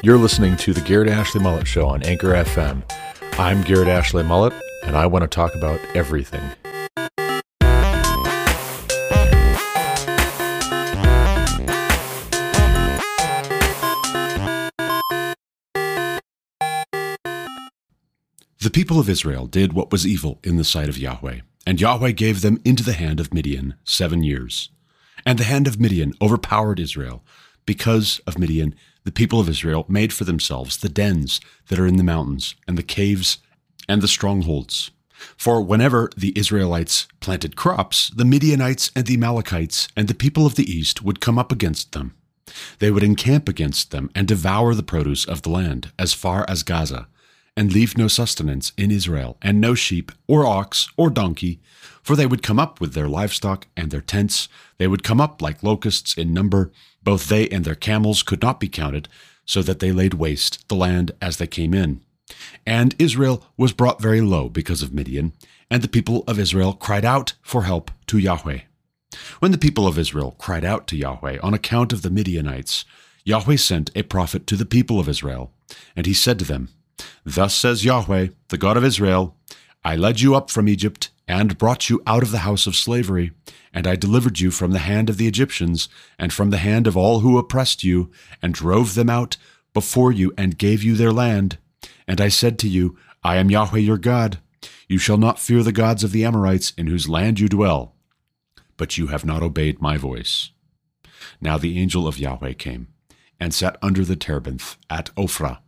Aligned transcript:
You're 0.00 0.16
listening 0.16 0.56
to 0.58 0.72
the 0.72 0.80
Garrett 0.80 1.08
Ashley 1.08 1.40
Mullet 1.40 1.66
Show 1.66 1.88
on 1.88 2.04
Anchor 2.04 2.28
FM. 2.28 2.88
I'm 3.36 3.62
Garrett 3.62 3.88
Ashley 3.88 4.22
Mullet, 4.22 4.52
and 4.84 4.96
I 4.96 5.06
want 5.06 5.24
to 5.24 5.26
talk 5.26 5.56
about 5.56 5.80
everything. 5.92 6.40
The 18.60 18.70
people 18.72 19.00
of 19.00 19.08
Israel 19.08 19.48
did 19.48 19.72
what 19.72 19.90
was 19.90 20.06
evil 20.06 20.38
in 20.44 20.58
the 20.58 20.64
sight 20.64 20.88
of 20.88 20.96
Yahweh, 20.96 21.40
and 21.66 21.80
Yahweh 21.80 22.12
gave 22.12 22.42
them 22.42 22.60
into 22.64 22.84
the 22.84 22.92
hand 22.92 23.18
of 23.18 23.34
Midian 23.34 23.74
seven 23.82 24.22
years. 24.22 24.70
And 25.26 25.40
the 25.40 25.44
hand 25.44 25.66
of 25.66 25.80
Midian 25.80 26.12
overpowered 26.22 26.78
Israel. 26.78 27.24
Because 27.66 28.20
of 28.26 28.38
Midian, 28.38 28.74
the 29.08 29.12
people 29.12 29.40
of 29.40 29.48
Israel 29.48 29.86
made 29.88 30.12
for 30.12 30.24
themselves 30.24 30.76
the 30.76 30.88
dens 30.90 31.40
that 31.68 31.78
are 31.78 31.86
in 31.86 31.96
the 31.96 32.04
mountains, 32.04 32.54
and 32.66 32.76
the 32.76 32.82
caves, 32.82 33.38
and 33.88 34.02
the 34.02 34.06
strongholds. 34.06 34.90
For 35.34 35.62
whenever 35.62 36.10
the 36.14 36.34
Israelites 36.36 37.08
planted 37.18 37.56
crops, 37.56 38.10
the 38.10 38.26
Midianites 38.26 38.90
and 38.94 39.06
the 39.06 39.14
Amalekites 39.14 39.88
and 39.96 40.08
the 40.08 40.14
people 40.14 40.44
of 40.44 40.56
the 40.56 40.70
east 40.70 41.02
would 41.02 41.22
come 41.22 41.38
up 41.38 41.50
against 41.50 41.92
them. 41.92 42.16
They 42.80 42.90
would 42.90 43.02
encamp 43.02 43.48
against 43.48 43.92
them 43.92 44.10
and 44.14 44.28
devour 44.28 44.74
the 44.74 44.82
produce 44.82 45.24
of 45.24 45.40
the 45.40 45.48
land 45.48 45.90
as 45.98 46.12
far 46.12 46.44
as 46.46 46.62
Gaza 46.62 47.08
and 47.58 47.72
leave 47.72 47.98
no 47.98 48.06
sustenance 48.06 48.70
in 48.76 48.92
Israel, 48.92 49.36
and 49.42 49.60
no 49.60 49.74
sheep, 49.74 50.12
or 50.28 50.46
ox, 50.46 50.88
or 50.96 51.10
donkey, 51.10 51.60
for 52.04 52.14
they 52.14 52.24
would 52.24 52.40
come 52.40 52.60
up 52.60 52.80
with 52.80 52.94
their 52.94 53.08
livestock 53.08 53.66
and 53.76 53.90
their 53.90 54.00
tents. 54.00 54.48
They 54.76 54.86
would 54.86 55.02
come 55.02 55.20
up 55.20 55.42
like 55.42 55.60
locusts 55.60 56.16
in 56.16 56.32
number. 56.32 56.70
Both 57.02 57.28
they 57.28 57.48
and 57.48 57.64
their 57.64 57.74
camels 57.74 58.22
could 58.22 58.40
not 58.42 58.60
be 58.60 58.68
counted, 58.68 59.08
so 59.44 59.60
that 59.62 59.80
they 59.80 59.90
laid 59.90 60.14
waste 60.14 60.68
the 60.68 60.76
land 60.76 61.10
as 61.20 61.38
they 61.38 61.48
came 61.48 61.74
in. 61.74 62.00
And 62.64 62.94
Israel 62.96 63.44
was 63.56 63.72
brought 63.72 64.00
very 64.00 64.20
low 64.20 64.48
because 64.48 64.80
of 64.80 64.94
Midian, 64.94 65.32
and 65.68 65.82
the 65.82 65.88
people 65.88 66.22
of 66.28 66.38
Israel 66.38 66.74
cried 66.74 67.04
out 67.04 67.32
for 67.42 67.64
help 67.64 67.90
to 68.06 68.18
Yahweh. 68.18 68.60
When 69.40 69.50
the 69.50 69.58
people 69.58 69.88
of 69.88 69.98
Israel 69.98 70.36
cried 70.38 70.64
out 70.64 70.86
to 70.86 70.96
Yahweh 70.96 71.38
on 71.42 71.54
account 71.54 71.92
of 71.92 72.02
the 72.02 72.10
Midianites, 72.10 72.84
Yahweh 73.24 73.56
sent 73.56 73.90
a 73.96 74.04
prophet 74.04 74.46
to 74.46 74.54
the 74.54 74.64
people 74.64 75.00
of 75.00 75.08
Israel, 75.08 75.50
and 75.96 76.06
he 76.06 76.14
said 76.14 76.38
to 76.38 76.44
them, 76.44 76.68
Thus 77.24 77.54
says 77.54 77.84
Yahweh, 77.84 78.28
the 78.48 78.58
God 78.58 78.76
of 78.76 78.84
Israel 78.84 79.36
I 79.84 79.96
led 79.96 80.20
you 80.20 80.34
up 80.34 80.50
from 80.50 80.68
Egypt, 80.68 81.10
and 81.26 81.58
brought 81.58 81.88
you 81.88 82.02
out 82.06 82.22
of 82.22 82.30
the 82.30 82.38
house 82.38 82.66
of 82.66 82.74
slavery, 82.74 83.32
and 83.72 83.86
I 83.86 83.96
delivered 83.96 84.40
you 84.40 84.50
from 84.50 84.72
the 84.72 84.80
hand 84.80 85.08
of 85.08 85.18
the 85.18 85.28
Egyptians, 85.28 85.88
and 86.18 86.32
from 86.32 86.50
the 86.50 86.58
hand 86.58 86.86
of 86.86 86.96
all 86.96 87.20
who 87.20 87.38
oppressed 87.38 87.84
you, 87.84 88.10
and 88.42 88.52
drove 88.52 88.94
them 88.94 89.08
out 89.08 89.36
before 89.72 90.10
you, 90.10 90.32
and 90.36 90.58
gave 90.58 90.82
you 90.82 90.94
their 90.94 91.12
land. 91.12 91.58
And 92.06 92.20
I 92.20 92.28
said 92.28 92.58
to 92.60 92.68
you, 92.68 92.98
I 93.22 93.36
am 93.36 93.50
Yahweh 93.50 93.78
your 93.78 93.98
God. 93.98 94.38
You 94.88 94.98
shall 94.98 95.18
not 95.18 95.38
fear 95.38 95.62
the 95.62 95.72
gods 95.72 96.02
of 96.02 96.12
the 96.12 96.24
Amorites, 96.24 96.72
in 96.76 96.86
whose 96.86 97.08
land 97.08 97.38
you 97.38 97.48
dwell. 97.48 97.94
But 98.76 98.98
you 98.98 99.08
have 99.08 99.24
not 99.24 99.42
obeyed 99.42 99.80
my 99.80 99.96
voice. 99.96 100.50
Now 101.40 101.58
the 101.58 101.78
angel 101.78 102.08
of 102.08 102.18
Yahweh 102.18 102.54
came, 102.54 102.88
and 103.38 103.54
sat 103.54 103.76
under 103.82 104.04
the 104.04 104.16
terebinth 104.16 104.76
at 104.90 105.14
Ophrah 105.14 105.58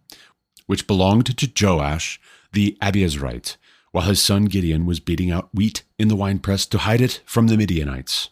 which 0.71 0.87
belonged 0.87 1.37
to 1.37 1.67
Joash 1.67 2.21
the 2.53 2.79
Abiezrite, 2.81 3.57
while 3.91 4.05
his 4.05 4.23
son 4.23 4.45
Gideon 4.45 4.87
was 4.87 5.01
beating 5.01 5.29
out 5.29 5.53
wheat 5.53 5.83
in 5.99 6.07
the 6.07 6.15
winepress 6.15 6.65
to 6.67 6.79
hide 6.79 7.01
it 7.01 7.23
from 7.27 7.49
the 7.49 7.57
Midianites. 7.57 8.31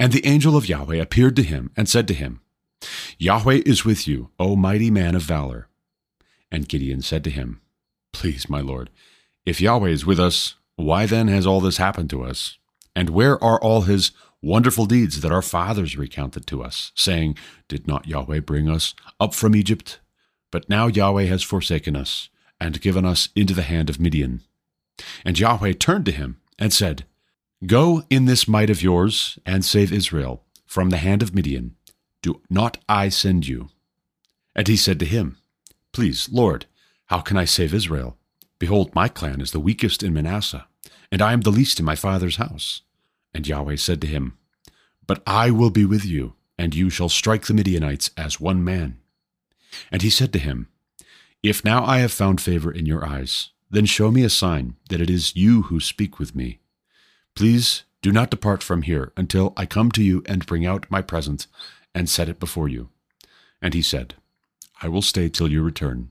And 0.00 0.10
the 0.10 0.24
angel 0.24 0.56
of 0.56 0.66
Yahweh 0.66 0.96
appeared 0.96 1.36
to 1.36 1.42
him 1.42 1.72
and 1.76 1.86
said 1.86 2.08
to 2.08 2.14
him, 2.14 2.40
Yahweh 3.18 3.60
is 3.66 3.84
with 3.84 4.08
you, 4.08 4.30
O 4.40 4.56
mighty 4.56 4.90
man 4.90 5.14
of 5.14 5.20
valor. 5.24 5.68
And 6.50 6.70
Gideon 6.70 7.02
said 7.02 7.22
to 7.24 7.30
him, 7.30 7.60
Please, 8.14 8.48
my 8.48 8.62
lord, 8.62 8.88
if 9.44 9.60
Yahweh 9.60 9.90
is 9.90 10.06
with 10.06 10.18
us, 10.18 10.54
why 10.76 11.04
then 11.04 11.28
has 11.28 11.46
all 11.46 11.60
this 11.60 11.76
happened 11.76 12.08
to 12.08 12.24
us? 12.24 12.56
And 12.96 13.10
where 13.10 13.42
are 13.44 13.60
all 13.60 13.82
his 13.82 14.12
wonderful 14.40 14.86
deeds 14.86 15.20
that 15.20 15.32
our 15.32 15.42
fathers 15.42 15.98
recounted 15.98 16.46
to 16.46 16.62
us, 16.62 16.92
saying, 16.94 17.36
Did 17.68 17.86
not 17.86 18.08
Yahweh 18.08 18.40
bring 18.40 18.70
us 18.70 18.94
up 19.20 19.34
from 19.34 19.54
Egypt 19.54 20.00
but 20.54 20.68
now 20.68 20.86
Yahweh 20.86 21.24
has 21.24 21.42
forsaken 21.42 21.96
us, 21.96 22.28
and 22.60 22.80
given 22.80 23.04
us 23.04 23.28
into 23.34 23.54
the 23.54 23.62
hand 23.62 23.90
of 23.90 23.98
Midian. 23.98 24.40
And 25.24 25.36
Yahweh 25.36 25.72
turned 25.72 26.06
to 26.06 26.12
him 26.12 26.40
and 26.60 26.72
said, 26.72 27.06
Go 27.66 28.04
in 28.08 28.26
this 28.26 28.46
might 28.46 28.70
of 28.70 28.80
yours, 28.80 29.36
and 29.44 29.64
save 29.64 29.92
Israel 29.92 30.44
from 30.64 30.90
the 30.90 30.98
hand 30.98 31.24
of 31.24 31.34
Midian. 31.34 31.74
Do 32.22 32.40
not 32.48 32.78
I 32.88 33.08
send 33.08 33.48
you? 33.48 33.70
And 34.54 34.68
he 34.68 34.76
said 34.76 35.00
to 35.00 35.06
him, 35.06 35.38
Please, 35.90 36.28
Lord, 36.30 36.66
how 37.06 37.18
can 37.18 37.36
I 37.36 37.46
save 37.46 37.74
Israel? 37.74 38.16
Behold, 38.60 38.94
my 38.94 39.08
clan 39.08 39.40
is 39.40 39.50
the 39.50 39.58
weakest 39.58 40.04
in 40.04 40.14
Manasseh, 40.14 40.68
and 41.10 41.20
I 41.20 41.32
am 41.32 41.40
the 41.40 41.50
least 41.50 41.80
in 41.80 41.84
my 41.84 41.96
father's 41.96 42.36
house. 42.36 42.82
And 43.34 43.44
Yahweh 43.44 43.74
said 43.74 44.00
to 44.02 44.06
him, 44.06 44.38
But 45.04 45.20
I 45.26 45.50
will 45.50 45.70
be 45.70 45.84
with 45.84 46.04
you, 46.04 46.34
and 46.56 46.76
you 46.76 46.90
shall 46.90 47.08
strike 47.08 47.46
the 47.46 47.54
Midianites 47.54 48.12
as 48.16 48.38
one 48.38 48.62
man. 48.62 49.00
And 49.90 50.02
he 50.02 50.10
said 50.10 50.32
to 50.32 50.38
him, 50.38 50.68
If 51.42 51.64
now 51.64 51.84
I 51.84 51.98
have 51.98 52.12
found 52.12 52.40
favor 52.40 52.70
in 52.70 52.86
your 52.86 53.04
eyes, 53.06 53.50
then 53.70 53.86
show 53.86 54.10
me 54.10 54.22
a 54.22 54.30
sign 54.30 54.76
that 54.88 55.00
it 55.00 55.10
is 55.10 55.36
you 55.36 55.62
who 55.62 55.80
speak 55.80 56.18
with 56.18 56.34
me. 56.34 56.60
Please 57.34 57.84
do 58.02 58.12
not 58.12 58.30
depart 58.30 58.62
from 58.62 58.82
here 58.82 59.12
until 59.16 59.52
I 59.56 59.66
come 59.66 59.90
to 59.92 60.02
you 60.02 60.22
and 60.26 60.46
bring 60.46 60.64
out 60.64 60.90
my 60.90 61.02
present 61.02 61.46
and 61.94 62.08
set 62.08 62.28
it 62.28 62.38
before 62.38 62.68
you. 62.68 62.90
And 63.62 63.74
he 63.74 63.82
said, 63.82 64.14
I 64.82 64.88
will 64.88 65.02
stay 65.02 65.28
till 65.28 65.50
you 65.50 65.62
return. 65.62 66.10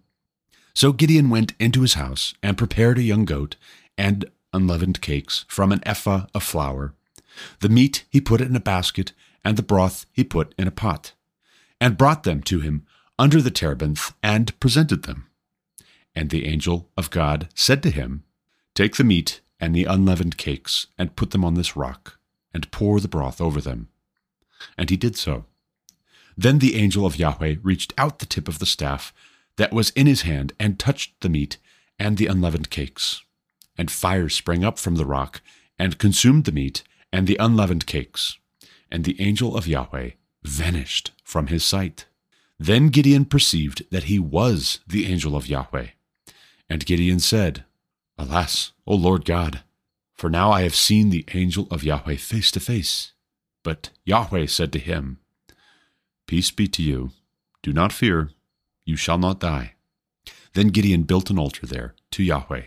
So 0.73 0.91
Gideon 0.91 1.29
went 1.29 1.53
into 1.59 1.81
his 1.81 1.93
house 1.93 2.33
and 2.41 2.57
prepared 2.57 2.97
a 2.97 3.03
young 3.03 3.25
goat 3.25 3.55
and 3.97 4.25
unleavened 4.51 5.01
cakes 5.01 5.45
from 5.47 5.71
an 5.71 5.81
ephah 5.85 6.25
of 6.33 6.43
flour. 6.43 6.93
The 7.59 7.69
meat 7.69 8.05
he 8.09 8.19
put 8.19 8.41
in 8.41 8.55
a 8.55 8.59
basket, 8.59 9.11
and 9.43 9.57
the 9.57 9.63
broth 9.63 10.05
he 10.11 10.23
put 10.23 10.53
in 10.57 10.67
a 10.67 10.71
pot, 10.71 11.13
and 11.79 11.97
brought 11.97 12.23
them 12.23 12.41
to 12.43 12.59
him 12.59 12.85
under 13.17 13.41
the 13.41 13.51
terebinth 13.51 14.13
and 14.21 14.57
presented 14.59 15.03
them. 15.03 15.27
And 16.15 16.29
the 16.29 16.45
angel 16.45 16.89
of 16.97 17.09
God 17.09 17.49
said 17.55 17.81
to 17.83 17.91
him, 17.91 18.23
Take 18.75 18.95
the 18.95 19.03
meat 19.03 19.41
and 19.59 19.73
the 19.73 19.85
unleavened 19.85 20.37
cakes, 20.37 20.87
and 20.97 21.15
put 21.15 21.31
them 21.31 21.45
on 21.45 21.53
this 21.53 21.75
rock, 21.75 22.19
and 22.53 22.69
pour 22.71 22.99
the 22.99 23.07
broth 23.07 23.39
over 23.39 23.61
them. 23.61 23.87
And 24.77 24.89
he 24.89 24.97
did 24.97 25.15
so. 25.15 25.45
Then 26.35 26.59
the 26.59 26.75
angel 26.75 27.05
of 27.05 27.17
Yahweh 27.17 27.55
reached 27.61 27.93
out 27.97 28.19
the 28.19 28.25
tip 28.25 28.47
of 28.47 28.59
the 28.59 28.65
staff 28.65 29.13
that 29.55 29.71
was 29.71 29.91
in 29.91 30.07
his 30.07 30.23
hand, 30.23 30.53
and 30.59 30.79
touched 30.79 31.21
the 31.21 31.29
meat 31.29 31.57
and 31.97 32.17
the 32.17 32.27
unleavened 32.27 32.69
cakes. 32.69 33.23
And 33.77 33.89
fire 33.89 34.29
sprang 34.29 34.63
up 34.63 34.77
from 34.77 34.95
the 34.95 35.05
rock, 35.05 35.41
and 35.79 35.97
consumed 35.97 36.45
the 36.45 36.51
meat 36.51 36.83
and 37.11 37.27
the 37.27 37.37
unleavened 37.39 37.85
cakes. 37.85 38.37
And 38.91 39.03
the 39.03 39.19
angel 39.21 39.55
of 39.55 39.67
Yahweh 39.67 40.11
vanished 40.43 41.11
from 41.23 41.47
his 41.47 41.63
sight. 41.63 42.05
Then 42.59 42.89
Gideon 42.89 43.25
perceived 43.25 43.83
that 43.91 44.05
he 44.05 44.19
was 44.19 44.79
the 44.87 45.05
angel 45.05 45.35
of 45.35 45.47
Yahweh. 45.47 45.87
And 46.69 46.85
Gideon 46.85 47.19
said, 47.19 47.65
Alas, 48.17 48.71
O 48.85 48.95
Lord 48.95 49.25
God, 49.25 49.63
for 50.13 50.29
now 50.29 50.51
I 50.51 50.61
have 50.61 50.75
seen 50.75 51.09
the 51.09 51.25
angel 51.33 51.67
of 51.71 51.83
Yahweh 51.83 52.17
face 52.17 52.51
to 52.51 52.59
face. 52.59 53.11
But 53.63 53.89
Yahweh 54.05 54.45
said 54.45 54.71
to 54.73 54.79
him, 54.79 55.19
Peace 56.27 56.51
be 56.51 56.67
to 56.69 56.81
you. 56.81 57.11
Do 57.61 57.73
not 57.73 57.91
fear. 57.91 58.29
You 58.85 58.95
shall 58.95 59.17
not 59.17 59.39
die. 59.39 59.73
Then 60.53 60.67
Gideon 60.67 61.03
built 61.03 61.29
an 61.29 61.39
altar 61.39 61.65
there 61.65 61.95
to 62.11 62.23
Yahweh 62.23 62.63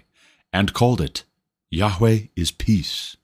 and 0.52 0.72
called 0.72 1.02
it, 1.02 1.24
Yahweh 1.70 2.20
is 2.34 2.50
peace. 2.50 3.16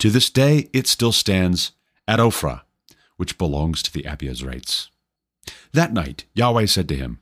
To 0.00 0.10
this 0.10 0.28
day 0.28 0.68
it 0.74 0.86
still 0.86 1.12
stands 1.12 1.72
at 2.06 2.18
Ophrah, 2.20 2.62
which 3.16 3.38
belongs 3.38 3.82
to 3.82 3.92
the 3.92 4.02
Abiezrites. 4.02 4.88
That 5.72 5.92
night 5.92 6.24
Yahweh 6.34 6.66
said 6.66 6.88
to 6.88 6.96
him, 6.96 7.20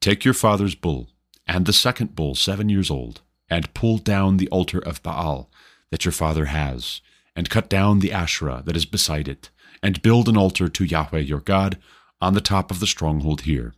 Take 0.00 0.24
your 0.24 0.34
father's 0.34 0.74
bull, 0.74 1.08
and 1.46 1.66
the 1.66 1.72
second 1.72 2.14
bull 2.14 2.34
seven 2.34 2.68
years 2.68 2.90
old, 2.90 3.22
and 3.48 3.72
pull 3.74 3.98
down 3.98 4.36
the 4.36 4.48
altar 4.48 4.78
of 4.78 5.02
Baal 5.02 5.50
that 5.90 6.04
your 6.04 6.12
father 6.12 6.46
has, 6.46 7.00
and 7.34 7.50
cut 7.50 7.68
down 7.68 8.00
the 8.00 8.12
Asherah 8.12 8.62
that 8.66 8.76
is 8.76 8.84
beside 8.84 9.28
it, 9.28 9.50
and 9.82 10.02
build 10.02 10.28
an 10.28 10.36
altar 10.36 10.68
to 10.68 10.84
Yahweh 10.84 11.20
your 11.20 11.40
God 11.40 11.78
on 12.20 12.34
the 12.34 12.40
top 12.40 12.70
of 12.70 12.80
the 12.80 12.86
stronghold 12.86 13.42
here, 13.42 13.74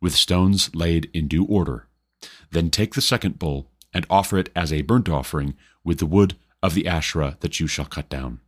with 0.00 0.14
stones 0.14 0.74
laid 0.74 1.10
in 1.14 1.28
due 1.28 1.44
order. 1.44 1.86
Then 2.50 2.70
take 2.70 2.94
the 2.94 3.00
second 3.00 3.38
bull, 3.38 3.70
and 3.92 4.06
offer 4.10 4.36
it 4.36 4.50
as 4.54 4.72
a 4.72 4.82
burnt 4.82 5.08
offering 5.08 5.54
with 5.82 5.98
the 5.98 6.06
wood 6.06 6.36
of 6.62 6.74
the 6.74 6.86
Asherah 6.86 7.38
that 7.40 7.60
you 7.60 7.66
shall 7.66 7.86
cut 7.86 8.08
down. 8.08 8.40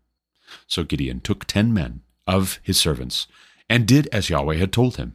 So 0.66 0.84
Gideon 0.84 1.20
took 1.20 1.46
ten 1.46 1.72
men 1.72 2.02
of 2.26 2.58
his 2.62 2.78
servants, 2.78 3.26
and 3.68 3.86
did 3.86 4.08
as 4.12 4.30
Yahweh 4.30 4.56
had 4.56 4.72
told 4.72 4.96
him. 4.96 5.14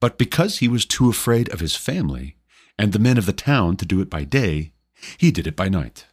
But 0.00 0.18
because 0.18 0.58
he 0.58 0.68
was 0.68 0.84
too 0.84 1.08
afraid 1.08 1.48
of 1.50 1.60
his 1.60 1.76
family 1.76 2.36
and 2.78 2.92
the 2.92 2.98
men 2.98 3.18
of 3.18 3.26
the 3.26 3.32
town 3.32 3.76
to 3.76 3.86
do 3.86 4.00
it 4.00 4.10
by 4.10 4.24
day, 4.24 4.72
he 5.16 5.30
did 5.30 5.46
it 5.46 5.56
by 5.56 5.68
night. 5.68 6.06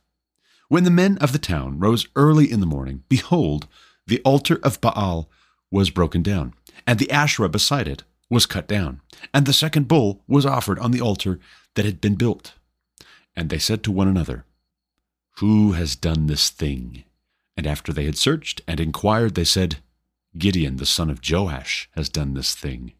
When 0.67 0.83
the 0.83 0.91
men 0.91 1.17
of 1.17 1.31
the 1.31 1.39
town 1.39 1.79
rose 1.79 2.07
early 2.15 2.51
in 2.51 2.59
the 2.59 2.65
morning, 2.65 3.03
behold, 3.09 3.67
the 4.05 4.21
altar 4.21 4.59
of 4.63 4.79
Baal 4.81 5.29
was 5.71 5.89
broken 5.89 6.21
down, 6.21 6.53
and 6.85 6.99
the 6.99 7.09
Asherah 7.11 7.49
beside 7.49 7.87
it 7.87 8.03
was 8.29 8.45
cut 8.45 8.67
down, 8.67 9.01
and 9.33 9.45
the 9.45 9.53
second 9.53 9.87
bull 9.87 10.21
was 10.27 10.45
offered 10.45 10.79
on 10.79 10.91
the 10.91 11.01
altar 11.01 11.39
that 11.75 11.85
had 11.85 11.99
been 11.99 12.15
built. 12.15 12.53
And 13.35 13.49
they 13.49 13.57
said 13.57 13.83
to 13.83 13.91
one 13.91 14.07
another, 14.07 14.45
Who 15.37 15.73
has 15.73 15.95
done 15.95 16.27
this 16.27 16.49
thing? 16.49 17.03
And 17.57 17.65
after 17.65 17.91
they 17.91 18.05
had 18.05 18.17
searched 18.17 18.61
and 18.67 18.79
inquired, 18.79 19.35
they 19.35 19.43
said, 19.43 19.77
Gideon, 20.37 20.77
the 20.77 20.85
son 20.85 21.09
of 21.09 21.21
Joash, 21.27 21.89
has 21.95 22.09
done 22.09 22.33
this 22.33 22.53
thing. 22.53 22.93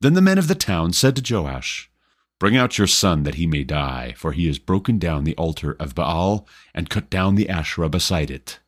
Then 0.00 0.14
the 0.14 0.22
men 0.22 0.38
of 0.38 0.48
the 0.48 0.54
town 0.54 0.92
said 0.92 1.16
to 1.16 1.34
Joash, 1.34 1.90
Bring 2.38 2.56
out 2.56 2.78
your 2.78 2.86
son 2.86 3.22
that 3.22 3.36
he 3.36 3.46
may 3.46 3.64
die, 3.64 4.14
for 4.16 4.32
he 4.32 4.46
has 4.48 4.58
broken 4.58 4.98
down 4.98 5.24
the 5.24 5.36
altar 5.36 5.76
of 5.78 5.94
Baal 5.94 6.46
and 6.74 6.90
cut 6.90 7.08
down 7.08 7.36
the 7.36 7.48
Asherah 7.48 7.88
beside 7.88 8.30
it. 8.30 8.58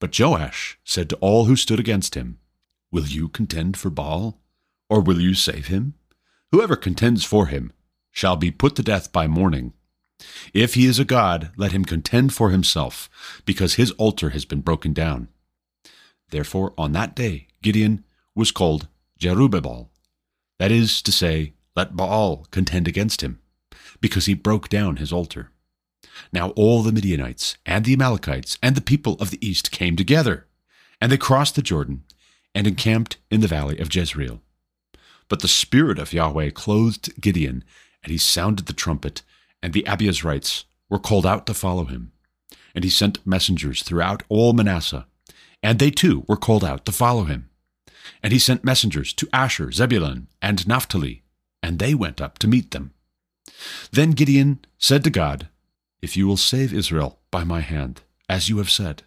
But 0.00 0.18
Joash 0.18 0.78
said 0.84 1.08
to 1.10 1.16
all 1.16 1.44
who 1.44 1.56
stood 1.56 1.80
against 1.80 2.14
him, 2.14 2.38
Will 2.90 3.06
you 3.06 3.28
contend 3.28 3.76
for 3.76 3.88
Baal, 3.88 4.38
or 4.90 5.00
will 5.00 5.20
you 5.20 5.34
save 5.34 5.68
him? 5.68 5.94
Whoever 6.50 6.76
contends 6.76 7.24
for 7.24 7.46
him 7.46 7.72
shall 8.10 8.36
be 8.36 8.50
put 8.50 8.76
to 8.76 8.82
death 8.82 9.12
by 9.12 9.26
morning. 9.26 9.72
If 10.52 10.74
he 10.74 10.86
is 10.86 10.98
a 10.98 11.04
god, 11.04 11.52
let 11.56 11.72
him 11.72 11.84
contend 11.84 12.34
for 12.34 12.50
himself, 12.50 13.08
because 13.46 13.74
his 13.74 13.92
altar 13.92 14.30
has 14.30 14.44
been 14.44 14.60
broken 14.60 14.92
down. 14.92 15.28
Therefore, 16.30 16.74
on 16.76 16.92
that 16.92 17.16
day, 17.16 17.46
Gideon 17.62 18.04
was 18.34 18.50
called 18.50 18.88
Jerubbaal. 19.20 19.88
That 20.58 20.70
is 20.70 21.00
to 21.02 21.12
say, 21.12 21.54
let 21.74 21.96
Baal 21.96 22.46
contend 22.50 22.86
against 22.86 23.22
him, 23.22 23.40
because 24.00 24.26
he 24.26 24.34
broke 24.34 24.68
down 24.68 24.96
his 24.96 25.12
altar. 25.12 25.50
Now 26.32 26.50
all 26.50 26.82
the 26.82 26.92
Midianites 26.92 27.56
and 27.64 27.84
the 27.84 27.94
Amalekites 27.94 28.58
and 28.62 28.74
the 28.74 28.80
people 28.80 29.14
of 29.14 29.30
the 29.30 29.44
east 29.46 29.70
came 29.70 29.96
together, 29.96 30.46
and 31.00 31.10
they 31.10 31.16
crossed 31.16 31.54
the 31.54 31.62
Jordan 31.62 32.04
and 32.54 32.66
encamped 32.66 33.16
in 33.30 33.40
the 33.40 33.48
valley 33.48 33.78
of 33.78 33.94
Jezreel. 33.94 34.42
But 35.28 35.40
the 35.40 35.48
Spirit 35.48 35.98
of 35.98 36.12
Yahweh 36.12 36.50
clothed 36.50 37.20
Gideon, 37.20 37.64
and 38.02 38.10
he 38.10 38.18
sounded 38.18 38.66
the 38.66 38.72
trumpet, 38.72 39.22
and 39.62 39.72
the 39.72 39.84
Abiezrites 39.84 40.64
were 40.90 40.98
called 40.98 41.24
out 41.24 41.46
to 41.46 41.54
follow 41.54 41.86
him. 41.86 42.12
And 42.74 42.84
he 42.84 42.90
sent 42.90 43.26
messengers 43.26 43.82
throughout 43.82 44.22
all 44.28 44.52
Manasseh, 44.52 45.06
and 45.62 45.78
they 45.78 45.90
too 45.90 46.24
were 46.28 46.36
called 46.36 46.64
out 46.64 46.84
to 46.84 46.92
follow 46.92 47.24
him. 47.24 47.48
And 48.22 48.32
he 48.32 48.38
sent 48.38 48.64
messengers 48.64 49.12
to 49.14 49.28
Asher, 49.32 49.72
Zebulun, 49.72 50.28
and 50.40 50.66
Naphtali, 50.66 51.22
and 51.62 51.78
they 51.78 51.94
went 51.94 52.20
up 52.20 52.38
to 52.38 52.48
meet 52.48 52.70
them. 52.70 52.92
Then 53.90 54.12
Gideon 54.12 54.60
said 54.78 55.04
to 55.04 55.10
God, 55.10 55.48
If 56.00 56.16
you 56.16 56.26
will 56.26 56.36
save 56.36 56.72
Israel 56.72 57.20
by 57.30 57.44
my 57.44 57.60
hand, 57.60 58.02
as 58.28 58.48
you 58.48 58.58
have 58.58 58.70
said, 58.70 59.02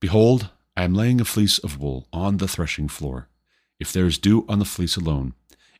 behold, 0.00 0.50
I 0.76 0.84
am 0.84 0.94
laying 0.94 1.20
a 1.20 1.24
fleece 1.24 1.58
of 1.58 1.80
wool 1.80 2.08
on 2.12 2.38
the 2.38 2.48
threshing 2.48 2.88
floor. 2.88 3.28
If 3.78 3.92
there 3.92 4.06
is 4.06 4.18
dew 4.18 4.44
on 4.48 4.58
the 4.58 4.64
fleece 4.64 4.96
alone, 4.96 5.34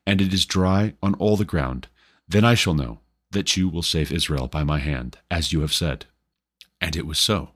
and 0.06 0.20
it 0.20 0.32
is 0.32 0.46
dry 0.46 0.94
on 1.02 1.14
all 1.14 1.36
the 1.36 1.44
ground, 1.44 1.88
then 2.28 2.44
I 2.44 2.54
shall 2.54 2.74
know 2.74 3.00
that 3.30 3.56
you 3.56 3.68
will 3.68 3.82
save 3.82 4.12
Israel 4.12 4.46
by 4.48 4.64
my 4.64 4.78
hand, 4.78 5.18
as 5.30 5.52
you 5.52 5.60
have 5.60 5.72
said. 5.72 6.06
And 6.80 6.96
it 6.96 7.06
was 7.06 7.18
so. 7.18 7.50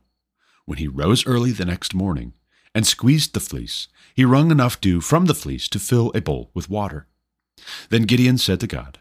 When 0.64 0.78
he 0.78 0.88
rose 0.88 1.26
early 1.26 1.52
the 1.52 1.64
next 1.64 1.94
morning 1.94 2.34
and 2.74 2.86
squeezed 2.86 3.34
the 3.34 3.40
fleece, 3.40 3.88
he 4.14 4.24
wrung 4.24 4.50
enough 4.50 4.80
dew 4.80 5.00
from 5.00 5.26
the 5.26 5.34
fleece 5.34 5.68
to 5.68 5.78
fill 5.78 6.10
a 6.14 6.20
bowl 6.20 6.50
with 6.54 6.70
water. 6.70 7.06
Then 7.90 8.02
Gideon 8.02 8.38
said 8.38 8.60
to 8.60 8.66
God, 8.66 8.98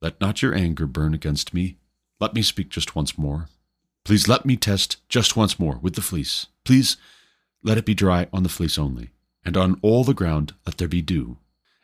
Let 0.00 0.20
not 0.20 0.42
your 0.42 0.54
anger 0.54 0.86
burn 0.86 1.14
against 1.14 1.54
me. 1.54 1.78
Let 2.20 2.34
me 2.34 2.42
speak 2.42 2.68
just 2.68 2.94
once 2.94 3.18
more. 3.18 3.48
Please 4.04 4.28
let 4.28 4.46
me 4.46 4.56
test 4.56 4.98
just 5.08 5.36
once 5.36 5.58
more 5.58 5.78
with 5.82 5.94
the 5.94 6.02
fleece. 6.02 6.46
Please 6.64 6.96
let 7.62 7.78
it 7.78 7.84
be 7.84 7.94
dry 7.94 8.28
on 8.32 8.42
the 8.42 8.48
fleece 8.48 8.78
only, 8.78 9.10
and 9.44 9.56
on 9.56 9.78
all 9.82 10.04
the 10.04 10.14
ground 10.14 10.54
let 10.64 10.78
there 10.78 10.88
be 10.88 11.02
dew. 11.02 11.38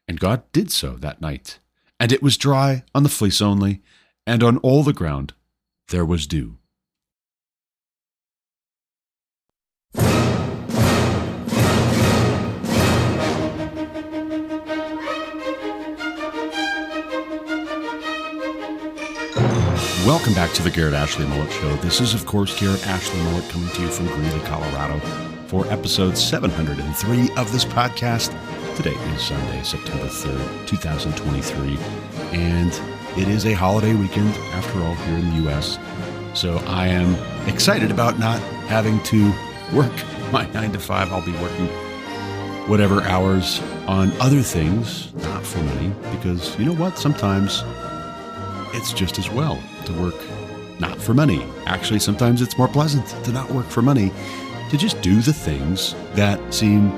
And 0.07 0.21
God 0.21 0.43
did 0.53 0.71
so 0.71 0.93
that 0.97 1.21
night. 1.21 1.59
And 1.99 2.13
it 2.13 2.23
was 2.23 2.37
dry 2.37 2.85
on 2.95 3.03
the 3.03 3.09
fleece 3.09 3.43
only, 3.43 3.83
and 4.27 4.43
on 4.43 4.59
all 4.59 4.83
the 4.83 4.93
ground 4.93 5.35
there 5.89 6.05
was 6.05 6.27
dew. 6.27 6.59
Welcome 20.07 20.35
back 20.35 20.51
to 20.55 20.63
the 20.65 20.71
Garrett 20.71 20.95
Ashley 20.95 21.27
Mullet 21.27 21.53
Show. 21.53 21.77
This 21.77 22.01
is, 22.01 22.13
of 22.13 22.27
course, 22.27 22.59
Garrett 22.59 22.85
Ashley 22.89 23.21
Mullet 23.23 23.49
coming 23.51 23.69
to 23.71 23.83
you 23.83 23.87
from 23.87 24.09
Greeley, 24.09 24.41
Colorado 24.41 24.99
for 25.47 25.65
episode 25.69 26.19
703 26.19 27.31
of 27.37 27.53
this 27.53 27.65
podcast. 27.65 28.37
Today 28.75 28.97
is 29.15 29.23
Sunday, 29.23 29.63
September 29.63 30.07
3rd, 30.07 30.67
2023, 30.67 31.79
and 32.33 32.73
it 33.17 33.29
is 33.29 33.47
a 33.47 33.53
holiday 33.53 33.95
weekend 33.95 34.35
after 34.55 34.81
all 34.81 34.97
here 34.97 35.19
in 35.19 35.31
the 35.31 35.43
U.S. 35.45 35.79
So 36.35 36.57
I 36.67 36.89
am 36.89 37.15
excited 37.47 37.93
about 37.93 38.19
not 38.19 38.41
having 38.67 39.01
to 39.05 39.33
work 39.73 39.93
my 40.33 40.51
nine 40.51 40.73
to 40.73 40.81
five. 40.81 41.13
I'll 41.13 41.25
be 41.25 41.31
working 41.35 41.69
whatever 42.67 43.03
hours 43.03 43.61
on 43.87 44.11
other 44.21 44.43
things, 44.43 45.15
not 45.15 45.47
for 45.47 45.63
money, 45.63 45.93
because 46.17 46.59
you 46.59 46.65
know 46.65 46.75
what? 46.75 46.99
Sometimes 46.99 47.63
it's 48.75 48.93
just 48.93 49.19
as 49.19 49.31
well 49.31 49.63
to 49.87 49.93
work 49.95 50.15
not 50.79 51.01
for 51.01 51.15
money. 51.15 51.47
Actually, 51.67 52.01
sometimes 52.01 52.43
it's 52.43 52.59
more 52.59 52.69
pleasant 52.69 53.07
to 53.25 53.33
not 53.33 53.51
work 53.51 53.67
for 53.67 53.83
money, 53.83 54.13
to 54.71 54.77
just 54.77 55.01
do 55.01 55.21
the 55.21 55.33
things 55.33 55.95
that 56.15 56.39
seem 56.53 56.91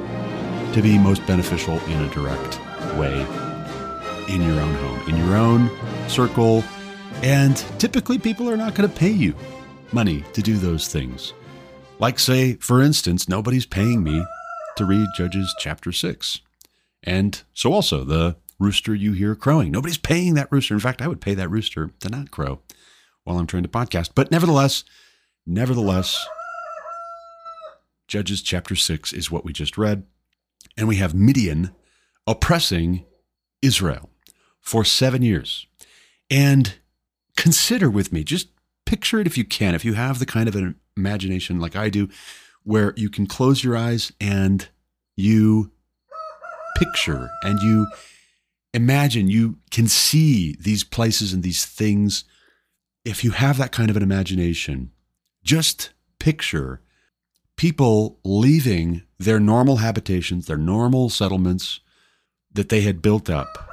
to 0.72 0.80
be 0.82 0.98
most 0.98 1.24
beneficial 1.26 1.78
in 1.84 2.00
a 2.00 2.08
direct 2.10 2.58
way 2.96 3.20
in 4.28 4.42
your 4.42 4.60
own 4.60 4.74
home, 4.76 5.08
in 5.08 5.16
your 5.16 5.36
own 5.36 5.70
circle. 6.08 6.64
And 7.22 7.56
typically, 7.78 8.18
people 8.18 8.48
are 8.50 8.56
not 8.56 8.74
going 8.74 8.88
to 8.88 8.96
pay 8.96 9.10
you 9.10 9.34
money 9.92 10.24
to 10.32 10.42
do 10.42 10.56
those 10.56 10.88
things. 10.88 11.32
Like, 11.98 12.18
say, 12.18 12.54
for 12.54 12.82
instance, 12.82 13.28
nobody's 13.28 13.66
paying 13.66 14.02
me 14.02 14.24
to 14.76 14.84
read 14.84 15.06
Judges 15.16 15.54
chapter 15.58 15.92
6. 15.92 16.40
And 17.02 17.42
so 17.52 17.72
also 17.72 18.02
the 18.02 18.36
rooster 18.58 18.94
you 18.94 19.12
hear 19.12 19.34
crowing. 19.34 19.70
Nobody's 19.70 19.98
paying 19.98 20.34
that 20.34 20.50
rooster. 20.50 20.74
In 20.74 20.80
fact, 20.80 21.02
I 21.02 21.08
would 21.08 21.20
pay 21.20 21.34
that 21.34 21.50
rooster 21.50 21.90
to 22.00 22.08
not 22.08 22.30
crow 22.30 22.60
while 23.24 23.38
I'm 23.38 23.46
trying 23.46 23.62
to 23.64 23.68
podcast. 23.68 24.10
But 24.14 24.30
nevertheless, 24.30 24.84
nevertheless, 25.46 26.26
Judges 28.06 28.42
chapter 28.42 28.76
6 28.76 29.12
is 29.12 29.30
what 29.30 29.44
we 29.44 29.52
just 29.52 29.78
read. 29.78 30.04
And 30.76 30.88
we 30.88 30.96
have 30.96 31.14
Midian 31.14 31.70
oppressing 32.26 33.04
Israel 33.62 34.10
for 34.60 34.84
seven 34.84 35.22
years. 35.22 35.66
And 36.30 36.74
consider 37.36 37.90
with 37.90 38.12
me, 38.12 38.24
just 38.24 38.48
picture 38.86 39.20
it 39.20 39.26
if 39.26 39.38
you 39.38 39.44
can, 39.44 39.74
if 39.74 39.84
you 39.84 39.94
have 39.94 40.18
the 40.18 40.26
kind 40.26 40.48
of 40.48 40.56
an 40.56 40.76
imagination 40.96 41.60
like 41.60 41.76
I 41.76 41.88
do, 41.88 42.08
where 42.62 42.94
you 42.96 43.10
can 43.10 43.26
close 43.26 43.62
your 43.62 43.76
eyes 43.76 44.12
and 44.20 44.68
you 45.16 45.70
picture 46.76 47.30
and 47.42 47.60
you 47.60 47.86
imagine, 48.74 49.30
you 49.30 49.56
can 49.70 49.88
see 49.88 50.56
these 50.60 50.84
places 50.84 51.32
and 51.32 51.42
these 51.42 51.64
things 51.64 52.24
if 53.04 53.22
you 53.22 53.32
have 53.32 53.58
that 53.58 53.72
kind 53.72 53.90
of 53.90 53.96
an 53.96 54.02
imagination, 54.02 54.90
just 55.42 55.90
picture 56.18 56.80
people 57.56 58.18
leaving 58.24 59.02
their 59.18 59.38
normal 59.38 59.76
habitations, 59.76 60.46
their 60.46 60.56
normal 60.56 61.10
settlements 61.10 61.80
that 62.52 62.68
they 62.70 62.80
had 62.80 63.02
built 63.02 63.28
up. 63.28 63.68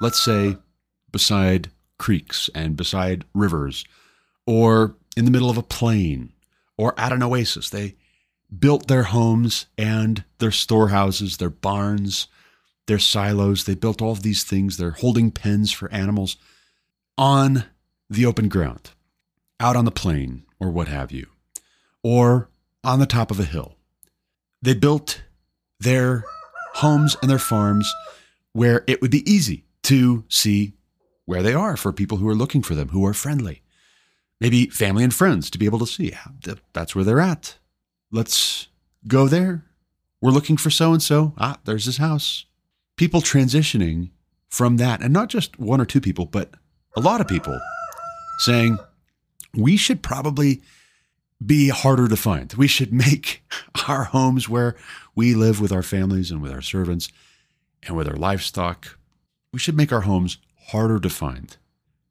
Let's 0.00 0.22
say 0.22 0.56
beside 1.12 1.70
creeks 1.98 2.48
and 2.54 2.76
beside 2.76 3.24
rivers, 3.34 3.84
or 4.46 4.96
in 5.16 5.24
the 5.24 5.30
middle 5.30 5.50
of 5.50 5.58
a 5.58 5.62
plain, 5.62 6.32
or 6.78 6.98
at 6.98 7.12
an 7.12 7.22
oasis. 7.22 7.68
They 7.68 7.96
built 8.56 8.88
their 8.88 9.04
homes 9.04 9.66
and 9.76 10.24
their 10.38 10.50
storehouses, 10.50 11.36
their 11.36 11.50
barns, 11.50 12.28
their 12.90 12.98
silos. 12.98 13.64
They 13.64 13.76
built 13.76 14.02
all 14.02 14.10
of 14.10 14.22
these 14.22 14.42
things, 14.42 14.76
They're 14.76 14.90
holding 14.90 15.30
pens 15.30 15.70
for 15.70 15.90
animals 15.92 16.36
on 17.16 17.64
the 18.10 18.26
open 18.26 18.48
ground, 18.48 18.90
out 19.60 19.76
on 19.76 19.84
the 19.84 19.92
plain, 19.92 20.42
or 20.58 20.72
what 20.72 20.88
have 20.88 21.12
you, 21.12 21.28
or 22.02 22.50
on 22.82 22.98
the 22.98 23.06
top 23.06 23.30
of 23.30 23.38
a 23.38 23.44
hill. 23.44 23.76
They 24.60 24.74
built 24.74 25.22
their 25.78 26.24
homes 26.74 27.16
and 27.22 27.30
their 27.30 27.38
farms 27.38 27.90
where 28.54 28.82
it 28.88 29.00
would 29.00 29.12
be 29.12 29.30
easy 29.30 29.66
to 29.84 30.24
see 30.28 30.72
where 31.26 31.44
they 31.44 31.54
are 31.54 31.76
for 31.76 31.92
people 31.92 32.18
who 32.18 32.28
are 32.28 32.34
looking 32.34 32.60
for 32.60 32.74
them, 32.74 32.88
who 32.88 33.06
are 33.06 33.14
friendly. 33.14 33.62
Maybe 34.40 34.66
family 34.66 35.04
and 35.04 35.14
friends 35.14 35.48
to 35.50 35.58
be 35.58 35.66
able 35.66 35.78
to 35.78 35.86
see 35.86 36.12
that's 36.72 36.96
where 36.96 37.04
they're 37.04 37.20
at. 37.20 37.56
Let's 38.10 38.66
go 39.06 39.28
there. 39.28 39.64
We're 40.20 40.32
looking 40.32 40.56
for 40.56 40.70
so 40.70 40.92
and 40.92 41.02
so. 41.02 41.34
Ah, 41.38 41.58
there's 41.64 41.84
his 41.84 41.98
house. 41.98 42.46
People 43.00 43.22
transitioning 43.22 44.10
from 44.50 44.76
that, 44.76 45.00
and 45.00 45.10
not 45.10 45.30
just 45.30 45.58
one 45.58 45.80
or 45.80 45.86
two 45.86 46.02
people, 46.02 46.26
but 46.26 46.50
a 46.94 47.00
lot 47.00 47.22
of 47.22 47.26
people 47.26 47.58
saying 48.40 48.76
we 49.54 49.78
should 49.78 50.02
probably 50.02 50.60
be 51.44 51.70
harder 51.70 52.08
to 52.08 52.16
find. 52.16 52.52
We 52.52 52.68
should 52.68 52.92
make 53.06 53.42
our 53.88 54.04
homes 54.04 54.50
where 54.50 54.76
we 55.14 55.34
live 55.34 55.62
with 55.62 55.72
our 55.72 55.82
families 55.82 56.30
and 56.30 56.42
with 56.42 56.52
our 56.52 56.60
servants 56.60 57.08
and 57.82 57.96
with 57.96 58.06
our 58.06 58.16
livestock 58.16 58.98
we 59.50 59.58
should 59.58 59.76
make 59.76 59.92
our 59.92 60.02
homes 60.02 60.36
harder 60.68 61.00
to 61.00 61.08
find, 61.08 61.56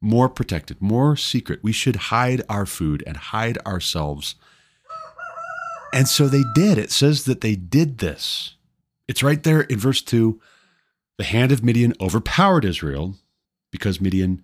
more 0.00 0.28
protected, 0.28 0.82
more 0.82 1.16
secret. 1.16 1.60
We 1.62 1.72
should 1.72 1.96
hide 1.96 2.42
our 2.48 2.66
food 2.66 3.04
and 3.06 3.16
hide 3.16 3.58
ourselves. 3.58 4.34
And 5.92 6.06
so 6.08 6.26
they 6.26 6.42
did. 6.54 6.78
It 6.78 6.90
says 6.90 7.24
that 7.26 7.42
they 7.42 7.54
did 7.54 7.98
this. 7.98 8.56
It's 9.08 9.22
right 9.22 9.42
there 9.42 9.62
in 9.62 9.78
verse 9.78 10.02
2. 10.02 10.40
The 11.20 11.26
hand 11.26 11.52
of 11.52 11.62
Midian 11.62 11.92
overpowered 12.00 12.64
Israel 12.64 13.14
because 13.70 14.00
Midian 14.00 14.42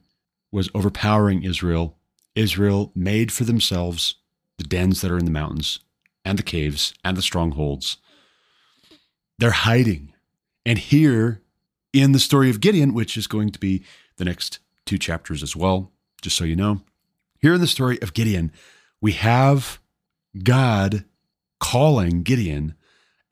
was 0.52 0.68
overpowering 0.75 1.42
Israel. 1.42 1.97
Israel 2.35 2.92
made 2.95 3.33
for 3.33 3.45
themselves 3.45 4.16
the 4.59 4.64
dens 4.64 5.00
that 5.00 5.11
are 5.11 5.16
in 5.16 5.25
the 5.25 5.30
mountains 5.30 5.78
and 6.23 6.38
the 6.38 6.42
caves 6.42 6.92
and 7.02 7.16
the 7.16 7.23
strongholds. 7.23 7.97
They're 9.38 9.52
hiding. 9.52 10.12
And 10.66 10.76
here 10.76 11.40
in 11.95 12.12
the 12.12 12.18
story 12.18 12.50
of 12.50 12.61
Gideon, 12.61 12.92
which 12.92 13.16
is 13.16 13.26
going 13.26 13.52
to 13.52 13.59
be 13.59 13.83
the 14.18 14.26
next 14.26 14.59
two 14.85 14.99
chapters 14.99 15.42
as 15.42 15.56
well, 15.56 15.92
just 16.21 16.37
so 16.37 16.45
you 16.45 16.56
know, 16.56 16.83
here 17.38 17.54
in 17.54 17.61
the 17.62 17.66
story 17.66 17.99
of 18.02 18.12
Gideon, 18.12 18.52
we 19.00 19.12
have 19.12 19.80
God 20.45 21.06
calling 21.59 22.23
Gideon 22.23 22.75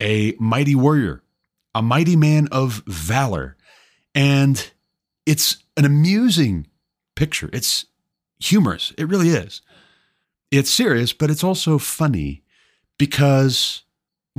a 0.01 0.33
mighty 0.39 0.73
warrior, 0.73 1.21
a 1.75 1.81
mighty 1.81 2.15
man 2.15 2.47
of 2.51 2.81
valor. 2.87 3.55
And 4.15 4.71
it's 5.25 5.57
an 5.77 5.85
amusing 5.85 6.67
picture. 7.15 7.49
It's 7.53 7.85
humorous. 8.39 8.93
It 8.97 9.09
really 9.09 9.29
is. 9.29 9.61
It's 10.51 10.71
serious, 10.71 11.11
but 11.11 11.29
it's 11.29 11.43
also 11.43 11.77
funny 11.77 12.43
because 12.97 13.83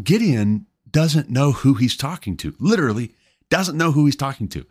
Gideon 0.02 0.66
doesn't 0.90 1.28
know 1.28 1.52
who 1.52 1.75
he's 1.75 1.97
talking 1.97 2.37
to. 2.38 2.55
Literally, 2.59 3.12
doesn't 3.50 3.76
know 3.76 3.93
who 3.93 4.07
he's 4.07 4.16
talking 4.16 4.49
to. 4.49 4.64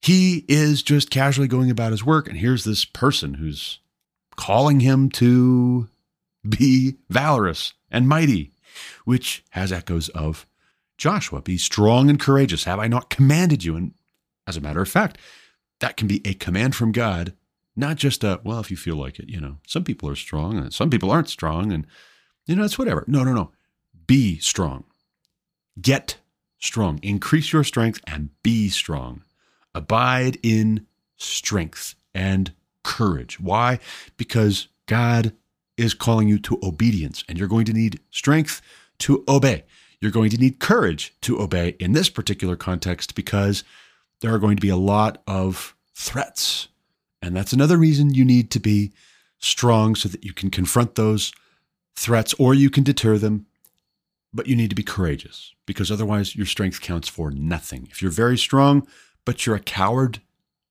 He 0.00 0.44
is 0.48 0.82
just 0.82 1.10
casually 1.10 1.48
going 1.48 1.70
about 1.70 1.90
his 1.90 2.04
work, 2.04 2.28
and 2.28 2.38
here's 2.38 2.64
this 2.64 2.84
person 2.84 3.34
who's 3.34 3.80
calling 4.36 4.80
him 4.80 5.10
to 5.10 5.88
be 6.48 6.94
valorous 7.10 7.74
and 7.90 8.08
mighty, 8.08 8.52
which 9.04 9.44
has 9.50 9.72
echoes 9.72 10.08
of 10.10 10.46
Joshua 11.00 11.40
be 11.40 11.56
strong 11.56 12.10
and 12.10 12.20
courageous. 12.20 12.64
Have 12.64 12.78
I 12.78 12.86
not 12.86 13.08
commanded 13.08 13.64
you? 13.64 13.74
And 13.74 13.94
as 14.46 14.58
a 14.58 14.60
matter 14.60 14.82
of 14.82 14.88
fact, 14.88 15.16
that 15.80 15.96
can 15.96 16.06
be 16.06 16.20
a 16.26 16.34
command 16.34 16.76
from 16.76 16.92
God, 16.92 17.32
not 17.74 17.96
just 17.96 18.22
a, 18.22 18.38
well, 18.44 18.60
if 18.60 18.70
you 18.70 18.76
feel 18.76 18.96
like 18.96 19.18
it, 19.18 19.30
you 19.30 19.40
know, 19.40 19.56
some 19.66 19.82
people 19.82 20.10
are 20.10 20.14
strong 20.14 20.58
and 20.58 20.74
some 20.74 20.90
people 20.90 21.10
aren't 21.10 21.30
strong, 21.30 21.72
and, 21.72 21.86
you 22.44 22.54
know, 22.54 22.64
it's 22.64 22.78
whatever. 22.78 23.04
No, 23.06 23.24
no, 23.24 23.32
no. 23.32 23.50
Be 24.06 24.38
strong. 24.40 24.84
Get 25.80 26.18
strong. 26.58 27.00
Increase 27.02 27.50
your 27.50 27.64
strength 27.64 28.02
and 28.06 28.28
be 28.42 28.68
strong. 28.68 29.22
Abide 29.74 30.38
in 30.42 30.86
strength 31.16 31.94
and 32.14 32.52
courage. 32.84 33.40
Why? 33.40 33.78
Because 34.18 34.68
God 34.84 35.32
is 35.78 35.94
calling 35.94 36.28
you 36.28 36.38
to 36.40 36.58
obedience, 36.62 37.24
and 37.26 37.38
you're 37.38 37.48
going 37.48 37.64
to 37.64 37.72
need 37.72 38.00
strength 38.10 38.60
to 38.98 39.24
obey. 39.26 39.64
You're 40.00 40.10
going 40.10 40.30
to 40.30 40.38
need 40.38 40.60
courage 40.60 41.14
to 41.22 41.40
obey 41.40 41.76
in 41.78 41.92
this 41.92 42.08
particular 42.08 42.56
context 42.56 43.14
because 43.14 43.64
there 44.20 44.32
are 44.34 44.38
going 44.38 44.56
to 44.56 44.62
be 44.62 44.68
a 44.68 44.76
lot 44.76 45.22
of 45.26 45.74
threats. 45.94 46.68
And 47.22 47.36
that's 47.36 47.52
another 47.52 47.76
reason 47.76 48.14
you 48.14 48.24
need 48.24 48.50
to 48.52 48.60
be 48.60 48.92
strong 49.38 49.94
so 49.94 50.08
that 50.08 50.24
you 50.24 50.32
can 50.32 50.50
confront 50.50 50.94
those 50.94 51.32
threats 51.96 52.34
or 52.38 52.54
you 52.54 52.70
can 52.70 52.84
deter 52.84 53.18
them 53.18 53.46
but 54.32 54.46
you 54.46 54.56
need 54.56 54.70
to 54.70 54.76
be 54.76 54.82
courageous 54.82 55.54
because 55.66 55.90
otherwise 55.90 56.36
your 56.36 56.46
strength 56.46 56.80
counts 56.80 57.08
for 57.08 57.30
nothing. 57.30 57.88
If 57.90 58.00
you're 58.00 58.10
very 58.10 58.38
strong, 58.38 58.86
but 59.24 59.44
you're 59.44 59.56
a 59.56 59.60
coward, 59.60 60.20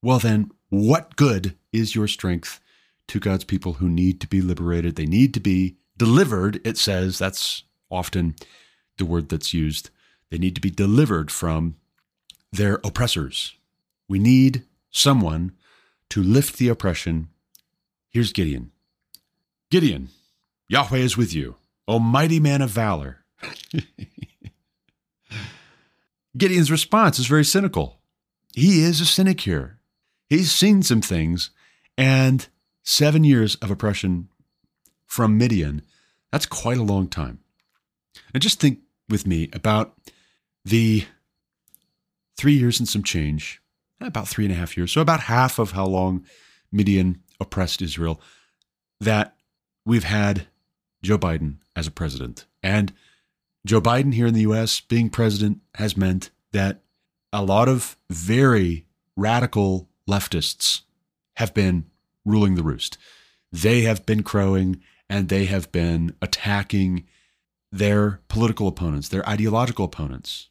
well, 0.02 0.20
then 0.20 0.52
what 0.70 1.16
good 1.16 1.56
is 1.74 1.96
your 1.96 2.08
strength 2.08 2.60
to 3.08 3.20
God's 3.20 3.44
people 3.44 3.74
who 3.74 3.90
need 3.90 4.22
to 4.22 4.28
be 4.28 4.42
liberated? 4.42 4.96
They 4.96 5.06
need 5.06 5.34
to 5.34 5.40
be 5.40 5.76
delivered, 5.98 6.62
it 6.66 6.78
says. 6.78 7.20
That's 7.20 7.64
often 7.90 8.36
the 9.00 9.06
word 9.06 9.30
that's 9.30 9.54
used. 9.54 9.90
They 10.30 10.38
need 10.38 10.54
to 10.56 10.62
be 10.62 10.70
delivered 10.70 11.32
from 11.32 11.76
their 12.52 12.76
oppressors. 12.84 13.56
We 14.08 14.20
need 14.20 14.64
someone 14.92 15.54
to 16.10 16.22
lift 16.22 16.58
the 16.58 16.70
oppression. 16.70 17.30
Here's 18.10 18.32
Gideon 18.32 18.72
Gideon, 19.72 20.10
Yahweh 20.68 20.98
is 20.98 21.18
with 21.18 21.34
you, 21.34 21.56
O 21.88 22.00
mighty 22.00 22.40
man 22.40 22.62
of 22.62 22.70
valor. 22.70 23.24
Gideon's 26.38 26.72
response 26.72 27.20
is 27.20 27.28
very 27.28 27.46
cynical. 27.46 28.00
He 28.54 28.84
is 28.84 29.02
a 29.02 29.06
cynic 29.06 29.42
here. 29.42 29.80
He's 30.28 30.52
seen 30.52 30.84
some 30.84 31.02
things, 31.02 31.50
and 31.98 32.48
seven 32.84 33.24
years 33.24 33.56
of 33.56 33.72
oppression 33.72 34.30
from 35.06 35.38
Midian, 35.38 35.82
that's 36.32 36.46
quite 36.46 36.78
a 36.78 36.84
long 36.84 37.08
time. 37.08 37.40
And 38.34 38.42
just 38.42 38.60
think 38.60 38.80
with 39.10 39.28
me 39.28 39.50
about 39.54 39.98
the 40.66 41.06
three 42.38 42.54
years 42.54 42.80
and 42.80 42.88
some 42.88 43.04
change, 43.04 43.62
eh, 44.02 44.08
about 44.08 44.28
three 44.28 44.46
and 44.46 44.54
a 44.54 44.58
half 44.58 44.78
years, 44.78 44.92
so 44.92 45.02
about 45.02 45.22
half 45.22 45.60
of 45.60 45.72
how 45.72 45.86
long 45.86 46.26
Midian 46.72 47.22
oppressed 47.40 47.82
Israel, 47.82 48.22
that 49.00 49.36
we've 49.86 50.04
had 50.04 50.48
Joe 51.02 51.18
Biden 51.18 51.56
as 51.76 51.88
a 51.88 51.92
president. 51.92 52.46
And 52.62 52.94
Joe 53.66 53.82
Biden 53.82 54.14
here 54.14 54.28
in 54.28 54.34
the 54.34 54.42
US 54.42 54.80
being 54.80 55.10
president 55.10 55.60
has 55.76 55.98
meant 55.98 56.30
that 56.52 56.82
a 57.32 57.44
lot 57.44 57.68
of 57.70 57.98
very 58.10 58.86
radical 59.16 59.90
leftists 60.10 60.82
have 61.36 61.54
been 61.54 61.86
ruling 62.26 62.56
the 62.56 62.64
roost. 62.64 62.98
They 63.52 63.82
have 63.82 64.06
been 64.06 64.24
crowing 64.24 64.82
and 65.10 65.30
they 65.30 65.46
have 65.46 65.72
been 65.72 66.16
attacking 66.22 67.06
their 67.72 68.22
political 68.28 68.68
opponents, 68.68 69.10
their 69.10 69.28
ideological 69.28 69.86
opponents, 69.86 70.50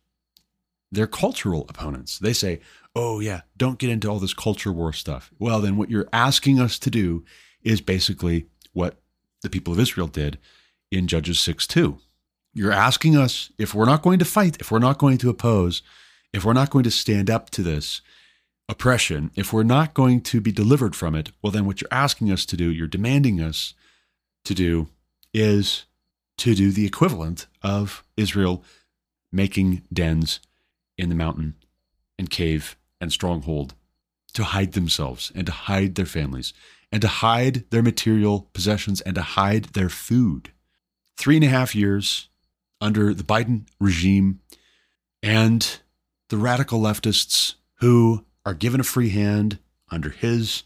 their 0.90 1.06
cultural 1.06 1.66
opponents. 1.68 2.18
They 2.18 2.32
say, 2.32 2.60
oh, 2.94 3.20
yeah, 3.20 3.42
don't 3.56 3.78
get 3.78 3.90
into 3.90 4.08
all 4.08 4.18
this 4.18 4.34
culture 4.34 4.72
war 4.72 4.92
stuff. 4.92 5.30
Well, 5.38 5.60
then 5.60 5.76
what 5.76 5.90
you're 5.90 6.08
asking 6.12 6.60
us 6.60 6.78
to 6.80 6.90
do 6.90 7.24
is 7.62 7.80
basically 7.80 8.46
what 8.72 9.00
the 9.42 9.50
people 9.50 9.72
of 9.72 9.80
Israel 9.80 10.06
did 10.06 10.38
in 10.90 11.06
Judges 11.06 11.38
6 11.40 11.66
2. 11.66 11.98
You're 12.54 12.72
asking 12.72 13.16
us 13.16 13.52
if 13.58 13.74
we're 13.74 13.84
not 13.84 14.02
going 14.02 14.18
to 14.18 14.24
fight, 14.24 14.56
if 14.60 14.70
we're 14.70 14.78
not 14.78 14.98
going 14.98 15.18
to 15.18 15.30
oppose, 15.30 15.82
if 16.32 16.44
we're 16.44 16.52
not 16.52 16.70
going 16.70 16.84
to 16.84 16.90
stand 16.90 17.30
up 17.30 17.50
to 17.50 17.62
this 17.62 18.00
oppression, 18.68 19.30
if 19.34 19.52
we're 19.52 19.62
not 19.62 19.94
going 19.94 20.20
to 20.20 20.40
be 20.40 20.52
delivered 20.52 20.94
from 20.94 21.14
it, 21.14 21.30
well, 21.42 21.50
then 21.50 21.66
what 21.66 21.80
you're 21.80 21.88
asking 21.92 22.30
us 22.30 22.44
to 22.46 22.56
do, 22.56 22.70
you're 22.70 22.86
demanding 22.86 23.40
us 23.40 23.74
to 24.44 24.54
do, 24.54 24.88
is 25.32 25.84
to 26.38 26.54
do 26.54 26.70
the 26.70 26.86
equivalent 26.86 27.46
of 27.62 28.04
Israel 28.16 28.64
making 29.30 29.82
dens 29.92 30.40
in 30.96 31.08
the 31.08 31.14
mountain 31.14 31.54
and 32.18 32.30
cave 32.30 32.76
and 33.00 33.12
stronghold 33.12 33.74
to 34.34 34.44
hide 34.44 34.72
themselves 34.72 35.32
and 35.34 35.46
to 35.46 35.52
hide 35.52 35.94
their 35.94 36.06
families 36.06 36.52
and 36.90 37.02
to 37.02 37.08
hide 37.08 37.64
their 37.70 37.82
material 37.82 38.48
possessions 38.52 39.00
and 39.02 39.14
to 39.14 39.22
hide 39.22 39.64
their 39.66 39.88
food. 39.88 40.50
Three 41.16 41.36
and 41.36 41.44
a 41.44 41.48
half 41.48 41.74
years 41.74 42.28
under 42.80 43.12
the 43.12 43.24
Biden 43.24 43.66
regime 43.80 44.40
and 45.22 45.80
the 46.28 46.36
radical 46.36 46.80
leftists 46.80 47.54
who 47.80 48.24
are 48.44 48.54
given 48.54 48.80
a 48.80 48.84
free 48.84 49.10
hand 49.10 49.58
under 49.90 50.10
his 50.10 50.62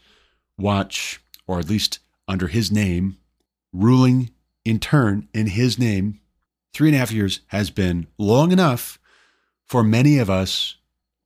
watch, 0.57 1.21
or 1.47 1.59
at 1.59 1.69
least 1.69 1.99
under 2.27 2.47
his 2.47 2.71
name, 2.71 3.17
ruling 3.71 4.29
in 4.65 4.79
turn 4.79 5.27
in 5.33 5.47
his 5.47 5.77
name. 5.77 6.19
Three 6.73 6.89
and 6.89 6.95
a 6.95 6.99
half 6.99 7.11
years 7.11 7.41
has 7.47 7.69
been 7.69 8.07
long 8.17 8.51
enough 8.51 8.99
for 9.65 9.83
many 9.83 10.17
of 10.17 10.29
us 10.29 10.77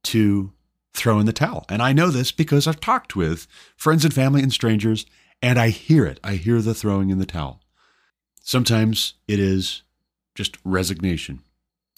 to 0.04 0.52
throw 0.94 1.20
in 1.20 1.26
the 1.26 1.34
towel. 1.34 1.66
And 1.70 1.82
I 1.82 1.94
know 1.94 2.10
this 2.10 2.32
because 2.32 2.68
I've 2.68 2.80
talked 2.80 3.16
with 3.16 3.48
friends 3.76 4.04
and 4.04 4.14
family 4.14 4.42
and 4.42 4.52
strangers, 4.52 5.06
and 5.42 5.60
I 5.60 5.70
hear 5.70 6.06
it. 6.06 6.20
I 6.24 6.34
hear 6.34 6.62
the 6.62 6.74
throwing 6.74 7.10
in 7.10 7.20
the 7.20 7.26
towel. 7.26 7.62
Sometimes 8.42 9.14
it 9.28 9.40
is 9.40 9.84
just 10.36 10.58
resignation. 10.64 11.42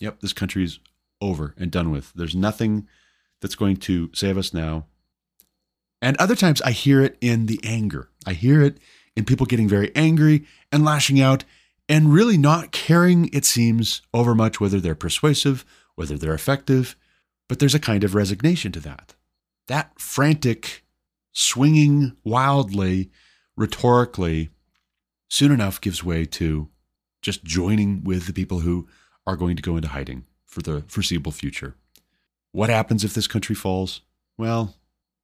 Yep, 0.02 0.22
this 0.22 0.34
country 0.34 0.64
is 0.64 0.80
over 1.22 1.54
and 1.58 1.72
done 1.72 1.92
with. 1.92 2.12
There's 2.14 2.36
nothing 2.36 2.88
that's 3.42 3.56
going 3.56 3.78
to 3.78 4.10
save 4.14 4.38
us 4.38 4.54
now. 4.54 4.86
And 6.02 6.18
other 6.18 6.36
times 6.36 6.62
I 6.62 6.72
hear 6.72 7.02
it 7.02 7.18
in 7.22 7.46
the 7.46 7.60
anger. 7.64 8.10
I 8.26 8.34
hear 8.34 8.62
it 8.62 8.78
in 9.16 9.26
people 9.26 9.46
getting 9.46 9.68
very 9.68 9.92
angry 9.96 10.46
and 10.72 10.86
lashing 10.86 11.20
out 11.20 11.44
and 11.88 12.14
really 12.14 12.38
not 12.38 12.72
caring, 12.72 13.30
it 13.34 13.46
seems, 13.46 14.02
over 14.14 14.36
much 14.36 14.60
whether 14.60 14.80
they're 14.80 14.96
persuasive, 14.96 15.66
whether 15.96 16.18
they're 16.18 16.34
effective. 16.34 16.96
But 17.48 17.60
there's 17.60 17.76
a 17.76 17.80
kind 17.80 18.04
of 18.04 18.14
resignation 18.14 18.72
to 18.74 18.80
that. 18.82 19.16
That 19.68 20.00
frantic, 20.00 20.86
swinging 21.32 22.16
wildly, 22.24 23.10
rhetorically, 23.58 24.50
soon 25.30 25.52
enough 25.52 25.82
gives 25.82 26.04
way 26.04 26.26
to 26.26 26.70
just 27.22 27.44
joining 27.44 28.04
with 28.04 28.28
the 28.28 28.34
people 28.34 28.60
who 28.60 28.88
are 29.26 29.36
going 29.36 29.56
to 29.56 29.62
go 29.62 29.76
into 29.76 29.90
hiding 29.90 30.26
for 30.46 30.62
the 30.62 30.84
foreseeable 30.88 31.32
future. 31.32 31.76
What 32.52 32.70
happens 32.70 33.04
if 33.04 33.14
this 33.14 33.28
country 33.28 33.56
falls? 33.56 34.02
Well, 34.38 34.76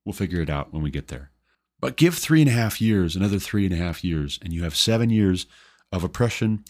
we'll 0.03 0.13
figure 0.13 0.41
it 0.41 0.49
out 0.49 0.73
when 0.73 0.83
we 0.83 0.91
get 0.91 1.07
there. 1.07 1.31
But 1.79 1.97
give 1.97 2.15
three 2.15 2.41
and 2.41 2.49
a 2.49 2.53
half 2.53 2.81
years, 2.81 3.15
another 3.15 3.39
three 3.39 3.65
and 3.65 3.73
a 3.73 3.77
half 3.77 4.03
years, 4.03 4.39
and 4.41 4.53
you 4.53 4.63
have 4.63 4.75
seven 4.75 5.09
years 5.09 5.45
of 5.91 6.03
oppression. 6.03 6.63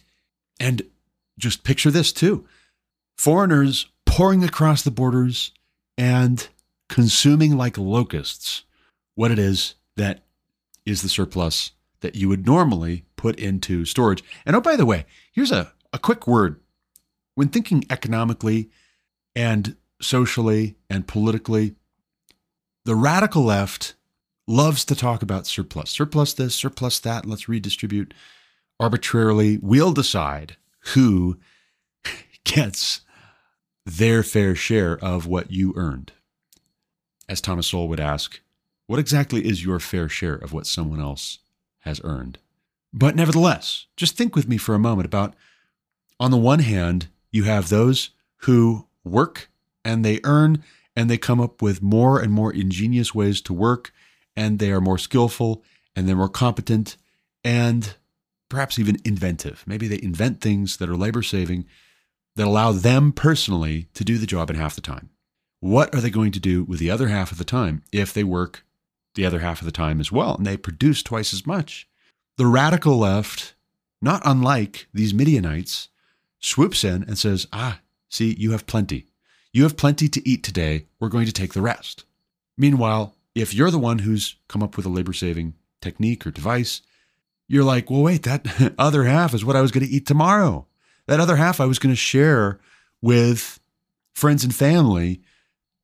And 0.60 0.82
just 1.38 1.64
picture 1.64 1.92
this 1.92 2.12
too 2.12 2.46
foreigners 3.18 3.88
pouring 4.06 4.44
across 4.44 4.82
the 4.82 4.92
borders 4.92 5.52
and 5.98 6.50
consuming 6.90 7.58
like 7.58 7.78
locusts 7.78 8.64
what 9.16 9.32
it 9.32 9.40
is 9.40 9.76
that 9.96 10.24
is 10.86 11.02
the 11.02 11.10
surplus 11.10 11.72
that 12.02 12.16
you 12.16 12.30
would 12.30 12.46
normally 12.46 13.06
put 13.16 13.40
into 13.40 13.86
storage. 13.86 14.24
And 14.46 14.56
oh, 14.56 14.62
by 14.62 14.76
the 14.76 14.86
way, 14.86 15.06
here's 15.32 15.52
a, 15.52 15.74
a 15.92 16.00
quick 16.00 16.28
word. 16.28 16.60
When 17.34 17.48
thinking 17.48 17.84
economically 17.90 18.70
and 19.36 19.76
socially 20.02 20.76
and 20.90 21.08
politically, 21.08 21.76
the 22.84 22.96
radical 22.96 23.44
left 23.44 23.96
loves 24.48 24.86
to 24.86 24.96
talk 24.96 25.22
about 25.22 25.48
surplus. 25.48 25.90
Surplus 25.90 26.34
this, 26.34 26.56
surplus 26.56 27.00
that, 27.00 27.26
let's 27.26 27.50
redistribute 27.50 28.14
arbitrarily. 28.80 29.58
We'll 29.62 29.94
decide 29.94 30.58
who 30.94 31.38
gets 32.44 33.02
their 33.86 34.24
fair 34.24 34.56
share 34.56 34.98
of 34.98 35.28
what 35.28 35.52
you 35.52 35.74
earned. 35.76 36.12
As 37.28 37.42
Thomas 37.42 37.68
Sowell 37.68 37.88
would 37.88 38.00
ask, 38.00 38.40
what 38.88 39.00
exactly 39.00 39.48
is 39.48 39.66
your 39.66 39.80
fair 39.80 40.08
share 40.08 40.36
of 40.36 40.54
what 40.54 40.68
someone 40.68 41.00
else 41.00 41.40
has 41.80 42.00
earned? 42.04 42.38
But 42.94 43.16
nevertheless, 43.16 43.88
just 43.98 44.16
think 44.16 44.36
with 44.36 44.48
me 44.48 44.58
for 44.58 44.76
a 44.76 44.80
moment 44.80 45.06
about 45.06 45.34
on 46.20 46.32
the 46.32 46.38
one 46.38 46.60
hand, 46.60 47.08
you 47.32 47.44
have 47.44 47.70
those 47.70 48.12
who 48.38 48.88
work 49.04 49.50
and 49.84 50.06
they 50.06 50.20
earn 50.24 50.64
and 50.96 51.10
they 51.10 51.18
come 51.18 51.42
up 51.42 51.62
with 51.62 51.82
more 51.82 52.20
and 52.20 52.32
more 52.32 52.54
ingenious 52.54 53.14
ways 53.14 53.42
to 53.42 53.54
work 53.54 53.92
and 54.36 54.60
they 54.60 54.72
are 54.72 54.82
more 54.82 54.98
skillful 54.98 55.64
and 55.96 56.08
they're 56.08 56.16
more 56.16 56.30
competent 56.30 56.98
and 57.44 57.96
perhaps 58.50 58.78
even 58.78 58.98
inventive. 59.06 59.64
Maybe 59.66 59.88
they 59.88 60.00
invent 60.02 60.42
things 60.42 60.78
that 60.78 60.90
are 60.90 60.98
labor 60.98 61.24
saving 61.24 61.66
that 62.36 62.48
allow 62.48 62.72
them 62.72 63.12
personally 63.12 63.88
to 63.94 64.04
do 64.04 64.18
the 64.18 64.26
job 64.26 64.50
in 64.50 64.56
half 64.56 64.76
the 64.76 64.82
time. 64.82 65.10
What 65.60 65.94
are 65.96 66.02
they 66.02 66.10
going 66.10 66.32
to 66.34 66.40
do 66.40 66.64
with 66.64 66.80
the 66.80 66.92
other 66.92 67.08
half 67.08 67.32
of 67.32 67.38
the 67.38 67.46
time 67.46 67.84
if 67.92 68.14
they 68.14 68.24
work 68.24 68.66
the 69.16 69.26
other 69.26 69.40
half 69.40 69.62
of 69.62 69.66
the 69.66 69.72
time 69.72 70.00
as 70.00 70.12
well 70.12 70.36
and 70.36 70.46
they 70.46 70.58
produce 70.58 71.02
twice 71.02 71.34
as 71.34 71.48
much? 71.48 71.88
The 72.38 72.46
radical 72.46 72.98
left, 72.98 73.56
not 74.02 74.22
unlike 74.26 74.88
these 74.94 75.14
Midianites, 75.14 75.88
swoops 76.40 76.84
in 76.84 77.04
and 77.04 77.18
says, 77.18 77.48
Ah, 77.54 77.80
see, 78.10 78.36
you 78.38 78.52
have 78.52 78.68
plenty. 78.68 79.06
You 79.54 79.64
have 79.64 79.78
plenty 79.78 80.10
to 80.10 80.30
eat 80.30 80.44
today. 80.44 80.86
We're 81.00 81.10
going 81.10 81.26
to 81.26 81.32
take 81.32 81.54
the 81.54 81.62
rest. 81.62 82.04
Meanwhile, 82.58 83.15
if 83.36 83.54
you're 83.54 83.72
the 83.72 83.78
one 83.78 84.00
who's 84.00 84.38
come 84.48 84.64
up 84.64 84.78
with 84.78 84.86
a 84.86 84.90
labor 84.90 85.14
saving 85.14 85.54
technique 85.82 86.26
or 86.26 86.32
device, 86.32 86.82
you're 87.48 87.64
like, 87.64 87.92
well, 87.92 88.02
wait, 88.02 88.24
that 88.24 88.74
other 88.78 89.04
half 89.04 89.34
is 89.34 89.46
what 89.46 89.56
I 89.56 89.62
was 89.62 89.72
going 89.72 89.86
to 89.86 89.92
eat 89.92 90.08
tomorrow. 90.08 90.66
That 91.08 91.20
other 91.20 91.36
half 91.36 91.60
I 91.60 91.66
was 91.66 91.78
going 91.78 91.94
to 91.94 91.98
share 91.98 92.60
with 93.02 93.60
friends 94.16 94.44
and 94.44 94.56
family 94.56 95.22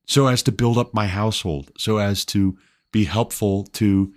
so 0.07 0.27
as 0.27 0.41
to 0.43 0.51
build 0.51 0.77
up 0.77 0.93
my 0.93 1.07
household, 1.07 1.71
so 1.77 1.97
as 1.97 2.25
to 2.25 2.57
be 2.91 3.03
helpful 3.03 3.65
to 3.65 4.13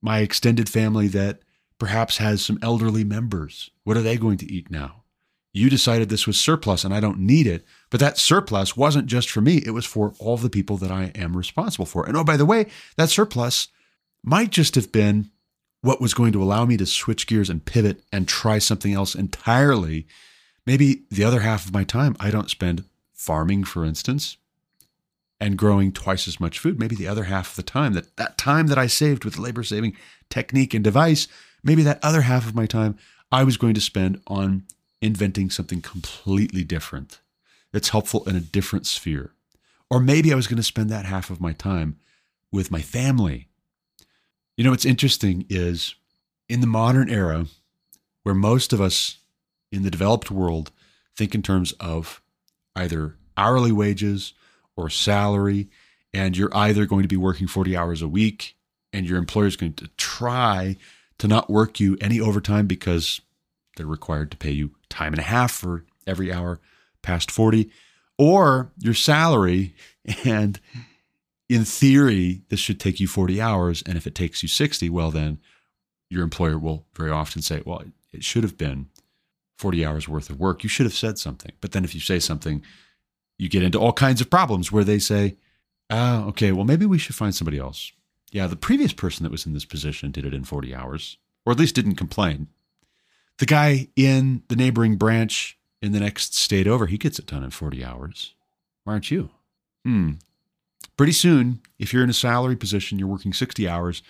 my 0.00 0.20
extended 0.20 0.68
family 0.68 1.08
that 1.08 1.40
perhaps 1.78 2.16
has 2.18 2.44
some 2.44 2.58
elderly 2.62 3.04
members. 3.04 3.70
What 3.84 3.96
are 3.96 4.02
they 4.02 4.16
going 4.16 4.38
to 4.38 4.50
eat 4.50 4.70
now? 4.70 5.04
You 5.58 5.68
decided 5.68 6.08
this 6.08 6.26
was 6.26 6.38
surplus 6.38 6.84
and 6.84 6.94
I 6.94 7.00
don't 7.00 7.18
need 7.18 7.46
it. 7.46 7.64
But 7.90 7.98
that 8.00 8.16
surplus 8.16 8.76
wasn't 8.76 9.06
just 9.06 9.28
for 9.28 9.40
me, 9.40 9.56
it 9.66 9.70
was 9.70 9.84
for 9.84 10.14
all 10.20 10.36
the 10.36 10.48
people 10.48 10.76
that 10.76 10.92
I 10.92 11.10
am 11.16 11.36
responsible 11.36 11.84
for. 11.84 12.06
And 12.06 12.16
oh, 12.16 12.22
by 12.22 12.36
the 12.36 12.46
way, 12.46 12.66
that 12.96 13.10
surplus 13.10 13.68
might 14.22 14.50
just 14.50 14.76
have 14.76 14.92
been 14.92 15.30
what 15.80 16.00
was 16.00 16.14
going 16.14 16.32
to 16.32 16.42
allow 16.42 16.64
me 16.64 16.76
to 16.76 16.86
switch 16.86 17.26
gears 17.26 17.50
and 17.50 17.64
pivot 17.64 18.02
and 18.12 18.28
try 18.28 18.58
something 18.58 18.92
else 18.92 19.16
entirely. 19.16 20.06
Maybe 20.64 21.02
the 21.10 21.24
other 21.24 21.40
half 21.40 21.66
of 21.66 21.74
my 21.74 21.82
time 21.82 22.14
I 22.20 22.30
don't 22.30 22.50
spend 22.50 22.84
farming, 23.12 23.64
for 23.64 23.84
instance, 23.84 24.36
and 25.40 25.58
growing 25.58 25.90
twice 25.90 26.28
as 26.28 26.38
much 26.38 26.60
food. 26.60 26.78
Maybe 26.78 26.94
the 26.94 27.08
other 27.08 27.24
half 27.24 27.50
of 27.50 27.56
the 27.56 27.62
time, 27.64 27.94
that, 27.94 28.16
that 28.16 28.38
time 28.38 28.68
that 28.68 28.78
I 28.78 28.86
saved 28.86 29.24
with 29.24 29.38
labor 29.38 29.64
saving 29.64 29.96
technique 30.30 30.72
and 30.72 30.84
device, 30.84 31.26
maybe 31.64 31.82
that 31.82 31.98
other 32.02 32.22
half 32.22 32.46
of 32.46 32.54
my 32.54 32.66
time 32.66 32.96
I 33.32 33.42
was 33.42 33.56
going 33.56 33.74
to 33.74 33.80
spend 33.80 34.20
on 34.28 34.64
inventing 35.00 35.50
something 35.50 35.80
completely 35.80 36.64
different 36.64 37.20
that's 37.72 37.90
helpful 37.90 38.28
in 38.28 38.36
a 38.36 38.40
different 38.40 38.86
sphere. 38.86 39.32
Or 39.90 40.00
maybe 40.00 40.32
I 40.32 40.36
was 40.36 40.46
going 40.46 40.56
to 40.56 40.62
spend 40.62 40.90
that 40.90 41.04
half 41.04 41.30
of 41.30 41.40
my 41.40 41.52
time 41.52 41.98
with 42.52 42.70
my 42.70 42.80
family. 42.80 43.48
You 44.56 44.64
know, 44.64 44.70
what's 44.70 44.84
interesting 44.84 45.46
is 45.48 45.94
in 46.48 46.60
the 46.60 46.66
modern 46.66 47.08
era, 47.08 47.46
where 48.22 48.34
most 48.34 48.72
of 48.72 48.80
us 48.80 49.18
in 49.70 49.82
the 49.82 49.90
developed 49.90 50.30
world 50.30 50.70
think 51.16 51.34
in 51.34 51.42
terms 51.42 51.72
of 51.72 52.20
either 52.74 53.16
hourly 53.36 53.72
wages 53.72 54.34
or 54.76 54.90
salary, 54.90 55.68
and 56.12 56.36
you're 56.36 56.54
either 56.56 56.86
going 56.86 57.02
to 57.02 57.08
be 57.08 57.16
working 57.16 57.46
40 57.46 57.76
hours 57.76 58.02
a 58.02 58.08
week 58.08 58.56
and 58.92 59.06
your 59.06 59.18
employer 59.18 59.46
is 59.46 59.56
going 59.56 59.74
to 59.74 59.88
try 59.96 60.76
to 61.18 61.28
not 61.28 61.50
work 61.50 61.80
you 61.80 61.96
any 62.00 62.20
overtime 62.20 62.66
because 62.66 63.20
they're 63.76 63.86
required 63.86 64.30
to 64.30 64.36
pay 64.36 64.50
you 64.50 64.70
time 64.88 65.12
and 65.12 65.20
a 65.20 65.24
half 65.24 65.52
for 65.52 65.84
every 66.06 66.32
hour 66.32 66.60
past 67.02 67.30
40, 67.30 67.70
or 68.16 68.72
your 68.78 68.94
salary. 68.94 69.74
And 70.24 70.60
in 71.48 71.64
theory, 71.64 72.42
this 72.48 72.60
should 72.60 72.80
take 72.80 73.00
you 73.00 73.06
40 73.06 73.40
hours. 73.40 73.82
And 73.86 73.96
if 73.96 74.06
it 74.06 74.14
takes 74.14 74.42
you 74.42 74.48
60, 74.48 74.90
well, 74.90 75.10
then 75.10 75.38
your 76.10 76.22
employer 76.22 76.58
will 76.58 76.86
very 76.96 77.10
often 77.10 77.42
say, 77.42 77.62
well, 77.64 77.82
it 78.12 78.24
should 78.24 78.42
have 78.42 78.58
been 78.58 78.88
40 79.58 79.84
hours 79.84 80.08
worth 80.08 80.30
of 80.30 80.40
work. 80.40 80.62
You 80.62 80.68
should 80.68 80.86
have 80.86 80.94
said 80.94 81.18
something. 81.18 81.52
But 81.60 81.72
then 81.72 81.84
if 81.84 81.94
you 81.94 82.00
say 82.00 82.18
something, 82.18 82.62
you 83.38 83.48
get 83.48 83.62
into 83.62 83.78
all 83.78 83.92
kinds 83.92 84.20
of 84.20 84.30
problems 84.30 84.72
where 84.72 84.84
they 84.84 84.98
say, 84.98 85.36
ah, 85.90 86.24
okay, 86.24 86.52
well, 86.52 86.64
maybe 86.64 86.86
we 86.86 86.98
should 86.98 87.16
find 87.16 87.34
somebody 87.34 87.58
else. 87.58 87.92
Yeah, 88.30 88.46
the 88.46 88.56
previous 88.56 88.92
person 88.92 89.22
that 89.24 89.32
was 89.32 89.46
in 89.46 89.54
this 89.54 89.64
position 89.64 90.10
did 90.10 90.26
it 90.26 90.34
in 90.34 90.44
40 90.44 90.74
hours, 90.74 91.16
or 91.46 91.52
at 91.52 91.58
least 91.58 91.74
didn't 91.74 91.96
complain. 91.96 92.48
The 93.38 93.46
guy 93.46 93.88
in 93.96 94.42
the 94.48 94.56
neighboring 94.56 94.96
branch 94.96 95.58
in 95.80 95.92
the 95.92 96.00
next 96.00 96.34
state 96.34 96.66
over, 96.66 96.86
he 96.86 96.98
gets 96.98 97.18
it 97.18 97.26
done 97.26 97.44
in 97.44 97.50
40 97.50 97.84
hours. 97.84 98.34
Why 98.84 98.94
aren't 98.94 99.10
you? 99.10 99.30
Hmm. 99.84 100.12
Pretty 100.96 101.12
soon, 101.12 101.60
if 101.78 101.92
you're 101.92 102.02
in 102.02 102.10
a 102.10 102.14
salary 102.14 102.56
position, 102.56 102.98
you're 102.98 103.08
working 103.08 103.32
60 103.32 103.68
hours 103.68 104.02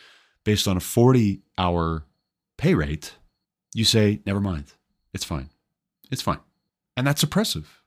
based 0.44 0.66
on 0.66 0.76
a 0.76 0.80
40 0.80 1.42
hour 1.58 2.04
pay 2.56 2.74
rate, 2.74 3.14
you 3.74 3.84
say, 3.84 4.20
never 4.24 4.40
mind. 4.40 4.72
It's 5.12 5.24
fine. 5.24 5.50
It's 6.10 6.22
fine. 6.22 6.40
And 6.96 7.06
that's 7.06 7.22
oppressive. 7.22 7.82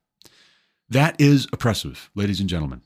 That 0.90 1.20
is 1.20 1.48
oppressive, 1.52 2.10
ladies 2.16 2.40
and 2.40 2.50
gentlemen. 2.50 2.82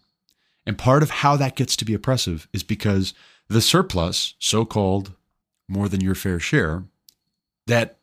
And 0.65 0.77
part 0.77 1.03
of 1.03 1.09
how 1.09 1.35
that 1.35 1.55
gets 1.55 1.75
to 1.75 1.85
be 1.85 1.93
oppressive 1.93 2.47
is 2.53 2.63
because 2.63 3.13
the 3.47 3.61
surplus, 3.61 4.35
so 4.39 4.65
called 4.65 5.13
more 5.67 5.89
than 5.89 6.01
your 6.01 6.15
fair 6.15 6.39
share, 6.39 6.85
that 7.67 7.97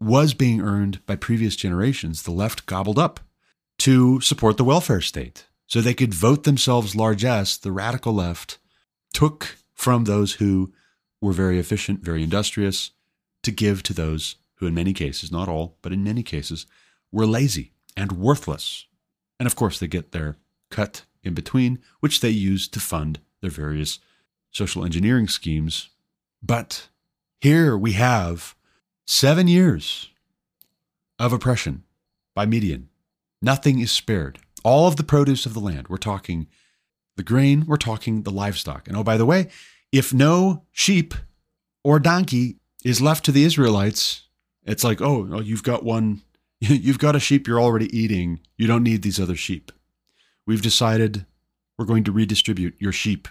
was 0.00 0.34
being 0.34 0.60
earned 0.60 1.04
by 1.06 1.16
previous 1.16 1.56
generations, 1.56 2.22
the 2.22 2.30
left 2.30 2.66
gobbled 2.66 2.98
up 2.98 3.20
to 3.78 4.20
support 4.20 4.56
the 4.56 4.64
welfare 4.64 5.00
state. 5.00 5.46
So 5.66 5.80
they 5.80 5.94
could 5.94 6.14
vote 6.14 6.44
themselves 6.44 6.96
largesse. 6.96 7.56
The 7.56 7.72
radical 7.72 8.14
left 8.14 8.58
took 9.12 9.56
from 9.74 10.04
those 10.04 10.34
who 10.34 10.72
were 11.20 11.32
very 11.32 11.58
efficient, 11.58 12.00
very 12.02 12.22
industrious, 12.22 12.92
to 13.42 13.50
give 13.50 13.82
to 13.84 13.92
those 13.92 14.36
who, 14.56 14.66
in 14.66 14.74
many 14.74 14.92
cases, 14.92 15.30
not 15.30 15.48
all, 15.48 15.76
but 15.82 15.92
in 15.92 16.02
many 16.02 16.22
cases, 16.22 16.66
were 17.12 17.26
lazy 17.26 17.72
and 17.96 18.12
worthless. 18.12 18.86
And 19.38 19.46
of 19.46 19.56
course, 19.56 19.78
they 19.78 19.86
get 19.86 20.12
their 20.12 20.36
cut 20.70 21.04
in 21.22 21.34
between, 21.34 21.78
which 22.00 22.20
they 22.20 22.30
use 22.30 22.68
to 22.68 22.80
fund 22.80 23.20
their 23.40 23.50
various 23.50 23.98
social 24.50 24.84
engineering 24.84 25.28
schemes. 25.28 25.90
But 26.42 26.88
here 27.40 27.76
we 27.76 27.92
have 27.92 28.54
Seven 29.10 29.48
years 29.48 30.10
of 31.18 31.32
oppression 31.32 31.82
by 32.34 32.44
Midian. 32.44 32.90
Nothing 33.40 33.78
is 33.78 33.90
spared. 33.90 34.38
All 34.62 34.86
of 34.86 34.96
the 34.96 35.02
produce 35.02 35.46
of 35.46 35.54
the 35.54 35.60
land. 35.60 35.88
We're 35.88 35.96
talking 35.96 36.46
the 37.16 37.22
grain, 37.22 37.64
we're 37.66 37.78
talking 37.78 38.24
the 38.24 38.30
livestock. 38.30 38.86
And 38.86 38.94
oh, 38.98 39.02
by 39.02 39.16
the 39.16 39.24
way, 39.24 39.48
if 39.90 40.12
no 40.12 40.64
sheep 40.72 41.14
or 41.82 41.98
donkey 41.98 42.56
is 42.84 43.00
left 43.00 43.24
to 43.24 43.32
the 43.32 43.44
Israelites, 43.44 44.24
it's 44.66 44.84
like, 44.84 45.00
oh, 45.00 45.40
you've 45.40 45.62
got 45.62 45.84
one, 45.84 46.20
you've 46.60 46.98
got 46.98 47.16
a 47.16 47.20
sheep 47.20 47.48
you're 47.48 47.62
already 47.62 47.88
eating. 47.98 48.40
You 48.58 48.66
don't 48.66 48.84
need 48.84 49.00
these 49.00 49.18
other 49.18 49.36
sheep. 49.36 49.72
We've 50.44 50.60
decided 50.60 51.24
we're 51.78 51.86
going 51.86 52.04
to 52.04 52.12
redistribute 52.12 52.74
your 52.78 52.92
sheep 52.92 53.26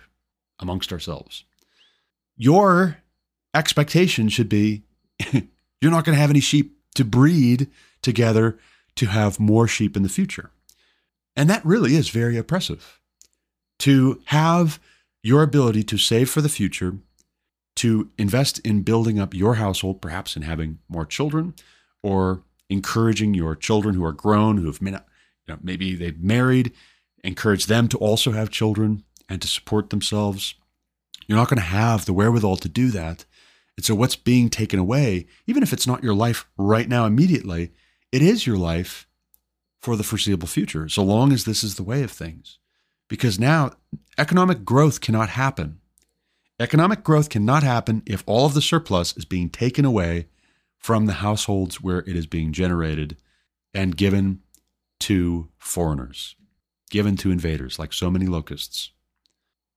amongst 0.57 0.91
ourselves. 0.91 1.43
Your 2.35 2.97
expectation 3.53 4.27
should 4.27 4.49
be 4.49 4.81
You're 5.81 5.91
not 5.91 6.05
going 6.05 6.15
to 6.15 6.21
have 6.21 6.29
any 6.29 6.39
sheep 6.39 6.77
to 6.95 7.05
breed 7.05 7.67
together 8.01 8.57
to 8.95 9.05
have 9.07 9.39
more 9.39 9.67
sheep 9.67 9.95
in 9.95 10.03
the 10.03 10.09
future. 10.09 10.51
And 11.35 11.49
that 11.49 11.65
really 11.65 11.95
is 11.95 12.09
very 12.09 12.37
oppressive. 12.37 12.99
To 13.79 14.21
have 14.25 14.79
your 15.21 15.43
ability 15.43 15.83
to 15.83 15.97
save 15.97 16.29
for 16.29 16.41
the 16.41 16.49
future, 16.49 16.97
to 17.75 18.09
invest 18.17 18.59
in 18.59 18.81
building 18.81 19.19
up 19.19 19.35
your 19.35 19.55
household, 19.55 20.01
perhaps 20.01 20.35
in 20.35 20.41
having 20.41 20.79
more 20.89 21.05
children, 21.05 21.53
or 22.01 22.41
encouraging 22.69 23.35
your 23.35 23.55
children 23.55 23.93
who 23.93 24.03
are 24.03 24.11
grown, 24.11 24.57
who 24.57 24.65
have 24.65 24.79
you 24.81 24.91
know, 24.91 25.59
maybe 25.61 25.95
they've 25.95 26.19
married, 26.19 26.73
encourage 27.23 27.67
them 27.67 27.87
to 27.87 27.97
also 27.97 28.31
have 28.31 28.49
children 28.49 29.03
and 29.29 29.41
to 29.41 29.47
support 29.47 29.91
themselves. 29.91 30.55
You're 31.27 31.37
not 31.37 31.49
going 31.49 31.57
to 31.57 31.63
have 31.63 32.05
the 32.05 32.13
wherewithal 32.13 32.57
to 32.57 32.69
do 32.69 32.89
that. 32.91 33.25
And 33.77 33.85
so, 33.85 33.95
what's 33.95 34.15
being 34.15 34.49
taken 34.49 34.79
away, 34.79 35.27
even 35.45 35.63
if 35.63 35.71
it's 35.71 35.87
not 35.87 36.03
your 36.03 36.15
life 36.15 36.47
right 36.57 36.89
now, 36.89 37.05
immediately, 37.05 37.71
it 38.11 38.21
is 38.21 38.47
your 38.47 38.57
life 38.57 39.07
for 39.79 39.95
the 39.95 40.03
foreseeable 40.03 40.47
future, 40.47 40.89
so 40.89 41.03
long 41.03 41.31
as 41.31 41.45
this 41.45 41.63
is 41.63 41.75
the 41.75 41.83
way 41.83 42.03
of 42.03 42.11
things. 42.11 42.57
Because 43.07 43.39
now 43.39 43.71
economic 44.17 44.65
growth 44.65 44.99
cannot 44.99 45.29
happen. 45.29 45.79
Economic 46.59 47.03
growth 47.03 47.29
cannot 47.29 47.61
happen 47.61 48.01
if 48.05 48.23
all 48.25 48.47
of 48.47 48.55
the 48.55 48.61
surplus 48.61 49.15
is 49.15 49.25
being 49.25 49.49
taken 49.49 49.85
away 49.85 50.27
from 50.79 51.05
the 51.05 51.13
households 51.13 51.79
where 51.79 51.99
it 51.99 52.15
is 52.15 52.25
being 52.25 52.51
generated 52.51 53.15
and 53.73 53.95
given 53.95 54.41
to 54.99 55.49
foreigners, 55.59 56.35
given 56.89 57.15
to 57.17 57.31
invaders, 57.31 57.77
like 57.77 57.93
so 57.93 58.09
many 58.09 58.25
locusts. 58.25 58.91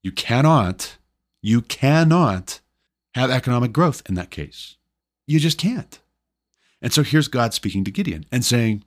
You 0.02 0.12
cannot, 0.12 0.96
you 1.42 1.60
cannot 1.60 2.60
have 3.14 3.30
economic 3.30 3.72
growth 3.72 4.02
in 4.08 4.14
that 4.14 4.30
case. 4.30 4.76
You 5.26 5.40
just 5.40 5.58
can't. 5.58 5.98
And 6.82 6.92
so 6.92 7.02
here's 7.02 7.28
God 7.28 7.54
speaking 7.54 7.84
to 7.84 7.90
Gideon 7.90 8.24
and 8.32 8.44
saying, 8.44 8.84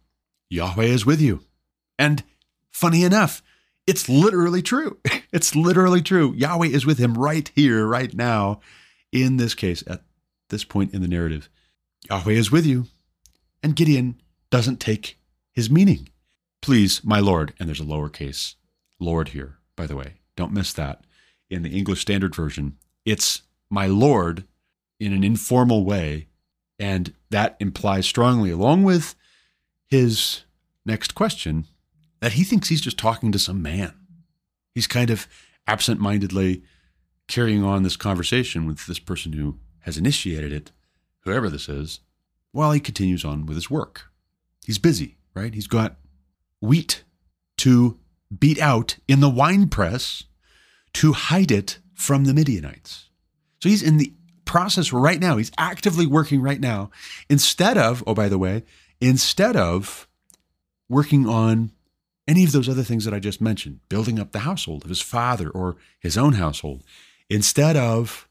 Yahweh 0.49 0.85
is 0.85 1.05
with 1.05 1.21
you. 1.21 1.41
And 1.97 2.23
funny 2.71 3.03
enough, 3.03 3.41
it's 3.87 4.09
literally 4.09 4.61
true. 4.61 4.97
It's 5.33 5.55
literally 5.55 6.03
true. 6.03 6.31
Yahweh 6.35 6.67
is 6.67 6.85
with 6.85 6.99
him 6.99 7.15
right 7.15 7.51
here, 7.55 7.87
right 7.87 8.13
now, 8.13 8.61
in 9.11 9.37
this 9.37 9.55
case, 9.55 9.83
at 9.87 10.03
this 10.49 10.63
point 10.63 10.93
in 10.93 11.01
the 11.01 11.07
narrative. 11.07 11.49
Yahweh 12.07 12.33
is 12.33 12.51
with 12.51 12.67
you. 12.67 12.85
And 13.63 13.75
Gideon 13.75 14.21
doesn't 14.51 14.79
take 14.79 15.17
his 15.51 15.71
meaning. 15.71 16.09
Please, 16.61 17.03
my 17.03 17.19
Lord, 17.19 17.55
and 17.59 17.67
there's 17.67 17.79
a 17.79 17.83
lowercase 17.83 18.53
Lord 18.99 19.29
here, 19.29 19.57
by 19.75 19.87
the 19.87 19.95
way. 19.95 20.17
Don't 20.35 20.53
miss 20.53 20.71
that. 20.73 21.03
In 21.49 21.63
the 21.63 21.75
English 21.75 22.01
Standard 22.01 22.35
Version, 22.35 22.77
it's 23.03 23.41
my 23.73 23.87
Lord 23.87 24.45
in 24.99 25.13
an 25.13 25.23
informal 25.23 25.83
way. 25.83 26.27
And 26.79 27.13
that 27.31 27.57
implies 27.59 28.05
strongly, 28.05 28.51
along 28.51 28.83
with 28.83 29.15
his 29.87 30.43
next 30.85 31.15
question, 31.15 31.65
that 32.19 32.33
he 32.33 32.43
thinks 32.43 32.69
he's 32.69 32.81
just 32.81 32.97
talking 32.97 33.31
to 33.31 33.39
some 33.39 33.61
man. 33.61 33.93
He's 34.73 34.87
kind 34.87 35.09
of 35.09 35.27
absent 35.67 35.99
mindedly 35.99 36.63
carrying 37.27 37.63
on 37.63 37.83
this 37.83 37.95
conversation 37.95 38.67
with 38.67 38.85
this 38.85 38.99
person 38.99 39.33
who 39.33 39.57
has 39.81 39.97
initiated 39.97 40.51
it, 40.51 40.71
whoever 41.21 41.49
this 41.49 41.67
is, 41.67 41.99
while 42.51 42.71
he 42.71 42.79
continues 42.79 43.25
on 43.25 43.45
with 43.45 43.55
his 43.55 43.69
work. 43.69 44.11
He's 44.65 44.77
busy, 44.77 45.17
right? 45.33 45.53
He's 45.53 45.67
got 45.67 45.95
wheat 46.61 47.03
to 47.57 47.97
beat 48.37 48.59
out 48.59 48.97
in 49.07 49.19
the 49.19 49.29
wine 49.29 49.67
press 49.67 50.23
to 50.93 51.13
hide 51.13 51.51
it 51.51 51.79
from 51.93 52.25
the 52.25 52.33
Midianites. 52.33 53.09
So 53.63 53.69
he's 53.69 53.81
in 53.81 53.95
the 53.95 54.11
process 54.43 54.91
right 54.91 55.21
now. 55.21 55.37
He's 55.37 55.53
actively 55.57 56.05
working 56.05 56.41
right 56.41 56.59
now. 56.59 56.91
Instead 57.29 57.77
of, 57.77 58.03
oh, 58.05 58.13
by 58.13 58.27
the 58.27 58.37
way, 58.37 58.63
instead 58.99 59.55
of 59.55 60.05
working 60.89 61.29
on 61.29 61.71
any 62.27 62.43
of 62.43 62.51
those 62.51 62.67
other 62.67 62.83
things 62.83 63.05
that 63.05 63.13
I 63.13 63.19
just 63.19 63.39
mentioned, 63.39 63.79
building 63.87 64.19
up 64.19 64.33
the 64.33 64.39
household 64.39 64.83
of 64.83 64.89
his 64.89 64.99
father 64.99 65.49
or 65.49 65.77
his 65.97 66.17
own 66.17 66.33
household, 66.33 66.83
instead 67.29 67.77
of, 67.77 68.27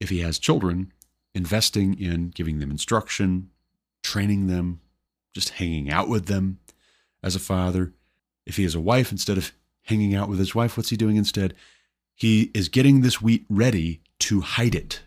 if 0.00 0.10
he 0.10 0.20
has 0.20 0.38
children, 0.38 0.92
investing 1.34 1.98
in 1.98 2.28
giving 2.28 2.58
them 2.58 2.70
instruction, 2.70 3.48
training 4.02 4.48
them, 4.48 4.82
just 5.32 5.48
hanging 5.48 5.90
out 5.90 6.10
with 6.10 6.26
them 6.26 6.58
as 7.22 7.34
a 7.34 7.40
father. 7.40 7.94
If 8.44 8.58
he 8.58 8.64
has 8.64 8.74
a 8.74 8.80
wife, 8.80 9.10
instead 9.10 9.38
of 9.38 9.52
hanging 9.84 10.14
out 10.14 10.28
with 10.28 10.38
his 10.38 10.54
wife, 10.54 10.76
what's 10.76 10.90
he 10.90 10.96
doing 10.98 11.16
instead? 11.16 11.54
He 12.14 12.50
is 12.52 12.68
getting 12.68 13.00
this 13.00 13.22
wheat 13.22 13.46
ready 13.48 14.02
to 14.22 14.40
hide 14.40 14.74
it. 14.74 15.02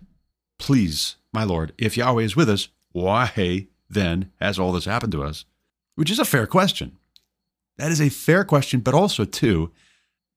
Please, 0.60 1.16
my 1.32 1.44
Lord, 1.44 1.74
if 1.78 1.98
Yahweh 1.98 2.24
is 2.24 2.36
with 2.36 2.50
us, 2.50 2.68
why 2.92 3.68
then 3.90 4.32
has 4.40 4.60
all 4.60 4.72
this 4.72 4.86
happened 4.86 5.12
to 5.14 5.24
us? 5.24 5.46
Which 5.96 6.12
is 6.12 6.20
a 6.20 6.26
fair 6.26 6.46
question. 6.48 6.98
That 7.78 7.92
is 7.92 8.02
a 8.02 8.10
fair 8.10 8.44
question, 8.44 8.80
but 8.80 8.94
also, 8.94 9.26
too, 9.26 9.72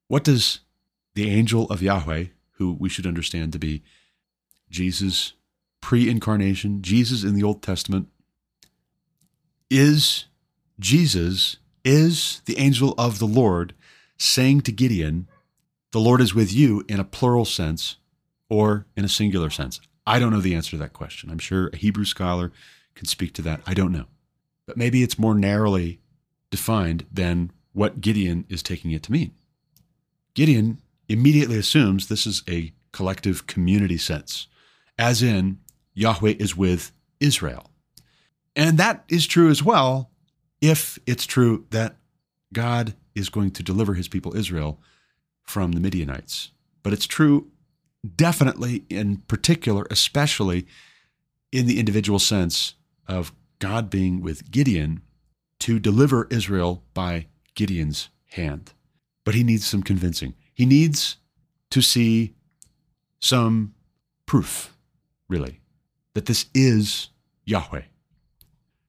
what 0.07 0.23
does 0.23 0.59
the 1.15 1.29
angel 1.29 1.65
of 1.65 1.81
Yahweh, 1.81 2.25
who 2.53 2.73
we 2.73 2.89
should 2.89 3.05
understand 3.05 3.53
to 3.53 3.59
be 3.59 3.83
Jesus 4.69 5.33
pre 5.81 6.09
incarnation, 6.09 6.81
Jesus 6.81 7.23
in 7.23 7.35
the 7.35 7.43
Old 7.43 7.61
Testament, 7.61 8.07
is 9.69 10.25
Jesus, 10.79 11.57
is 11.83 12.41
the 12.45 12.57
angel 12.57 12.93
of 12.97 13.19
the 13.19 13.27
Lord 13.27 13.73
saying 14.17 14.61
to 14.61 14.71
Gideon, 14.71 15.27
The 15.91 15.99
Lord 15.99 16.21
is 16.21 16.35
with 16.35 16.53
you 16.53 16.83
in 16.87 16.99
a 16.99 17.05
plural 17.05 17.45
sense 17.45 17.97
or 18.49 18.85
in 18.95 19.05
a 19.05 19.09
singular 19.09 19.49
sense? 19.49 19.79
I 20.05 20.19
don't 20.19 20.31
know 20.31 20.41
the 20.41 20.55
answer 20.55 20.71
to 20.71 20.77
that 20.77 20.93
question. 20.93 21.29
I'm 21.29 21.39
sure 21.39 21.67
a 21.67 21.77
Hebrew 21.77 22.05
scholar 22.05 22.51
can 22.95 23.05
speak 23.05 23.33
to 23.35 23.41
that. 23.43 23.61
I 23.65 23.73
don't 23.73 23.91
know. 23.91 24.05
But 24.65 24.77
maybe 24.77 25.03
it's 25.03 25.19
more 25.19 25.35
narrowly 25.35 25.99
defined 26.51 27.05
than 27.11 27.51
what 27.73 28.01
Gideon 28.01 28.45
is 28.49 28.63
taking 28.63 28.91
it 28.91 29.03
to 29.03 29.11
mean. 29.11 29.33
Gideon 30.33 30.81
immediately 31.07 31.57
assumes 31.57 32.07
this 32.07 32.25
is 32.25 32.43
a 32.49 32.73
collective 32.91 33.47
community 33.47 33.97
sense, 33.97 34.47
as 34.97 35.21
in 35.21 35.59
Yahweh 35.93 36.35
is 36.39 36.55
with 36.55 36.91
Israel. 37.19 37.69
And 38.55 38.77
that 38.77 39.03
is 39.09 39.27
true 39.27 39.49
as 39.49 39.63
well 39.63 40.09
if 40.61 40.99
it's 41.05 41.25
true 41.25 41.65
that 41.69 41.97
God 42.51 42.95
is 43.15 43.29
going 43.29 43.51
to 43.51 43.63
deliver 43.63 43.93
his 43.93 44.07
people 44.07 44.35
Israel 44.35 44.81
from 45.43 45.73
the 45.73 45.79
Midianites. 45.79 46.51
But 46.83 46.93
it's 46.93 47.07
true 47.07 47.51
definitely, 48.15 48.85
in 48.89 49.17
particular, 49.27 49.85
especially 49.89 50.65
in 51.51 51.65
the 51.65 51.79
individual 51.79 52.19
sense 52.19 52.75
of 53.07 53.33
God 53.59 53.89
being 53.89 54.21
with 54.21 54.51
Gideon 54.51 55.01
to 55.59 55.79
deliver 55.79 56.27
Israel 56.29 56.83
by 56.93 57.27
Gideon's 57.55 58.09
hand. 58.31 58.73
But 59.25 59.35
he 59.35 59.43
needs 59.43 59.67
some 59.67 59.83
convincing. 59.83 60.33
He 60.53 60.65
needs 60.65 61.17
to 61.71 61.81
see 61.81 62.35
some 63.19 63.73
proof, 64.25 64.75
really, 65.27 65.59
that 66.13 66.25
this 66.25 66.45
is 66.53 67.09
Yahweh. 67.45 67.83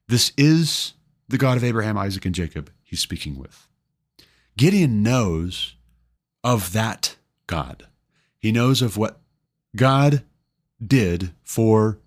This 0.07 0.33
is 0.37 0.95
the 1.29 1.39
God 1.39 1.57
of 1.57 1.65
Abraham, 1.65 1.99
Isaac, 1.99 2.25
and 2.25 2.35
Jacob 2.35 2.71
he's 2.83 3.01
speaking 3.01 3.39
with. 3.39 3.69
Gideon 4.57 5.03
knows 5.03 5.77
of 6.43 6.73
that 6.73 7.17
God. 7.47 7.87
He 8.41 8.53
knows 8.53 8.83
of 8.83 8.97
what 8.97 9.21
God 9.77 10.25
did 10.85 11.33
for 11.45 11.99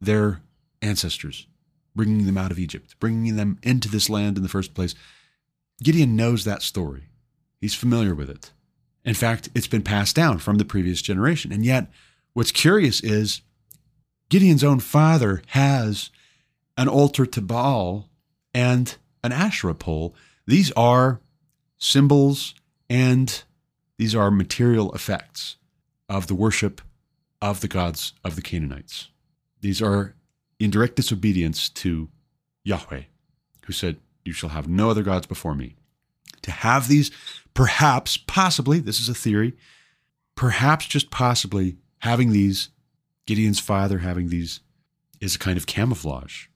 their 0.00 0.42
ancestors 0.82 1.46
bringing 1.96 2.26
them 2.26 2.38
out 2.38 2.52
of 2.52 2.58
Egypt, 2.58 2.94
bringing 3.00 3.34
them 3.34 3.58
into 3.62 3.88
this 3.88 4.08
land 4.08 4.36
in 4.36 4.42
the 4.42 4.48
first 4.48 4.74
place. 4.74 4.94
Gideon 5.82 6.14
knows 6.14 6.44
that 6.44 6.62
story. 6.62 7.04
He's 7.60 7.74
familiar 7.74 8.14
with 8.14 8.30
it. 8.30 8.52
In 9.04 9.14
fact, 9.14 9.48
it's 9.54 9.66
been 9.66 9.82
passed 9.82 10.14
down 10.14 10.38
from 10.38 10.58
the 10.58 10.64
previous 10.64 11.00
generation. 11.00 11.52
And 11.52 11.64
yet, 11.64 11.90
what's 12.34 12.52
curious 12.52 13.00
is 13.00 13.40
Gideon's 14.28 14.62
own 14.62 14.80
father 14.80 15.42
has 15.48 16.10
an 16.76 16.88
altar 16.88 17.24
to 17.24 17.40
Baal 17.40 18.10
and 18.52 18.96
an 19.24 19.32
Asherah 19.32 19.74
pole. 19.74 20.14
These 20.46 20.70
are 20.72 21.20
symbols 21.78 22.54
and 22.90 23.42
these 23.96 24.14
are 24.14 24.30
material 24.30 24.92
effects 24.92 25.56
of 26.08 26.26
the 26.26 26.34
worship 26.34 26.80
of 27.40 27.60
the 27.60 27.68
gods 27.68 28.12
of 28.24 28.36
the 28.36 28.42
Canaanites. 28.42 29.08
These 29.60 29.82
are 29.82 30.14
in 30.58 30.70
direct 30.70 30.96
disobedience 30.96 31.68
to 31.68 32.08
Yahweh, 32.64 33.02
who 33.64 33.72
said, 33.72 33.98
You 34.24 34.32
shall 34.32 34.50
have 34.50 34.68
no 34.68 34.90
other 34.90 35.02
gods 35.02 35.26
before 35.26 35.54
me. 35.54 35.76
To 36.42 36.50
have 36.50 36.88
these, 36.88 37.10
perhaps, 37.54 38.16
possibly, 38.16 38.78
this 38.78 39.00
is 39.00 39.08
a 39.08 39.14
theory, 39.14 39.54
perhaps 40.34 40.86
just 40.86 41.10
possibly 41.10 41.76
having 42.00 42.32
these, 42.32 42.70
Gideon's 43.26 43.60
father 43.60 43.98
having 43.98 44.28
these, 44.28 44.60
is 45.20 45.34
a 45.34 45.38
kind 45.38 45.56
of 45.56 45.66
camouflage. 45.66 46.46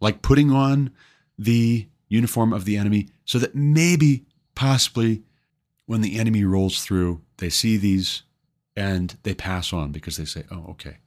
Like 0.00 0.22
putting 0.22 0.50
on 0.50 0.90
the 1.38 1.88
uniform 2.08 2.52
of 2.52 2.64
the 2.64 2.76
enemy 2.76 3.08
so 3.24 3.38
that 3.38 3.54
maybe, 3.54 4.24
possibly, 4.54 5.22
when 5.86 6.00
the 6.00 6.18
enemy 6.18 6.44
rolls 6.44 6.82
through, 6.82 7.22
they 7.38 7.48
see 7.48 7.76
these 7.76 8.22
and 8.76 9.16
they 9.22 9.34
pass 9.34 9.72
on 9.72 9.92
because 9.92 10.16
they 10.16 10.24
say, 10.24 10.44
oh, 10.50 10.66
okay, 10.70 10.98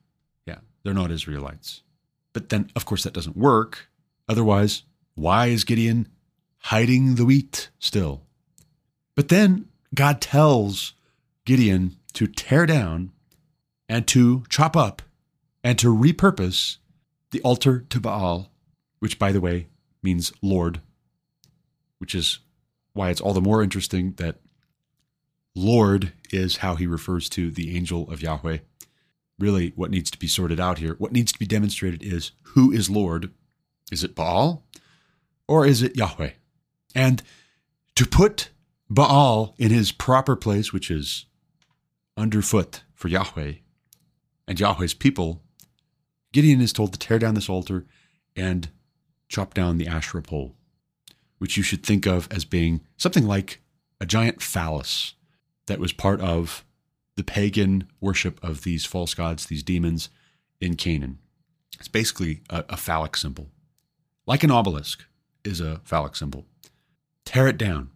yeah, 0.45 0.59
they're 0.83 0.93
not 0.93 1.11
Israelites. 1.11 1.81
But 2.33 2.49
then, 2.49 2.69
of 2.75 2.85
course, 2.85 3.03
that 3.03 3.13
doesn't 3.13 3.37
work. 3.37 3.89
Otherwise, 4.29 4.83
why 5.15 5.47
is 5.47 5.63
Gideon 5.63 6.07
hiding 6.59 7.15
the 7.15 7.25
wheat 7.25 7.69
still? 7.79 8.21
But 9.15 9.29
then 9.29 9.67
God 9.95 10.21
tells 10.21 10.93
Gideon 11.45 11.97
to 12.13 12.27
tear 12.27 12.65
down 12.65 13.11
and 13.89 14.07
to 14.07 14.43
chop 14.49 14.77
up 14.77 15.01
and 15.63 15.79
to 15.79 15.93
repurpose 15.93 16.77
the 17.31 17.41
altar 17.41 17.85
to 17.89 17.99
Baal, 17.99 18.51
which, 18.99 19.17
by 19.17 19.31
the 19.31 19.41
way, 19.41 19.67
means 20.03 20.31
Lord, 20.41 20.81
which 21.97 22.13
is 22.13 22.39
why 22.93 23.09
it's 23.09 23.21
all 23.21 23.33
the 23.33 23.41
more 23.41 23.63
interesting 23.63 24.13
that 24.17 24.37
Lord 25.57 26.13
is 26.31 26.57
how 26.57 26.75
he 26.75 26.85
refers 26.85 27.27
to 27.29 27.49
the 27.49 27.75
angel 27.75 28.07
of 28.11 28.21
Yahweh. 28.21 28.59
Really, 29.39 29.73
what 29.75 29.89
needs 29.89 30.11
to 30.11 30.19
be 30.19 30.27
sorted 30.27 30.59
out 30.59 30.77
here, 30.77 30.93
what 30.99 31.11
needs 31.11 31.31
to 31.31 31.39
be 31.39 31.47
demonstrated 31.47 32.03
is 32.03 32.31
who 32.53 32.71
is 32.71 32.91
Lord? 32.91 33.31
Is 33.91 34.03
it 34.03 34.13
Baal 34.13 34.63
or 35.47 35.65
is 35.65 35.81
it 35.81 35.95
Yahweh? 35.95 36.31
And 36.93 37.23
to 37.95 38.05
put 38.05 38.51
Baal 38.87 39.55
in 39.57 39.71
his 39.71 39.91
proper 39.91 40.35
place, 40.35 40.71
which 40.71 40.91
is 40.91 41.25
underfoot 42.15 42.83
for 42.93 43.07
Yahweh 43.07 43.53
and 44.47 44.59
Yahweh's 44.59 44.93
people, 44.93 45.41
Gideon 46.33 46.61
is 46.61 46.71
told 46.71 46.93
to 46.93 46.99
tear 46.99 47.17
down 47.17 47.33
this 47.33 47.49
altar 47.49 47.87
and 48.35 48.69
chop 49.27 49.55
down 49.55 49.79
the 49.79 49.87
Asherah 49.87 50.21
pole, 50.21 50.55
which 51.39 51.57
you 51.57 51.63
should 51.63 51.83
think 51.83 52.05
of 52.05 52.27
as 52.31 52.45
being 52.45 52.81
something 52.95 53.25
like 53.25 53.63
a 53.99 54.05
giant 54.05 54.39
phallus 54.39 55.15
that 55.67 55.79
was 55.79 55.93
part 55.93 56.19
of 56.21 56.65
the 57.15 57.23
pagan 57.23 57.87
worship 58.01 58.43
of 58.43 58.63
these 58.63 58.85
false 58.85 59.13
gods, 59.13 59.45
these 59.45 59.63
demons 59.63 60.09
in 60.59 60.75
Canaan. 60.75 61.19
It's 61.79 61.87
basically 61.87 62.41
a, 62.49 62.65
a 62.69 62.77
phallic 62.77 63.15
symbol, 63.15 63.49
like 64.25 64.43
an 64.43 64.51
obelisk 64.51 65.05
is 65.43 65.61
a 65.61 65.81
phallic 65.83 66.15
symbol. 66.15 66.45
Tear 67.25 67.47
it 67.47 67.57
down. 67.57 67.89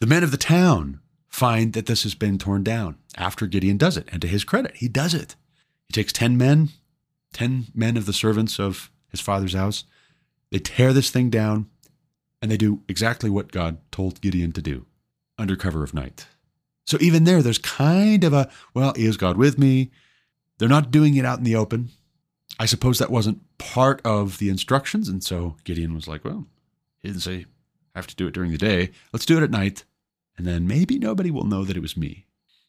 The 0.00 0.06
men 0.06 0.22
of 0.22 0.30
the 0.30 0.36
town 0.36 1.00
find 1.28 1.72
that 1.72 1.86
this 1.86 2.02
has 2.02 2.14
been 2.14 2.38
torn 2.38 2.62
down 2.62 2.96
after 3.16 3.46
Gideon 3.46 3.76
does 3.76 3.96
it. 3.96 4.08
And 4.10 4.20
to 4.22 4.28
his 4.28 4.44
credit, 4.44 4.76
he 4.76 4.88
does 4.88 5.14
it. 5.14 5.36
He 5.86 5.92
takes 5.92 6.12
10 6.12 6.36
men, 6.36 6.70
10 7.32 7.66
men 7.74 7.96
of 7.96 8.06
the 8.06 8.12
servants 8.12 8.58
of 8.58 8.90
his 9.08 9.20
father's 9.20 9.54
house. 9.54 9.84
They 10.50 10.58
tear 10.58 10.92
this 10.92 11.10
thing 11.10 11.30
down 11.30 11.68
and 12.40 12.50
they 12.50 12.56
do 12.56 12.82
exactly 12.88 13.30
what 13.30 13.52
God 13.52 13.78
told 13.90 14.20
Gideon 14.20 14.52
to 14.52 14.62
do 14.62 14.86
under 15.36 15.56
cover 15.56 15.84
of 15.84 15.94
night. 15.94 16.26
So 16.88 16.96
even 17.02 17.24
there, 17.24 17.42
there's 17.42 17.58
kind 17.58 18.24
of 18.24 18.32
a, 18.32 18.48
well, 18.72 18.94
is 18.96 19.18
God 19.18 19.36
with 19.36 19.58
me? 19.58 19.90
They're 20.56 20.70
not 20.70 20.90
doing 20.90 21.16
it 21.16 21.24
out 21.26 21.36
in 21.36 21.44
the 21.44 21.54
open. 21.54 21.90
I 22.58 22.64
suppose 22.64 22.98
that 22.98 23.10
wasn't 23.10 23.42
part 23.58 24.00
of 24.06 24.38
the 24.38 24.48
instructions. 24.48 25.06
And 25.06 25.22
so 25.22 25.56
Gideon 25.64 25.94
was 25.94 26.08
like, 26.08 26.24
well, 26.24 26.46
he 27.00 27.08
didn't 27.08 27.20
say, 27.20 27.44
I 27.94 27.98
have 27.98 28.06
to 28.06 28.16
do 28.16 28.26
it 28.26 28.32
during 28.32 28.52
the 28.52 28.56
day. 28.56 28.92
Let's 29.12 29.26
do 29.26 29.36
it 29.36 29.42
at 29.42 29.50
night. 29.50 29.84
And 30.38 30.46
then 30.46 30.66
maybe 30.66 30.98
nobody 30.98 31.30
will 31.30 31.44
know 31.44 31.62
that 31.62 31.76
it 31.76 31.82
was 31.82 31.94
me. 31.94 32.24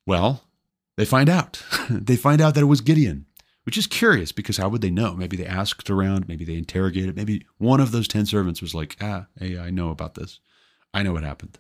Well, 0.06 0.44
they 0.98 1.06
find 1.06 1.30
out. 1.30 1.64
they 1.90 2.18
find 2.18 2.42
out 2.42 2.56
that 2.56 2.64
it 2.64 2.66
was 2.66 2.82
Gideon, 2.82 3.26
which 3.64 3.78
is 3.78 3.88
curious 3.88 4.34
because 4.34 4.58
how 4.58 4.68
would 4.68 4.82
they 4.82 4.92
know? 4.92 5.14
Maybe 5.14 5.38
they 5.38 5.46
asked 5.46 5.90
around, 5.90 6.28
maybe 6.28 6.44
they 6.44 6.58
interrogated, 6.58 7.16
maybe 7.16 7.46
one 7.58 7.80
of 7.80 7.94
those 7.94 8.10
10 8.10 8.26
servants 8.26 8.62
was 8.62 8.76
like, 8.76 8.98
ah, 9.00 9.28
hey, 9.40 9.58
I 9.58 9.70
know 9.70 9.92
about 9.92 10.16
this. 10.16 10.42
I 10.94 11.04
know 11.04 11.14
what 11.14 11.24
happened. 11.24 11.58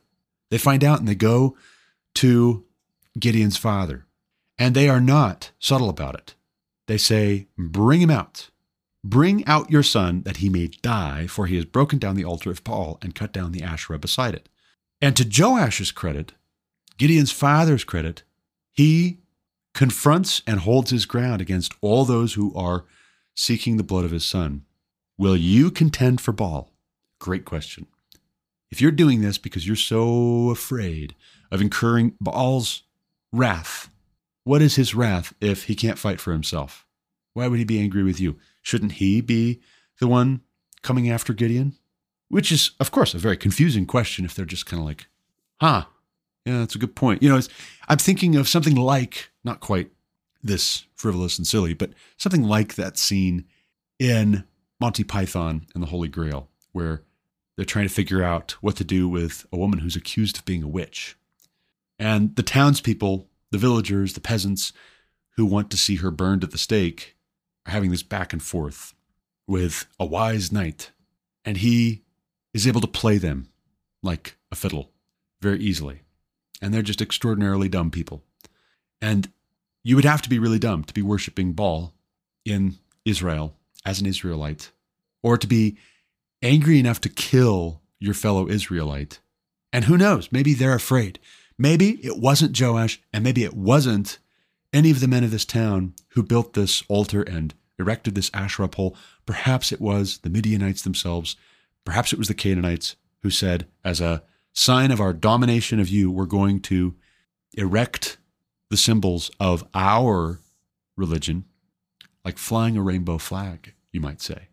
They 0.49 0.57
find 0.57 0.83
out 0.83 0.99
and 0.99 1.07
they 1.07 1.15
go 1.15 1.55
to 2.15 2.65
Gideon's 3.19 3.57
father, 3.57 4.05
and 4.57 4.75
they 4.75 4.89
are 4.89 5.01
not 5.01 5.51
subtle 5.59 5.89
about 5.89 6.15
it. 6.15 6.35
They 6.87 6.97
say, 6.97 7.47
Bring 7.57 8.01
him 8.01 8.09
out. 8.09 8.49
Bring 9.03 9.45
out 9.45 9.71
your 9.71 9.83
son 9.83 10.23
that 10.23 10.37
he 10.37 10.49
may 10.49 10.67
die, 10.67 11.27
for 11.27 11.45
he 11.45 11.55
has 11.55 11.65
broken 11.65 11.99
down 11.99 12.15
the 12.15 12.25
altar 12.25 12.51
of 12.51 12.63
Baal 12.63 12.97
and 13.01 13.15
cut 13.15 13.31
down 13.31 13.51
the 13.51 13.63
Asherah 13.63 13.99
beside 13.99 14.33
it. 14.33 14.49
And 15.01 15.15
to 15.15 15.23
Joash's 15.23 15.91
credit, 15.91 16.33
Gideon's 16.97 17.31
father's 17.31 17.85
credit, 17.85 18.23
he 18.71 19.19
confronts 19.73 20.41
and 20.45 20.59
holds 20.59 20.91
his 20.91 21.05
ground 21.05 21.39
against 21.41 21.73
all 21.79 22.03
those 22.03 22.33
who 22.33 22.53
are 22.55 22.85
seeking 23.35 23.77
the 23.77 23.83
blood 23.83 24.03
of 24.03 24.11
his 24.11 24.25
son. 24.25 24.65
Will 25.17 25.37
you 25.37 25.71
contend 25.71 26.19
for 26.19 26.33
Baal? 26.33 26.71
Great 27.19 27.45
question. 27.45 27.87
If 28.69 28.81
you're 28.81 28.91
doing 28.91 29.21
this 29.21 29.37
because 29.37 29.65
you're 29.65 29.75
so 29.75 30.49
afraid 30.49 31.15
of 31.51 31.61
incurring 31.61 32.15
Baal's 32.19 32.83
wrath, 33.31 33.89
what 34.43 34.61
is 34.61 34.75
his 34.75 34.95
wrath 34.95 35.33
if 35.41 35.65
he 35.65 35.75
can't 35.75 35.99
fight 35.99 36.19
for 36.19 36.31
himself? 36.31 36.85
Why 37.33 37.47
would 37.47 37.59
he 37.59 37.65
be 37.65 37.79
angry 37.79 38.03
with 38.03 38.19
you? 38.19 38.37
Shouldn't 38.61 38.93
he 38.93 39.21
be 39.21 39.61
the 39.99 40.07
one 40.07 40.41
coming 40.81 41.09
after 41.09 41.33
Gideon? 41.33 41.75
Which 42.29 42.51
is, 42.51 42.71
of 42.79 42.91
course, 42.91 43.13
a 43.13 43.19
very 43.19 43.37
confusing 43.37 43.85
question 43.85 44.25
if 44.25 44.35
they're 44.35 44.45
just 44.45 44.65
kind 44.65 44.81
of 44.81 44.87
like, 44.87 45.07
huh, 45.59 45.85
yeah, 46.45 46.59
that's 46.59 46.75
a 46.75 46.79
good 46.79 46.95
point. 46.95 47.23
You 47.23 47.29
know, 47.29 47.39
I'm 47.87 47.97
thinking 47.97 48.35
of 48.35 48.47
something 48.47 48.75
like, 48.75 49.29
not 49.43 49.59
quite 49.59 49.91
this 50.41 50.85
frivolous 50.95 51.37
and 51.37 51.45
silly, 51.45 51.73
but 51.73 51.91
something 52.17 52.43
like 52.43 52.75
that 52.75 52.97
scene 52.97 53.45
in 53.97 54.43
Monty 54.79 55.03
Python 55.03 55.67
and 55.73 55.83
the 55.83 55.87
Holy 55.87 56.07
Grail, 56.07 56.49
where 56.71 57.03
they're 57.55 57.65
trying 57.65 57.87
to 57.87 57.93
figure 57.93 58.23
out 58.23 58.51
what 58.61 58.77
to 58.77 58.83
do 58.83 59.09
with 59.09 59.45
a 59.51 59.57
woman 59.57 59.79
who's 59.79 59.95
accused 59.95 60.37
of 60.37 60.45
being 60.45 60.63
a 60.63 60.67
witch. 60.67 61.17
And 61.99 62.35
the 62.35 62.43
townspeople, 62.43 63.27
the 63.51 63.57
villagers, 63.57 64.13
the 64.13 64.21
peasants 64.21 64.71
who 65.35 65.45
want 65.45 65.69
to 65.71 65.77
see 65.77 65.97
her 65.97 66.11
burned 66.11 66.43
at 66.43 66.51
the 66.51 66.57
stake 66.57 67.17
are 67.65 67.71
having 67.71 67.91
this 67.91 68.03
back 68.03 68.33
and 68.33 68.41
forth 68.41 68.93
with 69.45 69.85
a 69.99 70.05
wise 70.05 70.51
knight. 70.51 70.91
And 71.43 71.57
he 71.57 72.03
is 72.53 72.67
able 72.67 72.81
to 72.81 72.87
play 72.87 73.17
them 73.17 73.49
like 74.01 74.37
a 74.51 74.55
fiddle 74.55 74.91
very 75.41 75.59
easily. 75.59 76.01
And 76.61 76.73
they're 76.73 76.81
just 76.81 77.01
extraordinarily 77.01 77.69
dumb 77.69 77.91
people. 77.91 78.23
And 79.01 79.31
you 79.83 79.95
would 79.95 80.05
have 80.05 80.21
to 80.23 80.29
be 80.29 80.39
really 80.39 80.59
dumb 80.59 80.83
to 80.83 80.93
be 80.93 81.01
worshiping 81.01 81.53
Baal 81.53 81.93
in 82.45 82.75
Israel 83.05 83.55
as 83.85 84.01
an 84.01 84.07
Israelite, 84.07 84.71
or 85.23 85.37
to 85.37 85.47
be 85.47 85.77
angry 86.41 86.79
enough 86.79 86.99
to 87.01 87.09
kill 87.09 87.81
your 87.99 88.13
fellow 88.13 88.47
Israelite. 88.47 89.19
And 89.71 89.85
who 89.85 89.97
knows, 89.97 90.31
maybe 90.31 90.53
they're 90.53 90.75
afraid. 90.75 91.19
Maybe 91.59 92.03
it 92.03 92.17
wasn't 92.17 92.59
Joash, 92.59 92.99
and 93.13 93.23
maybe 93.23 93.43
it 93.43 93.53
wasn't 93.53 94.17
any 94.73 94.89
of 94.89 95.01
the 95.01 95.07
men 95.07 95.23
of 95.23 95.31
this 95.31 95.45
town 95.45 95.93
who 96.09 96.23
built 96.23 96.53
this 96.53 96.83
altar 96.87 97.21
and 97.21 97.53
erected 97.77 98.15
this 98.15 98.31
Asherah 98.33 98.69
pole. 98.69 98.95
Perhaps 99.25 99.71
it 99.71 99.81
was 99.81 100.19
the 100.19 100.29
Midianites 100.29 100.81
themselves. 100.81 101.35
Perhaps 101.85 102.13
it 102.13 102.17
was 102.17 102.29
the 102.29 102.33
Canaanites 102.33 102.95
who 103.21 103.29
said, 103.29 103.67
as 103.83 103.99
a 103.99 104.23
sign 104.53 104.89
of 104.89 105.01
our 105.01 105.13
domination 105.13 105.79
of 105.79 105.89
you, 105.89 106.09
we're 106.09 106.25
going 106.25 106.61
to 106.61 106.95
erect 107.55 108.17
the 108.69 108.77
symbols 108.77 109.29
of 109.39 109.67
our 109.73 110.39
religion, 110.95 111.45
like 112.23 112.37
flying 112.37 112.77
a 112.77 112.81
rainbow 112.81 113.17
flag, 113.17 113.73
you 113.91 113.99
might 113.99 114.21
say 114.21 114.47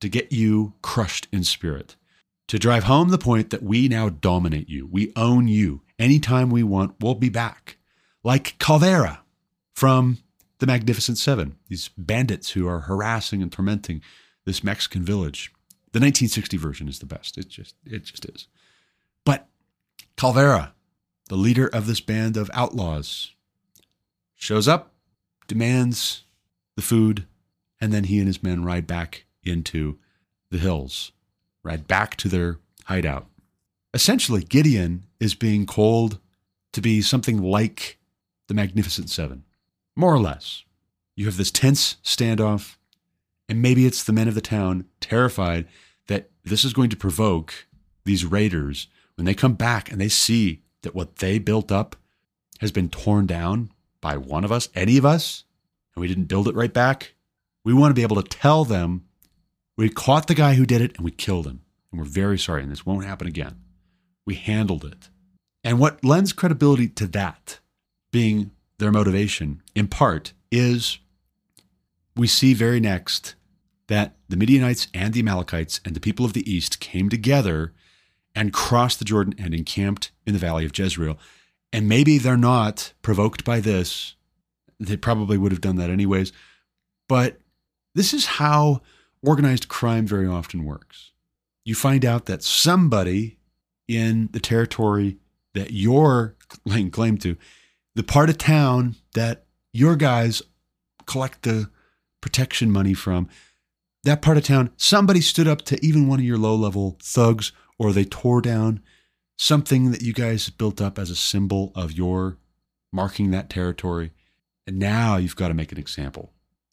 to 0.00 0.08
get 0.08 0.32
you 0.32 0.72
crushed 0.82 1.28
in 1.32 1.44
spirit, 1.44 1.96
to 2.48 2.58
drive 2.58 2.84
home 2.84 3.10
the 3.10 3.18
point 3.18 3.50
that 3.50 3.62
we 3.62 3.86
now 3.86 4.08
dominate 4.08 4.68
you. 4.68 4.86
We 4.90 5.12
own 5.14 5.46
you. 5.46 5.82
Anytime 6.00 6.48
we 6.48 6.62
want, 6.62 6.94
we'll 6.98 7.14
be 7.14 7.28
back. 7.28 7.76
Like 8.24 8.58
Calvera 8.58 9.18
from 9.74 10.16
the 10.58 10.66
Magnificent 10.66 11.18
Seven, 11.18 11.56
these 11.68 11.90
bandits 11.98 12.52
who 12.52 12.66
are 12.66 12.80
harassing 12.80 13.42
and 13.42 13.52
tormenting 13.52 14.00
this 14.46 14.64
Mexican 14.64 15.04
village. 15.04 15.52
The 15.92 16.00
1960 16.00 16.56
version 16.56 16.88
is 16.88 17.00
the 17.00 17.06
best. 17.06 17.36
It 17.36 17.48
just 17.48 17.74
it 17.84 18.04
just 18.04 18.24
is. 18.24 18.48
But 19.26 19.46
Calvera, 20.16 20.72
the 21.28 21.36
leader 21.36 21.66
of 21.66 21.86
this 21.86 22.00
band 22.00 22.38
of 22.38 22.50
outlaws, 22.54 23.34
shows 24.34 24.66
up, 24.66 24.94
demands 25.48 26.24
the 26.76 26.82
food, 26.82 27.26
and 27.78 27.92
then 27.92 28.04
he 28.04 28.18
and 28.18 28.26
his 28.26 28.42
men 28.42 28.64
ride 28.64 28.86
back 28.86 29.26
into 29.44 29.98
the 30.50 30.58
hills, 30.58 31.12
ride 31.62 31.86
back 31.86 32.16
to 32.16 32.28
their 32.28 32.58
hideout. 32.86 33.26
Essentially, 33.92 34.42
Gideon 34.42 35.04
is 35.18 35.34
being 35.34 35.66
called 35.66 36.18
to 36.72 36.80
be 36.80 37.02
something 37.02 37.42
like 37.42 37.98
the 38.48 38.54
Magnificent 38.54 39.10
Seven, 39.10 39.44
more 39.96 40.12
or 40.12 40.20
less. 40.20 40.64
You 41.16 41.26
have 41.26 41.36
this 41.36 41.50
tense 41.50 41.96
standoff, 42.04 42.76
and 43.48 43.60
maybe 43.60 43.86
it's 43.86 44.04
the 44.04 44.12
men 44.12 44.28
of 44.28 44.34
the 44.34 44.40
town 44.40 44.86
terrified 45.00 45.66
that 46.06 46.30
this 46.44 46.64
is 46.64 46.72
going 46.72 46.90
to 46.90 46.96
provoke 46.96 47.66
these 48.04 48.24
raiders 48.24 48.86
when 49.16 49.24
they 49.24 49.34
come 49.34 49.54
back 49.54 49.90
and 49.90 50.00
they 50.00 50.08
see 50.08 50.62
that 50.82 50.94
what 50.94 51.16
they 51.16 51.38
built 51.38 51.70
up 51.70 51.96
has 52.60 52.72
been 52.72 52.88
torn 52.88 53.26
down 53.26 53.70
by 54.00 54.16
one 54.16 54.44
of 54.44 54.52
us, 54.52 54.68
any 54.74 54.96
of 54.96 55.04
us, 55.04 55.44
and 55.94 56.00
we 56.00 56.08
didn't 56.08 56.24
build 56.24 56.48
it 56.48 56.54
right 56.54 56.72
back. 56.72 57.14
We 57.64 57.74
want 57.74 57.90
to 57.90 57.94
be 57.94 58.02
able 58.02 58.22
to 58.22 58.28
tell 58.28 58.64
them 58.64 59.04
we 59.76 59.88
caught 59.88 60.26
the 60.26 60.34
guy 60.34 60.54
who 60.54 60.64
did 60.64 60.80
it 60.80 60.96
and 60.96 61.04
we 61.04 61.10
killed 61.10 61.46
him. 61.46 61.62
And 61.90 62.00
we're 62.00 62.06
very 62.06 62.38
sorry, 62.38 62.62
and 62.62 62.70
this 62.70 62.86
won't 62.86 63.04
happen 63.04 63.26
again. 63.26 63.56
We 64.26 64.34
handled 64.34 64.84
it. 64.84 65.08
And 65.62 65.78
what 65.78 66.04
lends 66.04 66.32
credibility 66.32 66.88
to 66.88 67.06
that 67.08 67.58
being 68.12 68.52
their 68.78 68.92
motivation, 68.92 69.62
in 69.74 69.88
part, 69.88 70.32
is 70.50 70.98
we 72.16 72.26
see 72.26 72.54
very 72.54 72.80
next 72.80 73.34
that 73.88 74.16
the 74.28 74.36
Midianites 74.36 74.88
and 74.94 75.12
the 75.12 75.20
Amalekites 75.20 75.80
and 75.84 75.94
the 75.94 76.00
people 76.00 76.24
of 76.24 76.32
the 76.32 76.50
east 76.50 76.80
came 76.80 77.08
together 77.08 77.72
and 78.34 78.52
crossed 78.52 78.98
the 78.98 79.04
Jordan 79.04 79.34
and 79.38 79.54
encamped 79.54 80.12
in 80.26 80.32
the 80.32 80.38
valley 80.38 80.64
of 80.64 80.76
Jezreel. 80.76 81.18
And 81.72 81.88
maybe 81.88 82.18
they're 82.18 82.36
not 82.36 82.92
provoked 83.02 83.44
by 83.44 83.60
this 83.60 84.14
they 84.80 84.96
probably 84.96 85.36
would 85.36 85.52
have 85.52 85.60
done 85.60 85.76
that 85.76 85.90
anyways. 85.90 86.32
But 87.06 87.38
this 87.94 88.14
is 88.14 88.24
how 88.24 88.80
organized 89.22 89.68
crime 89.68 90.06
very 90.06 90.26
often 90.26 90.64
works. 90.64 91.12
You 91.64 91.74
find 91.74 92.04
out 92.04 92.26
that 92.26 92.42
somebody 92.42 93.36
in 93.96 94.28
the 94.32 94.40
territory 94.40 95.18
that 95.54 95.72
you're 95.72 96.36
laying 96.64 96.90
claim 96.90 97.18
to, 97.18 97.36
the 97.94 98.02
part 98.02 98.30
of 98.30 98.38
town 98.38 98.94
that 99.14 99.44
your 99.72 99.96
guys 99.96 100.42
collect 101.06 101.42
the 101.42 101.68
protection 102.20 102.70
money 102.70 102.94
from, 102.94 103.28
that 104.04 104.22
part 104.22 104.36
of 104.36 104.44
town, 104.44 104.70
somebody 104.76 105.20
stood 105.20 105.48
up 105.48 105.62
to 105.62 105.84
even 105.84 106.06
one 106.06 106.20
of 106.20 106.24
your 106.24 106.38
low 106.38 106.54
level 106.54 106.96
thugs, 107.02 107.52
or 107.78 107.92
they 107.92 108.04
tore 108.04 108.40
down 108.40 108.80
something 109.38 109.90
that 109.90 110.02
you 110.02 110.12
guys 110.12 110.50
built 110.50 110.80
up 110.80 110.98
as 110.98 111.10
a 111.10 111.16
symbol 111.16 111.72
of 111.74 111.92
your 111.92 112.38
marking 112.92 113.30
that 113.30 113.50
territory. 113.50 114.12
And 114.66 114.78
now 114.78 115.16
you've 115.16 115.36
got 115.36 115.48
to 115.48 115.54
make 115.54 115.72
an 115.72 115.78
example, 115.78 116.32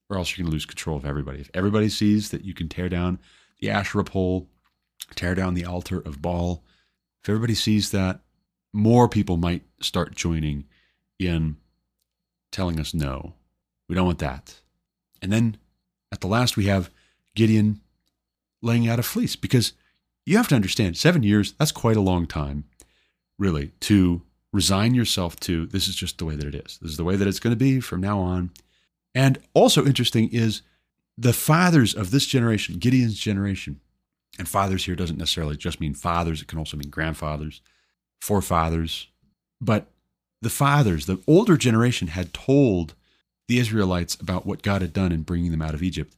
or 0.09 0.17
else 0.17 0.37
you're 0.37 0.43
going 0.43 0.51
to 0.51 0.55
lose 0.55 0.65
control 0.65 0.97
of 0.97 1.05
everybody. 1.05 1.39
If 1.39 1.49
everybody 1.53 1.89
sees 1.89 2.29
that 2.29 2.43
you 2.43 2.53
can 2.53 2.69
tear 2.69 2.89
down 2.89 3.19
the 3.59 3.69
Asherah 3.69 4.03
pole, 4.03 4.47
tear 5.15 5.33
down 5.33 5.53
the 5.53 5.65
altar 5.65 5.99
of 5.99 6.21
Baal, 6.21 6.63
if 7.27 7.29
everybody 7.29 7.55
sees 7.55 7.91
that, 7.91 8.21
more 8.71 9.09
people 9.09 9.35
might 9.35 9.63
start 9.81 10.15
joining 10.15 10.63
in 11.19 11.57
telling 12.53 12.79
us 12.79 12.93
no. 12.93 13.33
We 13.89 13.95
don't 13.95 14.05
want 14.05 14.19
that. 14.19 14.61
And 15.21 15.29
then 15.29 15.57
at 16.09 16.21
the 16.21 16.27
last, 16.27 16.55
we 16.55 16.67
have 16.67 16.89
Gideon 17.35 17.81
laying 18.61 18.87
out 18.87 18.97
a 18.97 19.03
fleece 19.03 19.35
because 19.35 19.73
you 20.25 20.37
have 20.37 20.47
to 20.47 20.55
understand 20.55 20.95
seven 20.95 21.21
years, 21.21 21.51
that's 21.59 21.73
quite 21.73 21.97
a 21.97 22.01
long 22.01 22.27
time, 22.27 22.63
really, 23.37 23.73
to 23.81 24.21
resign 24.53 24.95
yourself 24.95 25.37
to 25.41 25.65
this 25.65 25.89
is 25.89 25.95
just 25.95 26.19
the 26.19 26.25
way 26.25 26.37
that 26.37 26.47
it 26.47 26.55
is. 26.55 26.79
This 26.81 26.91
is 26.91 26.97
the 26.97 27.03
way 27.03 27.17
that 27.17 27.27
it's 27.27 27.41
going 27.41 27.51
to 27.51 27.57
be 27.57 27.81
from 27.81 27.99
now 27.99 28.19
on. 28.19 28.51
And 29.13 29.37
also 29.53 29.85
interesting 29.85 30.29
is 30.31 30.61
the 31.17 31.33
fathers 31.33 31.93
of 31.93 32.11
this 32.11 32.25
generation, 32.25 32.77
Gideon's 32.77 33.19
generation, 33.19 33.81
and 34.37 34.47
fathers 34.47 34.85
here 34.85 34.95
doesn't 34.95 35.17
necessarily 35.17 35.57
just 35.57 35.79
mean 35.79 35.93
fathers, 35.93 36.41
it 36.41 36.47
can 36.47 36.59
also 36.59 36.77
mean 36.77 36.89
grandfathers, 36.89 37.61
forefathers. 38.21 39.07
But 39.59 39.87
the 40.41 40.49
fathers, 40.49 41.05
the 41.05 41.21
older 41.27 41.57
generation, 41.57 42.09
had 42.09 42.33
told 42.33 42.93
the 43.47 43.59
Israelites 43.59 44.15
about 44.15 44.45
what 44.45 44.61
God 44.61 44.81
had 44.81 44.93
done 44.93 45.11
in 45.11 45.23
bringing 45.23 45.51
them 45.51 45.61
out 45.61 45.73
of 45.73 45.81
Egypt. 45.81 46.15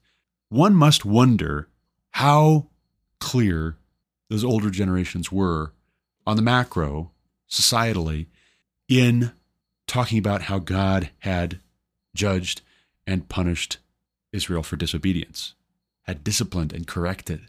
One 0.50 0.76
must 0.76 1.06
wonder 1.06 1.70
how 2.12 2.68
clear 3.20 3.78
those 4.30 4.44
older 4.44 4.70
generations 4.70 5.32
were 5.32 5.74
on 6.26 6.36
the 6.36 6.42
macro, 6.42 7.12
societally, 7.50 8.28
in 8.88 9.32
talking 9.88 10.18
about 10.18 10.44
how 10.44 10.60
God 10.60 11.10
had 11.20 11.60
judged 12.16 12.62
and 13.08 13.30
punished 13.30 13.78
Israel 14.32 14.64
for 14.64 14.76
disobedience, 14.76 15.54
had 16.04 16.24
disciplined 16.24 16.74
and 16.74 16.86
corrected 16.86 17.42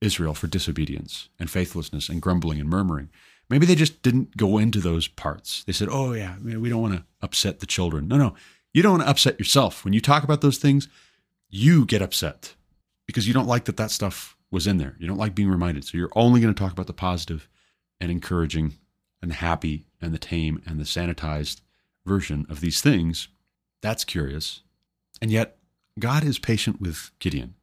Israel 0.00 0.34
for 0.34 0.46
disobedience 0.46 1.28
and 1.38 1.50
faithlessness 1.50 2.08
and 2.08 2.22
grumbling 2.22 2.60
and 2.60 2.68
murmuring. 2.68 3.10
Maybe 3.50 3.66
they 3.66 3.74
just 3.74 4.02
didn't 4.02 4.36
go 4.36 4.58
into 4.58 4.80
those 4.80 5.08
parts. 5.08 5.64
They 5.64 5.72
said, 5.72 5.88
oh, 5.90 6.12
yeah, 6.12 6.36
we 6.38 6.68
don't 6.68 6.82
want 6.82 6.94
to 6.94 7.04
upset 7.22 7.60
the 7.60 7.66
children. 7.66 8.06
No, 8.06 8.16
no, 8.16 8.34
you 8.74 8.82
don't 8.82 8.92
want 8.92 9.04
to 9.04 9.10
upset 9.10 9.38
yourself. 9.38 9.84
When 9.84 9.94
you 9.94 10.00
talk 10.00 10.22
about 10.22 10.40
those 10.40 10.58
things, 10.58 10.88
you 11.48 11.86
get 11.86 12.02
upset 12.02 12.54
because 13.06 13.26
you 13.26 13.32
don't 13.32 13.46
like 13.46 13.64
that 13.64 13.78
that 13.78 13.90
stuff 13.90 14.36
was 14.50 14.66
in 14.66 14.76
there. 14.76 14.96
You 14.98 15.06
don't 15.06 15.18
like 15.18 15.34
being 15.34 15.48
reminded. 15.48 15.84
So 15.84 15.96
you're 15.96 16.10
only 16.14 16.40
going 16.40 16.52
to 16.52 16.58
talk 16.58 16.72
about 16.72 16.86
the 16.86 16.92
positive 16.92 17.48
and 18.00 18.10
encouraging 18.10 18.74
and 19.22 19.30
the 19.30 19.36
happy 19.36 19.86
and 20.00 20.12
the 20.12 20.18
tame 20.18 20.62
and 20.66 20.78
the 20.78 20.84
sanitized 20.84 21.62
version 22.04 22.46
of 22.48 22.60
these 22.60 22.80
things. 22.80 23.28
That's 23.80 24.04
curious. 24.04 24.62
And 25.20 25.30
yet, 25.30 25.56
God 25.98 26.22
is 26.22 26.38
patient 26.38 26.80
with 26.80 27.10
Gideon. 27.18 27.54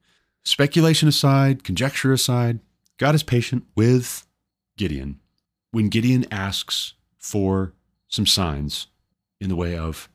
Speculation 0.45 1.10
aside, 1.10 1.63
conjecture 1.63 2.13
aside, 2.13 2.60
God 2.97 3.15
is 3.15 3.23
patient 3.23 3.65
with 3.75 4.27
Gideon 4.77 5.19
when 5.71 5.89
Gideon 5.89 6.25
asks 6.31 6.93
for 7.17 7.73
some 8.08 8.27
signs 8.27 8.88
in 9.41 9.49
the 9.49 9.55
way 9.55 9.75
of 9.75 10.08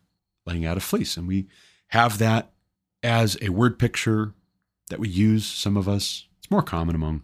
laying 0.47 0.65
out 0.65 0.77
a 0.77 0.81
fleece. 0.81 1.17
And 1.17 1.27
we 1.27 1.49
have 1.89 2.19
that 2.19 2.53
as 3.03 3.37
a 3.43 3.49
word 3.51 3.79
picture 3.79 4.33
that 4.89 5.01
we 5.01 5.09
use, 5.09 5.45
some 5.45 5.77
of 5.77 5.89
us. 5.89 6.27
It's 6.39 6.51
more 6.51 6.63
common 6.63 6.95
among, 6.95 7.23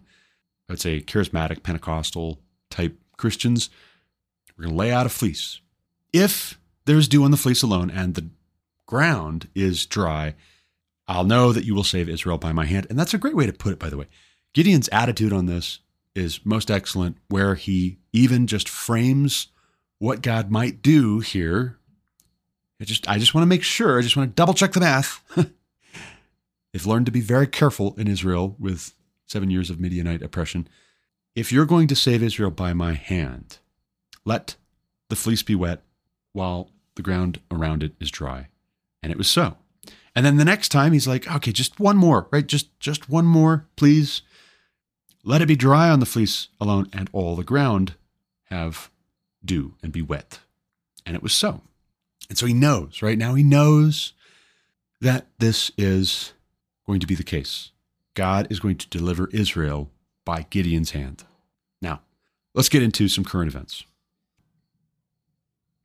I'd 0.69 0.81
say, 0.81 0.99
charismatic 1.01 1.63
Pentecostal 1.63 2.39
type 2.69 2.97
Christians. 3.17 3.69
We're 4.57 4.65
going 4.65 4.75
to 4.75 4.79
lay 4.79 4.91
out 4.91 5.05
a 5.05 5.09
fleece. 5.09 5.61
If 6.11 6.59
there's 6.85 7.07
dew 7.07 7.23
on 7.23 7.31
the 7.31 7.37
fleece 7.37 7.63
alone 7.63 7.89
and 7.89 8.15
the 8.15 8.29
ground 8.85 9.47
is 9.55 9.85
dry, 9.85 10.35
I'll 11.07 11.23
know 11.23 11.53
that 11.53 11.65
you 11.65 11.73
will 11.73 11.83
save 11.83 12.09
Israel 12.09 12.37
by 12.37 12.51
my 12.51 12.65
hand. 12.65 12.87
And 12.89 12.99
that's 12.99 13.13
a 13.13 13.17
great 13.17 13.35
way 13.35 13.45
to 13.45 13.53
put 13.53 13.73
it, 13.73 13.79
by 13.79 13.89
the 13.89 13.97
way. 13.97 14.07
Gideon's 14.53 14.89
attitude 14.89 15.31
on 15.31 15.45
this 15.45 15.79
is 16.15 16.45
most 16.45 16.69
excellent, 16.71 17.17
where 17.29 17.55
he 17.55 17.99
even 18.11 18.47
just 18.47 18.67
frames 18.67 19.47
what 19.99 20.21
God 20.21 20.51
might 20.51 20.81
do 20.81 21.19
here. 21.19 21.77
I 22.81 22.83
just, 22.83 23.07
I 23.07 23.19
just 23.19 23.33
want 23.33 23.43
to 23.43 23.47
make 23.47 23.63
sure, 23.63 23.97
I 23.97 24.01
just 24.01 24.17
want 24.17 24.31
to 24.31 24.35
double 24.35 24.53
check 24.53 24.73
the 24.73 24.79
math. 24.79 25.23
They've 26.73 26.85
learned 26.85 27.05
to 27.05 27.11
be 27.11 27.21
very 27.21 27.47
careful 27.47 27.95
in 27.97 28.07
Israel 28.07 28.55
with 28.59 28.93
seven 29.25 29.49
years 29.49 29.69
of 29.69 29.79
Midianite 29.79 30.21
oppression. 30.21 30.67
If 31.35 31.51
you're 31.51 31.65
going 31.65 31.87
to 31.87 31.95
save 31.95 32.23
Israel 32.23 32.51
by 32.51 32.73
my 32.73 32.93
hand, 32.93 33.59
let 34.25 34.55
the 35.09 35.15
fleece 35.15 35.43
be 35.43 35.55
wet 35.55 35.83
while 36.33 36.71
the 36.95 37.01
ground 37.01 37.39
around 37.51 37.83
it 37.83 37.93
is 37.99 38.11
dry. 38.11 38.47
And 39.01 39.11
it 39.11 39.17
was 39.17 39.29
so. 39.29 39.57
And 40.17 40.25
then 40.25 40.37
the 40.37 40.45
next 40.45 40.69
time 40.69 40.93
he's 40.93 41.07
like, 41.07 41.31
okay, 41.31 41.51
just 41.51 41.79
one 41.79 41.95
more, 41.95 42.27
right? 42.31 42.47
Just 42.47 42.79
just 42.79 43.07
one 43.07 43.25
more, 43.25 43.67
please. 43.75 44.23
Let 45.23 45.43
it 45.43 45.47
be 45.47 45.55
dry 45.55 45.89
on 45.91 45.99
the 45.99 46.07
fleece 46.07 46.47
alone, 46.59 46.89
and 46.91 47.07
all 47.13 47.35
the 47.35 47.43
ground 47.43 47.93
have 48.45 48.89
dew 49.45 49.75
and 49.83 49.91
be 49.91 50.01
wet. 50.01 50.39
And 51.05 51.15
it 51.15 51.21
was 51.21 51.33
so. 51.33 51.61
And 52.29 52.37
so 52.37 52.47
he 52.47 52.53
knows, 52.55 53.03
right? 53.03 53.15
Now 53.15 53.35
he 53.35 53.43
knows 53.43 54.13
that 55.01 55.27
this 55.37 55.71
is 55.77 56.33
going 56.87 56.99
to 56.99 57.07
be 57.07 57.13
the 57.13 57.23
case. 57.23 57.69
God 58.15 58.47
is 58.49 58.59
going 58.59 58.77
to 58.77 58.89
deliver 58.89 59.29
Israel 59.31 59.91
by 60.25 60.47
Gideon's 60.49 60.91
hand. 60.91 61.25
Now, 61.79 62.01
let's 62.55 62.69
get 62.69 62.81
into 62.81 63.07
some 63.07 63.23
current 63.23 63.49
events. 63.53 63.83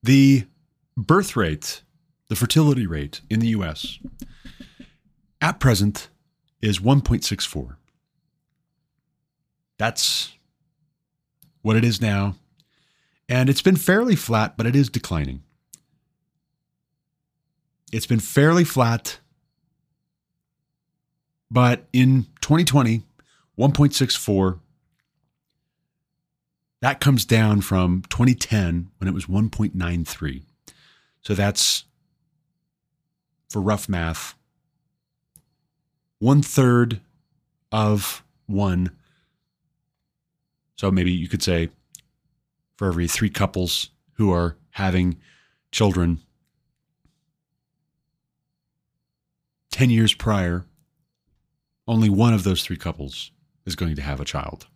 The 0.02 0.46
birth 0.96 1.36
rate 1.36 1.82
the 2.32 2.36
fertility 2.36 2.86
rate 2.86 3.20
in 3.28 3.40
the 3.40 3.48
US 3.48 3.98
at 5.42 5.60
present 5.60 6.08
is 6.62 6.78
1.64. 6.78 7.76
That's 9.76 10.32
what 11.60 11.76
it 11.76 11.84
is 11.84 12.00
now. 12.00 12.36
And 13.28 13.50
it's 13.50 13.60
been 13.60 13.76
fairly 13.76 14.16
flat, 14.16 14.56
but 14.56 14.64
it 14.64 14.74
is 14.74 14.88
declining. 14.88 15.42
It's 17.92 18.06
been 18.06 18.18
fairly 18.18 18.64
flat, 18.64 19.18
but 21.50 21.84
in 21.92 22.28
2020, 22.40 23.02
1.64. 23.58 24.58
That 26.80 26.98
comes 26.98 27.26
down 27.26 27.60
from 27.60 28.04
2010 28.08 28.90
when 28.96 29.06
it 29.06 29.12
was 29.12 29.26
1.93. 29.26 30.44
So 31.20 31.34
that's 31.34 31.84
for 33.52 33.60
rough 33.60 33.86
math, 33.86 34.34
one 36.18 36.42
third 36.42 37.00
of 37.70 38.24
one. 38.46 38.90
So 40.76 40.90
maybe 40.90 41.12
you 41.12 41.28
could 41.28 41.42
say 41.42 41.68
for 42.76 42.88
every 42.88 43.06
three 43.06 43.28
couples 43.28 43.90
who 44.14 44.32
are 44.32 44.56
having 44.70 45.18
children 45.70 46.20
10 49.70 49.90
years 49.90 50.14
prior, 50.14 50.64
only 51.86 52.08
one 52.08 52.32
of 52.32 52.44
those 52.44 52.62
three 52.62 52.76
couples 52.76 53.32
is 53.66 53.76
going 53.76 53.96
to 53.96 54.02
have 54.02 54.20
a 54.20 54.24
child. 54.24 54.66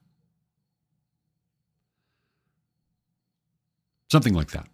Something 4.11 4.35
like 4.35 4.51
that. 4.51 4.69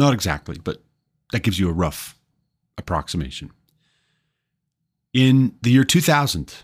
Not 0.00 0.14
exactly, 0.14 0.56
but 0.56 0.82
that 1.30 1.42
gives 1.42 1.58
you 1.58 1.68
a 1.68 1.74
rough 1.74 2.18
approximation. 2.78 3.50
In 5.12 5.56
the 5.60 5.70
year 5.70 5.84
2000, 5.84 6.54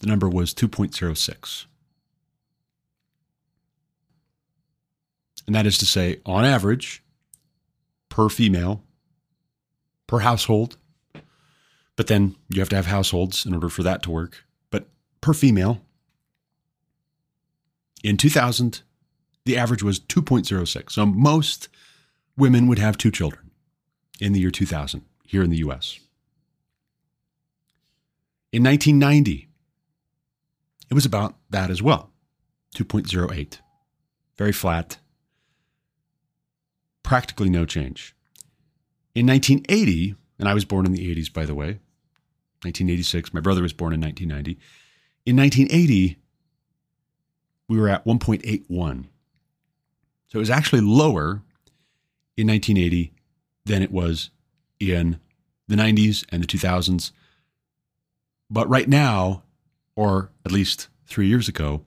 the 0.00 0.06
number 0.06 0.28
was 0.28 0.52
2.06. 0.52 1.64
And 5.46 5.56
that 5.56 5.64
is 5.64 5.78
to 5.78 5.86
say, 5.86 6.20
on 6.26 6.44
average, 6.44 7.02
per 8.10 8.28
female, 8.28 8.84
per 10.06 10.18
household, 10.18 10.76
but 11.96 12.08
then 12.08 12.36
you 12.50 12.60
have 12.60 12.68
to 12.68 12.76
have 12.76 12.86
households 12.86 13.46
in 13.46 13.54
order 13.54 13.70
for 13.70 13.82
that 13.84 14.02
to 14.02 14.10
work. 14.10 14.44
But 14.68 14.86
per 15.22 15.32
female, 15.32 15.80
in 18.04 18.18
2000, 18.18 18.82
the 19.50 19.58
average 19.58 19.82
was 19.82 19.98
2.06. 19.98 20.92
So 20.92 21.04
most 21.04 21.68
women 22.36 22.68
would 22.68 22.78
have 22.78 22.96
two 22.96 23.10
children 23.10 23.50
in 24.20 24.32
the 24.32 24.38
year 24.38 24.50
2000 24.52 25.02
here 25.24 25.42
in 25.42 25.50
the 25.50 25.58
US. 25.58 25.98
In 28.52 28.62
1990, 28.62 29.48
it 30.88 30.94
was 30.94 31.04
about 31.04 31.34
that 31.50 31.68
as 31.68 31.82
well 31.82 32.10
2.08. 32.76 33.58
Very 34.38 34.52
flat, 34.52 34.98
practically 37.02 37.50
no 37.50 37.66
change. 37.66 38.14
In 39.16 39.26
1980, 39.26 40.14
and 40.38 40.48
I 40.48 40.54
was 40.54 40.64
born 40.64 40.86
in 40.86 40.92
the 40.92 41.14
80s, 41.14 41.32
by 41.32 41.44
the 41.44 41.56
way, 41.56 41.80
1986, 42.62 43.34
my 43.34 43.40
brother 43.40 43.62
was 43.62 43.72
born 43.72 43.92
in 43.92 44.00
1990. 44.00 44.60
In 45.26 45.36
1980, 45.36 46.18
we 47.68 47.78
were 47.78 47.88
at 47.88 48.04
1.81. 48.04 49.06
So 50.30 50.38
it 50.38 50.40
was 50.40 50.50
actually 50.50 50.80
lower 50.80 51.42
in 52.36 52.46
1980 52.46 53.12
than 53.64 53.82
it 53.82 53.90
was 53.90 54.30
in 54.78 55.18
the 55.66 55.74
90s 55.74 56.24
and 56.30 56.42
the 56.42 56.46
2000s. 56.46 57.10
But 58.48 58.68
right 58.68 58.88
now, 58.88 59.42
or 59.96 60.30
at 60.46 60.52
least 60.52 60.88
three 61.06 61.26
years 61.26 61.48
ago, 61.48 61.84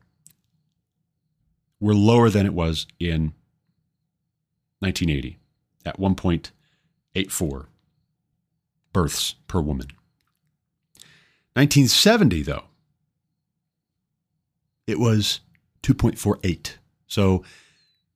we're 1.80 1.94
lower 1.94 2.30
than 2.30 2.46
it 2.46 2.54
was 2.54 2.86
in 3.00 3.34
1980 4.80 5.38
at 5.86 6.00
1.84 6.00 7.66
births 8.92 9.36
per 9.48 9.62
woman. 9.62 9.88
1970, 11.56 12.42
though, 12.44 12.64
it 14.86 15.00
was 15.00 15.40
2.48. 15.84 16.72
So, 17.08 17.44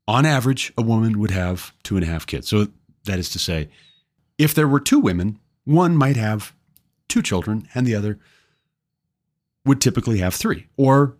on 0.07 0.25
average, 0.25 0.73
a 0.77 0.81
woman 0.81 1.19
would 1.19 1.31
have 1.31 1.73
two 1.83 1.95
and 1.95 2.03
a 2.03 2.07
half 2.07 2.25
kids. 2.25 2.47
So, 2.47 2.67
that 3.05 3.19
is 3.19 3.29
to 3.31 3.39
say, 3.39 3.69
if 4.37 4.53
there 4.53 4.67
were 4.67 4.79
two 4.79 4.99
women, 4.99 5.39
one 5.63 5.97
might 5.97 6.15
have 6.17 6.53
two 7.07 7.21
children 7.21 7.67
and 7.73 7.85
the 7.85 7.95
other 7.95 8.19
would 9.65 9.81
typically 9.81 10.19
have 10.19 10.35
three. 10.35 10.67
Or, 10.77 11.15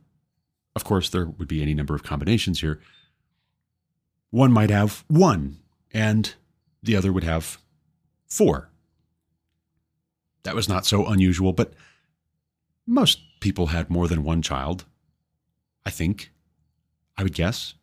of 0.76 0.84
course, 0.84 1.10
there 1.10 1.26
would 1.26 1.48
be 1.48 1.62
any 1.62 1.74
number 1.74 1.96
of 1.96 2.04
combinations 2.04 2.62
here. 2.62 2.80
One 4.30 4.52
might 4.52 4.70
have 4.70 5.04
one 5.08 5.58
and 5.92 6.34
the 6.84 6.96
other 6.96 7.12
would 7.12 7.24
have 7.24 7.58
four. 8.28 8.70
That 10.44 10.56
was 10.56 10.70
not 10.70 10.86
so 10.86 11.06
unusual, 11.06 11.52
but 11.52 11.74
most 12.86 13.20
people 13.42 13.68
had 13.68 13.90
more 13.90 14.08
than 14.08 14.24
one 14.24 14.42
child, 14.42 14.86
I 15.86 15.90
think, 15.90 16.32
I 17.18 17.24
would 17.24 17.34
guess. 17.34 17.74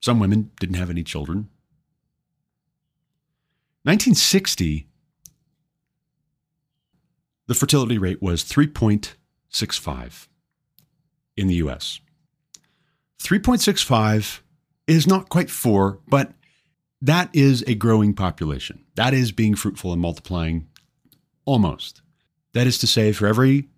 Some 0.00 0.20
women 0.20 0.50
didn't 0.60 0.76
have 0.76 0.90
any 0.90 1.02
children. 1.02 1.48
1960, 3.84 4.86
the 7.46 7.54
fertility 7.54 7.98
rate 7.98 8.20
was 8.20 8.44
3.65 8.44 10.28
in 11.36 11.46
the 11.46 11.54
US. 11.56 12.00
3.65 13.22 14.40
is 14.86 15.06
not 15.06 15.28
quite 15.28 15.50
four, 15.50 16.00
but 16.08 16.32
that 17.00 17.30
is 17.32 17.64
a 17.66 17.74
growing 17.74 18.14
population. 18.14 18.84
That 18.96 19.14
is 19.14 19.32
being 19.32 19.54
fruitful 19.54 19.92
and 19.92 20.00
multiplying 20.00 20.68
almost. 21.44 22.02
That 22.52 22.66
is 22.66 22.78
to 22.78 22.86
say, 22.86 23.12
for 23.12 23.26
every 23.26 23.68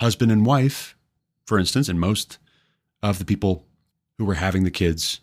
husband 0.00 0.32
and 0.32 0.44
wife, 0.44 0.96
for 1.46 1.58
instance, 1.58 1.88
and 1.88 2.00
most 2.00 2.38
of 3.02 3.18
the 3.18 3.24
people 3.24 3.66
who 4.18 4.24
were 4.24 4.34
having 4.34 4.64
the 4.64 4.70
kids 4.70 5.20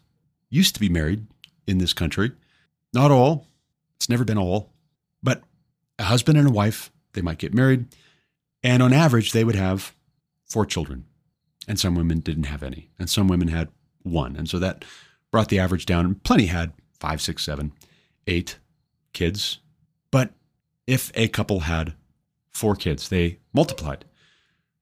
used 0.52 0.76
to 0.76 0.80
be 0.80 0.89
married 0.89 1.26
in 1.66 1.80
this 1.80 1.93
country. 1.93 2.32
Not 2.93 3.10
all, 3.10 3.47
it's 3.95 4.10
never 4.10 4.26
been 4.26 4.38
all, 4.38 4.72
but 5.24 5.41
a 5.97 6.04
husband 6.04 6.38
and 6.38 6.49
a 6.49 6.52
wife, 6.52 6.91
they 7.14 7.22
might 7.22 7.39
get 7.39 7.54
married. 7.54 7.86
And 8.62 8.84
on 8.84 8.93
average, 8.93 9.32
they 9.32 9.43
would 9.43 9.56
have 9.56 9.95
four 10.45 10.66
children. 10.68 11.06
And 11.68 11.80
some 11.80 11.95
women 11.95 12.20
didn't 12.20 12.43
have 12.43 12.62
any. 12.62 12.89
And 12.99 13.10
some 13.10 13.28
women 13.28 13.47
had 13.47 13.70
one. 14.04 14.36
And 14.36 14.47
so 14.49 14.60
that 14.60 14.86
brought 15.32 15.49
the 15.49 15.60
average 15.60 15.86
down. 15.86 16.06
And 16.06 16.24
plenty 16.24 16.47
had 16.47 16.74
five, 16.99 17.22
six, 17.22 17.43
seven, 17.43 17.72
eight 18.28 18.60
kids. 19.14 19.60
But 20.12 20.32
if 20.86 21.12
a 21.16 21.28
couple 21.28 21.62
had 21.62 21.93
four 22.49 22.76
kids, 22.76 23.10
they 23.10 23.39
multiplied. 23.54 24.06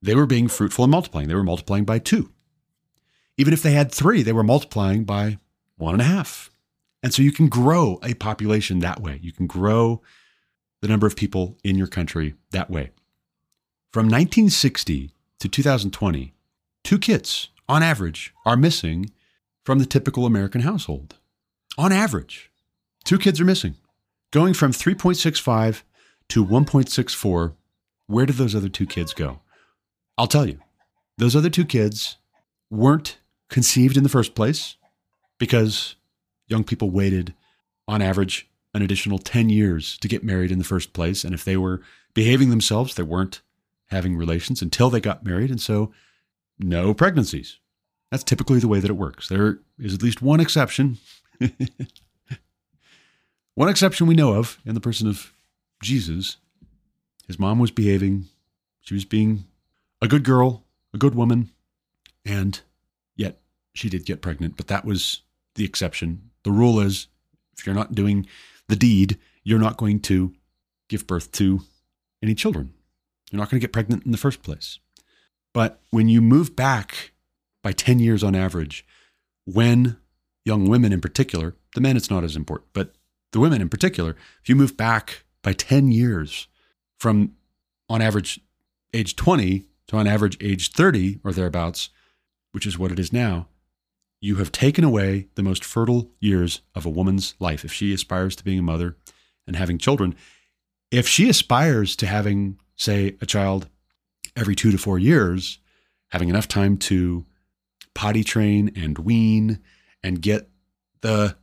They 0.02 0.14
were 0.14 0.26
being 0.26 0.48
fruitful 0.48 0.84
and 0.84 0.90
multiplying. 0.90 1.28
They 1.28 1.34
were 1.34 1.44
multiplying 1.44 1.84
by 1.84 1.98
two. 1.98 2.32
Even 3.36 3.52
if 3.52 3.62
they 3.62 3.72
had 3.72 3.92
three, 3.92 4.22
they 4.22 4.32
were 4.32 4.42
multiplying 4.42 5.04
by 5.04 5.38
one 5.80 5.94
and 5.94 6.02
a 6.02 6.06
half. 6.06 6.50
And 7.02 7.12
so 7.14 7.22
you 7.22 7.32
can 7.32 7.48
grow 7.48 7.98
a 8.02 8.14
population 8.14 8.80
that 8.80 9.00
way. 9.00 9.18
You 9.22 9.32
can 9.32 9.46
grow 9.46 10.02
the 10.82 10.88
number 10.88 11.06
of 11.06 11.16
people 11.16 11.56
in 11.64 11.76
your 11.76 11.86
country 11.86 12.34
that 12.50 12.70
way. 12.70 12.90
From 13.92 14.06
1960 14.06 15.10
to 15.40 15.48
2020, 15.48 16.34
two 16.84 16.98
kids 16.98 17.48
on 17.68 17.82
average 17.82 18.34
are 18.44 18.56
missing 18.56 19.10
from 19.64 19.78
the 19.78 19.86
typical 19.86 20.26
American 20.26 20.62
household. 20.62 21.16
On 21.78 21.92
average, 21.92 22.50
two 23.04 23.18
kids 23.18 23.40
are 23.40 23.44
missing. 23.44 23.76
Going 24.30 24.54
from 24.54 24.72
3.65 24.72 25.82
to 26.28 26.44
1.64, 26.44 27.54
where 28.06 28.26
did 28.26 28.36
those 28.36 28.54
other 28.54 28.68
two 28.68 28.86
kids 28.86 29.12
go? 29.12 29.40
I'll 30.16 30.26
tell 30.26 30.46
you, 30.46 30.58
those 31.18 31.34
other 31.34 31.50
two 31.50 31.64
kids 31.64 32.16
weren't 32.70 33.18
conceived 33.48 33.96
in 33.96 34.02
the 34.02 34.08
first 34.08 34.34
place 34.34 34.76
because 35.40 35.96
young 36.46 36.62
people 36.62 36.90
waited 36.90 37.34
on 37.88 38.00
average 38.00 38.48
an 38.72 38.82
additional 38.82 39.18
10 39.18 39.48
years 39.48 39.98
to 39.98 40.06
get 40.06 40.22
married 40.22 40.52
in 40.52 40.58
the 40.58 40.64
first 40.64 40.92
place. 40.92 41.24
And 41.24 41.34
if 41.34 41.44
they 41.44 41.56
were 41.56 41.82
behaving 42.14 42.50
themselves, 42.50 42.94
they 42.94 43.02
weren't 43.02 43.40
having 43.86 44.16
relations 44.16 44.62
until 44.62 44.90
they 44.90 45.00
got 45.00 45.24
married. 45.24 45.50
And 45.50 45.60
so, 45.60 45.90
no 46.58 46.94
pregnancies. 46.94 47.58
That's 48.12 48.22
typically 48.22 48.60
the 48.60 48.68
way 48.68 48.78
that 48.78 48.90
it 48.90 48.96
works. 48.96 49.28
There 49.28 49.58
is 49.78 49.94
at 49.94 50.02
least 50.02 50.22
one 50.22 50.38
exception. 50.38 50.98
one 53.54 53.68
exception 53.68 54.06
we 54.06 54.14
know 54.14 54.34
of 54.34 54.58
in 54.64 54.74
the 54.74 54.80
person 54.80 55.08
of 55.08 55.32
Jesus. 55.82 56.36
His 57.26 57.38
mom 57.38 57.58
was 57.58 57.70
behaving, 57.70 58.26
she 58.80 58.94
was 58.94 59.04
being 59.04 59.44
a 60.02 60.08
good 60.08 60.24
girl, 60.24 60.64
a 60.92 60.98
good 60.98 61.14
woman, 61.14 61.50
and 62.24 62.60
yet 63.14 63.38
she 63.72 63.88
did 63.88 64.04
get 64.04 64.20
pregnant, 64.20 64.56
but 64.56 64.66
that 64.66 64.84
was 64.84 65.22
the 65.54 65.64
exception. 65.64 66.30
The 66.44 66.52
rule 66.52 66.80
is 66.80 67.08
if 67.56 67.66
you're 67.66 67.74
not 67.74 67.94
doing 67.94 68.26
the 68.68 68.76
deed, 68.76 69.18
you're 69.44 69.58
not 69.58 69.76
going 69.76 70.00
to 70.00 70.34
give 70.88 71.06
birth 71.06 71.32
to 71.32 71.60
any 72.22 72.34
children. 72.34 72.72
You're 73.30 73.38
not 73.38 73.50
going 73.50 73.60
to 73.60 73.64
get 73.64 73.72
pregnant 73.72 74.04
in 74.04 74.12
the 74.12 74.18
first 74.18 74.42
place. 74.42 74.78
But 75.52 75.80
when 75.90 76.08
you 76.08 76.20
move 76.20 76.56
back 76.56 77.12
by 77.62 77.72
10 77.72 77.98
years 77.98 78.22
on 78.22 78.34
average, 78.34 78.84
when 79.44 79.96
young 80.44 80.68
women 80.68 80.92
in 80.92 81.00
particular, 81.00 81.54
the 81.74 81.80
men 81.80 81.96
it's 81.96 82.10
not 82.10 82.24
as 82.24 82.36
important, 82.36 82.70
but 82.72 82.94
the 83.32 83.40
women 83.40 83.60
in 83.60 83.68
particular, 83.68 84.16
if 84.42 84.48
you 84.48 84.56
move 84.56 84.76
back 84.76 85.24
by 85.42 85.52
10 85.52 85.90
years 85.90 86.48
from 86.98 87.32
on 87.88 88.02
average 88.02 88.40
age 88.92 89.16
20 89.16 89.64
to 89.88 89.96
on 89.96 90.06
average 90.06 90.36
age 90.40 90.72
30 90.72 91.20
or 91.24 91.32
thereabouts, 91.32 91.90
which 92.52 92.66
is 92.66 92.78
what 92.78 92.92
it 92.92 92.98
is 92.98 93.12
now, 93.12 93.46
you 94.20 94.36
have 94.36 94.52
taken 94.52 94.84
away 94.84 95.28
the 95.34 95.42
most 95.42 95.64
fertile 95.64 96.10
years 96.20 96.60
of 96.74 96.84
a 96.84 96.90
woman's 96.90 97.34
life. 97.38 97.64
If 97.64 97.72
she 97.72 97.92
aspires 97.92 98.36
to 98.36 98.44
being 98.44 98.58
a 98.58 98.62
mother 98.62 98.96
and 99.46 99.56
having 99.56 99.78
children, 99.78 100.14
if 100.90 101.08
she 101.08 101.28
aspires 101.28 101.96
to 101.96 102.06
having, 102.06 102.58
say, 102.76 103.16
a 103.20 103.26
child 103.26 103.68
every 104.36 104.54
two 104.54 104.70
to 104.70 104.78
four 104.78 104.98
years, 104.98 105.58
having 106.08 106.28
enough 106.28 106.48
time 106.48 106.76
to 106.76 107.24
potty 107.94 108.22
train 108.22 108.72
and 108.76 108.98
wean 108.98 109.60
and 110.02 110.22
get 110.22 110.48
the 111.00 111.36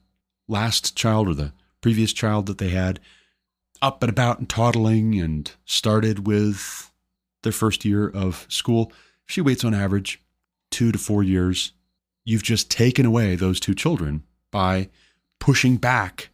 last 0.47 0.95
child 0.95 1.27
or 1.27 1.33
the 1.33 1.53
previous 1.81 2.13
child 2.13 2.45
that 2.45 2.57
they 2.57 2.69
had 2.69 2.99
up 3.81 4.01
and 4.01 4.09
about 4.09 4.39
and 4.39 4.49
toddling 4.49 5.19
and 5.19 5.51
started 5.65 6.25
with 6.25 6.91
their 7.43 7.51
first 7.51 7.85
year 7.85 8.09
of 8.09 8.45
school. 8.49 8.91
She 9.25 9.41
waits 9.41 9.63
on 9.63 9.73
average 9.73 10.21
two 10.71 10.91
to 10.91 10.97
four 10.97 11.23
years. 11.23 11.73
You've 12.27 12.43
just 12.43 12.69
taken 12.69 13.05
away 13.05 13.37
those 13.37 13.57
two 13.57 13.73
children 13.73 14.23
by 14.51 14.89
pushing 15.39 15.77
back 15.77 16.31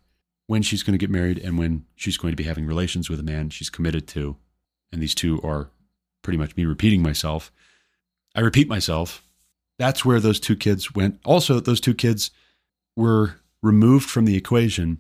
when 0.48 0.64
she's 0.64 0.82
going 0.82 0.96
to 0.96 0.98
get 0.98 1.12
married 1.12 1.38
and 1.38 1.56
when 1.56 1.86
she's 1.96 2.18
going 2.18 2.32
to 2.32 2.36
be 2.36 2.46
having 2.46 2.66
relations 2.66 3.12
with 3.12 3.20
a 3.20 3.24
man 3.24 3.52
she's 3.52 3.70
committed 3.70 4.08
to. 4.08 4.36
And 4.92 5.04
these 5.04 5.14
two 5.14 5.40
are 5.44 5.70
pretty 6.24 6.38
much 6.38 6.58
me 6.58 6.66
repeating 6.66 7.04
myself. 7.04 7.52
I 8.34 8.40
repeat 8.40 8.68
myself. 8.68 9.24
That's 9.78 10.04
where 10.04 10.20
those 10.20 10.40
two 10.40 10.56
kids 10.56 10.96
went. 10.96 11.20
Also, 11.26 11.60
those 11.60 11.80
two 11.80 11.94
kids 11.94 12.32
were 12.96 13.36
removed 13.62 14.10
from 14.10 14.26
the 14.26 14.36
equation 14.36 14.98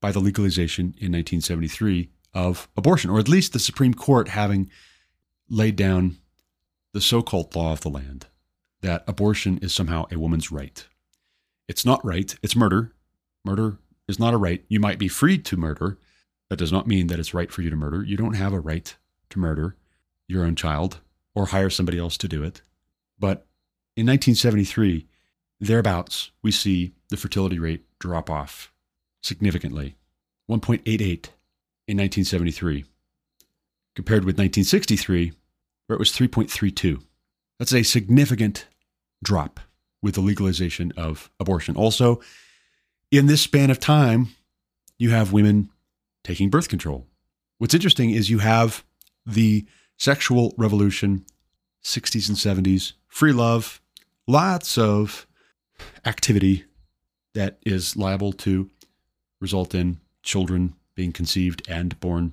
by 0.00 0.10
the 0.10 0.20
legalization 0.20 0.94
in 0.96 1.12
1973 1.12 2.08
of 2.32 2.66
abortion, 2.78 3.10
or 3.10 3.18
at 3.18 3.28
least 3.28 3.52
the 3.52 3.58
Supreme 3.58 3.92
Court 3.92 4.28
having 4.28 4.70
laid 5.50 5.76
down 5.76 6.16
the 6.94 7.02
so 7.02 7.20
called 7.20 7.54
law 7.54 7.74
of 7.74 7.82
the 7.82 7.90
land 7.90 8.28
that 8.84 9.02
abortion 9.08 9.58
is 9.58 9.74
somehow 9.74 10.04
a 10.12 10.18
woman's 10.18 10.52
right. 10.52 10.86
It's 11.68 11.86
not 11.86 12.04
right, 12.04 12.36
it's 12.42 12.54
murder. 12.54 12.92
Murder 13.42 13.78
is 14.06 14.18
not 14.18 14.34
a 14.34 14.38
right. 14.38 14.62
You 14.68 14.78
might 14.78 14.98
be 14.98 15.08
free 15.08 15.38
to 15.38 15.56
murder. 15.56 15.98
That 16.50 16.58
does 16.58 16.70
not 16.70 16.86
mean 16.86 17.06
that 17.06 17.18
it's 17.18 17.32
right 17.32 17.50
for 17.50 17.62
you 17.62 17.70
to 17.70 17.76
murder. 17.76 18.02
You 18.02 18.18
don't 18.18 18.34
have 18.34 18.52
a 18.52 18.60
right 18.60 18.94
to 19.30 19.38
murder 19.38 19.76
your 20.28 20.44
own 20.44 20.54
child 20.54 20.98
or 21.34 21.46
hire 21.46 21.70
somebody 21.70 21.98
else 21.98 22.18
to 22.18 22.28
do 22.28 22.42
it. 22.42 22.60
But 23.18 23.46
in 23.96 24.06
1973, 24.06 25.06
thereabouts, 25.60 26.30
we 26.42 26.50
see 26.50 26.92
the 27.08 27.16
fertility 27.16 27.58
rate 27.58 27.84
drop 27.98 28.28
off 28.28 28.70
significantly 29.22 29.96
1.88 30.50 30.84
in 31.86 31.96
1973, 31.96 32.84
compared 33.96 34.24
with 34.24 34.34
1963, 34.34 35.32
where 35.86 35.94
it 35.96 35.98
was 35.98 36.12
3.32. 36.12 37.02
That's 37.58 37.72
a 37.72 37.82
significant 37.82 38.66
drop 39.24 39.58
with 40.02 40.14
the 40.14 40.20
legalization 40.20 40.92
of 40.96 41.30
abortion. 41.40 41.76
Also, 41.76 42.20
in 43.10 43.26
this 43.26 43.42
span 43.42 43.70
of 43.70 43.80
time, 43.80 44.28
you 44.98 45.10
have 45.10 45.32
women 45.32 45.70
taking 46.22 46.50
birth 46.50 46.68
control. 46.68 47.06
What's 47.58 47.74
interesting 47.74 48.10
is 48.10 48.30
you 48.30 48.38
have 48.38 48.84
the 49.26 49.66
sexual 49.96 50.54
revolution, 50.56 51.24
60s 51.82 52.28
and 52.28 52.36
70s, 52.36 52.92
free 53.08 53.32
love, 53.32 53.80
lots 54.26 54.76
of 54.78 55.26
activity 56.04 56.64
that 57.34 57.58
is 57.64 57.96
liable 57.96 58.32
to 58.32 58.70
result 59.40 59.74
in 59.74 59.98
children 60.22 60.74
being 60.94 61.12
conceived 61.12 61.62
and 61.68 61.98
born. 62.00 62.32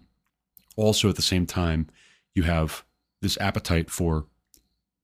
Also, 0.76 1.10
at 1.10 1.16
the 1.16 1.22
same 1.22 1.46
time, 1.46 1.88
you 2.34 2.44
have 2.44 2.84
this 3.22 3.38
appetite 3.40 3.90
for 3.90 4.26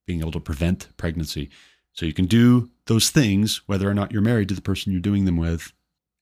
being 0.05 0.21
able 0.21 0.31
to 0.31 0.39
prevent 0.39 0.87
pregnancy. 0.97 1.49
So 1.97 2.05
you 2.05 2.13
can 2.13 2.25
do 2.25 2.69
those 2.85 3.09
things, 3.09 3.61
whether 3.65 3.89
or 3.89 3.93
not 3.95 4.11
you're 4.11 4.21
married 4.21 4.49
to 4.49 4.55
the 4.55 4.61
person 4.61 4.91
you're 4.91 5.01
doing 5.01 5.25
them 5.25 5.35
with, 5.35 5.73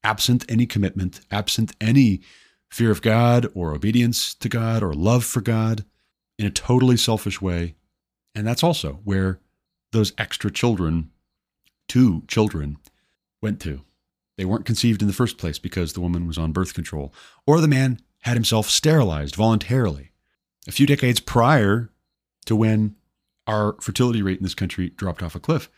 absent 0.05 0.45
any 0.47 0.65
commitment, 0.65 1.19
absent 1.31 1.75
any 1.81 2.21
fear 2.69 2.91
of 2.91 3.01
God 3.01 3.47
or 3.53 3.73
obedience 3.73 4.33
to 4.35 4.47
God 4.47 4.81
or 4.81 4.93
love 4.93 5.25
for 5.25 5.41
God 5.41 5.83
in 6.39 6.45
a 6.45 6.51
totally 6.51 6.95
selfish 6.95 7.41
way. 7.41 7.75
And 8.33 8.47
that's 8.47 8.63
also 8.63 8.99
where 9.03 9.39
those 9.91 10.13
extra 10.17 10.49
children, 10.49 11.11
two 11.89 12.23
children, 12.27 12.77
went 13.41 13.59
to. 13.61 13.81
They 14.37 14.45
weren't 14.45 14.65
conceived 14.65 15.01
in 15.01 15.07
the 15.07 15.13
first 15.13 15.37
place 15.37 15.59
because 15.59 15.91
the 15.91 16.01
woman 16.01 16.25
was 16.25 16.37
on 16.37 16.53
birth 16.53 16.73
control, 16.73 17.13
or 17.45 17.59
the 17.59 17.67
man 17.67 17.99
had 18.21 18.35
himself 18.35 18.69
sterilized 18.69 19.35
voluntarily. 19.35 20.11
A 20.67 20.71
few 20.71 20.87
decades 20.87 21.19
prior 21.19 21.89
to 22.45 22.55
when 22.55 22.95
our 23.47 23.75
fertility 23.81 24.21
rate 24.21 24.37
in 24.37 24.43
this 24.43 24.55
country 24.55 24.89
dropped 24.89 25.21
off 25.23 25.35
a 25.35 25.39
cliff, 25.39 25.69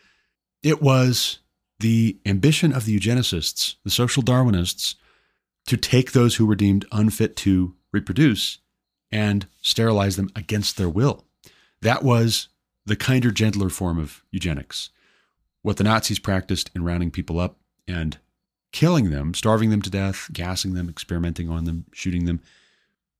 it 0.63 0.82
was 0.82 1.39
the 1.80 2.18
ambition 2.26 2.74
of 2.74 2.86
the 2.86 2.97
eugenicists, 2.97 3.76
the 3.84 3.89
social 3.89 4.24
Darwinists, 4.24 4.95
to 5.68 5.78
take 5.78 6.11
those 6.11 6.36
who 6.36 6.45
were 6.45 6.55
deemed 6.55 6.86
unfit 6.91 7.36
to 7.36 7.76
reproduce 7.91 8.59
and 9.11 9.47
sterilize 9.61 10.15
them 10.15 10.30
against 10.36 10.78
their 10.78 10.89
will. 10.89 11.26
That 11.82 12.03
was 12.03 12.47
the 12.86 12.95
kinder, 12.95 13.32
gentler 13.32 13.70
form 13.70 13.99
of 13.99 14.24
eugenics. 14.32 14.89
What 15.61 15.78
the 15.78 15.84
Nazis 15.84 16.20
practiced 16.20 16.72
in 16.74 16.84
rounding 16.84 17.11
people 17.11 17.39
up 17.39 17.57
and 17.88 18.18
killing 18.72 19.11
them, 19.11 19.34
starving 19.34 19.70
them 19.70 19.82
to 19.82 19.89
death, 19.89 20.30
gassing 20.32 20.74
them, 20.74 20.89
experimenting 20.89 21.49
on 21.49 21.65
them, 21.65 21.86
shooting 21.93 22.26
them, 22.26 22.41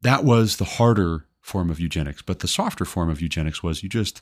that 0.02 0.24
was 0.24 0.58
the 0.58 0.66
harder 0.66 1.26
form 1.42 1.70
of 1.70 1.80
eugenics. 1.80 2.22
But 2.22 2.40
the 2.40 2.48
softer 2.48 2.86
form 2.86 3.10
of 3.10 3.22
eugenics 3.22 3.64
was 3.64 3.84
you 3.84 3.90
just 3.90 4.22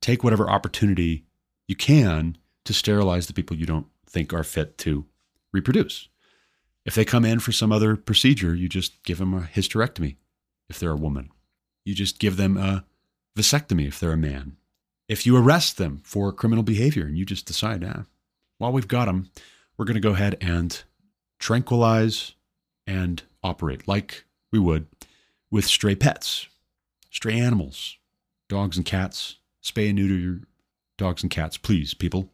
take 0.00 0.22
whatever 0.22 0.48
opportunity 0.48 1.24
you 1.68 1.76
can 1.76 2.38
to 2.64 2.72
sterilize 2.72 3.26
the 3.26 3.32
people 3.32 3.56
you 3.56 3.66
don't 3.66 3.86
think 4.06 4.32
are 4.32 4.44
fit 4.44 4.78
to 4.78 5.06
reproduce. 5.52 6.08
If 6.84 6.94
they 6.94 7.04
come 7.04 7.24
in 7.24 7.40
for 7.40 7.52
some 7.52 7.72
other 7.72 7.96
procedure, 7.96 8.54
you 8.54 8.68
just 8.68 9.02
give 9.02 9.18
them 9.18 9.34
a 9.34 9.40
hysterectomy 9.40 10.16
if 10.68 10.78
they're 10.78 10.90
a 10.90 10.96
woman. 10.96 11.30
You 11.84 11.94
just 11.94 12.18
give 12.18 12.36
them 12.36 12.56
a 12.56 12.84
vasectomy 13.36 13.86
if 13.86 13.98
they're 13.98 14.12
a 14.12 14.16
man. 14.16 14.56
If 15.08 15.26
you 15.26 15.36
arrest 15.36 15.78
them 15.78 16.00
for 16.04 16.32
criminal 16.32 16.64
behavior 16.64 17.04
and 17.06 17.16
you 17.16 17.24
just 17.24 17.46
decide, 17.46 17.84
ah, 17.84 18.04
while 18.58 18.72
we've 18.72 18.88
got 18.88 19.06
them, 19.06 19.30
we're 19.76 19.84
going 19.84 19.94
to 19.94 20.00
go 20.00 20.12
ahead 20.12 20.36
and 20.40 20.82
tranquilize 21.38 22.32
and 22.86 23.22
operate 23.42 23.86
like 23.86 24.24
we 24.52 24.58
would 24.58 24.86
with 25.50 25.64
stray 25.64 25.94
pets, 25.94 26.48
stray 27.10 27.38
animals, 27.38 27.98
dogs 28.48 28.76
and 28.76 28.86
cats. 28.86 29.36
Spay 29.66 29.88
and 29.88 29.96
neuter 29.96 30.14
your 30.14 30.40
dogs 30.96 31.22
and 31.22 31.30
cats, 31.30 31.56
please, 31.56 31.92
people, 31.92 32.30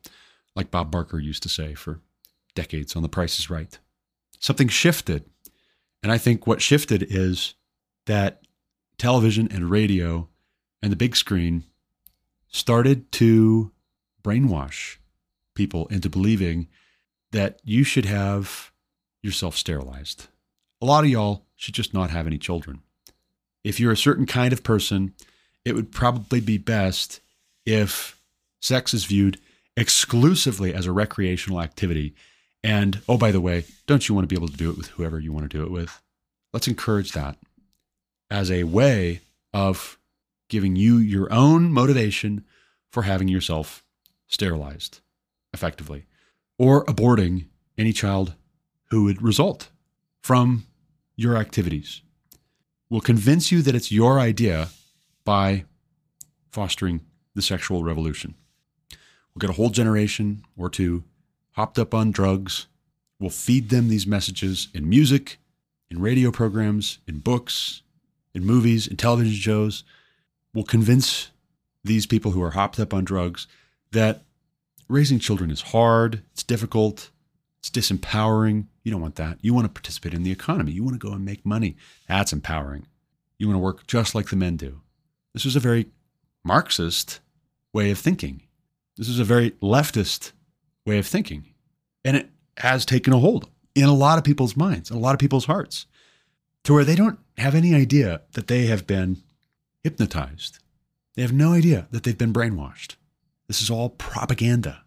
like 0.54 0.70
Bob 0.70 0.90
Barker 0.90 1.18
used 1.18 1.42
to 1.44 1.48
say 1.48 1.72
for 1.72 2.00
decades 2.54 2.94
on 2.94 3.02
The 3.02 3.08
Price 3.08 3.38
is 3.38 3.48
Right. 3.48 3.78
Something 4.38 4.68
shifted. 4.68 5.24
And 6.02 6.12
I 6.12 6.18
think 6.18 6.46
what 6.46 6.60
shifted 6.60 7.06
is 7.08 7.54
that 8.04 8.42
television 8.98 9.48
and 9.50 9.70
radio 9.70 10.28
and 10.82 10.92
the 10.92 10.96
big 10.96 11.16
screen 11.16 11.64
started 12.48 13.10
to 13.12 13.72
brainwash 14.22 14.98
people 15.54 15.86
into 15.86 16.10
believing 16.10 16.68
that 17.30 17.60
you 17.64 17.82
should 17.82 18.04
have 18.04 18.72
yourself 19.22 19.56
sterilized. 19.56 20.26
A 20.82 20.84
lot 20.84 21.04
of 21.04 21.10
y'all 21.10 21.46
should 21.56 21.74
just 21.74 21.94
not 21.94 22.10
have 22.10 22.26
any 22.26 22.36
children. 22.36 22.82
If 23.64 23.80
you're 23.80 23.92
a 23.92 23.96
certain 23.96 24.26
kind 24.26 24.52
of 24.52 24.62
person, 24.62 25.14
it 25.64 25.74
would 25.74 25.92
probably 25.92 26.40
be 26.40 26.58
best 26.58 27.20
if 27.64 28.18
sex 28.60 28.94
is 28.94 29.04
viewed 29.04 29.38
exclusively 29.76 30.74
as 30.74 30.86
a 30.86 30.92
recreational 30.92 31.60
activity. 31.60 32.14
And 32.64 33.00
oh, 33.08 33.18
by 33.18 33.32
the 33.32 33.40
way, 33.40 33.64
don't 33.86 34.08
you 34.08 34.14
want 34.14 34.24
to 34.24 34.28
be 34.28 34.38
able 34.38 34.48
to 34.48 34.56
do 34.56 34.70
it 34.70 34.76
with 34.76 34.88
whoever 34.88 35.18
you 35.18 35.32
want 35.32 35.50
to 35.50 35.56
do 35.56 35.64
it 35.64 35.70
with? 35.70 36.00
Let's 36.52 36.68
encourage 36.68 37.12
that 37.12 37.36
as 38.30 38.50
a 38.50 38.64
way 38.64 39.20
of 39.52 39.98
giving 40.48 40.76
you 40.76 40.98
your 40.98 41.32
own 41.32 41.72
motivation 41.72 42.44
for 42.90 43.02
having 43.02 43.28
yourself 43.28 43.82
sterilized 44.28 45.00
effectively 45.52 46.06
or 46.58 46.84
aborting 46.86 47.46
any 47.76 47.92
child 47.92 48.34
who 48.90 49.04
would 49.04 49.22
result 49.22 49.68
from 50.22 50.66
your 51.16 51.36
activities. 51.36 52.02
Will 52.90 53.00
convince 53.00 53.50
you 53.50 53.62
that 53.62 53.74
it's 53.74 53.90
your 53.90 54.20
idea 54.20 54.68
by 55.24 55.64
fostering 56.50 57.00
the 57.34 57.42
sexual 57.42 57.82
revolution. 57.82 58.34
We'll 59.34 59.40
get 59.40 59.50
a 59.50 59.54
whole 59.54 59.70
generation 59.70 60.44
or 60.56 60.68
two 60.68 61.04
hopped 61.52 61.78
up 61.78 61.94
on 61.94 62.10
drugs. 62.10 62.66
We'll 63.18 63.30
feed 63.30 63.70
them 63.70 63.88
these 63.88 64.06
messages 64.06 64.68
in 64.74 64.88
music, 64.88 65.38
in 65.90 66.00
radio 66.00 66.30
programs, 66.30 66.98
in 67.06 67.20
books, 67.20 67.82
in 68.34 68.44
movies, 68.44 68.86
in 68.86 68.96
television 68.96 69.34
shows. 69.34 69.84
We'll 70.52 70.64
convince 70.64 71.30
these 71.84 72.06
people 72.06 72.32
who 72.32 72.42
are 72.42 72.50
hopped 72.50 72.78
up 72.78 72.92
on 72.92 73.04
drugs 73.04 73.46
that 73.92 74.22
raising 74.88 75.18
children 75.18 75.50
is 75.50 75.62
hard, 75.62 76.22
it's 76.32 76.42
difficult, 76.42 77.10
it's 77.60 77.70
disempowering. 77.70 78.66
You 78.82 78.90
don't 78.90 79.00
want 79.00 79.16
that. 79.16 79.38
You 79.40 79.54
want 79.54 79.66
to 79.66 79.72
participate 79.72 80.14
in 80.14 80.24
the 80.24 80.32
economy. 80.32 80.72
You 80.72 80.82
want 80.82 81.00
to 81.00 81.06
go 81.06 81.14
and 81.14 81.24
make 81.24 81.46
money. 81.46 81.76
That's 82.08 82.32
empowering. 82.32 82.86
You 83.38 83.46
want 83.46 83.56
to 83.56 83.62
work 83.62 83.86
just 83.86 84.14
like 84.14 84.28
the 84.28 84.36
men 84.36 84.56
do. 84.56 84.80
This 85.34 85.46
is 85.46 85.56
a 85.56 85.60
very 85.60 85.86
Marxist 86.44 87.20
way 87.72 87.90
of 87.90 87.98
thinking. 87.98 88.42
This 88.96 89.08
is 89.08 89.18
a 89.18 89.24
very 89.24 89.52
leftist 89.62 90.32
way 90.84 90.98
of 90.98 91.06
thinking. 91.06 91.46
And 92.04 92.16
it 92.16 92.30
has 92.58 92.84
taken 92.84 93.12
a 93.12 93.18
hold 93.18 93.48
in 93.74 93.84
a 93.84 93.94
lot 93.94 94.18
of 94.18 94.24
people's 94.24 94.56
minds, 94.56 94.90
in 94.90 94.96
a 94.96 95.00
lot 95.00 95.14
of 95.14 95.18
people's 95.18 95.46
hearts, 95.46 95.86
to 96.64 96.74
where 96.74 96.84
they 96.84 96.94
don't 96.94 97.18
have 97.38 97.54
any 97.54 97.74
idea 97.74 98.22
that 98.32 98.48
they 98.48 98.66
have 98.66 98.86
been 98.86 99.22
hypnotized. 99.82 100.58
They 101.14 101.22
have 101.22 101.32
no 101.32 101.52
idea 101.52 101.88
that 101.90 102.02
they've 102.02 102.16
been 102.16 102.32
brainwashed. 102.32 102.96
This 103.48 103.62
is 103.62 103.70
all 103.70 103.90
propaganda. 103.90 104.82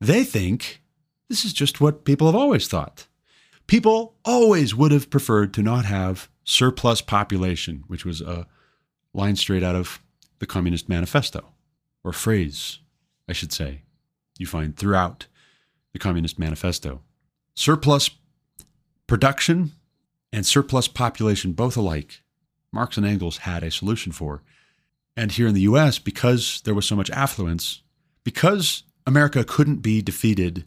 They 0.00 0.24
think 0.24 0.82
this 1.28 1.44
is 1.44 1.52
just 1.52 1.80
what 1.80 2.04
people 2.04 2.26
have 2.26 2.36
always 2.36 2.68
thought. 2.68 3.06
People 3.66 4.14
always 4.24 4.74
would 4.74 4.92
have 4.92 5.10
preferred 5.10 5.52
to 5.54 5.62
not 5.62 5.84
have 5.86 6.28
surplus 6.44 7.00
population, 7.00 7.84
which 7.88 8.04
was 8.04 8.20
a 8.20 8.46
line 9.16 9.36
straight 9.36 9.62
out 9.62 9.74
of 9.74 10.00
the 10.38 10.46
Communist 10.46 10.88
Manifesto, 10.88 11.52
or 12.04 12.12
phrase, 12.12 12.78
I 13.28 13.32
should 13.32 13.52
say, 13.52 13.82
you 14.38 14.46
find 14.46 14.76
throughout 14.76 15.26
the 15.92 15.98
Communist 15.98 16.38
Manifesto. 16.38 17.00
Surplus 17.54 18.10
production 19.06 19.72
and 20.32 20.44
surplus 20.44 20.88
population, 20.88 21.52
both 21.52 21.76
alike, 21.76 22.22
Marx 22.70 22.96
and 22.96 23.06
Engels 23.06 23.38
had 23.38 23.62
a 23.62 23.70
solution 23.70 24.12
for. 24.12 24.42
And 25.16 25.32
here 25.32 25.48
in 25.48 25.54
the 25.54 25.62
US, 25.62 25.98
because 25.98 26.60
there 26.64 26.74
was 26.74 26.84
so 26.84 26.94
much 26.94 27.10
affluence, 27.10 27.82
because 28.22 28.82
America 29.06 29.44
couldn't 29.44 29.76
be 29.76 30.02
defeated 30.02 30.66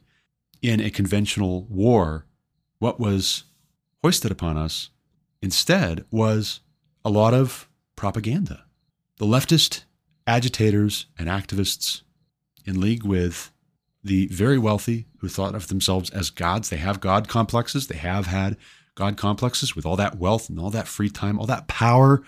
in 0.62 0.80
a 0.80 0.89
conventional 0.89 1.64
war, 1.70 2.26
what 2.80 3.00
was 3.00 3.43
hoisted 4.02 4.32
upon 4.32 4.58
us 4.58 4.89
instead 5.41 6.06
was 6.10 6.62
a 7.06 7.10
lot 7.10 7.34
of 7.34 7.68
propaganda. 8.00 8.64
The 9.18 9.26
leftist 9.26 9.84
agitators 10.26 11.08
and 11.18 11.28
activists 11.28 12.04
in 12.66 12.80
league 12.80 13.04
with 13.04 13.52
the 14.02 14.28
very 14.28 14.58
wealthy 14.58 15.06
who 15.18 15.28
thought 15.28 15.54
of 15.54 15.68
themselves 15.68 16.10
as 16.12 16.30
gods. 16.30 16.70
They 16.70 16.78
have 16.78 17.02
God 17.02 17.28
complexes. 17.28 17.88
They 17.88 17.97
have 17.97 18.28
had 18.28 18.56
God 18.95 19.18
complexes 19.18 19.76
with 19.76 19.86
all 19.86 19.97
that 19.97 20.18
wealth 20.18 20.50
and 20.50 20.58
all 20.58 20.70
that 20.70 20.88
free 20.88 21.10
time, 21.10 21.38
all 21.38 21.45
that 21.47 21.68
power 21.68 22.24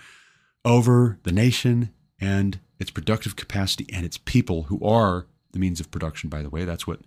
over 0.62 1.18
the 1.22 1.32
nation 1.32 1.90
and 2.20 2.60
its 2.78 2.90
productive 2.90 3.34
capacity 3.34 3.86
and 3.94 4.04
its 4.04 4.18
people 4.18 4.64
who 4.64 4.78
are 4.84 5.26
the 5.52 5.58
means 5.58 5.80
of 5.80 5.90
production, 5.90 6.28
by 6.28 6.42
the 6.42 6.50
way. 6.50 6.66
That's 6.66 6.86
what 6.86 7.00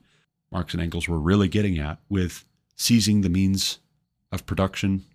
Marx 0.51 0.73
and 0.73 0.81
Engels 0.81 1.07
were 1.07 1.19
really 1.19 1.47
getting 1.47 1.77
at 1.77 1.99
with 2.09 2.45
seizing 2.75 3.21
the 3.21 3.29
means 3.29 3.77
of 4.31 4.47
production, 4.47 5.05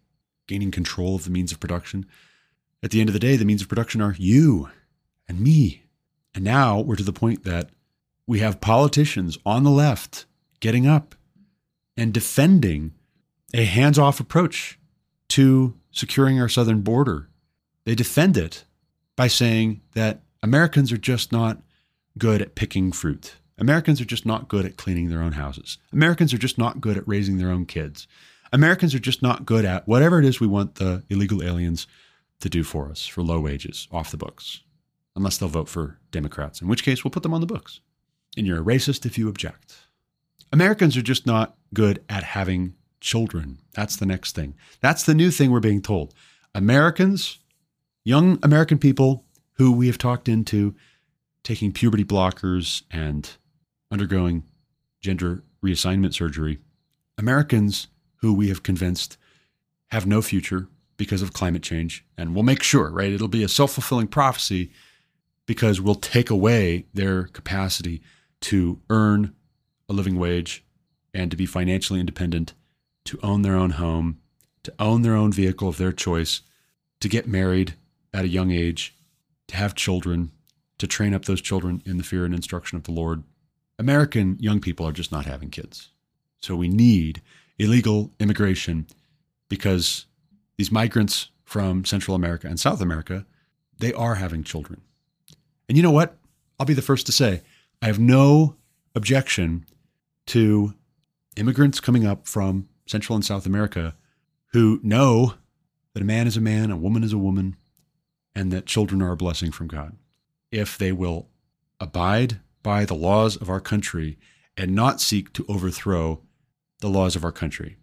gaining 0.47 0.71
control 0.71 1.17
of 1.17 1.25
the 1.25 1.31
means 1.31 1.51
of 1.51 1.59
production. 1.59 2.07
At 2.83 2.91
the 2.91 3.01
end 3.01 3.09
of 3.09 3.13
the 3.13 3.19
day, 3.19 3.37
the 3.37 3.45
means 3.45 3.63
of 3.63 3.69
production 3.69 4.01
are 4.01 4.15
you 4.19 4.71
and 5.29 5.41
me. 5.41 5.83
And 6.35 6.45
now 6.45 6.81
we're 6.81 6.97
to 6.97 7.03
the 7.03 7.13
point 7.13 7.45
that 7.45 7.71
we 8.27 8.39
have 8.39 8.61
politicians 8.61 9.39
on 9.45 9.65
the 9.65 9.71
left 9.71 10.25
getting 10.61 10.87
up 10.87 11.15
and 11.97 12.15
defending 12.15 12.93
a 13.53 13.65
hands 13.65 13.99
off 13.99 14.21
approach 14.21 14.79
to 15.29 15.75
securing 15.91 16.41
our 16.41 16.49
southern 16.49 16.81
border. 16.81 17.29
They 17.85 17.95
defend 17.95 18.37
it 18.37 18.65
by 19.17 19.27
saying 19.27 19.81
that 19.95 20.23
Americans 20.43 20.93
are 20.93 20.99
just 20.99 21.33
not 21.33 21.61
good 22.17 22.41
at 22.41 22.55
picking 22.55 22.93
fruit. 22.93 23.37
Americans 23.59 24.01
are 24.01 24.07
just 24.07 24.25
not 24.25 24.49
good 24.49 24.65
at 24.65 24.77
cleaning 24.77 25.09
their 25.11 25.23
own 25.23 25.33
houses. 25.33 25.79
Americans 25.93 26.33
are 26.33 26.39
just 26.39 26.57
not 26.57 26.81
good 26.81 26.97
at 26.97 27.07
raising 27.07 27.37
their 27.37 27.51
own 27.51 27.67
kids. 27.67 28.07
Americans 28.53 28.95
are 28.95 29.01
just 29.01 29.23
not 29.23 29.45
good 29.45 29.65
at 29.65 29.87
whatever 29.87 30.19
it 30.19 30.25
is 30.25 30.41
we 30.41 30.47
want 30.47 30.77
the 30.77 31.03
illegal 31.11 31.43
aliens 31.43 31.87
to 32.41 32.49
do 32.49 32.63
for 32.63 32.91
us 32.91 33.07
for 33.07 33.23
low 33.23 33.41
wages 33.41 33.87
off 33.93 34.11
the 34.11 34.17
books, 34.17 34.61
unless 35.15 35.39
they'll 35.39 35.49
vote 35.49 35.69
for 35.69 35.99
Democrats, 36.11 36.61
in 36.61 36.69
which 36.69 36.83
case 36.83 37.05
we'll 37.05 37.11
put 37.11 37.23
them 37.23 37.35
on 37.35 37.41
the 37.41 37.47
books. 37.47 37.81
And 38.37 38.47
you're 38.47 38.61
a 38.61 38.65
racist 38.65 39.07
if 39.07 39.19
you 39.19 39.29
object. 39.29 39.77
Americans 40.53 40.97
are 40.97 41.03
just 41.03 41.27
not 41.27 41.57
good 41.73 42.03
at 42.09 42.25
having 42.25 42.75
children. 43.01 43.59
That's 43.75 43.97
the 43.97 44.07
next 44.07 44.35
thing. 44.35 44.55
That's 44.81 45.05
the 45.05 45.15
new 45.15 45.31
thing 45.31 45.51
we're 45.51 45.61
being 45.61 45.83
told. 45.83 46.15
Americans, 46.55 47.39
young 48.05 48.39
American 48.43 48.79
people 48.79 49.25
who 49.55 49.73
we 49.73 49.87
have 49.87 49.99
talked 49.99 50.29
into 50.29 50.75
taking 51.43 51.73
puberty 51.73 52.05
blockers 52.05 52.83
and 52.91 53.31
undergoing 53.91 54.45
gender 55.01 55.43
reassignment 55.65 56.15
surgery, 56.15 56.59
Americans 57.17 57.89
who 58.17 58.35
we 58.35 58.49
have 58.49 58.63
convinced 58.63 59.17
have 59.91 60.07
no 60.07 60.23
future 60.23 60.69
because 61.01 61.23
of 61.23 61.33
climate 61.33 61.63
change. 61.63 62.05
And 62.19 62.35
we'll 62.35 62.45
make 62.45 62.63
sure, 62.63 62.91
right? 62.91 63.11
It'll 63.11 63.27
be 63.27 63.43
a 63.43 63.49
self 63.49 63.73
fulfilling 63.73 64.07
prophecy 64.07 64.71
because 65.47 65.81
we'll 65.81 65.95
take 65.95 66.29
away 66.29 66.85
their 66.93 67.25
capacity 67.25 68.03
to 68.43 68.79
earn 68.91 69.35
a 69.89 69.95
living 69.95 70.19
wage 70.19 70.63
and 71.15 71.31
to 71.31 71.39
be 71.39 71.47
financially 71.47 72.01
independent, 72.01 72.53
to 73.07 73.19
own 73.23 73.41
their 73.41 73.57
own 73.57 73.71
home, 73.71 74.19
to 74.63 74.75
own 74.79 75.01
their 75.01 75.17
own 75.17 75.33
vehicle 75.33 75.69
of 75.69 75.79
their 75.79 75.91
choice, 75.91 76.43
to 77.01 77.09
get 77.09 77.27
married 77.27 77.77
at 78.13 78.27
a 78.27 78.29
young 78.29 78.51
age, 78.51 78.95
to 79.49 79.57
have 79.57 79.75
children, 79.75 80.31
to 80.77 80.87
train 80.87 81.15
up 81.15 81.25
those 81.25 81.41
children 81.41 81.83
in 81.87 81.97
the 81.97 82.05
fear 82.05 82.27
and 82.27 82.35
instruction 82.35 82.77
of 82.77 82.85
the 82.85 82.93
Lord. 82.93 83.23
American 83.79 84.37
young 84.39 84.61
people 84.61 84.87
are 84.87 84.93
just 84.93 85.11
not 85.11 85.25
having 85.25 85.49
kids. 85.49 85.89
So 86.41 86.57
we 86.57 86.69
need 86.69 87.23
illegal 87.59 88.11
immigration 88.21 88.87
because 89.49 90.05
these 90.61 90.71
migrants 90.71 91.31
from 91.43 91.87
Central 91.87 92.15
America 92.15 92.47
and 92.47 92.61
South 92.61 92.83
America, 92.83 93.25
they 93.79 93.95
are 93.95 94.17
having 94.17 94.45
children. 94.45 94.83
And 95.67 95.79
you 95.79 95.83
know 95.83 95.91
what? 95.91 96.19
I'll 96.59 96.67
be 96.67 96.75
the 96.75 96.83
first 96.83 97.07
to 97.07 97.13
say 97.13 97.41
I 97.81 97.87
have 97.87 97.99
no 97.99 98.57
objection 98.95 99.65
to 100.27 100.75
immigrants 101.37 101.81
coming 101.81 102.07
up 102.07 102.29
from 102.29 102.69
Central 102.85 103.17
and 103.17 103.25
South 103.25 103.47
America 103.47 103.97
who 104.53 104.81
know 104.83 105.33
that 105.95 106.03
a 106.03 106.05
man 106.05 106.27
is 106.27 106.37
a 106.37 106.43
man, 106.43 106.71
a 106.71 106.77
woman 106.77 107.03
is 107.03 107.15
a 107.15 107.19
woman, 107.19 107.57
and 108.35 108.53
that 108.53 108.67
children 108.67 109.01
are 109.01 109.13
a 109.13 109.17
blessing 109.17 109.51
from 109.51 109.67
God 109.67 109.97
if 110.53 110.77
they 110.77 110.93
will 110.93 111.31
abide 111.81 112.39
by 112.63 112.85
the 112.85 112.95
laws 112.95 113.35
of 113.35 113.49
our 113.49 113.61
country 113.61 114.19
and 114.59 114.75
not 114.75 115.01
seek 115.01 115.33
to 115.33 115.47
overthrow 115.49 116.21
the 116.81 116.91
laws 116.91 117.17
of 117.17 117.25
our 117.25 117.33
country. 117.33 117.79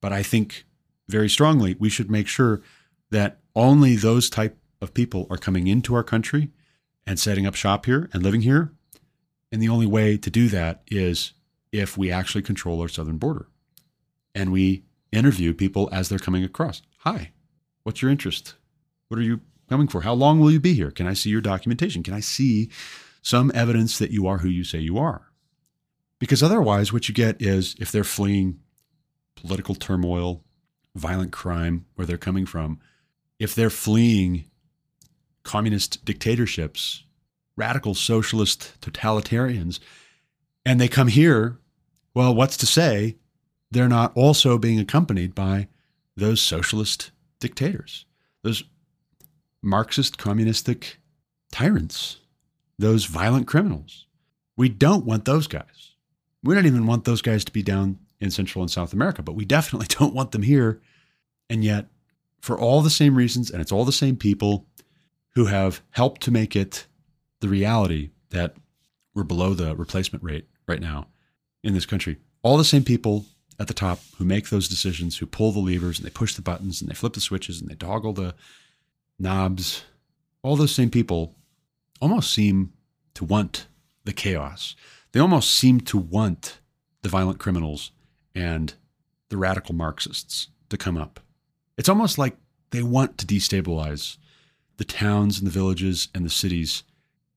But 0.00 0.14
I 0.14 0.22
think 0.22 0.64
very 1.12 1.28
strongly 1.28 1.76
we 1.78 1.88
should 1.88 2.10
make 2.10 2.26
sure 2.26 2.62
that 3.10 3.38
only 3.54 3.94
those 3.94 4.28
type 4.30 4.56
of 4.80 4.94
people 4.94 5.26
are 5.30 5.36
coming 5.36 5.68
into 5.68 5.94
our 5.94 6.02
country 6.02 6.50
and 7.06 7.20
setting 7.20 7.46
up 7.46 7.54
shop 7.54 7.86
here 7.86 8.08
and 8.12 8.22
living 8.22 8.40
here. 8.40 8.72
And 9.52 9.62
the 9.62 9.68
only 9.68 9.86
way 9.86 10.16
to 10.16 10.30
do 10.30 10.48
that 10.48 10.82
is 10.90 11.34
if 11.70 11.96
we 11.98 12.10
actually 12.10 12.42
control 12.42 12.80
our 12.80 12.88
southern 12.88 13.18
border 13.18 13.46
and 14.34 14.50
we 14.50 14.84
interview 15.12 15.52
people 15.52 15.88
as 15.92 16.08
they're 16.08 16.18
coming 16.18 16.42
across. 16.42 16.80
Hi, 17.00 17.32
what's 17.82 18.00
your 18.00 18.10
interest? 18.10 18.54
What 19.08 19.18
are 19.18 19.22
you 19.22 19.40
coming 19.68 19.88
for? 19.88 20.00
How 20.00 20.14
long 20.14 20.40
will 20.40 20.50
you 20.50 20.60
be 20.60 20.72
here? 20.72 20.90
Can 20.90 21.06
I 21.06 21.12
see 21.12 21.28
your 21.28 21.42
documentation? 21.42 22.02
Can 22.02 22.14
I 22.14 22.20
see 22.20 22.70
some 23.20 23.52
evidence 23.54 23.98
that 23.98 24.10
you 24.10 24.26
are 24.26 24.38
who 24.38 24.48
you 24.48 24.64
say 24.64 24.78
you 24.78 24.98
are? 24.98 25.30
Because 26.18 26.42
otherwise, 26.42 26.92
what 26.92 27.08
you 27.08 27.14
get 27.14 27.42
is 27.42 27.76
if 27.78 27.92
they're 27.92 28.04
fleeing 28.04 28.60
political 29.36 29.74
turmoil, 29.74 30.42
violent 30.94 31.32
crime, 31.32 31.86
where 31.94 32.06
they're 32.06 32.18
coming 32.18 32.46
from, 32.46 32.78
if 33.38 33.54
they're 33.54 33.70
fleeing 33.70 34.44
communist 35.42 36.04
dictatorships, 36.04 37.04
radical 37.56 37.94
socialist 37.94 38.80
totalitarians, 38.80 39.80
and 40.64 40.80
they 40.80 40.88
come 40.88 41.08
here, 41.08 41.58
well, 42.14 42.34
what's 42.34 42.56
to 42.58 42.66
say 42.66 43.16
they're 43.70 43.88
not 43.88 44.12
also 44.14 44.58
being 44.58 44.78
accompanied 44.78 45.34
by 45.34 45.68
those 46.16 46.40
socialist 46.40 47.10
dictators, 47.40 48.04
those 48.42 48.64
Marxist 49.62 50.18
communistic 50.18 50.98
tyrants, 51.50 52.18
those 52.78 53.04
violent 53.04 53.46
criminals. 53.46 54.06
We 54.56 54.68
don't 54.68 55.06
want 55.06 55.24
those 55.24 55.46
guys. 55.46 55.94
We 56.42 56.54
don't 56.54 56.66
even 56.66 56.86
want 56.86 57.04
those 57.04 57.22
guys 57.22 57.44
to 57.44 57.52
be 57.52 57.62
down 57.62 57.98
in 58.22 58.30
Central 58.30 58.62
and 58.62 58.70
South 58.70 58.92
America, 58.92 59.22
but 59.22 59.34
we 59.34 59.44
definitely 59.44 59.88
don't 59.98 60.14
want 60.14 60.30
them 60.30 60.42
here. 60.42 60.80
And 61.50 61.62
yet, 61.64 61.88
for 62.40 62.58
all 62.58 62.80
the 62.80 62.90
same 62.90 63.14
reasons, 63.14 63.50
and 63.50 63.60
it's 63.60 63.72
all 63.72 63.84
the 63.84 63.92
same 63.92 64.16
people 64.16 64.66
who 65.34 65.46
have 65.46 65.82
helped 65.90 66.22
to 66.22 66.30
make 66.30 66.56
it 66.56 66.86
the 67.40 67.48
reality 67.48 68.10
that 68.30 68.54
we're 69.14 69.24
below 69.24 69.54
the 69.54 69.76
replacement 69.76 70.24
rate 70.24 70.46
right 70.66 70.80
now 70.80 71.08
in 71.62 71.74
this 71.74 71.86
country, 71.86 72.18
all 72.42 72.56
the 72.56 72.64
same 72.64 72.84
people 72.84 73.26
at 73.58 73.66
the 73.66 73.74
top 73.74 74.00
who 74.16 74.24
make 74.24 74.48
those 74.48 74.68
decisions, 74.68 75.18
who 75.18 75.26
pull 75.26 75.52
the 75.52 75.60
levers 75.60 75.98
and 75.98 76.06
they 76.06 76.10
push 76.10 76.34
the 76.34 76.42
buttons 76.42 76.80
and 76.80 76.88
they 76.88 76.94
flip 76.94 77.12
the 77.12 77.20
switches 77.20 77.60
and 77.60 77.70
they 77.70 77.74
toggle 77.74 78.12
the 78.12 78.34
knobs, 79.18 79.84
all 80.42 80.56
those 80.56 80.74
same 80.74 80.90
people 80.90 81.34
almost 82.00 82.32
seem 82.32 82.72
to 83.14 83.24
want 83.24 83.66
the 84.04 84.12
chaos. 84.12 84.74
They 85.12 85.20
almost 85.20 85.52
seem 85.52 85.80
to 85.82 85.98
want 85.98 86.60
the 87.02 87.08
violent 87.08 87.38
criminals 87.38 87.92
and 88.34 88.74
the 89.28 89.36
radical 89.36 89.74
Marxists 89.74 90.48
to 90.68 90.76
come 90.76 90.96
up. 90.96 91.20
It's 91.76 91.88
almost 91.88 92.18
like 92.18 92.36
they 92.70 92.82
want 92.82 93.18
to 93.18 93.26
destabilize 93.26 94.16
the 94.76 94.84
towns 94.84 95.38
and 95.38 95.46
the 95.46 95.52
villages 95.52 96.08
and 96.14 96.24
the 96.24 96.30
cities 96.30 96.82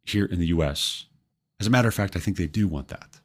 here 0.03 0.25
in 0.25 0.39
the 0.39 0.47
US. 0.47 1.05
As 1.59 1.67
a 1.67 1.69
matter 1.69 1.87
of 1.87 1.93
fact, 1.93 2.15
I 2.15 2.19
think 2.19 2.37
they 2.37 2.47
do 2.47 2.67
want 2.67 2.89
that, 2.89 3.21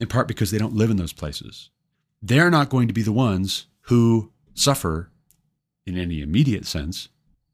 in 0.00 0.08
part 0.08 0.28
because 0.28 0.50
they 0.50 0.58
don't 0.58 0.74
live 0.74 0.90
in 0.90 0.96
those 0.96 1.12
places. 1.12 1.70
They're 2.20 2.50
not 2.50 2.70
going 2.70 2.88
to 2.88 2.94
be 2.94 3.02
the 3.02 3.12
ones 3.12 3.66
who 3.82 4.30
suffer, 4.54 5.10
in 5.86 5.98
any 5.98 6.20
immediate 6.20 6.66
sense, 6.66 7.08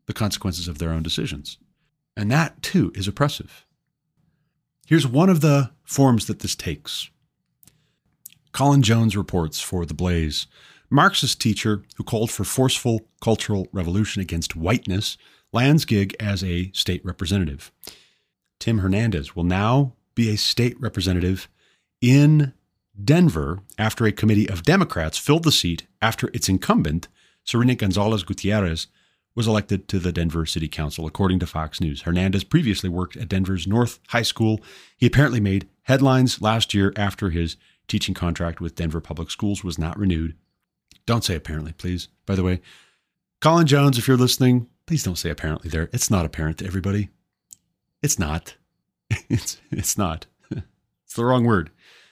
the 0.06 0.12
consequences 0.12 0.68
of 0.68 0.78
their 0.78 0.90
own 0.90 1.02
decisions. 1.02 1.58
And 2.16 2.30
that, 2.30 2.62
too, 2.62 2.92
is 2.94 3.08
oppressive. 3.08 3.64
Here's 4.86 5.06
one 5.06 5.28
of 5.28 5.40
the 5.40 5.70
forms 5.84 6.26
that 6.26 6.40
this 6.40 6.56
takes. 6.56 7.10
Collin 8.52 8.82
Jones 8.82 9.16
reports 9.16 9.60
for 9.60 9.84
The 9.84 9.94
Blaze 9.94 10.46
Marxist 10.90 11.40
teacher 11.40 11.82
who 11.96 12.04
called 12.04 12.30
for 12.30 12.44
forceful 12.44 13.02
cultural 13.20 13.68
revolution 13.72 14.22
against 14.22 14.56
whiteness 14.56 15.18
lands 15.52 15.84
gig 15.84 16.14
as 16.18 16.42
a 16.42 16.70
state 16.72 17.04
representative. 17.04 17.70
Tim 18.58 18.78
Hernandez 18.78 19.36
will 19.36 19.44
now 19.44 19.94
be 20.14 20.30
a 20.30 20.36
state 20.36 20.80
representative 20.80 21.48
in 22.00 22.52
Denver 23.02 23.60
after 23.78 24.04
a 24.04 24.12
committee 24.12 24.48
of 24.48 24.64
Democrats 24.64 25.18
filled 25.18 25.44
the 25.44 25.52
seat 25.52 25.86
after 26.02 26.28
its 26.34 26.48
incumbent, 26.48 27.08
Serena 27.44 27.74
Gonzales 27.74 28.24
Gutierrez, 28.24 28.88
was 29.34 29.46
elected 29.46 29.86
to 29.86 30.00
the 30.00 30.10
Denver 30.10 30.44
City 30.44 30.66
Council, 30.66 31.06
according 31.06 31.38
to 31.38 31.46
Fox 31.46 31.80
News. 31.80 32.02
Hernandez 32.02 32.42
previously 32.42 32.88
worked 32.88 33.16
at 33.16 33.28
Denver's 33.28 33.68
North 33.68 34.00
High 34.08 34.22
School. 34.22 34.60
He 34.96 35.06
apparently 35.06 35.38
made 35.38 35.68
headlines 35.82 36.42
last 36.42 36.74
year 36.74 36.92
after 36.96 37.30
his 37.30 37.56
teaching 37.88 38.14
contract 38.14 38.60
with 38.60 38.74
Denver 38.74 39.00
Public 39.00 39.30
Schools 39.30 39.64
was 39.64 39.78
not 39.78 39.98
renewed. 39.98 40.36
Don't 41.06 41.24
say 41.24 41.34
apparently, 41.34 41.72
please. 41.72 42.08
By 42.26 42.34
the 42.34 42.44
way, 42.44 42.60
Collin 43.40 43.66
Jones, 43.66 43.98
if 43.98 44.06
you're 44.06 44.16
listening, 44.16 44.68
please 44.86 45.02
don't 45.02 45.16
say 45.16 45.30
apparently 45.30 45.70
there. 45.70 45.88
It's 45.92 46.10
not 46.10 46.24
apparent 46.24 46.58
to 46.58 46.66
everybody. 46.66 47.08
It's 48.02 48.18
not. 48.18 48.54
It's 49.30 49.60
it's 49.70 49.96
not. 49.96 50.26
It's 51.04 51.14
the 51.14 51.24
wrong 51.24 51.44
word. 51.44 51.70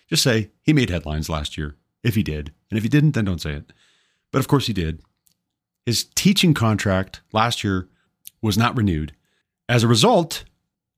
Just 0.08 0.22
say 0.22 0.50
he 0.62 0.72
made 0.72 0.88
headlines 0.88 1.28
last 1.28 1.58
year, 1.58 1.76
if 2.02 2.14
he 2.14 2.22
did. 2.22 2.54
And 2.70 2.78
if 2.78 2.82
he 2.82 2.88
didn't, 2.88 3.12
then 3.12 3.26
don't 3.26 3.42
say 3.42 3.52
it. 3.52 3.72
But 4.32 4.38
of 4.38 4.48
course 4.48 4.66
he 4.66 4.72
did. 4.72 5.02
His 5.84 6.04
teaching 6.04 6.54
contract 6.54 7.20
last 7.32 7.62
year 7.62 7.88
was 8.40 8.56
not 8.56 8.76
renewed. 8.76 9.14
As 9.68 9.82
a 9.82 9.88
result, 9.88 10.44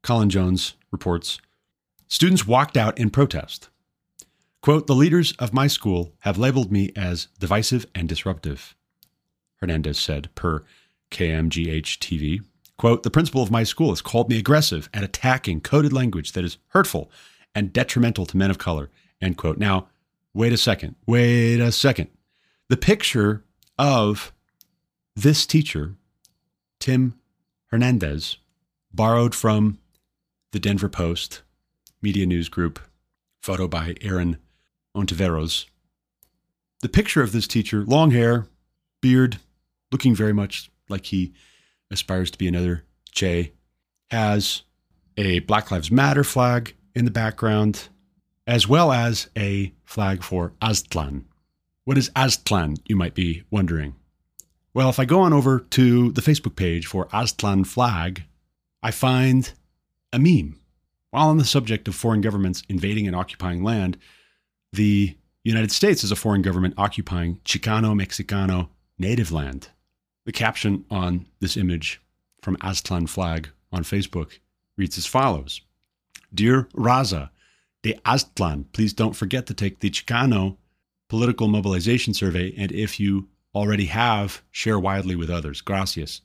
Collin 0.02 0.30
Jones 0.30 0.74
reports, 0.92 1.40
students 2.06 2.46
walked 2.46 2.76
out 2.76 2.96
in 2.98 3.10
protest. 3.10 3.68
Quote, 4.68 4.86
the 4.86 4.94
leaders 4.94 5.32
of 5.38 5.54
my 5.54 5.66
school 5.66 6.12
have 6.18 6.36
labeled 6.36 6.70
me 6.70 6.92
as 6.94 7.28
divisive 7.38 7.86
and 7.94 8.06
disruptive, 8.06 8.76
Hernandez 9.62 9.98
said 9.98 10.28
per 10.34 10.62
KMGH 11.10 11.96
TV. 11.96 12.40
Quote, 12.76 13.02
the 13.02 13.10
principal 13.10 13.42
of 13.42 13.50
my 13.50 13.64
school 13.64 13.88
has 13.88 14.02
called 14.02 14.28
me 14.28 14.38
aggressive 14.38 14.90
and 14.92 15.06
attacking 15.06 15.62
coded 15.62 15.94
language 15.94 16.32
that 16.32 16.44
is 16.44 16.58
hurtful 16.66 17.10
and 17.54 17.72
detrimental 17.72 18.26
to 18.26 18.36
men 18.36 18.50
of 18.50 18.58
color. 18.58 18.90
End 19.22 19.38
quote. 19.38 19.56
Now, 19.56 19.88
wait 20.34 20.52
a 20.52 20.58
second. 20.58 20.96
Wait 21.06 21.60
a 21.60 21.72
second. 21.72 22.10
The 22.68 22.76
picture 22.76 23.44
of 23.78 24.34
this 25.16 25.46
teacher, 25.46 25.94
Tim 26.78 27.18
Hernandez, 27.68 28.36
borrowed 28.92 29.34
from 29.34 29.78
the 30.52 30.60
Denver 30.60 30.90
Post 30.90 31.40
media 32.02 32.26
news 32.26 32.50
group, 32.50 32.78
photo 33.40 33.66
by 33.66 33.94
Aaron 34.02 34.36
Ontiveros. 34.98 35.66
The 36.80 36.88
picture 36.88 37.22
of 37.22 37.32
this 37.32 37.46
teacher, 37.46 37.84
long 37.84 38.10
hair, 38.10 38.48
beard, 39.00 39.38
looking 39.92 40.14
very 40.14 40.32
much 40.32 40.70
like 40.88 41.06
he 41.06 41.32
aspires 41.90 42.30
to 42.32 42.38
be 42.38 42.48
another 42.48 42.84
Che, 43.12 43.52
has 44.10 44.62
a 45.16 45.38
Black 45.40 45.70
Lives 45.70 45.90
Matter 45.90 46.24
flag 46.24 46.74
in 46.94 47.04
the 47.04 47.10
background, 47.10 47.88
as 48.46 48.66
well 48.66 48.92
as 48.92 49.28
a 49.36 49.72
flag 49.84 50.22
for 50.22 50.52
Aztlan. 50.60 51.24
What 51.84 51.98
is 51.98 52.10
Aztlan, 52.10 52.78
you 52.86 52.96
might 52.96 53.14
be 53.14 53.44
wondering? 53.50 53.94
Well, 54.74 54.90
if 54.90 54.98
I 54.98 55.04
go 55.04 55.20
on 55.20 55.32
over 55.32 55.60
to 55.60 56.12
the 56.12 56.20
Facebook 56.20 56.56
page 56.56 56.86
for 56.86 57.06
Aztlan 57.06 57.66
flag, 57.66 58.24
I 58.82 58.90
find 58.90 59.50
a 60.12 60.18
meme. 60.18 60.58
While 61.10 61.28
on 61.28 61.38
the 61.38 61.44
subject 61.44 61.88
of 61.88 61.94
foreign 61.94 62.20
governments 62.20 62.62
invading 62.68 63.06
and 63.06 63.16
occupying 63.16 63.62
land, 63.62 63.96
the 64.72 65.16
United 65.44 65.72
States 65.72 66.04
is 66.04 66.12
a 66.12 66.16
foreign 66.16 66.42
government 66.42 66.74
occupying 66.76 67.36
Chicano 67.44 67.94
Mexicano 67.94 68.68
native 68.98 69.32
land. 69.32 69.68
The 70.26 70.32
caption 70.32 70.84
on 70.90 71.26
this 71.40 71.56
image 71.56 72.00
from 72.42 72.56
Aztlan 72.58 73.08
flag 73.08 73.48
on 73.72 73.82
Facebook 73.82 74.38
reads 74.76 74.98
as 74.98 75.06
follows 75.06 75.62
Dear 76.34 76.64
Raza 76.74 77.30
de 77.82 77.94
Aztlan, 78.04 78.66
please 78.72 78.92
don't 78.92 79.16
forget 79.16 79.46
to 79.46 79.54
take 79.54 79.80
the 79.80 79.90
Chicano 79.90 80.56
political 81.08 81.48
mobilization 81.48 82.12
survey, 82.12 82.52
and 82.56 82.70
if 82.72 83.00
you 83.00 83.28
already 83.54 83.86
have, 83.86 84.42
share 84.50 84.78
widely 84.78 85.16
with 85.16 85.30
others. 85.30 85.60
Gracias. 85.60 86.20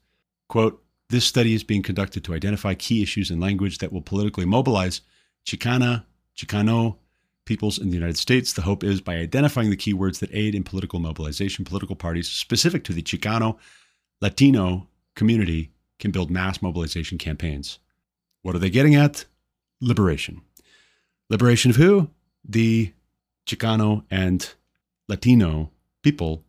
Quote 0.50 0.84
This 1.10 1.26
study 1.26 1.54
is 1.54 1.64
being 1.64 1.82
conducted 1.82 2.24
to 2.26 2.34
identify 2.34 2.74
key 2.74 3.02
issues 3.02 3.32
in 3.32 3.40
language 3.40 3.78
that 3.78 3.94
will 3.94 4.02
politically 4.02 4.46
mobilize 4.46 5.02
Chicana, 5.46 6.04
Chicano 6.36 6.98
peoples 7.46 7.78
in 7.78 7.90
the 7.90 7.96
United 7.96 8.18
States. 8.18 8.54
The 8.54 8.62
hope 8.62 8.84
is 8.84 9.02
by 9.02 9.16
identifying 9.16 9.70
the 9.70 9.78
keywords 9.78 10.20
that 10.20 10.34
aid 10.34 10.56
in 10.56 10.64
political 10.64 11.00
mobilization, 11.00 11.66
political 11.66 11.96
parties 11.96 12.30
specific 12.30 12.84
to 12.86 12.94
the 12.94 13.02
Chicano 13.02 13.58
Latino 14.22 14.88
community 15.16 15.72
can 16.00 16.12
build 16.12 16.32
mass 16.32 16.62
mobilization 16.62 17.18
campaigns. 17.18 17.80
What 18.42 18.56
are 18.56 18.60
they 18.60 18.70
getting 18.70 18.96
at? 18.96 19.26
Liberation. 19.82 20.42
Liberation 21.30 21.72
of 21.72 21.78
who? 21.78 22.10
The 22.48 22.94
Chicano 23.46 24.04
and 24.10 24.54
Latino 25.08 25.72
people. 26.02 26.44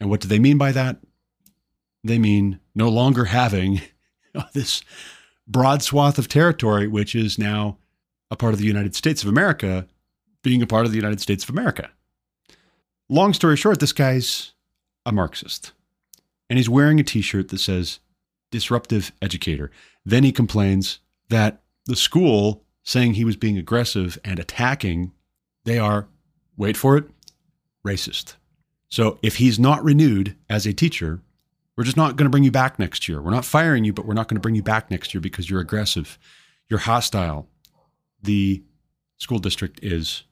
And 0.00 0.10
what 0.10 0.20
do 0.20 0.28
they 0.28 0.38
mean 0.38 0.58
by 0.58 0.72
that? 0.72 0.98
They 2.04 2.18
mean 2.18 2.60
no 2.74 2.88
longer 2.88 3.26
having 3.26 3.80
this 4.52 4.82
broad 5.46 5.82
swath 5.82 6.18
of 6.18 6.28
territory, 6.28 6.86
which 6.86 7.14
is 7.14 7.38
now 7.38 7.78
a 8.30 8.36
part 8.36 8.52
of 8.52 8.60
the 8.60 8.66
United 8.66 8.94
States 8.94 9.22
of 9.22 9.28
America, 9.28 9.86
being 10.46 10.62
a 10.62 10.66
part 10.66 10.86
of 10.86 10.92
the 10.92 10.96
United 10.96 11.20
States 11.20 11.42
of 11.42 11.50
America. 11.50 11.90
Long 13.08 13.34
story 13.34 13.56
short, 13.56 13.80
this 13.80 13.92
guy's 13.92 14.52
a 15.04 15.10
Marxist 15.10 15.72
and 16.48 16.56
he's 16.56 16.68
wearing 16.68 17.00
a 17.00 17.02
t 17.02 17.20
shirt 17.20 17.48
that 17.48 17.58
says 17.58 17.98
disruptive 18.52 19.10
educator. 19.20 19.72
Then 20.04 20.22
he 20.22 20.30
complains 20.30 21.00
that 21.30 21.62
the 21.86 21.96
school 21.96 22.62
saying 22.84 23.14
he 23.14 23.24
was 23.24 23.34
being 23.34 23.58
aggressive 23.58 24.20
and 24.24 24.38
attacking, 24.38 25.10
they 25.64 25.80
are, 25.80 26.06
wait 26.56 26.76
for 26.76 26.96
it, 26.96 27.06
racist. 27.84 28.36
So 28.88 29.18
if 29.22 29.38
he's 29.38 29.58
not 29.58 29.82
renewed 29.82 30.36
as 30.48 30.64
a 30.64 30.72
teacher, 30.72 31.22
we're 31.76 31.82
just 31.82 31.96
not 31.96 32.14
going 32.14 32.26
to 32.26 32.30
bring 32.30 32.44
you 32.44 32.52
back 32.52 32.78
next 32.78 33.08
year. 33.08 33.20
We're 33.20 33.32
not 33.32 33.44
firing 33.44 33.82
you, 33.82 33.92
but 33.92 34.06
we're 34.06 34.14
not 34.14 34.28
going 34.28 34.36
to 34.36 34.40
bring 34.40 34.54
you 34.54 34.62
back 34.62 34.92
next 34.92 35.12
year 35.12 35.20
because 35.20 35.50
you're 35.50 35.58
aggressive, 35.58 36.20
you're 36.68 36.78
hostile. 36.78 37.48
The 38.22 38.62
school 39.18 39.40
district 39.40 39.80
is 39.82 40.22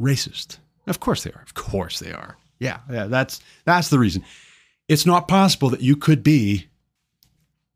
racist. 0.00 0.58
Of 0.86 1.00
course 1.00 1.22
they 1.24 1.30
are. 1.30 1.42
Of 1.42 1.54
course 1.54 1.98
they 1.98 2.12
are. 2.12 2.36
Yeah, 2.58 2.80
yeah, 2.90 3.06
that's 3.06 3.40
that's 3.64 3.88
the 3.88 3.98
reason 3.98 4.24
it's 4.88 5.06
not 5.06 5.28
possible 5.28 5.68
that 5.70 5.82
you 5.82 5.96
could 5.96 6.22
be 6.22 6.68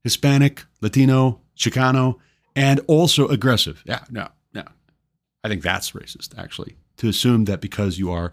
Hispanic, 0.02 0.64
Latino, 0.80 1.40
Chicano, 1.56 2.18
and 2.56 2.80
also 2.88 3.28
aggressive. 3.28 3.82
Yeah, 3.86 4.04
no, 4.10 4.28
no. 4.54 4.64
I 5.44 5.48
think 5.48 5.62
that's 5.62 5.92
racist, 5.92 6.36
actually, 6.38 6.76
to 6.96 7.08
assume 7.08 7.44
that 7.44 7.60
because 7.60 7.98
you 7.98 8.10
are 8.10 8.32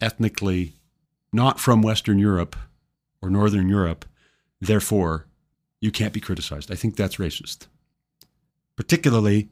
ethnically 0.00 0.74
not 1.32 1.58
from 1.58 1.82
Western 1.82 2.18
Europe 2.18 2.56
or 3.22 3.30
Northern 3.30 3.68
Europe, 3.68 4.04
therefore 4.60 5.26
you 5.80 5.90
can't 5.90 6.12
be 6.12 6.20
criticized. 6.20 6.70
I 6.70 6.76
think 6.76 6.96
that's 6.96 7.16
racist. 7.16 7.66
Particularly, 8.76 9.48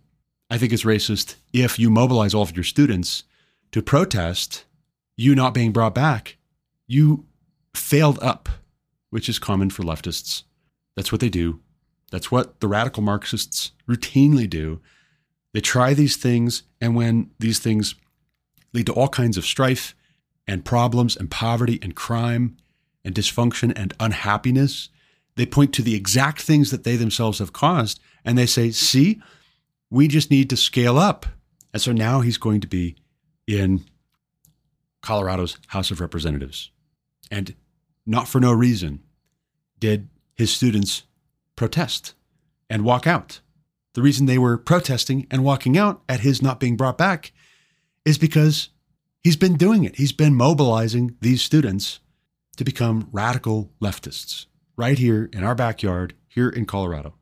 I 0.51 0.59
think 0.59 0.73
it's 0.73 0.85
racist 0.85 1.37
if 1.53 1.79
you 1.79 1.91
mobilize 1.91 2.35
all 2.35 2.43
of 2.43 2.57
your 2.57 2.65
students 2.65 3.25
to 3.73 3.83
protest 3.83 4.65
you 5.17 5.35
not 5.35 5.55
being 5.55 5.73
brought 5.73 5.95
back. 5.95 6.37
You 6.87 7.27
failed 7.75 8.19
up, 8.23 8.49
which 9.11 9.29
is 9.29 9.39
common 9.39 9.71
for 9.71 9.83
leftists. 9.83 10.45
That's 10.97 11.11
what 11.11 11.21
they 11.21 11.29
do. 11.29 11.61
That's 12.11 12.31
what 12.31 12.61
the 12.61 12.69
radical 12.69 13.03
Marxists 13.03 13.73
routinely 13.89 14.49
do. 14.49 14.81
They 15.55 15.61
try 15.61 15.95
these 15.95 16.17
things, 16.17 16.63
and 16.81 16.95
when 16.95 17.31
these 17.39 17.59
things 17.59 17.95
lead 18.73 18.87
to 18.87 18.93
all 18.93 19.09
kinds 19.09 19.37
of 19.37 19.45
strife 19.45 19.95
and 20.47 20.65
problems 20.65 21.17
and 21.17 21.31
poverty 21.31 21.79
and 21.83 21.95
crime 21.95 22.57
and 23.05 23.15
dysfunction 23.15 23.73
and 23.77 23.95
unhappiness, 24.01 24.89
they 25.37 25.47
point 25.47 25.73
to 25.75 25.83
the 25.83 25.95
exact 25.95 26.41
things 26.43 26.71
that 26.71 26.85
they 26.85 26.97
themselves 26.97 27.39
have 27.39 27.53
caused 27.53 28.01
and 28.25 28.37
they 28.37 28.47
say, 28.47 28.71
see, 28.71 29.21
we 29.91 30.09
just 30.09 30.31
need 30.31 30.49
to 30.51 30.57
scale 30.57 30.99
up. 30.99 31.27
And 31.73 31.81
so 31.81 31.93
now 31.93 32.21
he's 32.21 32.39
going 32.39 32.61
to 32.61 32.67
be 32.67 32.97
in 33.53 33.85
Colorado's 35.03 35.59
House 35.69 35.91
of 35.91 36.01
Representatives. 36.01 36.71
And 37.31 37.55
not 38.07 38.27
for 38.27 38.41
no 38.41 38.53
reason, 38.53 39.01
did 39.79 40.09
his 40.35 40.51
students 40.51 41.03
protest 41.55 42.15
and 42.71 42.85
walk 42.85 43.07
out. 43.07 43.41
The 43.95 44.03
reason 44.03 44.25
they 44.25 44.39
were 44.39 44.57
protesting 44.57 45.27
and 45.31 45.45
walking 45.45 45.77
out 45.77 46.03
at 46.09 46.21
his 46.21 46.41
not 46.41 46.61
being 46.61 46.77
brought 46.77 46.97
back 46.97 47.33
is 48.07 48.17
because 48.17 48.71
he's 49.23 49.37
been 49.37 49.57
doing 49.57 49.85
it. 49.85 49.97
He's 49.97 50.13
been 50.13 50.35
mobilizing 50.35 51.17
these 51.21 51.43
students 51.43 52.01
to 52.57 52.65
become 52.65 53.09
radical 53.13 53.71
leftists 53.83 54.47
right 54.77 54.99
here 54.99 55.29
in 55.33 55.45
our 55.45 55.55
backyard, 55.55 56.15
here 56.27 56.49
in 56.49 56.65
Colorado. 56.65 57.15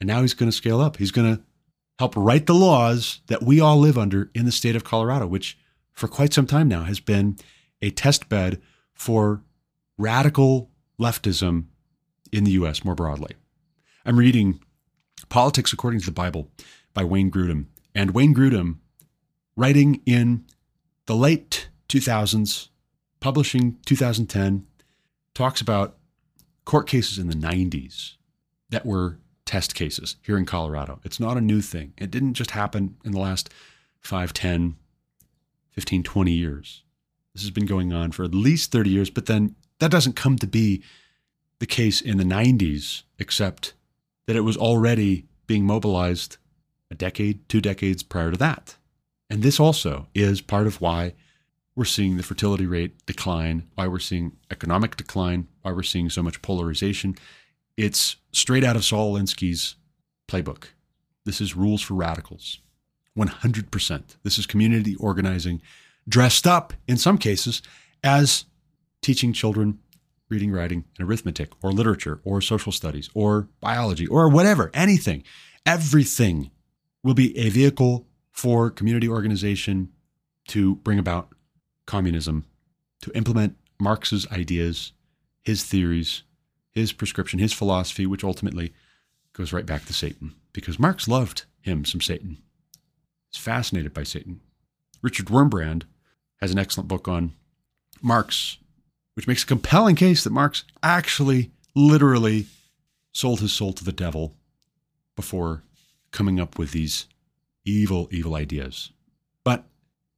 And 0.00 0.08
now 0.08 0.22
he's 0.22 0.34
going 0.34 0.50
to 0.50 0.56
scale 0.56 0.80
up. 0.80 0.96
He's 0.96 1.10
going 1.10 1.36
to 1.36 1.42
help 1.98 2.16
write 2.16 2.46
the 2.46 2.54
laws 2.54 3.20
that 3.26 3.42
we 3.42 3.60
all 3.60 3.76
live 3.78 3.98
under 3.98 4.30
in 4.34 4.46
the 4.46 4.52
state 4.52 4.76
of 4.76 4.84
Colorado, 4.84 5.26
which 5.26 5.58
for 5.94 6.08
quite 6.08 6.34
some 6.34 6.46
time 6.46 6.68
now 6.68 6.84
has 6.84 7.00
been 7.00 7.36
a 7.80 7.90
test 7.90 8.28
bed 8.28 8.60
for 8.92 9.42
radical 9.96 10.70
leftism 11.00 11.66
in 12.32 12.44
the 12.44 12.52
US 12.52 12.84
more 12.84 12.94
broadly. 12.94 13.34
I'm 14.04 14.18
reading 14.18 14.60
Politics 15.28 15.72
According 15.72 16.00
to 16.00 16.06
the 16.06 16.12
Bible 16.12 16.50
by 16.92 17.04
Wayne 17.04 17.30
Grudem. 17.30 17.66
And 17.94 18.10
Wayne 18.10 18.34
Grudem, 18.34 18.78
writing 19.56 20.00
in 20.04 20.44
the 21.06 21.16
late 21.16 21.68
2000s, 21.88 22.68
publishing 23.20 23.78
2010, 23.86 24.66
talks 25.34 25.60
about 25.60 25.96
court 26.64 26.88
cases 26.88 27.18
in 27.18 27.28
the 27.28 27.34
90s 27.34 28.14
that 28.70 28.84
were 28.84 29.18
test 29.44 29.74
cases 29.74 30.16
here 30.22 30.38
in 30.38 30.46
Colorado. 30.46 31.00
It's 31.04 31.20
not 31.20 31.36
a 31.36 31.40
new 31.40 31.60
thing. 31.60 31.92
It 31.98 32.10
didn't 32.10 32.34
just 32.34 32.52
happen 32.52 32.96
in 33.04 33.12
the 33.12 33.20
last 33.20 33.50
5, 34.00 34.32
10, 34.32 34.76
15, 35.74 36.02
20 36.02 36.32
years. 36.32 36.82
This 37.34 37.42
has 37.42 37.50
been 37.50 37.66
going 37.66 37.92
on 37.92 38.12
for 38.12 38.24
at 38.24 38.34
least 38.34 38.70
30 38.72 38.90
years, 38.90 39.10
but 39.10 39.26
then 39.26 39.56
that 39.80 39.90
doesn't 39.90 40.14
come 40.16 40.36
to 40.38 40.46
be 40.46 40.82
the 41.58 41.66
case 41.66 42.00
in 42.00 42.16
the 42.16 42.24
90s, 42.24 43.02
except 43.18 43.74
that 44.26 44.36
it 44.36 44.42
was 44.42 44.56
already 44.56 45.26
being 45.46 45.66
mobilized 45.66 46.38
a 46.90 46.94
decade, 46.94 47.48
two 47.48 47.60
decades 47.60 48.02
prior 48.02 48.30
to 48.30 48.36
that. 48.36 48.76
And 49.28 49.42
this 49.42 49.58
also 49.58 50.06
is 50.14 50.40
part 50.40 50.66
of 50.66 50.80
why 50.80 51.14
we're 51.74 51.84
seeing 51.84 52.16
the 52.16 52.22
fertility 52.22 52.66
rate 52.66 53.04
decline, 53.06 53.68
why 53.74 53.88
we're 53.88 53.98
seeing 53.98 54.36
economic 54.50 54.96
decline, 54.96 55.48
why 55.62 55.72
we're 55.72 55.82
seeing 55.82 56.08
so 56.08 56.22
much 56.22 56.40
polarization. 56.40 57.16
It's 57.76 58.16
straight 58.32 58.62
out 58.62 58.76
of 58.76 58.84
Saul 58.84 59.14
Alinsky's 59.14 59.74
playbook. 60.28 60.66
This 61.24 61.40
is 61.40 61.56
rules 61.56 61.82
for 61.82 61.94
radicals. 61.94 62.60
100%. 63.16 64.02
This 64.22 64.38
is 64.38 64.46
community 64.46 64.96
organizing 64.96 65.62
dressed 66.08 66.46
up, 66.46 66.72
in 66.86 66.96
some 66.96 67.18
cases, 67.18 67.62
as 68.02 68.44
teaching 69.00 69.32
children 69.32 69.78
reading, 70.28 70.50
writing, 70.50 70.84
and 70.98 71.08
arithmetic, 71.08 71.50
or 71.62 71.70
literature, 71.70 72.20
or 72.24 72.40
social 72.40 72.72
studies, 72.72 73.10
or 73.14 73.48
biology, 73.60 74.06
or 74.06 74.28
whatever, 74.28 74.70
anything. 74.74 75.22
Everything 75.66 76.50
will 77.02 77.14
be 77.14 77.36
a 77.38 77.50
vehicle 77.50 78.06
for 78.32 78.70
community 78.70 79.08
organization 79.08 79.90
to 80.48 80.76
bring 80.76 80.98
about 80.98 81.28
communism, 81.86 82.44
to 83.02 83.12
implement 83.12 83.56
Marx's 83.78 84.26
ideas, 84.32 84.92
his 85.42 85.64
theories, 85.64 86.22
his 86.70 86.92
prescription, 86.92 87.38
his 87.38 87.52
philosophy, 87.52 88.06
which 88.06 88.24
ultimately 88.24 88.72
goes 89.32 89.52
right 89.52 89.66
back 89.66 89.84
to 89.84 89.92
Satan, 89.92 90.34
because 90.52 90.78
Marx 90.78 91.06
loved 91.06 91.44
him 91.60 91.84
some 91.84 92.00
Satan. 92.00 92.38
He's 93.34 93.42
fascinated 93.42 93.92
by 93.92 94.04
Satan. 94.04 94.40
Richard 95.02 95.26
Wurmbrand 95.26 95.82
has 96.40 96.52
an 96.52 96.58
excellent 96.58 96.86
book 96.86 97.08
on 97.08 97.32
Marx, 98.00 98.58
which 99.14 99.26
makes 99.26 99.42
a 99.42 99.46
compelling 99.46 99.96
case 99.96 100.22
that 100.22 100.30
Marx 100.30 100.62
actually, 100.84 101.50
literally 101.74 102.46
sold 103.10 103.40
his 103.40 103.52
soul 103.52 103.72
to 103.72 103.82
the 103.82 103.90
devil 103.90 104.36
before 105.16 105.64
coming 106.12 106.38
up 106.38 106.60
with 106.60 106.70
these 106.70 107.06
evil, 107.64 108.06
evil 108.12 108.36
ideas. 108.36 108.92
But 109.42 109.64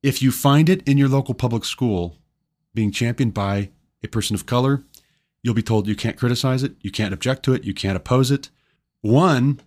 if 0.02 0.20
you 0.20 0.30
find 0.30 0.68
it 0.68 0.86
in 0.86 0.98
your 0.98 1.08
local 1.08 1.32
public 1.32 1.64
school 1.64 2.18
being 2.74 2.92
championed 2.92 3.32
by 3.32 3.70
a 4.04 4.08
person 4.08 4.34
of 4.34 4.44
color, 4.44 4.82
you'll 5.42 5.54
be 5.54 5.62
told 5.62 5.88
you 5.88 5.96
can't 5.96 6.18
criticize 6.18 6.62
it, 6.62 6.76
you 6.82 6.90
can't 6.90 7.14
object 7.14 7.44
to 7.44 7.54
it, 7.54 7.64
you 7.64 7.72
can't 7.72 7.96
oppose 7.96 8.30
it. 8.30 8.50
One, 9.00 9.62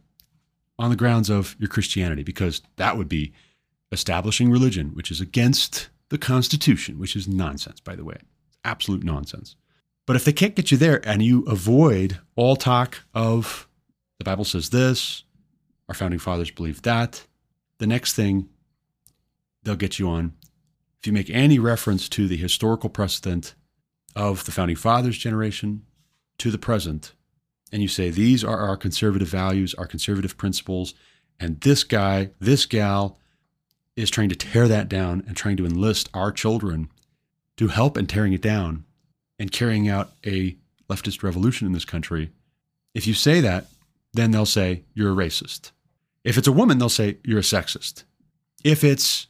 on 0.80 0.90
the 0.90 0.96
grounds 0.96 1.30
of 1.30 1.56
your 1.60 1.68
Christianity, 1.68 2.24
because 2.24 2.62
that 2.78 2.98
would 2.98 3.10
be 3.10 3.34
establishing 3.92 4.50
religion, 4.50 4.92
which 4.96 5.12
is 5.12 5.22
against 5.22 5.90
the 6.10 6.18
Constitution, 6.18 6.98
which 6.98 7.16
is 7.16 7.28
nonsense, 7.28 7.80
by 7.80 7.96
the 7.96 8.06
way. 8.06 8.18
Absolute 8.64 9.04
nonsense. 9.04 9.56
But 10.08 10.16
if 10.16 10.26
they 10.26 10.34
can't 10.34 10.56
get 10.56 10.72
you 10.72 10.78
there 10.78 11.06
and 11.08 11.22
you 11.22 11.44
avoid 11.44 12.20
all 12.36 12.56
talk 12.56 13.04
of 13.14 13.68
the 14.18 14.24
Bible 14.24 14.46
says 14.46 14.70
this, 14.70 15.24
our 15.88 15.96
founding 15.96 16.20
fathers 16.20 16.52
believed 16.52 16.84
that, 16.84 17.28
the 17.78 17.88
next 17.88 18.16
thing 18.16 18.50
they'll 19.64 19.76
get 19.76 20.00
you 20.00 20.10
on, 20.10 20.34
if 21.00 21.08
you 21.08 21.14
make 21.14 21.30
any 21.30 21.60
reference 21.60 22.10
to 22.10 22.28
the 22.28 22.38
historical 22.38 22.90
precedent 22.90 23.54
of 24.16 24.46
the 24.46 24.52
founding 24.52 24.76
fathers 24.76 25.18
generation 25.18 25.84
to 26.38 26.52
the 26.52 26.58
present, 26.58 27.14
and 27.72 27.82
you 27.82 27.88
say, 27.88 28.10
these 28.10 28.44
are 28.44 28.58
our 28.60 28.78
conservative 28.78 29.28
values, 29.28 29.74
our 29.76 29.88
conservative 29.88 30.38
principles, 30.38 30.94
and 31.40 31.62
this 31.62 31.84
guy, 31.84 32.32
this 32.40 32.66
gal 32.66 33.18
is 33.96 34.10
trying 34.10 34.30
to 34.30 34.36
tear 34.36 34.68
that 34.68 34.90
down 34.90 35.24
and 35.28 35.36
trying 35.36 35.58
to 35.58 35.66
enlist 35.66 36.10
our 36.14 36.32
children 36.32 36.90
to 37.58 37.68
help 37.68 37.98
in 37.98 38.08
tearing 38.08 38.34
it 38.34 38.42
down 38.42 38.86
and 39.38 39.52
carrying 39.52 39.88
out 39.88 40.12
a 40.26 40.58
leftist 40.90 41.24
revolution 41.24 41.68
in 41.68 41.74
this 41.74 41.86
country. 41.86 42.32
If 42.94 43.08
you 43.08 43.14
say 43.14 43.42
that, 43.42 43.68
then 44.14 44.32
they'll 44.32 44.46
say 44.46 44.84
you're 44.94 45.12
a 45.12 45.16
racist. 45.16 45.72
If 46.24 46.38
it's 46.38 46.48
a 46.48 46.52
woman, 46.54 46.78
they'll 46.78 46.90
say 46.90 47.18
you're 47.24 47.40
a 47.40 47.44
sexist. 47.44 48.04
If 48.64 48.84
it's 48.84 49.28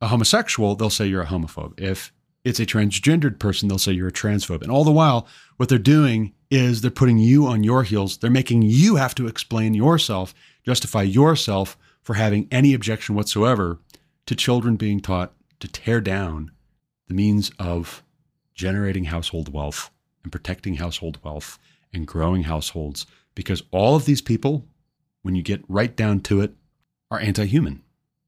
a 0.00 0.08
homosexual, 0.08 0.76
they'll 0.76 0.90
say 0.90 1.06
you're 1.06 1.22
a 1.22 1.26
homophobe. 1.26 1.78
If 1.78 2.12
it's 2.44 2.60
a 2.60 2.66
transgendered 2.66 3.38
person, 3.38 3.68
they'll 3.68 3.78
say 3.78 3.92
you're 3.92 4.08
a 4.08 4.12
transphobe. 4.12 4.62
And 4.62 4.70
all 4.70 4.84
the 4.84 4.92
while, 4.92 5.26
what 5.56 5.68
they're 5.68 5.78
doing 5.78 6.32
is 6.50 6.80
they're 6.80 6.90
putting 6.90 7.18
you 7.18 7.46
on 7.46 7.62
your 7.62 7.84
heels. 7.84 8.18
They're 8.18 8.30
making 8.30 8.62
you 8.62 8.96
have 8.96 9.14
to 9.16 9.28
explain 9.28 9.74
yourself, 9.74 10.34
justify 10.64 11.02
yourself 11.02 11.78
for 12.02 12.14
having 12.14 12.48
any 12.50 12.74
objection 12.74 13.14
whatsoever 13.14 13.78
to 14.26 14.34
children 14.34 14.76
being 14.76 15.00
taught 15.00 15.32
to 15.60 15.68
tear 15.68 16.00
down 16.00 16.50
the 17.06 17.14
means 17.14 17.50
of 17.58 18.02
generating 18.54 19.04
household 19.04 19.52
wealth 19.52 19.90
and 20.22 20.32
protecting 20.32 20.76
household 20.76 21.18
wealth 21.22 21.58
and 21.92 22.06
growing 22.06 22.44
households. 22.44 23.06
Because 23.34 23.62
all 23.70 23.96
of 23.96 24.04
these 24.04 24.20
people, 24.20 24.66
when 25.22 25.34
you 25.34 25.42
get 25.42 25.64
right 25.68 25.94
down 25.94 26.20
to 26.20 26.40
it, 26.40 26.54
are 27.10 27.20
anti 27.20 27.44
human. 27.44 27.82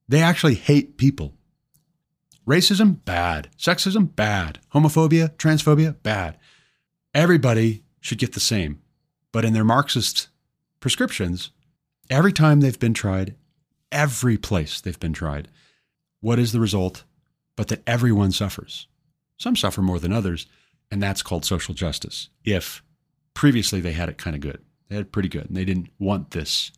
They 0.09 0.21
actually 0.21 0.55
hate 0.55 0.97
people. 0.97 1.35
Racism, 2.47 3.05
bad. 3.05 3.49
Sexism, 3.57 4.15
bad. 4.15 4.59
Homophobia, 4.75 5.31
transphobia, 5.37 5.95
bad. 6.03 6.37
Everybody 7.15 7.85
should 8.03 8.19
get 8.19 8.35
the 8.35 8.41
same. 8.41 8.83
But 9.33 9.47
in 9.47 9.55
their 9.55 9.65
Marxist 9.65 10.29
prescriptions, 10.81 11.51
every 12.11 12.33
time 12.33 12.61
they've 12.61 12.79
been 12.79 12.93
tried, 12.93 13.35
every 13.91 14.37
place 14.37 14.79
they've 14.81 15.01
been 15.01 15.15
tried, 15.15 15.49
what 16.21 16.39
is 16.39 16.53
the 16.53 16.61
result? 16.61 17.05
But 17.57 17.69
that 17.69 17.83
everyone 17.87 18.33
suffers. 18.33 18.89
Some 19.39 19.57
suffer 19.57 19.81
more 19.81 19.99
than 19.99 20.13
others, 20.13 20.47
and 20.91 21.03
that's 21.03 21.23
called 21.23 21.45
social 21.47 21.75
justice. 21.75 22.29
If 22.45 22.83
previously 23.35 23.81
they 23.81 23.93
had 23.93 24.11
it 24.11 24.19
kind 24.19 24.37
of 24.37 24.43
good, 24.43 24.63
they 24.89 24.97
had 24.97 25.07
it 25.07 25.13
pretty 25.13 25.29
good, 25.29 25.47
and 25.47 25.57
they 25.57 25.65
didn't 25.65 25.91
want 25.99 26.33
this. 26.33 26.73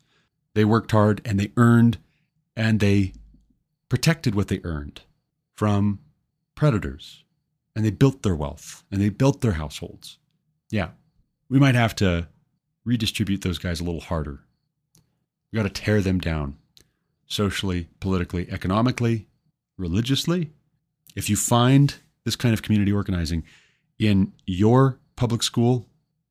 They 0.55 0.65
worked 0.65 0.93
hard 0.93 1.21
and 1.25 1.39
they 1.41 1.53
earned 1.57 1.99
and 2.57 2.79
they 2.79 3.13
protected 3.89 4.35
what 4.35 4.49
they 4.49 4.61
earned 4.63 5.03
from 5.57 5.99
predators 6.55 7.25
and 7.75 7.85
they 7.85 7.91
built 7.91 8.23
their 8.23 8.37
wealth 8.37 8.85
and 8.91 9.01
they 9.01 9.09
built 9.09 9.41
their 9.41 9.53
households. 9.53 10.19
Yeah, 10.71 10.91
we 11.49 11.59
might 11.59 11.75
have 11.75 11.95
to 11.97 12.29
redistribute 12.85 13.43
those 13.43 13.59
guys 13.59 13.81
a 13.81 13.85
little 13.85 14.01
harder. 14.01 14.41
We 15.53 15.57
got 15.57 15.63
to 15.63 15.83
tear 15.83 16.01
them 16.01 16.19
down 16.19 16.57
socially, 17.27 17.89
politically, 18.01 18.51
economically, 18.51 19.29
religiously. 19.77 20.51
If 21.17 21.31
you 21.31 21.37
find 21.37 21.95
this 22.25 22.37
kind 22.37 22.53
of 22.53 22.63
community 22.63 22.93
organizing 22.93 23.45
in 23.99 24.33
your 24.47 24.99
public 25.17 25.43
school, 25.43 25.87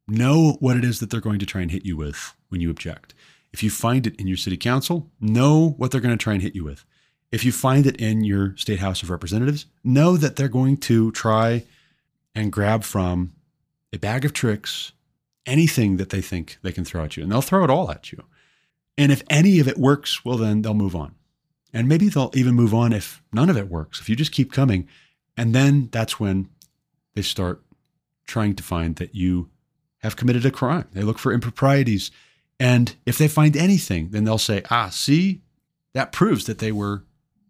know 0.08 0.58
what 0.60 0.78
it 0.78 0.84
is 0.84 1.00
that 1.00 1.10
they're 1.10 1.22
going 1.22 1.40
to 1.40 1.46
try 1.46 1.62
and 1.62 1.72
hit 1.72 1.86
you 1.86 1.96
with 1.96 2.36
when 2.50 2.62
you 2.62 2.70
object. 2.70 3.14
If 3.54 3.64
you 3.64 3.70
find 3.70 4.06
it 4.08 4.20
in 4.20 4.28
your 4.28 4.38
city 4.38 4.58
council, 4.58 5.12
know 5.22 5.76
what 5.78 5.92
they're 5.92 6.02
going 6.02 6.18
to 6.18 6.22
try 6.22 6.34
and 6.34 6.42
hit 6.42 6.56
you 6.56 6.64
with. 6.64 6.84
If 7.32 7.46
you 7.46 7.52
find 7.52 7.86
it 7.86 7.98
in 7.98 8.24
your 8.24 8.56
state 8.58 8.80
house 8.80 9.02
of 9.02 9.10
representatives, 9.10 9.66
know 9.84 10.18
that 10.18 10.36
they're 10.36 10.48
going 10.48 10.78
to 10.78 11.12
try 11.12 11.66
and 12.36 12.52
grab 12.52 12.84
from 12.84 13.34
a 13.92 13.98
bag 13.98 14.26
of 14.26 14.34
tricks 14.34 14.92
anything 15.46 15.98
that 15.98 16.10
they 16.10 16.22
think 16.22 16.58
they 16.62 16.72
can 16.72 16.86
throw 16.86 17.04
at 17.04 17.18
you, 17.18 17.24
and 17.24 17.32
they'll 17.32 17.42
throw 17.42 17.64
it 17.64 17.70
all 17.70 17.92
at 17.92 18.12
you. 18.12 18.24
And 18.98 19.12
if 19.12 19.24
any 19.30 19.60
of 19.60 19.68
it 19.68 19.78
works, 19.78 20.24
well, 20.24 20.38
then 20.38 20.62
they'll 20.62 20.74
move 20.74 20.96
on. 20.96 21.16
And 21.74 21.88
maybe 21.88 22.10
they'll 22.10 22.32
even 22.36 22.54
move 22.54 22.74
on 22.74 22.94
if 22.94 23.24
none 23.34 23.50
of 23.50 23.58
it 23.58 23.70
works, 23.70 24.00
if 24.00 24.08
you 24.08 24.16
just 24.16 24.32
keep 24.32 24.52
coming. 24.52 24.88
And 25.36 25.56
then 25.56 25.90
that's 25.92 26.20
when 26.20 26.50
they 27.16 27.24
start 27.24 27.64
trying 28.28 28.56
to 28.56 28.64
find 28.64 28.96
that 28.98 29.16
you 29.16 29.50
have 30.00 30.16
committed 30.16 30.46
a 30.46 30.52
crime. 30.52 30.88
They 30.94 31.02
look 31.02 31.18
for 31.18 31.34
improprieties. 31.34 32.12
And 32.60 32.96
if 33.06 33.18
they 33.18 33.28
find 33.28 33.58
anything, 33.58 34.10
then 34.10 34.24
they'll 34.24 34.38
say, 34.38 34.62
ah, 34.70 34.90
see, 34.90 35.42
that 35.94 36.12
proves 36.12 36.46
that 36.46 36.60
they 36.60 36.72
were 36.72 37.04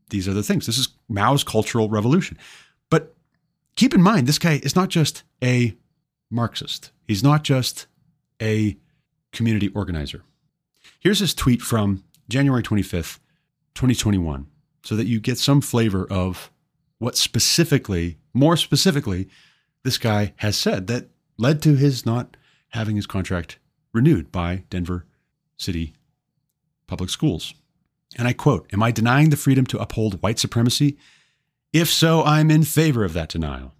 these 0.09 0.29
other 0.29 0.41
things. 0.41 0.65
This 0.65 0.77
is 0.77 0.89
Mao's 1.09 1.43
cultural 1.43 1.89
revolution. 1.89 2.37
But 2.89 3.15
keep 3.75 3.93
in 3.93 4.01
mind, 4.01 4.27
this 4.27 4.39
guy 4.39 4.61
is 4.63 4.75
not 4.75 4.89
just 4.89 5.23
a 5.43 5.75
Marxist, 6.33 6.91
he's 7.07 7.23
not 7.23 7.43
just 7.43 7.87
a 8.41 8.77
community 9.31 9.69
organizer. 9.69 10.23
Here's 10.99 11.19
his 11.19 11.33
tweet 11.33 11.61
from 11.61 12.03
January 12.29 12.63
25th, 12.63 13.19
2021, 13.75 14.47
so 14.83 14.95
that 14.95 15.07
you 15.07 15.19
get 15.19 15.37
some 15.37 15.61
flavor 15.61 16.07
of 16.09 16.51
what 16.97 17.17
specifically, 17.17 18.17
more 18.33 18.57
specifically, 18.57 19.27
this 19.83 19.97
guy 19.97 20.33
has 20.37 20.57
said 20.57 20.87
that 20.87 21.09
led 21.37 21.61
to 21.61 21.75
his 21.75 22.05
not 22.05 22.37
having 22.69 22.95
his 22.95 23.05
contract 23.05 23.59
renewed 23.93 24.31
by 24.31 24.63
Denver 24.69 25.05
City 25.57 25.93
Public 26.87 27.09
Schools. 27.09 27.53
And 28.17 28.27
I 28.27 28.33
quote 28.33 28.71
Am 28.73 28.81
I 28.81 28.91
denying 28.91 29.29
the 29.29 29.37
freedom 29.37 29.65
to 29.67 29.79
uphold 29.79 30.21
white 30.21 30.39
supremacy? 30.39 30.97
If 31.71 31.89
so, 31.89 32.23
I'm 32.23 32.51
in 32.51 32.63
favor 32.63 33.03
of 33.03 33.13
that 33.13 33.29
denial. 33.29 33.73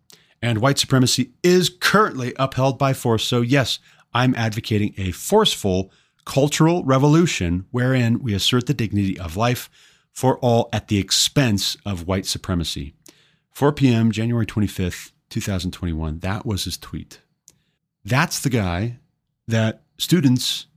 And 0.44 0.60
white 0.60 0.78
supremacy 0.78 1.32
is 1.42 1.70
currently 1.70 2.34
upheld 2.38 2.78
by 2.78 2.94
force. 2.94 3.26
So, 3.26 3.42
yes, 3.42 3.80
I'm 4.14 4.36
advocating 4.36 4.94
a 4.98 5.12
forceful 5.12 5.92
cultural 6.26 6.84
revolution 6.84 7.66
wherein 7.72 8.20
we 8.20 8.34
assert 8.34 8.68
the 8.68 8.74
dignity 8.74 9.18
of 9.18 9.38
life 9.38 9.70
for 10.12 10.38
all 10.40 10.70
at 10.74 10.90
the 10.90 11.00
expense 11.00 11.78
of 11.86 12.08
white 12.08 12.26
supremacy. 12.26 12.94
4 13.52 13.72
p.m., 13.72 14.12
January 14.12 14.46
25th, 14.46 15.12
2021. 15.30 16.20
That 16.20 16.46
was 16.46 16.66
his 16.66 16.78
tweet. 16.78 17.22
That's 18.04 18.40
the 18.42 18.50
guy 18.50 19.00
that 19.48 19.84
students 19.98 20.68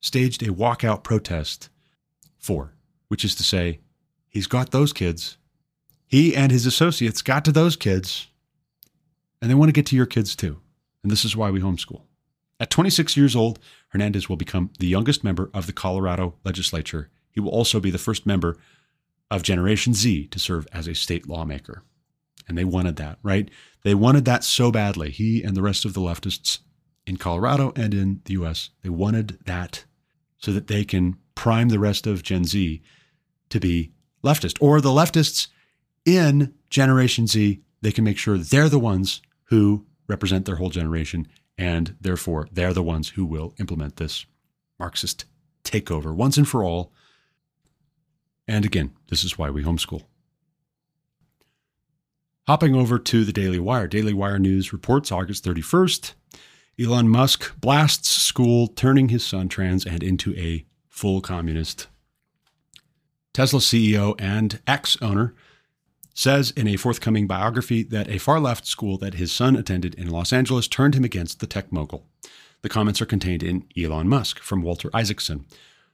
staged 0.00 0.42
a 0.42 0.52
walkout 0.52 1.02
protest 1.02 1.68
for, 2.38 2.74
which 3.08 3.24
is 3.24 3.34
to 3.34 3.42
say, 3.42 3.80
he's 4.28 4.46
got 4.46 4.70
those 4.70 4.92
kids 4.92 5.36
he 6.06 6.36
and 6.36 6.52
his 6.52 6.66
associates 6.66 7.22
got 7.22 7.44
to 7.44 7.52
those 7.52 7.76
kids 7.76 8.28
and 9.40 9.50
they 9.50 9.54
want 9.54 9.68
to 9.68 9.72
get 9.72 9.86
to 9.86 9.96
your 9.96 10.06
kids 10.06 10.34
too. 10.34 10.60
And 11.02 11.10
this 11.10 11.24
is 11.24 11.36
why 11.36 11.50
we 11.50 11.60
homeschool. 11.60 12.02
At 12.58 12.70
26 12.70 13.16
years 13.16 13.36
old, 13.36 13.58
Hernandez 13.88 14.28
will 14.28 14.36
become 14.36 14.70
the 14.78 14.86
youngest 14.86 15.22
member 15.22 15.50
of 15.52 15.66
the 15.66 15.72
Colorado 15.72 16.36
legislature. 16.44 17.10
He 17.30 17.40
will 17.40 17.50
also 17.50 17.80
be 17.80 17.90
the 17.90 17.98
first 17.98 18.26
member 18.26 18.56
of 19.30 19.42
Generation 19.42 19.92
Z 19.92 20.28
to 20.28 20.38
serve 20.38 20.66
as 20.72 20.86
a 20.86 20.94
state 20.94 21.28
lawmaker. 21.28 21.82
And 22.48 22.56
they 22.56 22.64
wanted 22.64 22.96
that, 22.96 23.18
right? 23.22 23.50
They 23.82 23.94
wanted 23.94 24.24
that 24.24 24.44
so 24.44 24.70
badly. 24.70 25.10
He 25.10 25.42
and 25.42 25.56
the 25.56 25.62
rest 25.62 25.84
of 25.84 25.94
the 25.94 26.00
leftists 26.00 26.60
in 27.06 27.16
Colorado 27.16 27.72
and 27.76 27.92
in 27.92 28.20
the 28.24 28.34
US, 28.34 28.70
they 28.82 28.88
wanted 28.88 29.38
that 29.44 29.84
so 30.38 30.52
that 30.52 30.66
they 30.66 30.84
can 30.84 31.16
prime 31.34 31.68
the 31.68 31.78
rest 31.78 32.06
of 32.06 32.22
Gen 32.22 32.44
Z 32.44 32.82
to 33.50 33.60
be 33.60 33.92
leftist. 34.24 34.56
Or 34.60 34.80
the 34.80 34.90
leftists 34.90 35.48
in 36.04 36.54
Generation 36.70 37.26
Z, 37.26 37.60
they 37.86 37.92
can 37.92 38.02
make 38.02 38.18
sure 38.18 38.36
they're 38.36 38.68
the 38.68 38.80
ones 38.80 39.22
who 39.44 39.86
represent 40.08 40.44
their 40.44 40.56
whole 40.56 40.70
generation, 40.70 41.28
and 41.56 41.94
therefore 42.00 42.48
they're 42.50 42.72
the 42.72 42.82
ones 42.82 43.10
who 43.10 43.24
will 43.24 43.54
implement 43.60 43.94
this 43.94 44.26
Marxist 44.76 45.24
takeover 45.62 46.12
once 46.12 46.36
and 46.36 46.48
for 46.48 46.64
all. 46.64 46.92
And 48.48 48.64
again, 48.64 48.90
this 49.06 49.22
is 49.22 49.38
why 49.38 49.50
we 49.50 49.62
homeschool. 49.62 50.02
Hopping 52.48 52.74
over 52.74 52.98
to 52.98 53.24
the 53.24 53.32
Daily 53.32 53.60
Wire. 53.60 53.86
Daily 53.86 54.12
Wire 54.12 54.40
News 54.40 54.72
reports 54.72 55.12
August 55.12 55.44
31st. 55.44 56.14
Elon 56.80 57.08
Musk 57.08 57.52
blasts 57.60 58.10
school, 58.10 58.66
turning 58.66 59.10
his 59.10 59.24
son 59.24 59.48
trans 59.48 59.86
and 59.86 60.02
into 60.02 60.34
a 60.34 60.66
full 60.88 61.20
communist. 61.20 61.86
Tesla 63.32 63.60
CEO 63.60 64.16
and 64.18 64.60
ex 64.66 65.00
owner 65.00 65.36
says 66.16 66.50
in 66.52 66.66
a 66.66 66.76
forthcoming 66.76 67.26
biography 67.26 67.82
that 67.82 68.08
a 68.08 68.18
far 68.18 68.40
left 68.40 68.66
school 68.66 68.96
that 68.96 69.14
his 69.14 69.30
son 69.30 69.54
attended 69.54 69.94
in 69.96 70.08
Los 70.08 70.32
Angeles 70.32 70.66
turned 70.66 70.94
him 70.94 71.04
against 71.04 71.40
the 71.40 71.46
tech 71.46 71.70
mogul. 71.70 72.06
The 72.62 72.70
comments 72.70 73.02
are 73.02 73.06
contained 73.06 73.42
in 73.42 73.66
Elon 73.78 74.08
Musk 74.08 74.40
from 74.40 74.62
Walter 74.62 74.88
Isaacson. 74.94 75.44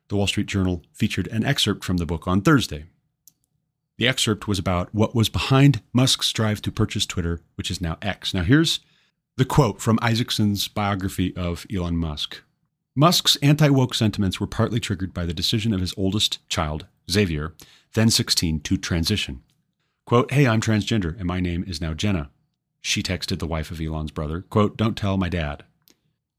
The 0.09 0.16
Wall 0.16 0.29
Street 0.29 0.47
Journal 0.47 0.83
featured 0.93 1.27
an 1.27 1.45
excerpt 1.45 1.83
from 1.85 1.97
the 1.97 2.07
book 2.07 2.29
on 2.29 2.41
Thursday. 2.41 2.85
The 3.99 4.07
excerpt 4.07 4.47
was 4.47 4.61
about 4.61 4.95
what 4.95 5.14
was 5.14 5.29
behind 5.29 5.83
Musk's 5.93 6.33
drive 6.33 6.62
to 6.62 6.73
purchase 6.73 7.05
Twitter, 7.05 7.41
which 7.57 7.70
is 7.70 7.81
now 7.81 7.99
X. 8.01 8.33
Now, 8.33 8.43
here's 8.43 8.79
the 9.37 9.45
quote 9.45 9.81
from 9.81 9.99
Isaacson's 10.03 10.68
biography 10.68 11.35
of 11.37 11.66
Elon 11.75 11.97
Musk. 11.97 12.41
Musk's 12.95 13.37
anti 13.43 13.68
woke 13.70 13.95
sentiments 13.95 14.39
were 14.39 14.47
partly 14.47 14.79
triggered 14.79 15.12
by 15.12 15.27
the 15.27 15.35
decision 15.35 15.75
of 15.75 15.81
his 15.81 15.95
oldest 15.97 16.49
child, 16.49 16.87
Xavier, 17.11 17.55
then 17.95 18.09
16, 18.09 18.61
to 18.61 18.77
transition. 18.77 19.43
Quote, 20.07 20.31
Hey, 20.33 20.47
I'm 20.47 20.61
transgender 20.61 21.17
and 21.17 21.27
my 21.27 21.41
name 21.41 21.65
is 21.67 21.81
now 21.81 21.95
Jenna. 21.95 22.31
She 22.81 23.03
texted 23.03 23.39
the 23.39 23.47
wife 23.47 23.71
of 23.71 23.81
Elon's 23.81 24.11
brother, 24.11 24.43
quote, 24.43 24.77
Don't 24.77 24.97
tell 24.97 25.17
my 25.17 25.29
dad. 25.29 25.65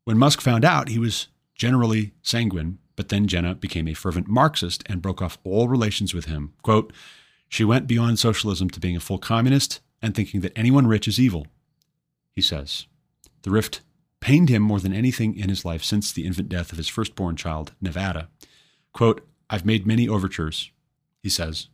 When 0.03 0.17
Musk 0.17 0.41
found 0.41 0.65
out, 0.65 0.89
he 0.89 0.99
was 0.99 1.27
generally 1.55 2.13
sanguine, 2.21 2.79
but 2.95 3.09
then 3.09 3.27
Jenna 3.27 3.55
became 3.55 3.87
a 3.87 3.93
fervent 3.93 4.27
Marxist 4.27 4.83
and 4.87 5.01
broke 5.01 5.21
off 5.21 5.37
all 5.43 5.67
relations 5.67 6.13
with 6.13 6.25
him. 6.25 6.53
Quote, 6.61 6.91
She 7.47 7.63
went 7.63 7.87
beyond 7.87 8.19
socialism 8.19 8.69
to 8.71 8.79
being 8.79 8.97
a 8.97 9.01
full 9.01 9.17
communist 9.17 9.79
and 10.01 10.13
thinking 10.13 10.41
that 10.41 10.57
anyone 10.57 10.87
rich 10.87 11.07
is 11.07 11.19
evil, 11.19 11.47
he 12.33 12.41
says. 12.41 12.87
The 13.43 13.51
rift 13.51 13.81
pained 14.19 14.49
him 14.49 14.61
more 14.61 14.79
than 14.79 14.93
anything 14.93 15.37
in 15.37 15.49
his 15.49 15.63
life 15.63 15.83
since 15.83 16.11
the 16.11 16.25
infant 16.25 16.49
death 16.49 16.71
of 16.71 16.77
his 16.77 16.89
firstborn 16.89 17.35
child, 17.35 17.73
Nevada. 17.81 18.29
Quote, 18.93 19.25
I've 19.49 19.65
made 19.65 19.87
many 19.87 20.07
overtures, 20.07 20.71
he 21.21 21.29
says. 21.29 21.67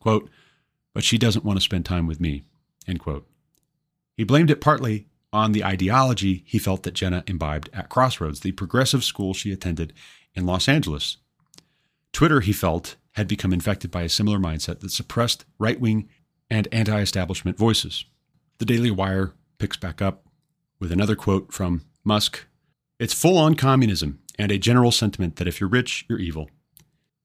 Quote, 0.00 0.30
but 0.96 1.04
she 1.04 1.18
doesn't 1.18 1.44
want 1.44 1.58
to 1.58 1.62
spend 1.62 1.84
time 1.84 2.06
with 2.06 2.20
me. 2.20 2.42
End 2.88 2.98
quote. 2.98 3.28
He 4.16 4.24
blamed 4.24 4.50
it 4.50 4.62
partly 4.62 5.08
on 5.30 5.52
the 5.52 5.62
ideology 5.62 6.42
he 6.46 6.58
felt 6.58 6.84
that 6.84 6.94
Jenna 6.94 7.22
imbibed 7.26 7.68
at 7.74 7.90
Crossroads, 7.90 8.40
the 8.40 8.52
progressive 8.52 9.04
school 9.04 9.34
she 9.34 9.52
attended 9.52 9.92
in 10.34 10.46
Los 10.46 10.70
Angeles. 10.70 11.18
Twitter, 12.14 12.40
he 12.40 12.54
felt, 12.54 12.96
had 13.12 13.28
become 13.28 13.52
infected 13.52 13.90
by 13.90 14.04
a 14.04 14.08
similar 14.08 14.38
mindset 14.38 14.80
that 14.80 14.90
suppressed 14.90 15.44
right 15.58 15.78
wing 15.78 16.08
and 16.48 16.66
anti 16.72 16.98
establishment 16.98 17.58
voices. 17.58 18.06
The 18.56 18.64
Daily 18.64 18.90
Wire 18.90 19.34
picks 19.58 19.76
back 19.76 20.00
up 20.00 20.24
with 20.80 20.90
another 20.90 21.14
quote 21.14 21.52
from 21.52 21.82
Musk 22.04 22.46
It's 22.98 23.12
full 23.12 23.36
on 23.36 23.54
communism 23.54 24.20
and 24.38 24.50
a 24.50 24.56
general 24.56 24.92
sentiment 24.92 25.36
that 25.36 25.46
if 25.46 25.60
you're 25.60 25.68
rich, 25.68 26.06
you're 26.08 26.18
evil. 26.18 26.48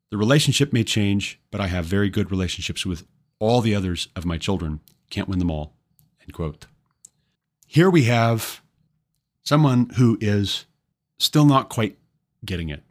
The 0.09 0.17
relationship 0.17 0.73
may 0.73 0.83
change, 0.83 1.39
but 1.51 1.61
I 1.61 1.67
have 1.67 1.85
very 1.85 2.09
good 2.09 2.31
relationships 2.31 2.85
with 2.85 3.05
all 3.41 3.59
the 3.59 3.75
others 3.75 4.07
of 4.15 4.23
my 4.23 4.37
children 4.37 4.79
can't 5.09 5.27
win 5.27 5.39
them 5.39 5.51
all. 5.51 5.73
End 6.21 6.31
quote. 6.31 6.67
Here 7.67 7.89
we 7.89 8.03
have 8.03 8.61
someone 9.43 9.89
who 9.97 10.17
is 10.21 10.65
still 11.17 11.45
not 11.45 11.67
quite 11.67 11.97
getting 12.45 12.69
it. 12.69 12.83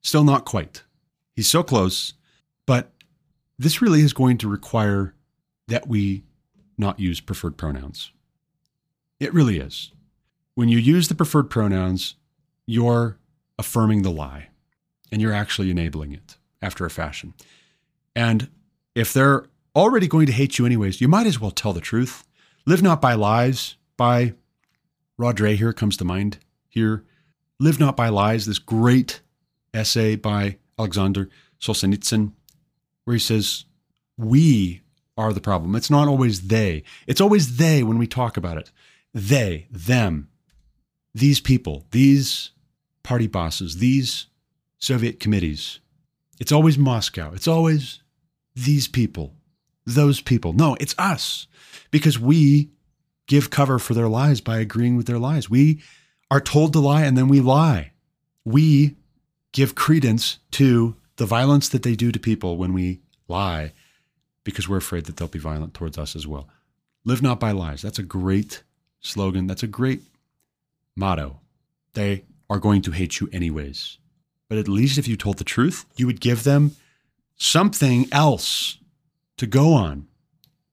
Still 0.00 0.24
not 0.24 0.46
quite. 0.46 0.82
He's 1.36 1.46
so 1.46 1.62
close, 1.62 2.14
but 2.66 2.90
this 3.58 3.82
really 3.82 4.00
is 4.00 4.12
going 4.12 4.38
to 4.38 4.48
require 4.48 5.14
that 5.68 5.86
we 5.86 6.24
not 6.78 6.98
use 6.98 7.20
preferred 7.20 7.58
pronouns. 7.58 8.12
It 9.20 9.34
really 9.34 9.58
is. 9.58 9.92
When 10.54 10.68
you 10.68 10.78
use 10.78 11.08
the 11.08 11.14
preferred 11.14 11.50
pronouns, 11.50 12.14
you're 12.66 13.18
affirming 13.58 14.02
the 14.02 14.10
lie 14.10 14.48
and 15.10 15.20
you're 15.20 15.34
actually 15.34 15.70
enabling 15.70 16.12
it 16.12 16.38
after 16.62 16.86
a 16.86 16.90
fashion. 16.90 17.34
And 18.16 18.48
if 18.94 19.12
there 19.12 19.46
already 19.74 20.08
going 20.08 20.26
to 20.26 20.32
hate 20.32 20.58
you 20.58 20.66
anyways, 20.66 21.00
you 21.00 21.08
might 21.08 21.26
as 21.26 21.40
well 21.40 21.50
tell 21.50 21.72
the 21.72 21.80
truth. 21.80 22.26
Live 22.66 22.82
not 22.82 23.00
by 23.00 23.14
lies, 23.14 23.76
by 23.96 24.34
Rod 25.16 25.36
Dreher 25.36 25.74
comes 25.74 25.96
to 25.96 26.04
mind 26.04 26.38
here. 26.68 27.04
Live 27.58 27.78
not 27.78 27.96
by 27.96 28.08
lies, 28.08 28.46
this 28.46 28.58
great 28.58 29.20
essay 29.74 30.16
by 30.16 30.58
Alexander 30.78 31.28
Solzhenitsyn, 31.60 32.32
where 33.04 33.14
he 33.14 33.20
says, 33.20 33.64
We 34.16 34.82
are 35.16 35.32
the 35.32 35.40
problem. 35.40 35.74
It's 35.74 35.90
not 35.90 36.08
always 36.08 36.48
they. 36.48 36.82
It's 37.06 37.20
always 37.20 37.56
they 37.56 37.82
when 37.82 37.98
we 37.98 38.06
talk 38.06 38.36
about 38.36 38.58
it. 38.58 38.70
They, 39.14 39.66
them, 39.70 40.28
these 41.14 41.40
people, 41.40 41.86
these 41.90 42.50
party 43.02 43.26
bosses, 43.26 43.76
these 43.76 44.26
Soviet 44.78 45.20
committees. 45.20 45.80
It's 46.40 46.52
always 46.52 46.78
Moscow. 46.78 47.32
It's 47.34 47.48
always 47.48 48.00
these 48.54 48.88
people 48.88 49.34
those 49.84 50.20
people. 50.20 50.52
No, 50.52 50.76
it's 50.80 50.94
us 50.98 51.46
because 51.90 52.18
we 52.18 52.70
give 53.26 53.50
cover 53.50 53.78
for 53.78 53.94
their 53.94 54.08
lies 54.08 54.40
by 54.40 54.58
agreeing 54.58 54.96
with 54.96 55.06
their 55.06 55.18
lies. 55.18 55.48
We 55.48 55.82
are 56.30 56.40
told 56.40 56.72
to 56.72 56.80
lie 56.80 57.04
and 57.04 57.16
then 57.16 57.28
we 57.28 57.40
lie. 57.40 57.92
We 58.44 58.96
give 59.52 59.74
credence 59.74 60.38
to 60.52 60.96
the 61.16 61.26
violence 61.26 61.68
that 61.68 61.82
they 61.82 61.94
do 61.94 62.10
to 62.10 62.18
people 62.18 62.56
when 62.56 62.72
we 62.72 63.00
lie 63.28 63.72
because 64.44 64.68
we're 64.68 64.78
afraid 64.78 65.04
that 65.04 65.16
they'll 65.16 65.28
be 65.28 65.38
violent 65.38 65.74
towards 65.74 65.98
us 65.98 66.16
as 66.16 66.26
well. 66.26 66.48
Live 67.04 67.22
not 67.22 67.38
by 67.38 67.52
lies. 67.52 67.82
That's 67.82 67.98
a 67.98 68.04
great 68.04 68.62
slogan. 69.00 69.46
That's 69.46 69.62
a 69.62 69.68
great 69.68 70.02
motto. 70.96 71.40
They 71.94 72.24
are 72.48 72.58
going 72.58 72.82
to 72.82 72.92
hate 72.92 73.20
you 73.20 73.28
anyways. 73.32 73.98
But 74.48 74.58
at 74.58 74.68
least 74.68 74.98
if 74.98 75.08
you 75.08 75.16
told 75.16 75.38
the 75.38 75.44
truth, 75.44 75.86
you 75.96 76.06
would 76.06 76.20
give 76.20 76.44
them 76.44 76.76
something 77.36 78.08
else 78.12 78.78
to 79.38 79.46
go 79.46 79.72
on 79.72 80.08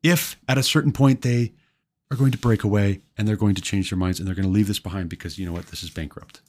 if 0.04 0.38
at 0.48 0.58
a 0.58 0.64
certain 0.64 0.92
point 0.92 1.22
they 1.22 1.54
are 2.12 2.18
going 2.18 2.32
to 2.32 2.38
break 2.38 2.64
away 2.64 3.02
and 3.18 3.28
they're 3.28 3.36
going 3.36 3.56
to 3.56 3.62
change 3.62 3.90
their 3.90 3.98
minds 3.98 4.20
and 4.20 4.28
they're 4.28 4.36
going 4.36 4.48
to 4.48 4.52
leave 4.52 4.68
this 4.68 4.80
behind 4.80 5.10
because 5.10 5.38
you 5.38 5.46
know 5.46 5.54
what 5.54 5.68
this 5.68 5.84
is 5.84 5.90
bankrupt. 5.90 6.42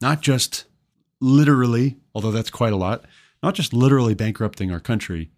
Not 0.00 0.20
just 0.20 0.64
literally 1.20 1.96
although 2.14 2.30
that's 2.30 2.50
quite 2.50 2.72
a 2.72 2.76
lot 2.76 3.04
not 3.42 3.54
just 3.54 3.72
literally 3.72 4.14
bankrupting 4.14 4.70
our 4.70 4.80
country 4.80 5.30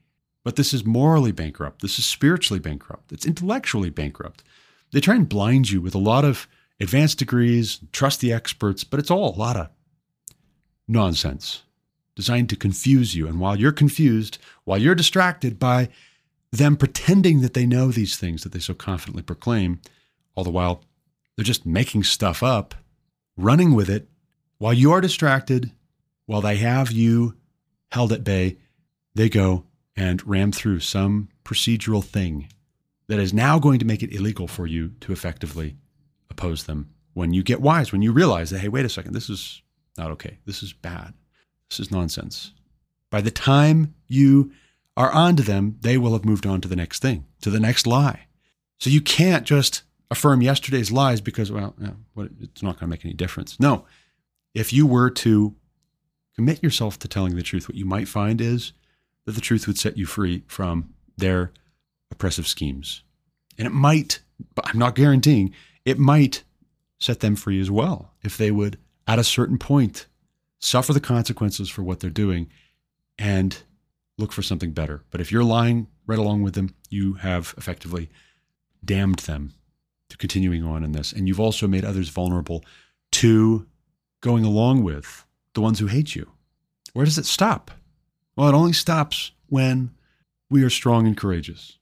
but 0.42 0.56
this 0.56 0.72
is 0.72 0.84
morally 0.84 1.32
bankrupt. 1.32 1.82
This 1.82 1.98
is 1.98 2.06
spiritually 2.06 2.60
bankrupt. 2.60 3.12
It's 3.12 3.26
intellectually 3.26 3.90
bankrupt. 3.90 4.42
They 4.90 5.00
try 5.00 5.14
and 5.14 5.28
blind 5.28 5.70
you 5.70 5.80
with 5.80 5.94
a 5.94 5.98
lot 5.98 6.24
of 6.24 6.48
advanced 6.80 7.18
degrees 7.18 7.80
trust 7.92 8.20
the 8.20 8.32
experts 8.32 8.84
but 8.84 8.98
it's 8.98 9.10
all 9.10 9.34
a 9.34 9.38
lot 9.38 9.56
of 9.56 9.68
nonsense 10.88 11.62
designed 12.16 12.48
to 12.50 12.56
confuse 12.56 13.14
you. 13.14 13.28
And 13.28 13.38
while 13.38 13.56
you're 13.56 13.72
confused 13.72 14.38
while 14.64 14.78
you're 14.78 14.94
distracted 14.94 15.58
by 15.58 15.88
them 16.52 16.76
pretending 16.76 17.40
that 17.40 17.54
they 17.54 17.66
know 17.66 17.88
these 17.88 18.16
things 18.16 18.42
that 18.42 18.52
they 18.52 18.58
so 18.58 18.74
confidently 18.74 19.22
proclaim, 19.22 19.80
all 20.34 20.44
the 20.44 20.50
while 20.50 20.82
they're 21.36 21.44
just 21.44 21.64
making 21.64 22.04
stuff 22.04 22.42
up, 22.42 22.74
running 23.36 23.74
with 23.74 23.88
it 23.88 24.08
while 24.58 24.74
you 24.74 24.92
are 24.92 25.00
distracted, 25.00 25.72
while 26.26 26.40
they 26.40 26.56
have 26.56 26.92
you 26.92 27.34
held 27.92 28.12
at 28.12 28.24
bay, 28.24 28.58
they 29.14 29.28
go 29.28 29.64
and 29.96 30.26
ram 30.26 30.52
through 30.52 30.80
some 30.80 31.28
procedural 31.44 32.04
thing 32.04 32.48
that 33.08 33.18
is 33.18 33.32
now 33.32 33.58
going 33.58 33.78
to 33.78 33.84
make 33.84 34.02
it 34.02 34.14
illegal 34.14 34.46
for 34.46 34.66
you 34.66 34.92
to 35.00 35.12
effectively 35.12 35.76
oppose 36.30 36.64
them 36.64 36.90
when 37.14 37.32
you 37.32 37.42
get 37.42 37.60
wise, 37.60 37.90
when 37.90 38.02
you 38.02 38.12
realize 38.12 38.50
that, 38.50 38.60
hey, 38.60 38.68
wait 38.68 38.84
a 38.84 38.88
second, 38.88 39.12
this 39.14 39.28
is 39.28 39.62
not 39.98 40.10
okay. 40.12 40.38
This 40.46 40.62
is 40.62 40.72
bad. 40.72 41.14
This 41.68 41.80
is 41.80 41.90
nonsense. 41.90 42.52
By 43.10 43.20
the 43.20 43.30
time 43.30 43.94
you 44.06 44.52
are 45.00 45.10
onto 45.12 45.42
them, 45.42 45.78
they 45.80 45.96
will 45.96 46.12
have 46.12 46.26
moved 46.26 46.44
on 46.44 46.60
to 46.60 46.68
the 46.68 46.76
next 46.76 47.00
thing, 47.00 47.24
to 47.40 47.48
the 47.48 47.58
next 47.58 47.86
lie. 47.86 48.26
So 48.78 48.90
you 48.90 49.00
can't 49.00 49.46
just 49.46 49.82
affirm 50.10 50.42
yesterday's 50.42 50.92
lies 50.92 51.22
because, 51.22 51.50
well, 51.50 51.74
it's 52.38 52.62
not 52.62 52.78
going 52.78 52.86
to 52.86 52.86
make 52.88 53.04
any 53.06 53.14
difference. 53.14 53.58
No. 53.58 53.86
If 54.54 54.74
you 54.74 54.86
were 54.86 55.08
to 55.10 55.54
commit 56.36 56.62
yourself 56.62 56.98
to 56.98 57.08
telling 57.08 57.34
the 57.34 57.42
truth, 57.42 57.66
what 57.66 57.78
you 57.78 57.86
might 57.86 58.08
find 58.08 58.42
is 58.42 58.74
that 59.24 59.32
the 59.32 59.40
truth 59.40 59.66
would 59.66 59.78
set 59.78 59.96
you 59.96 60.04
free 60.04 60.42
from 60.46 60.92
their 61.16 61.52
oppressive 62.10 62.46
schemes. 62.46 63.02
And 63.56 63.66
it 63.66 63.72
might, 63.72 64.20
but 64.54 64.68
I'm 64.68 64.78
not 64.78 64.94
guaranteeing, 64.94 65.54
it 65.86 65.98
might 65.98 66.44
set 66.98 67.20
them 67.20 67.36
free 67.36 67.58
as 67.58 67.70
well 67.70 68.12
if 68.22 68.36
they 68.36 68.50
would, 68.50 68.78
at 69.06 69.18
a 69.18 69.24
certain 69.24 69.56
point, 69.56 70.06
suffer 70.58 70.92
the 70.92 71.00
consequences 71.00 71.70
for 71.70 71.82
what 71.82 72.00
they're 72.00 72.10
doing 72.10 72.50
and 73.18 73.62
look 74.20 74.32
for 74.32 74.42
something 74.42 74.72
better. 74.72 75.02
But 75.10 75.20
if 75.20 75.32
you're 75.32 75.44
lying 75.44 75.88
right 76.06 76.18
along 76.18 76.42
with 76.42 76.54
them, 76.54 76.74
you 76.88 77.14
have 77.14 77.54
effectively 77.56 78.10
damned 78.84 79.20
them 79.20 79.54
to 80.10 80.16
continuing 80.16 80.62
on 80.62 80.84
in 80.84 80.92
this. 80.92 81.12
And 81.12 81.26
you've 81.26 81.40
also 81.40 81.66
made 81.66 81.84
others 81.84 82.08
vulnerable 82.08 82.64
to 83.12 83.66
going 84.20 84.44
along 84.44 84.84
with 84.84 85.24
the 85.54 85.60
ones 85.60 85.78
who 85.78 85.86
hate 85.86 86.14
you. 86.14 86.30
Where 86.92 87.04
does 87.04 87.18
it 87.18 87.26
stop? 87.26 87.70
Well, 88.36 88.48
it 88.48 88.54
only 88.54 88.72
stops 88.72 89.32
when 89.46 89.90
we 90.48 90.62
are 90.62 90.70
strong 90.70 91.06
and 91.06 91.16
courageous, 91.16 91.78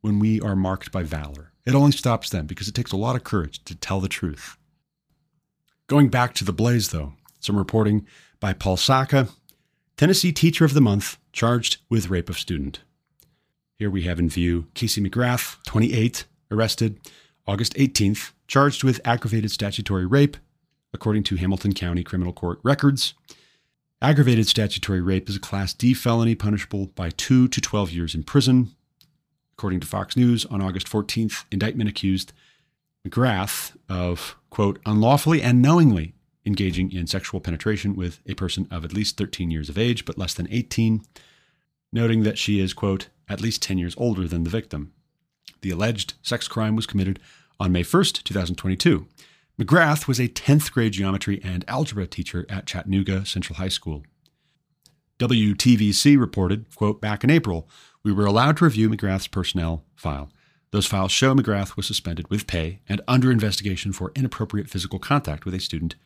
when 0.00 0.18
we 0.18 0.40
are 0.40 0.56
marked 0.56 0.92
by 0.92 1.02
valor. 1.02 1.52
It 1.64 1.74
only 1.74 1.92
stops 1.92 2.30
then 2.30 2.46
because 2.46 2.68
it 2.68 2.74
takes 2.74 2.92
a 2.92 2.96
lot 2.96 3.16
of 3.16 3.24
courage 3.24 3.62
to 3.64 3.74
tell 3.74 4.00
the 4.00 4.08
truth. 4.08 4.56
Going 5.86 6.08
back 6.08 6.34
to 6.34 6.44
the 6.44 6.52
blaze, 6.52 6.90
though, 6.90 7.14
some 7.40 7.56
reporting 7.56 8.06
by 8.40 8.52
Paul 8.52 8.76
Sacca, 8.76 9.30
Tennessee 9.96 10.32
Teacher 10.32 10.64
of 10.64 10.74
the 10.74 10.80
Month, 10.80 11.18
charged 11.38 11.76
with 11.88 12.10
rape 12.10 12.28
of 12.28 12.36
student. 12.36 12.80
Here 13.76 13.88
we 13.88 14.02
have 14.02 14.18
in 14.18 14.28
view 14.28 14.66
Casey 14.74 15.00
McGrath, 15.00 15.62
28, 15.66 16.24
arrested 16.50 16.98
August 17.46 17.74
18th, 17.74 18.32
charged 18.48 18.82
with 18.82 19.00
aggravated 19.04 19.52
statutory 19.52 20.04
rape, 20.04 20.36
according 20.92 21.22
to 21.22 21.36
Hamilton 21.36 21.74
County 21.74 22.02
Criminal 22.02 22.32
Court 22.32 22.58
records. 22.64 23.14
Aggravated 24.02 24.48
statutory 24.48 25.00
rape 25.00 25.28
is 25.28 25.36
a 25.36 25.40
Class 25.40 25.72
D 25.72 25.94
felony 25.94 26.34
punishable 26.34 26.86
by 26.96 27.10
2 27.10 27.46
to 27.46 27.60
12 27.60 27.92
years 27.92 28.16
in 28.16 28.24
prison. 28.24 28.74
According 29.52 29.78
to 29.78 29.86
Fox 29.86 30.16
News, 30.16 30.44
on 30.46 30.60
August 30.60 30.88
14th, 30.88 31.44
indictment 31.52 31.88
accused 31.88 32.32
McGrath 33.06 33.76
of, 33.88 34.34
quote, 34.50 34.80
unlawfully 34.84 35.40
and 35.40 35.62
knowingly 35.62 36.14
engaging 36.44 36.90
in 36.90 37.06
sexual 37.06 37.40
penetration 37.40 37.94
with 37.94 38.18
a 38.26 38.34
person 38.34 38.66
of 38.72 38.84
at 38.84 38.92
least 38.92 39.16
13 39.16 39.52
years 39.52 39.68
of 39.68 39.78
age, 39.78 40.04
but 40.04 40.18
less 40.18 40.34
than 40.34 40.48
18, 40.50 41.02
noting 41.92 42.22
that 42.22 42.38
she 42.38 42.60
is, 42.60 42.72
quote, 42.72 43.08
at 43.28 43.40
least 43.40 43.62
10 43.62 43.78
years 43.78 43.94
older 43.96 44.26
than 44.26 44.44
the 44.44 44.50
victim. 44.50 44.92
The 45.60 45.70
alleged 45.70 46.14
sex 46.22 46.48
crime 46.48 46.76
was 46.76 46.86
committed 46.86 47.18
on 47.58 47.72
May 47.72 47.82
1st, 47.82 48.22
2022. 48.22 49.06
McGrath 49.60 50.06
was 50.06 50.20
a 50.20 50.28
10th 50.28 50.70
grade 50.70 50.92
geometry 50.92 51.40
and 51.42 51.64
algebra 51.66 52.06
teacher 52.06 52.46
at 52.48 52.66
Chattanooga 52.66 53.26
Central 53.26 53.56
High 53.56 53.68
School. 53.68 54.04
WTVC 55.18 56.18
reported, 56.18 56.72
quote, 56.76 57.00
back 57.00 57.24
in 57.24 57.30
April, 57.30 57.68
we 58.04 58.12
were 58.12 58.26
allowed 58.26 58.58
to 58.58 58.64
review 58.64 58.88
McGrath's 58.88 59.26
personnel 59.26 59.84
file. 59.96 60.30
Those 60.70 60.86
files 60.86 61.10
show 61.10 61.34
McGrath 61.34 61.76
was 61.76 61.86
suspended 61.86 62.30
with 62.30 62.46
pay 62.46 62.82
and 62.88 63.00
under 63.08 63.32
investigation 63.32 63.92
for 63.92 64.12
inappropriate 64.14 64.70
physical 64.70 65.00
contact 65.00 65.44
with 65.44 65.54
a 65.54 65.60
student 65.60 65.96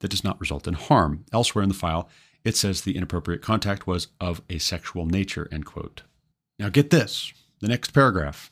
that 0.00 0.10
does 0.10 0.22
not 0.22 0.40
result 0.40 0.66
in 0.66 0.74
harm. 0.74 1.24
Elsewhere 1.32 1.62
in 1.62 1.68
the 1.68 1.74
file, 1.74 2.10
it 2.48 2.56
says 2.56 2.80
the 2.80 2.96
inappropriate 2.96 3.42
contact 3.42 3.86
was 3.86 4.08
of 4.20 4.40
a 4.48 4.56
sexual 4.56 5.04
nature, 5.04 5.48
end 5.52 5.66
quote. 5.66 6.02
Now 6.58 6.70
get 6.70 6.88
this, 6.88 7.32
the 7.60 7.68
next 7.68 7.92
paragraph. 7.92 8.50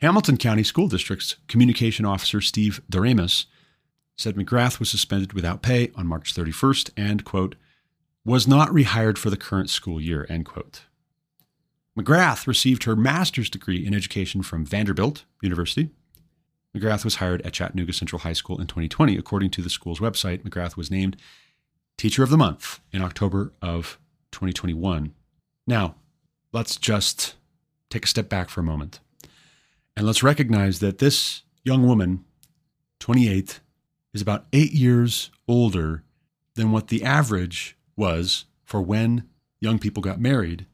Hamilton 0.00 0.36
County 0.36 0.64
School 0.64 0.88
District's 0.88 1.36
communication 1.46 2.04
officer 2.04 2.40
Steve 2.40 2.82
Doremus 2.90 3.46
said 4.16 4.34
McGrath 4.34 4.80
was 4.80 4.90
suspended 4.90 5.32
without 5.32 5.62
pay 5.62 5.92
on 5.94 6.08
March 6.08 6.34
31st 6.34 6.90
and, 6.96 7.24
quote, 7.24 7.54
was 8.24 8.48
not 8.48 8.70
rehired 8.70 9.16
for 9.16 9.30
the 9.30 9.36
current 9.36 9.70
school 9.70 10.00
year, 10.00 10.26
end 10.28 10.44
quote. 10.44 10.82
McGrath 11.96 12.48
received 12.48 12.82
her 12.82 12.96
master's 12.96 13.48
degree 13.48 13.86
in 13.86 13.94
education 13.94 14.42
from 14.42 14.66
Vanderbilt 14.66 15.24
University. 15.40 15.90
McGrath 16.76 17.04
was 17.04 17.16
hired 17.16 17.42
at 17.42 17.52
Chattanooga 17.52 17.92
Central 17.92 18.20
High 18.20 18.32
School 18.32 18.60
in 18.60 18.66
2020. 18.66 19.16
According 19.16 19.50
to 19.50 19.62
the 19.62 19.70
school's 19.70 20.00
website, 20.00 20.42
McGrath 20.42 20.76
was 20.76 20.90
named 20.90 21.16
Teacher 21.96 22.22
of 22.22 22.30
the 22.30 22.36
Month 22.36 22.80
in 22.92 23.02
October 23.02 23.52
of 23.62 23.98
2021. 24.32 25.14
Now, 25.66 25.94
let's 26.52 26.76
just 26.76 27.34
take 27.90 28.04
a 28.04 28.08
step 28.08 28.28
back 28.28 28.48
for 28.48 28.60
a 28.60 28.64
moment 28.64 29.00
and 29.96 30.06
let's 30.06 30.22
recognize 30.22 30.80
that 30.80 30.98
this 30.98 31.42
young 31.64 31.86
woman, 31.86 32.24
28, 33.00 33.60
is 34.12 34.22
about 34.22 34.46
eight 34.52 34.72
years 34.72 35.30
older 35.46 36.02
than 36.54 36.72
what 36.72 36.88
the 36.88 37.04
average 37.04 37.76
was 37.96 38.44
for 38.64 38.80
when 38.80 39.28
young 39.60 39.78
people 39.78 40.02
got 40.02 40.20
married 40.20 40.66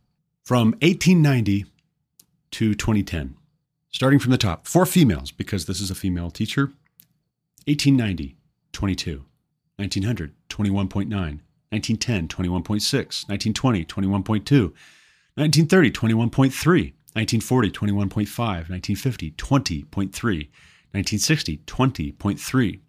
from 0.44 0.72
1890 0.80 1.66
to 2.52 2.74
2010. 2.74 3.36
Starting 3.92 4.18
from 4.18 4.30
the 4.30 4.38
top, 4.38 4.66
for 4.66 4.86
females, 4.86 5.32
because 5.32 5.66
this 5.66 5.80
is 5.80 5.90
a 5.90 5.94
female 5.94 6.30
teacher 6.30 6.72
1890, 7.66 8.36
22. 8.72 9.24
1900, 9.76 10.34
21.9. 10.60 11.40
1910, 11.70 12.28
21.6. 12.28 13.28
1920, 13.28 13.84
21.2. 13.84 14.72
1930, 15.34 15.90
21.3. 15.90 16.92
1940, 17.12 17.70
21.5. 17.70 18.68
1950, 18.68 19.30
20.3. 19.32 20.48
1960, 20.92 21.58
20.3. 21.58 22.80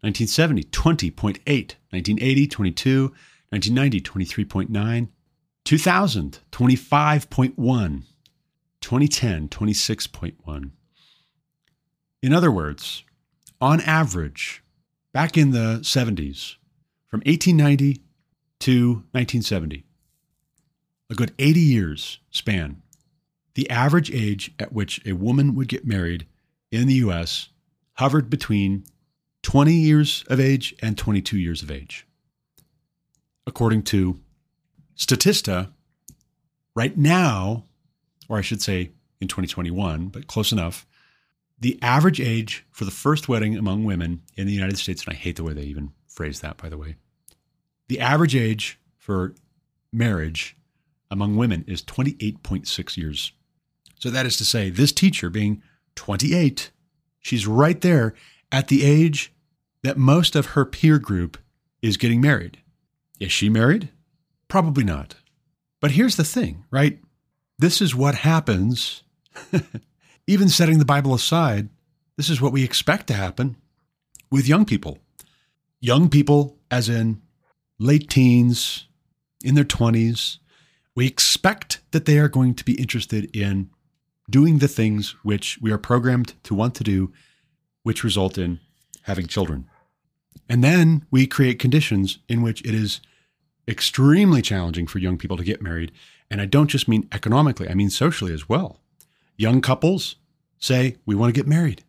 1970, 0.00 0.62
20.8, 0.64 1.74
1980, 1.90 2.46
22, 2.46 3.02
1990, 3.50 4.00
23.9, 4.00 5.08
2000, 5.64 6.38
25.1, 6.52 8.02
2010, 8.80 9.48
26.1. 9.48 10.70
In 12.22 12.32
other 12.32 12.50
words, 12.52 13.04
on 13.60 13.80
average, 13.80 14.62
back 15.12 15.36
in 15.36 15.50
the 15.50 15.80
70s, 15.82 16.56
from 17.08 17.20
1890 17.20 18.02
to 18.60 18.88
1970, 19.12 19.84
a 21.10 21.14
good 21.14 21.34
80 21.38 21.60
years 21.60 22.18
span, 22.30 22.82
the 23.54 23.68
average 23.70 24.10
age 24.10 24.52
at 24.58 24.72
which 24.72 25.00
a 25.06 25.12
woman 25.12 25.54
would 25.54 25.68
get 25.68 25.86
married 25.86 26.26
in 26.70 26.86
the 26.86 26.94
US 26.94 27.48
hovered 27.94 28.28
between 28.30 28.84
20 29.42 29.72
years 29.72 30.24
of 30.28 30.38
age 30.38 30.74
and 30.82 30.98
22 30.98 31.38
years 31.38 31.62
of 31.62 31.70
age. 31.70 32.06
According 33.46 33.82
to 33.84 34.20
Statista, 34.96 35.72
right 36.74 36.96
now, 36.96 37.64
or 38.28 38.36
I 38.36 38.42
should 38.42 38.60
say 38.60 38.90
in 39.20 39.28
2021, 39.28 40.08
but 40.08 40.26
close 40.26 40.52
enough, 40.52 40.86
the 41.60 41.78
average 41.82 42.20
age 42.20 42.64
for 42.70 42.84
the 42.84 42.90
first 42.90 43.28
wedding 43.28 43.56
among 43.56 43.84
women 43.84 44.22
in 44.36 44.46
the 44.46 44.52
United 44.52 44.78
States, 44.78 45.04
and 45.04 45.12
I 45.12 45.16
hate 45.16 45.36
the 45.36 45.44
way 45.44 45.52
they 45.52 45.62
even 45.62 45.92
phrase 46.06 46.40
that, 46.40 46.56
by 46.56 46.68
the 46.68 46.78
way, 46.78 46.96
the 47.88 48.00
average 48.00 48.36
age 48.36 48.78
for 48.96 49.34
marriage 49.92 50.56
among 51.10 51.36
women 51.36 51.64
is 51.66 51.82
28.6 51.82 52.96
years. 52.96 53.32
So 53.98 54.10
that 54.10 54.26
is 54.26 54.36
to 54.36 54.44
say, 54.44 54.70
this 54.70 54.92
teacher 54.92 55.30
being 55.30 55.62
28, 55.96 56.70
she's 57.20 57.46
right 57.46 57.80
there 57.80 58.14
at 58.52 58.68
the 58.68 58.84
age 58.84 59.32
that 59.82 59.96
most 59.96 60.36
of 60.36 60.46
her 60.46 60.64
peer 60.64 60.98
group 60.98 61.38
is 61.82 61.96
getting 61.96 62.20
married. 62.20 62.58
Is 63.18 63.32
she 63.32 63.48
married? 63.48 63.90
Probably 64.48 64.84
not. 64.84 65.16
But 65.80 65.92
here's 65.92 66.16
the 66.16 66.24
thing, 66.24 66.64
right? 66.70 66.98
This 67.58 67.80
is 67.80 67.94
what 67.94 68.16
happens. 68.16 69.02
Even 70.28 70.50
setting 70.50 70.78
the 70.78 70.84
Bible 70.84 71.14
aside, 71.14 71.70
this 72.18 72.28
is 72.28 72.38
what 72.38 72.52
we 72.52 72.62
expect 72.62 73.06
to 73.06 73.14
happen 73.14 73.56
with 74.30 74.46
young 74.46 74.66
people. 74.66 74.98
Young 75.80 76.10
people, 76.10 76.58
as 76.70 76.90
in 76.90 77.22
late 77.78 78.10
teens, 78.10 78.86
in 79.42 79.54
their 79.54 79.64
20s, 79.64 80.36
we 80.94 81.06
expect 81.06 81.80
that 81.92 82.04
they 82.04 82.18
are 82.18 82.28
going 82.28 82.54
to 82.54 82.64
be 82.64 82.74
interested 82.74 83.34
in 83.34 83.70
doing 84.28 84.58
the 84.58 84.68
things 84.68 85.14
which 85.22 85.58
we 85.62 85.72
are 85.72 85.78
programmed 85.78 86.34
to 86.42 86.54
want 86.54 86.74
to 86.74 86.84
do, 86.84 87.10
which 87.82 88.04
result 88.04 88.36
in 88.36 88.60
having 89.04 89.28
children. 89.28 89.66
And 90.46 90.62
then 90.62 91.06
we 91.10 91.26
create 91.26 91.58
conditions 91.58 92.18
in 92.28 92.42
which 92.42 92.60
it 92.66 92.74
is 92.74 93.00
extremely 93.66 94.42
challenging 94.42 94.86
for 94.86 94.98
young 94.98 95.16
people 95.16 95.38
to 95.38 95.44
get 95.44 95.62
married. 95.62 95.90
And 96.30 96.38
I 96.42 96.44
don't 96.44 96.68
just 96.68 96.86
mean 96.86 97.08
economically, 97.12 97.70
I 97.70 97.72
mean 97.72 97.88
socially 97.88 98.34
as 98.34 98.46
well. 98.46 98.82
Young 99.38 99.60
couples 99.60 100.16
say, 100.58 100.96
We 101.06 101.14
want 101.14 101.32
to 101.32 101.38
get 101.40 101.46
married. 101.48 101.84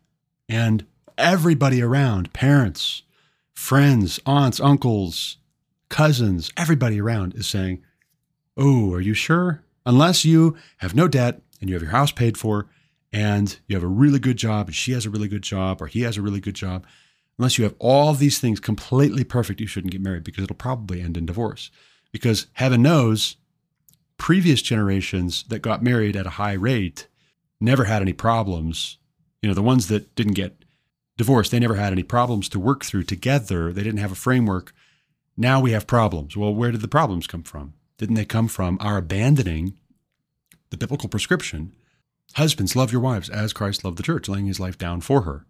And 0.48 0.86
everybody 1.18 1.82
around, 1.82 2.32
parents, 2.32 3.02
friends, 3.52 4.20
aunts, 4.24 4.60
uncles, 4.60 5.36
cousins, 5.88 6.50
everybody 6.56 7.00
around 7.00 7.34
is 7.34 7.46
saying, 7.46 7.82
Oh, 8.56 8.94
are 8.94 9.00
you 9.00 9.14
sure? 9.14 9.62
Unless 9.84 10.24
you 10.24 10.56
have 10.78 10.94
no 10.94 11.08
debt 11.08 11.42
and 11.60 11.68
you 11.68 11.74
have 11.74 11.82
your 11.82 11.90
house 11.90 12.12
paid 12.12 12.38
for 12.38 12.68
and 13.12 13.58
you 13.66 13.74
have 13.74 13.82
a 13.82 13.88
really 13.88 14.20
good 14.20 14.36
job 14.36 14.68
and 14.68 14.74
she 14.74 14.92
has 14.92 15.04
a 15.04 15.10
really 15.10 15.28
good 15.28 15.42
job 15.42 15.82
or 15.82 15.88
he 15.88 16.02
has 16.02 16.16
a 16.16 16.22
really 16.22 16.40
good 16.40 16.54
job, 16.54 16.86
unless 17.36 17.58
you 17.58 17.64
have 17.64 17.74
all 17.80 18.14
these 18.14 18.38
things 18.38 18.60
completely 18.60 19.24
perfect, 19.24 19.60
you 19.60 19.66
shouldn't 19.66 19.92
get 19.92 20.00
married 20.00 20.22
because 20.22 20.44
it'll 20.44 20.54
probably 20.54 21.00
end 21.00 21.16
in 21.16 21.26
divorce. 21.26 21.70
Because 22.12 22.46
heaven 22.52 22.82
knows 22.82 23.36
previous 24.18 24.62
generations 24.62 25.44
that 25.48 25.62
got 25.62 25.82
married 25.82 26.14
at 26.14 26.26
a 26.26 26.30
high 26.30 26.52
rate 26.52 27.08
never 27.60 27.84
had 27.84 28.02
any 28.02 28.12
problems. 28.12 28.98
You 29.42 29.48
know, 29.48 29.54
the 29.54 29.62
ones 29.62 29.88
that 29.88 30.14
didn't 30.14 30.34
get 30.34 30.64
divorced, 31.16 31.50
they 31.50 31.58
never 31.58 31.74
had 31.74 31.92
any 31.92 32.02
problems 32.02 32.48
to 32.50 32.58
work 32.58 32.84
through 32.84 33.04
together. 33.04 33.72
They 33.72 33.82
didn't 33.82 34.00
have 34.00 34.12
a 34.12 34.16
framework. 34.16 34.72
Now 35.36 35.60
we 35.60 35.72
have 35.72 35.86
problems. 35.86 36.36
Well, 36.36 36.54
where 36.54 36.72
did 36.72 36.80
the 36.80 36.88
problems 36.88 37.26
come 37.26 37.42
from? 37.42 37.74
Didn't 37.98 38.16
they 38.16 38.24
come 38.24 38.48
from 38.48 38.78
our 38.80 38.96
abandoning 38.96 39.78
the 40.70 40.76
biblical 40.76 41.08
prescription? 41.08 41.74
Husbands, 42.34 42.76
love 42.76 42.92
your 42.92 43.00
wives 43.00 43.28
as 43.28 43.52
Christ 43.52 43.84
loved 43.84 43.98
the 43.98 44.02
church, 44.02 44.28
laying 44.28 44.46
his 44.46 44.60
life 44.60 44.78
down 44.78 45.00
for 45.00 45.22
her. 45.22 45.46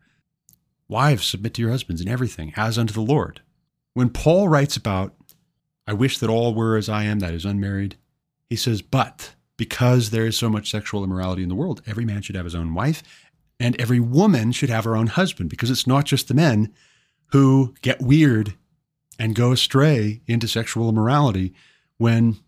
Wives, 0.89 1.27
submit 1.27 1.55
to 1.55 1.62
your 1.62 1.70
husbands 1.70 2.01
in 2.01 2.09
everything, 2.09 2.53
as 2.57 2.78
unto 2.78 2.95
the 2.95 3.01
Lord. 3.01 3.43
When 3.95 4.11
Paul 4.11 4.49
writes 4.49 4.77
about, 4.77 5.15
I 5.87 5.93
wish 5.93 6.19
that 6.19 6.31
all 6.31 6.55
were 6.55 6.77
as 6.77 6.89
I 6.89 7.05
am, 7.05 7.19
that 7.20 7.35
is 7.35 7.45
unmarried, 7.45 7.97
he 8.49 8.57
says, 8.57 8.82
but 8.82 9.35
because 9.61 10.09
there 10.09 10.24
is 10.24 10.39
so 10.39 10.49
much 10.49 10.70
sexual 10.70 11.05
immorality 11.05 11.43
in 11.43 11.51
the 11.51 11.55
world, 11.55 11.82
every 11.87 12.07
man 12.07 12.23
should 12.23 12.35
have 12.35 12.47
his 12.47 12.55
own 12.55 12.73
wife, 12.73 13.03
and 13.61 13.78
every 13.78 14.01
woman 14.01 14.53
should 14.53 14.70
have 14.70 14.85
her 14.85 14.97
own 14.97 15.07
husband, 15.07 15.51
because 15.51 15.70
it's 15.70 15.87
not 15.87 16.07
just 16.07 16.28
the 16.28 16.35
men 16.35 16.73
who 17.27 17.74
get 17.82 18.01
weird 18.01 18.55
and 19.19 19.35
go 19.35 19.53
astray 19.53 20.23
into 20.27 20.49
sexual 20.49 20.89
immorality 20.89 21.53
when 21.99 22.39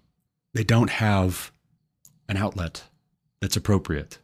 they 0.55 0.65
don't 0.65 0.89
have 0.89 1.53
an 2.31 2.39
outlet 2.39 2.85
that's 3.43 3.59
appropriate. 3.59 4.17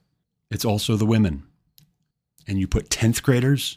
It's 0.50 0.64
also 0.64 0.96
the 0.96 1.04
women. 1.04 1.42
And 2.46 2.58
you 2.58 2.66
put 2.66 2.88
10th 2.88 3.22
graders 3.22 3.76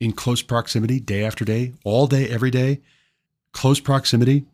in 0.00 0.12
close 0.12 0.40
proximity 0.40 1.00
day 1.00 1.22
after 1.22 1.44
day, 1.44 1.74
all 1.84 2.06
day, 2.06 2.26
every 2.30 2.50
day, 2.50 2.80
close 3.52 3.78
proximity 3.78 4.46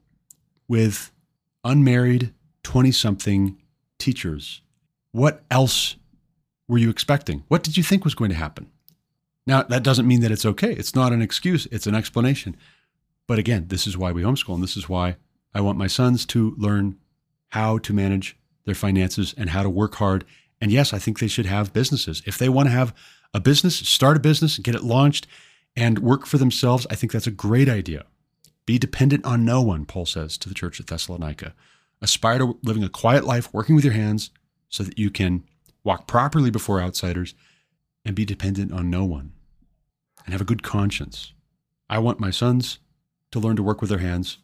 with 0.66 1.12
unmarried 1.62 2.34
20 2.64 2.90
something 2.90 3.56
teachers. 4.04 4.60
What 5.12 5.42
else 5.50 5.96
were 6.68 6.78
you 6.78 6.90
expecting? 6.90 7.44
What 7.48 7.62
did 7.62 7.76
you 7.76 7.82
think 7.82 8.04
was 8.04 8.14
going 8.14 8.30
to 8.30 8.36
happen? 8.36 8.70
Now, 9.46 9.62
that 9.62 9.82
doesn't 9.82 10.06
mean 10.06 10.20
that 10.20 10.30
it's 10.30 10.44
okay. 10.44 10.72
It's 10.72 10.94
not 10.94 11.12
an 11.12 11.22
excuse, 11.22 11.66
it's 11.72 11.86
an 11.86 11.94
explanation. 11.94 12.56
But 13.26 13.38
again, 13.38 13.68
this 13.68 13.86
is 13.86 13.96
why 13.96 14.12
we 14.12 14.22
homeschool, 14.22 14.54
and 14.54 14.62
this 14.62 14.76
is 14.76 14.88
why 14.88 15.16
I 15.54 15.60
want 15.62 15.78
my 15.78 15.86
sons 15.86 16.26
to 16.26 16.54
learn 16.58 16.96
how 17.50 17.78
to 17.78 17.92
manage 17.94 18.36
their 18.66 18.74
finances 18.74 19.34
and 19.38 19.50
how 19.50 19.62
to 19.62 19.70
work 19.70 19.94
hard. 19.94 20.24
And 20.60 20.70
yes, 20.70 20.92
I 20.92 20.98
think 20.98 21.18
they 21.18 21.28
should 21.28 21.46
have 21.46 21.72
businesses. 21.72 22.22
If 22.26 22.36
they 22.36 22.48
want 22.48 22.66
to 22.66 22.72
have 22.72 22.94
a 23.32 23.40
business, 23.40 23.76
start 23.76 24.16
a 24.16 24.20
business, 24.20 24.56
and 24.56 24.64
get 24.64 24.74
it 24.74 24.84
launched, 24.84 25.26
and 25.76 25.98
work 25.98 26.26
for 26.26 26.36
themselves, 26.36 26.86
I 26.90 26.94
think 26.94 27.12
that's 27.12 27.26
a 27.26 27.30
great 27.30 27.68
idea. 27.68 28.04
Be 28.66 28.78
dependent 28.78 29.24
on 29.24 29.44
no 29.44 29.62
one, 29.62 29.86
Paul 29.86 30.06
says 30.06 30.36
to 30.38 30.48
the 30.48 30.54
church 30.54 30.78
at 30.80 30.86
Thessalonica. 30.86 31.54
Aspire 32.04 32.38
to 32.38 32.58
living 32.62 32.84
a 32.84 32.90
quiet 32.90 33.24
life, 33.24 33.52
working 33.54 33.74
with 33.74 33.84
your 33.84 33.94
hands, 33.94 34.30
so 34.68 34.82
that 34.82 34.98
you 34.98 35.10
can 35.10 35.42
walk 35.82 36.06
properly 36.06 36.50
before 36.50 36.80
outsiders 36.80 37.34
and 38.04 38.14
be 38.14 38.26
dependent 38.26 38.72
on 38.72 38.90
no 38.90 39.04
one 39.04 39.32
and 40.24 40.32
have 40.32 40.42
a 40.42 40.44
good 40.44 40.62
conscience. 40.62 41.32
I 41.88 41.98
want 41.98 42.20
my 42.20 42.30
sons 42.30 42.78
to 43.30 43.40
learn 43.40 43.56
to 43.56 43.62
work 43.62 43.80
with 43.80 43.88
their 43.88 44.00
hands 44.00 44.36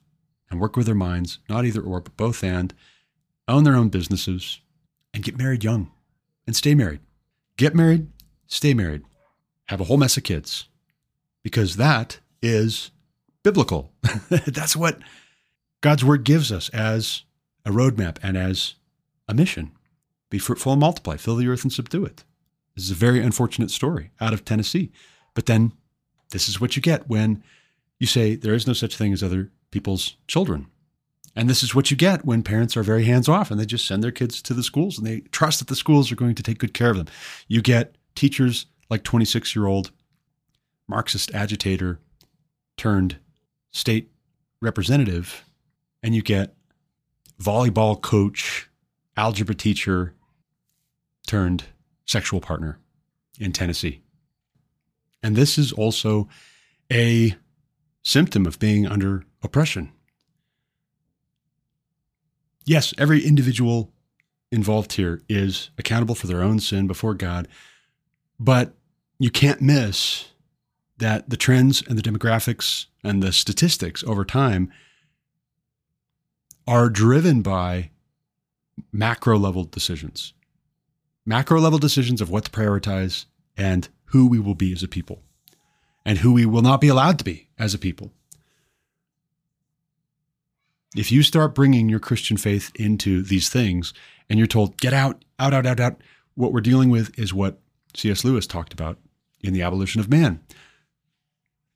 and 0.51 0.59
work 0.59 0.75
with 0.75 0.87
their 0.87 0.95
minds, 0.95 1.39
not 1.51 1.67
either 1.67 1.83
or, 1.83 2.01
but 2.01 2.17
both 2.17 2.43
and, 2.43 2.73
own 3.47 3.65
their 3.65 3.77
own 3.77 3.91
businesses, 3.91 4.61
and 5.13 5.23
get 5.23 5.37
married 5.37 5.63
young 5.63 5.91
and 6.47 6.57
stay 6.57 6.75
married. 6.75 7.01
Get 7.59 7.75
married, 7.75 8.09
stay 8.47 8.73
married, 8.73 9.03
have 9.67 9.83
a 9.83 9.85
whole 9.85 9.99
mess 9.99 10.17
of 10.17 10.25
kids, 10.25 10.69
because 11.43 11.77
that 11.77 12.21
is 12.41 12.91
biblical. 13.43 13.93
That's 14.31 14.75
what 14.75 14.99
God's 15.83 16.05
word 16.05 16.25
gives 16.25 16.51
us 16.51 16.71
as 16.71 17.23
a 17.65 17.71
roadmap 17.71 18.19
and 18.23 18.37
as 18.37 18.75
a 19.29 19.35
mission. 19.35 19.73
Be 20.31 20.39
fruitful 20.39 20.73
and 20.73 20.81
multiply, 20.81 21.17
fill 21.17 21.37
the 21.37 21.49
earth 21.49 21.63
and 21.63 21.73
subdue 21.73 22.05
it. 22.05 22.25
This 22.75 22.85
is 22.85 22.91
a 22.91 22.95
very 22.95 23.21
unfortunate 23.21 23.71
story 23.71 24.11
out 24.21 24.33
of 24.33 24.45
Tennessee. 24.45 24.93
But 25.35 25.47
then 25.47 25.73
this 26.31 26.49
is 26.49 26.61
what 26.61 26.77
you 26.77 26.83
get 26.83 27.09
when 27.09 27.43
you 27.99 28.07
say 28.07 28.35
there 28.35 28.55
is 28.55 28.67
no 28.67 28.73
such 28.73 28.97
thing 28.97 29.13
as 29.13 29.23
other 29.23 29.51
people's 29.71 30.17
children. 30.27 30.67
And 31.37 31.49
this 31.49 31.63
is 31.63 31.75
what 31.75 31.91
you 31.91 31.97
get 31.97 32.25
when 32.25 32.43
parents 32.43 32.77
are 32.77 32.83
very 32.83 33.05
hands 33.05 33.29
off 33.29 33.51
and 33.51 33.61
they 33.61 33.67
just 33.67 33.87
send 33.87 34.03
their 34.03 34.11
kids 34.11 34.43
to 34.43 34.55
the 34.55 34.63
schools 34.63 34.99
and 34.99 35.07
they 35.07 35.21
trust 35.33 35.59
that 35.61 35.69
the 35.69 35.77
schools 35.77 36.11
are 36.11 36.17
going 36.17 36.35
to 36.35 36.43
take 36.43 36.59
good 36.59 36.75
care 36.75 36.91
of 36.91 36.97
them. 36.97 37.07
You 37.47 37.63
get 37.63 37.95
teachers 38.15 38.67
like 38.89 39.05
26 39.05 39.55
year 39.55 39.67
old 39.67 39.93
Marxist 40.89 41.33
agitator 41.33 42.01
turned 42.77 43.19
state 43.71 44.11
representative, 44.61 45.45
and 46.03 46.15
you 46.15 46.23
get 46.23 46.55
volleyball 47.41 48.01
coach, 48.01 48.69
algebra 49.17 49.55
teacher 49.55 50.15
turned 51.27 51.65
sexual 52.05 52.41
partner 52.41 52.79
in 53.39 53.53
Tennessee. 53.53 54.03
And 55.23 55.37
this 55.37 55.59
is 55.59 55.73
also 55.73 56.29
a 56.93 57.35
symptom 58.03 58.47
of 58.47 58.59
being 58.59 58.87
under 58.87 59.25
oppression. 59.43 59.93
Yes, 62.65 62.93
every 62.99 63.25
individual 63.25 63.93
involved 64.53 64.95
here 64.95 65.23
is 65.29 65.71
accountable 65.79 66.15
for 66.15 66.27
their 66.27 66.43
own 66.43 66.61
sin 66.61 66.87
before 66.87 67.15
God, 67.15 67.49
but 68.39 68.75
you 69.19 69.31
can't 69.31 69.61
miss 69.61 70.29
that 70.99 71.31
the 71.31 71.37
trends 71.37 71.83
and 71.87 71.99
the 71.99 72.03
demographics 72.03 72.87
and 73.03 73.23
the 73.23 73.33
statistics 73.33 74.05
over 74.05 74.25
time 74.25 74.71
are 76.71 76.89
driven 76.89 77.43
by 77.43 77.91
macro 78.93 79.37
level 79.37 79.65
decisions, 79.65 80.35
macro 81.27 81.61
level 81.61 81.81
decisions 81.81 82.21
of 82.21 82.31
what 82.31 82.45
to 82.45 82.51
prioritize 82.53 83.25
and 83.57 83.89
who 84.05 84.29
we 84.29 84.39
will 84.39 84.55
be 84.55 84.73
as 84.73 84.85
a 84.85 84.87
people 84.87 85.21
and 86.07 86.19
who 86.19 86.33
we 86.33 86.47
will 86.47 86.63
not 86.63 86.81
be 86.81 86.87
allowed 86.87 87.19
to 87.19 87.25
be 87.25 87.49
as 87.59 87.75
a 87.75 87.79
people. 87.79 88.13
If 90.95 91.11
you 91.11 91.25
start 91.25 91.57
bringing 91.57 91.89
your 91.89 91.99
Christian 91.99 92.37
faith 92.37 92.71
into 92.77 93.23
these 93.23 93.49
things 93.49 93.93
and 94.29 94.39
you're 94.39 94.47
told, 94.47 94.77
get 94.77 94.93
out, 94.93 95.25
out, 95.41 95.53
out, 95.53 95.67
out, 95.67 95.81
out, 95.81 96.01
what 96.37 96.53
we're 96.53 96.61
dealing 96.61 96.89
with 96.89 97.19
is 97.19 97.35
what 97.35 97.59
C.S. 97.97 98.25
Lewis 98.25 98.47
talked 98.47 98.73
about 98.73 98.97
in 99.41 99.55
The 99.55 99.63
Abolition 99.63 100.01
of 100.01 100.09
Man 100.09 100.41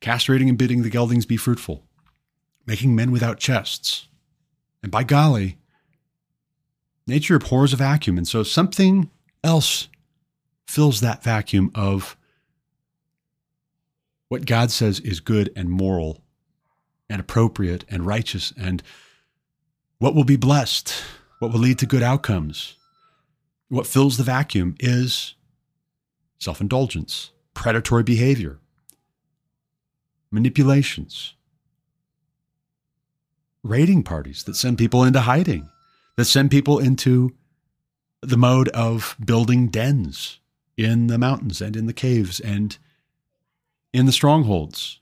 castrating 0.00 0.48
and 0.48 0.58
bidding 0.58 0.82
the 0.82 0.90
geldings 0.90 1.26
be 1.26 1.36
fruitful, 1.36 1.82
making 2.64 2.94
men 2.94 3.10
without 3.10 3.40
chests. 3.40 4.06
And 4.84 4.90
by 4.90 5.02
golly, 5.02 5.56
nature 7.06 7.36
abhors 7.36 7.72
a 7.72 7.76
vacuum. 7.76 8.18
And 8.18 8.28
so 8.28 8.42
something 8.42 9.10
else 9.42 9.88
fills 10.66 11.00
that 11.00 11.24
vacuum 11.24 11.70
of 11.74 12.18
what 14.28 14.44
God 14.44 14.70
says 14.70 15.00
is 15.00 15.20
good 15.20 15.50
and 15.56 15.70
moral 15.70 16.20
and 17.08 17.18
appropriate 17.18 17.86
and 17.88 18.04
righteous 18.04 18.52
and 18.58 18.82
what 20.00 20.14
will 20.14 20.24
be 20.24 20.36
blessed, 20.36 20.92
what 21.38 21.50
will 21.50 21.60
lead 21.60 21.78
to 21.78 21.86
good 21.86 22.02
outcomes. 22.02 22.76
What 23.68 23.86
fills 23.86 24.18
the 24.18 24.22
vacuum 24.22 24.76
is 24.80 25.34
self 26.38 26.60
indulgence, 26.60 27.30
predatory 27.54 28.02
behavior, 28.02 28.58
manipulations, 30.30 31.36
raiding 33.64 34.04
parties 34.04 34.44
that 34.44 34.54
send 34.54 34.78
people 34.78 35.02
into 35.02 35.20
hiding, 35.20 35.68
that 36.16 36.26
send 36.26 36.52
people 36.52 36.78
into 36.78 37.34
the 38.22 38.36
mode 38.36 38.68
of 38.68 39.16
building 39.24 39.66
dens 39.66 40.38
in 40.76 41.08
the 41.08 41.18
mountains 41.18 41.60
and 41.60 41.74
in 41.74 41.86
the 41.86 41.92
caves 41.92 42.38
and 42.38 42.78
in 43.92 44.06
the 44.06 44.12
strongholds, 44.12 45.00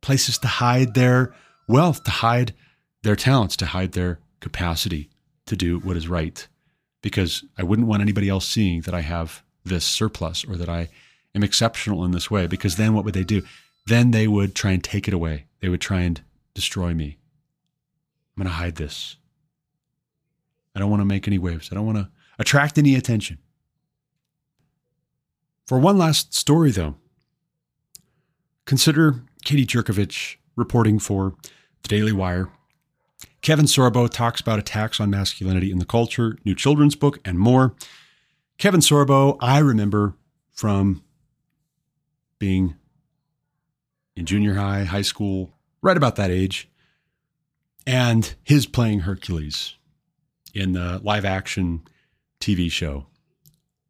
places 0.00 0.38
to 0.38 0.48
hide 0.48 0.94
their 0.94 1.32
wealth, 1.68 2.02
to 2.02 2.10
hide 2.10 2.52
their 3.02 3.16
talents, 3.16 3.56
to 3.56 3.66
hide 3.66 3.92
their 3.92 4.18
capacity 4.40 5.08
to 5.46 5.54
do 5.54 5.78
what 5.78 5.96
is 5.96 6.08
right. 6.08 6.48
Because 7.00 7.44
I 7.56 7.62
wouldn't 7.62 7.88
want 7.88 8.02
anybody 8.02 8.28
else 8.28 8.48
seeing 8.48 8.80
that 8.82 8.94
I 8.94 9.02
have 9.02 9.44
this 9.64 9.84
surplus 9.84 10.44
or 10.44 10.56
that 10.56 10.68
I 10.68 10.88
am 11.34 11.44
exceptional 11.44 12.04
in 12.04 12.10
this 12.10 12.30
way, 12.30 12.46
because 12.48 12.76
then 12.76 12.94
what 12.94 13.04
would 13.04 13.14
they 13.14 13.24
do? 13.24 13.42
then 13.86 14.10
they 14.10 14.28
would 14.28 14.54
try 14.54 14.72
and 14.72 14.82
take 14.82 15.08
it 15.08 15.14
away. 15.14 15.46
They 15.60 15.68
would 15.68 15.80
try 15.80 16.00
and 16.00 16.20
destroy 16.54 16.94
me. 16.94 17.18
I'm 18.36 18.42
going 18.42 18.50
to 18.50 18.54
hide 18.54 18.76
this. 18.76 19.16
I 20.74 20.80
don't 20.80 20.90
want 20.90 21.00
to 21.00 21.06
make 21.06 21.28
any 21.28 21.38
waves. 21.38 21.68
I 21.70 21.74
don't 21.74 21.86
want 21.86 21.98
to 21.98 22.08
attract 22.38 22.78
any 22.78 22.94
attention. 22.94 23.38
For 25.66 25.78
one 25.78 25.98
last 25.98 26.34
story, 26.34 26.70
though, 26.70 26.96
consider 28.64 29.22
Katie 29.44 29.66
Jerkovich 29.66 30.36
reporting 30.56 30.98
for 30.98 31.34
the 31.82 31.88
Daily 31.88 32.12
Wire 32.12 32.50
Kevin 33.42 33.66
Sorbo 33.66 34.08
talks 34.08 34.40
about 34.40 34.60
attacks 34.60 35.00
on 35.00 35.10
masculinity 35.10 35.72
in 35.72 35.78
the 35.78 35.84
culture, 35.84 36.38
new 36.44 36.54
children's 36.54 36.94
book, 36.94 37.18
and 37.24 37.38
more. 37.38 37.74
Kevin 38.56 38.80
Sorbo, 38.80 39.36
I 39.40 39.58
remember 39.58 40.14
from 40.52 41.02
being 42.38 42.76
in 44.14 44.26
junior 44.26 44.54
high, 44.54 44.84
high 44.84 45.02
school, 45.02 45.50
right 45.82 45.96
about 45.96 46.14
that 46.16 46.30
age, 46.30 46.70
and 47.86 48.34
his 48.42 48.66
playing 48.66 49.00
Hercules 49.00 49.74
in 50.54 50.72
the 50.72 51.00
live 51.02 51.24
action 51.24 51.82
TV 52.40 52.70
show. 52.70 53.06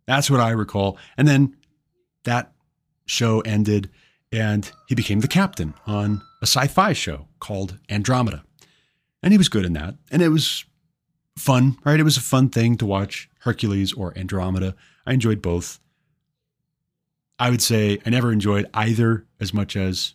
That's 0.06 0.30
what 0.30 0.40
I 0.40 0.50
recall. 0.50 0.98
And 1.16 1.26
then 1.26 1.56
that 2.24 2.52
show 3.06 3.40
ended, 3.40 3.90
and 4.30 4.70
he 4.88 4.94
became 4.94 5.20
the 5.20 5.28
captain 5.28 5.74
on 5.86 6.22
a 6.40 6.46
sci 6.46 6.66
fi 6.68 6.92
show 6.92 7.28
called 7.40 7.78
Andromeda. 7.88 8.44
And 9.22 9.32
he 9.32 9.38
was 9.38 9.48
good 9.48 9.64
in 9.64 9.72
that. 9.74 9.94
And 10.10 10.22
it 10.22 10.30
was 10.30 10.64
fun, 11.36 11.78
right? 11.84 12.00
It 12.00 12.04
was 12.04 12.16
a 12.16 12.22
fun 12.22 12.48
thing 12.48 12.76
to 12.78 12.86
watch 12.86 13.28
Hercules 13.40 13.92
or 13.92 14.16
Andromeda. 14.16 14.74
I 15.06 15.12
enjoyed 15.12 15.42
both. 15.42 15.78
I 17.38 17.50
would 17.50 17.62
say 17.62 17.98
I 18.04 18.10
never 18.10 18.32
enjoyed 18.32 18.68
either 18.74 19.26
as 19.40 19.52
much 19.54 19.76
as 19.76 20.14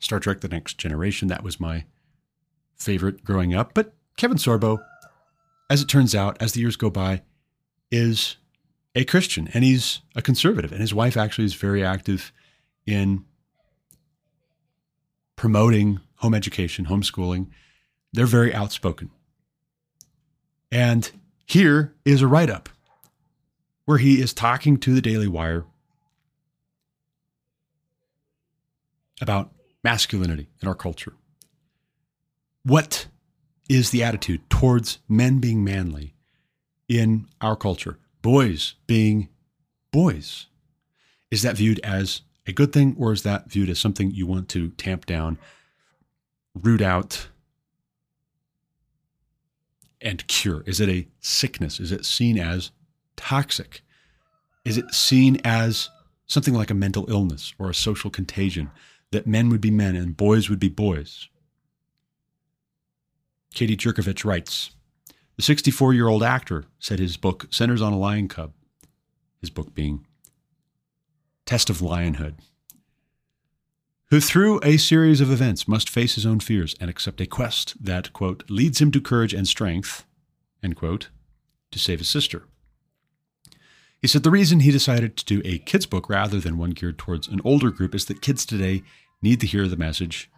Star 0.00 0.20
Trek 0.20 0.40
The 0.40 0.48
Next 0.48 0.78
Generation. 0.78 1.28
That 1.28 1.44
was 1.44 1.60
my 1.60 1.84
favorite 2.82 3.24
growing 3.24 3.54
up. 3.54 3.74
But 3.74 3.94
Kevin 4.16 4.36
Sorbo, 4.36 4.78
as 5.70 5.82
it 5.82 5.88
turns 5.88 6.14
out, 6.14 6.40
as 6.40 6.52
the 6.52 6.60
years 6.60 6.76
go 6.76 6.90
by, 6.90 7.22
is 7.90 8.36
a 8.94 9.04
Christian 9.04 9.48
and 9.54 9.64
he's 9.64 10.00
a 10.14 10.22
conservative. 10.22 10.72
And 10.72 10.80
his 10.80 10.94
wife 10.94 11.16
actually 11.16 11.44
is 11.44 11.54
very 11.54 11.84
active 11.84 12.32
in 12.86 13.24
promoting 15.36 16.00
home 16.16 16.34
education, 16.34 16.86
homeschooling. 16.86 17.48
They're 18.12 18.26
very 18.26 18.54
outspoken. 18.54 19.10
And 20.70 21.10
here 21.46 21.94
is 22.04 22.22
a 22.22 22.26
write 22.26 22.50
up 22.50 22.68
where 23.84 23.98
he 23.98 24.20
is 24.20 24.32
talking 24.32 24.76
to 24.78 24.94
the 24.94 25.02
Daily 25.02 25.28
Wire 25.28 25.64
about 29.20 29.52
masculinity 29.84 30.48
in 30.60 30.68
our 30.68 30.74
culture. 30.74 31.14
What 32.64 33.06
is 33.68 33.90
the 33.90 34.02
attitude 34.04 34.48
towards 34.48 34.98
men 35.08 35.38
being 35.38 35.64
manly 35.64 36.14
in 36.88 37.26
our 37.40 37.56
culture? 37.56 37.98
Boys 38.20 38.74
being 38.86 39.28
boys? 39.90 40.46
Is 41.30 41.42
that 41.42 41.56
viewed 41.56 41.80
as 41.80 42.22
a 42.46 42.52
good 42.52 42.72
thing 42.72 42.94
or 42.98 43.12
is 43.12 43.22
that 43.22 43.50
viewed 43.50 43.70
as 43.70 43.78
something 43.78 44.10
you 44.10 44.26
want 44.26 44.48
to 44.50 44.70
tamp 44.70 45.06
down, 45.06 45.38
root 46.54 46.82
out, 46.82 47.28
and 50.00 50.26
cure? 50.26 50.62
Is 50.66 50.80
it 50.80 50.88
a 50.88 51.08
sickness? 51.20 51.80
Is 51.80 51.90
it 51.90 52.04
seen 52.04 52.38
as 52.38 52.70
toxic? 53.16 53.82
Is 54.64 54.76
it 54.76 54.92
seen 54.94 55.40
as 55.44 55.88
something 56.26 56.54
like 56.54 56.70
a 56.70 56.74
mental 56.74 57.10
illness 57.10 57.54
or 57.58 57.70
a 57.70 57.74
social 57.74 58.10
contagion 58.10 58.70
that 59.10 59.26
men 59.26 59.48
would 59.48 59.60
be 59.60 59.70
men 59.70 59.96
and 59.96 60.16
boys 60.16 60.48
would 60.48 60.60
be 60.60 60.68
boys? 60.68 61.28
Katie 63.52 63.76
Jerkovich 63.76 64.24
writes 64.24 64.70
The 65.36 65.42
64 65.42 65.94
year 65.94 66.08
old 66.08 66.22
actor 66.22 66.64
said 66.78 66.98
his 66.98 67.16
book 67.16 67.46
centers 67.50 67.82
on 67.82 67.92
a 67.92 67.98
lion 67.98 68.28
cub, 68.28 68.52
his 69.40 69.50
book 69.50 69.74
being 69.74 70.06
Test 71.46 71.68
of 71.68 71.78
Lionhood, 71.78 72.34
who 74.10 74.20
through 74.20 74.60
a 74.62 74.76
series 74.76 75.20
of 75.20 75.30
events 75.30 75.68
must 75.68 75.90
face 75.90 76.14
his 76.14 76.26
own 76.26 76.40
fears 76.40 76.74
and 76.80 76.88
accept 76.88 77.20
a 77.20 77.26
quest 77.26 77.82
that, 77.82 78.12
quote, 78.12 78.44
leads 78.48 78.80
him 78.80 78.90
to 78.92 79.00
courage 79.00 79.34
and 79.34 79.46
strength, 79.46 80.04
end 80.62 80.76
quote, 80.76 81.10
to 81.70 81.78
save 81.78 81.98
his 81.98 82.08
sister. 82.08 82.44
He 84.00 84.08
said 84.08 84.22
the 84.22 84.30
reason 84.30 84.60
he 84.60 84.70
decided 84.70 85.16
to 85.16 85.24
do 85.24 85.42
a 85.44 85.58
kids' 85.58 85.86
book 85.86 86.08
rather 86.08 86.40
than 86.40 86.58
one 86.58 86.70
geared 86.70 86.98
towards 86.98 87.28
an 87.28 87.40
older 87.44 87.70
group 87.70 87.94
is 87.94 88.06
that 88.06 88.20
kids 88.20 88.44
today 88.44 88.82
need 89.22 89.40
to 89.40 89.46
hear 89.46 89.68
the 89.68 89.76
message 89.76 90.28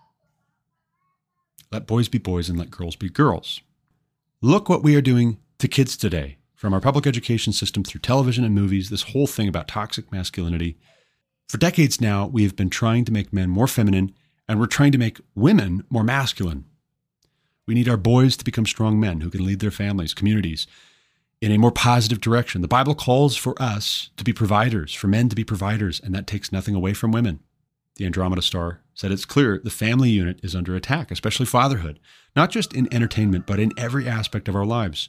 let 1.75 1.89
boys 1.89 2.09
be 2.09 2.19
boys 2.19 2.49
and 2.49 2.57
let 2.57 2.71
girls 2.71 2.95
be 2.95 3.09
girls. 3.09 3.61
Look 4.41 4.69
what 4.69 4.85
we 4.85 4.95
are 4.95 5.03
doing 5.03 5.39
to 5.59 5.67
kids 5.67 5.97
today, 5.97 6.39
from 6.55 6.73
our 6.73 6.81
public 6.81 7.05
education 7.05 7.53
system 7.53 7.83
through 7.83 8.01
television 8.01 8.45
and 8.45 8.55
movies, 8.55 8.91
this 8.91 9.03
whole 9.03 9.27
thing 9.27 9.49
about 9.49 9.67
toxic 9.67 10.13
masculinity. 10.13 10.79
For 11.49 11.59
decades 11.59 12.01
now, 12.01 12.27
we 12.29 12.45
have 12.45 12.55
been 12.55 12.71
trying 12.71 13.05
to 13.07 13.13
make 13.13 13.33
men 13.33 13.51
more 13.51 13.67
feminine, 13.67 14.15
and 14.47 14.61
we're 14.61 14.67
trying 14.67 14.93
to 14.93 14.99
make 14.99 15.21
women 15.35 15.83
more 15.91 16.05
masculine. 16.05 16.65
We 17.67 17.75
need 17.75 17.89
our 17.89 17.97
boys 17.97 18.37
to 18.37 18.45
become 18.45 18.67
strong 18.67 19.01
men 19.01 19.23
who 19.23 19.31
can 19.31 19.45
lead 19.45 19.59
their 19.59 19.73
families, 19.73 20.15
communities 20.15 20.69
in 21.41 21.51
a 21.51 21.59
more 21.59 21.73
positive 21.73 22.21
direction. 22.21 22.63
The 22.63 22.69
Bible 22.69 22.95
calls 22.95 23.37
for 23.37 23.61
us 23.61 24.11
to 24.17 24.23
be 24.23 24.33
providers, 24.33 24.95
for 24.95 25.09
men 25.09 25.29
to 25.29 25.35
be 25.35 25.43
providers, 25.43 26.01
and 26.01 26.15
that 26.15 26.29
takes 26.29 26.53
nothing 26.53 26.77
away 26.77 26.95
from 26.95 27.11
women 27.11 27.41
the 27.97 28.07
Andromeda 28.07 28.43
Star, 28.43 28.81
said 28.95 29.13
it's 29.13 29.25
clear 29.25 29.61
the 29.63 29.71
family 29.71 30.11
unit 30.11 30.41
is 30.43 30.55
under 30.55 30.75
attack, 30.75 31.11
especially 31.11 31.47
fatherhood, 31.47 31.99
not 32.35 32.51
just 32.51 32.73
in 32.73 32.93
entertainment, 32.95 33.47
but 33.47 33.61
in 33.61 33.73
every 33.77 34.09
aspect 34.09 34.49
of 34.49 34.57
our 34.57 34.65
lives. 34.65 35.09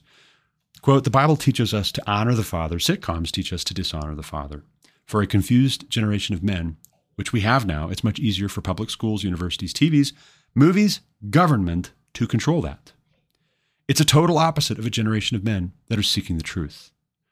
Quote, 0.81 1.03
the 1.03 1.09
Bible 1.09 1.37
teaches 1.37 1.73
us 1.73 1.91
to 1.91 2.03
honor 2.05 2.33
the 2.33 2.43
father. 2.43 2.77
Sitcoms 2.77 3.31
teach 3.31 3.53
us 3.53 3.63
to 3.63 3.73
dishonor 3.73 4.15
the 4.15 4.23
father. 4.23 4.63
For 5.05 5.21
a 5.21 5.27
confused 5.27 5.89
generation 5.89 6.35
of 6.35 6.43
men, 6.43 6.77
which 7.15 7.31
we 7.31 7.41
have 7.41 7.65
now, 7.65 7.89
it's 7.89 8.03
much 8.03 8.19
easier 8.19 8.49
for 8.49 8.61
public 8.61 8.89
schools, 8.89 9.23
universities, 9.23 9.73
TVs, 9.73 10.13
movies, 10.53 11.01
government 11.29 11.91
to 12.13 12.27
control 12.27 12.61
that. 12.61 12.91
It's 13.87 14.01
a 14.01 14.05
total 14.05 14.37
opposite 14.37 14.79
of 14.79 14.85
a 14.85 14.91
generation 14.91 15.37
of 15.37 15.43
men 15.43 15.73
that 15.87 15.99
are 15.99 16.03
seeking 16.03 16.37
the 16.37 16.43
truth, 16.43 16.91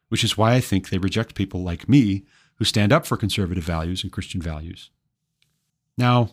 which 0.09 0.23
is 0.23 0.37
why 0.37 0.53
I 0.53 0.61
think 0.61 0.89
they 0.89 0.99
reject 0.99 1.35
people 1.35 1.63
like 1.63 1.89
me 1.89 2.25
who 2.55 2.65
stand 2.65 2.93
up 2.93 3.05
for 3.05 3.17
conservative 3.17 3.63
values 3.63 4.03
and 4.03 4.11
Christian 4.11 4.41
values. 4.41 4.91
Now, 5.97 6.29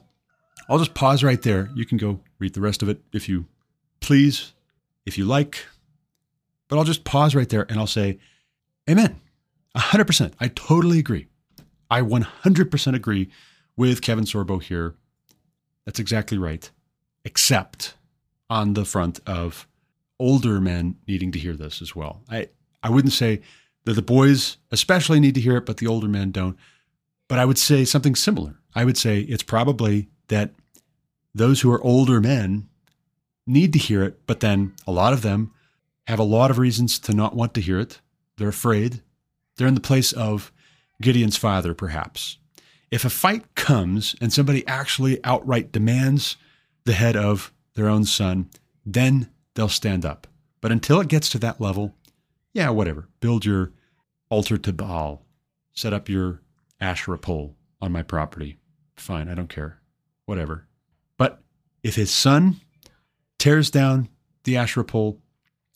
I'll 0.70 0.78
just 0.78 0.94
pause 0.94 1.24
right 1.24 1.42
there. 1.42 1.68
You 1.74 1.84
can 1.84 1.98
go 1.98 2.20
read 2.38 2.54
the 2.54 2.60
rest 2.60 2.80
of 2.80 2.88
it 2.88 3.00
if 3.12 3.28
you 3.28 3.46
please, 3.98 4.52
if 5.04 5.18
you 5.18 5.24
like. 5.24 5.66
But 6.68 6.78
I'll 6.78 6.84
just 6.84 7.02
pause 7.02 7.34
right 7.34 7.48
there 7.48 7.66
and 7.68 7.80
I'll 7.80 7.88
say, 7.88 8.20
Amen. 8.88 9.20
100%. 9.76 10.32
I 10.38 10.48
totally 10.48 11.00
agree. 11.00 11.26
I 11.90 12.02
100% 12.02 12.94
agree 12.94 13.30
with 13.76 14.00
Kevin 14.00 14.24
Sorbo 14.24 14.62
here. 14.62 14.94
That's 15.84 15.98
exactly 15.98 16.38
right. 16.38 16.70
Except 17.24 17.94
on 18.48 18.74
the 18.74 18.84
front 18.84 19.20
of 19.26 19.66
older 20.20 20.60
men 20.60 20.96
needing 21.08 21.32
to 21.32 21.38
hear 21.38 21.54
this 21.54 21.82
as 21.82 21.96
well. 21.96 22.22
I, 22.30 22.48
I 22.82 22.90
wouldn't 22.90 23.12
say 23.12 23.40
that 23.84 23.94
the 23.94 24.02
boys 24.02 24.56
especially 24.70 25.18
need 25.18 25.34
to 25.34 25.40
hear 25.40 25.56
it, 25.56 25.66
but 25.66 25.78
the 25.78 25.86
older 25.88 26.08
men 26.08 26.30
don't. 26.30 26.56
But 27.28 27.40
I 27.40 27.44
would 27.44 27.58
say 27.58 27.84
something 27.84 28.14
similar. 28.14 28.56
I 28.74 28.84
would 28.84 28.96
say 28.96 29.20
it's 29.20 29.42
probably 29.42 30.08
that 30.30 30.50
those 31.34 31.60
who 31.60 31.70
are 31.70 31.82
older 31.84 32.20
men 32.20 32.68
need 33.46 33.72
to 33.74 33.78
hear 33.78 34.02
it, 34.02 34.26
but 34.26 34.40
then 34.40 34.72
a 34.86 34.92
lot 34.92 35.12
of 35.12 35.22
them 35.22 35.52
have 36.06 36.18
a 36.18 36.24
lot 36.24 36.50
of 36.50 36.58
reasons 36.58 36.98
to 36.98 37.12
not 37.12 37.36
want 37.36 37.54
to 37.54 37.60
hear 37.60 37.78
it. 37.78 38.00
They're 38.36 38.48
afraid. 38.48 39.02
They're 39.56 39.68
in 39.68 39.74
the 39.74 39.80
place 39.80 40.12
of 40.12 40.50
Gideon's 41.00 41.36
father, 41.36 41.74
perhaps. 41.74 42.38
If 42.90 43.04
a 43.04 43.10
fight 43.10 43.54
comes 43.54 44.16
and 44.20 44.32
somebody 44.32 44.66
actually 44.66 45.22
outright 45.24 45.70
demands 45.70 46.36
the 46.84 46.94
head 46.94 47.16
of 47.16 47.52
their 47.74 47.88
own 47.88 48.04
son, 48.04 48.50
then 48.84 49.28
they'll 49.54 49.68
stand 49.68 50.04
up. 50.04 50.26
But 50.60 50.72
until 50.72 51.00
it 51.00 51.08
gets 51.08 51.28
to 51.30 51.38
that 51.40 51.60
level, 51.60 51.94
yeah, 52.52 52.70
whatever. 52.70 53.08
Build 53.20 53.44
your 53.44 53.72
altar 54.28 54.58
to 54.58 54.72
Baal, 54.72 55.22
set 55.72 55.92
up 55.92 56.08
your 56.08 56.40
Asherah 56.80 57.18
pole 57.18 57.54
on 57.80 57.92
my 57.92 58.02
property. 58.02 58.58
Fine, 58.96 59.28
I 59.28 59.34
don't 59.34 59.48
care. 59.48 59.79
Whatever. 60.30 60.64
But 61.16 61.42
if 61.82 61.96
his 61.96 62.08
son 62.08 62.60
tears 63.40 63.68
down 63.68 64.08
the 64.44 64.56
Asherah 64.56 64.84
pole 64.84 65.18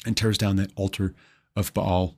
and 0.07 0.17
tears 0.17 0.39
down 0.39 0.55
the 0.55 0.71
altar 0.77 1.13
of 1.57 1.75
Baal, 1.75 2.15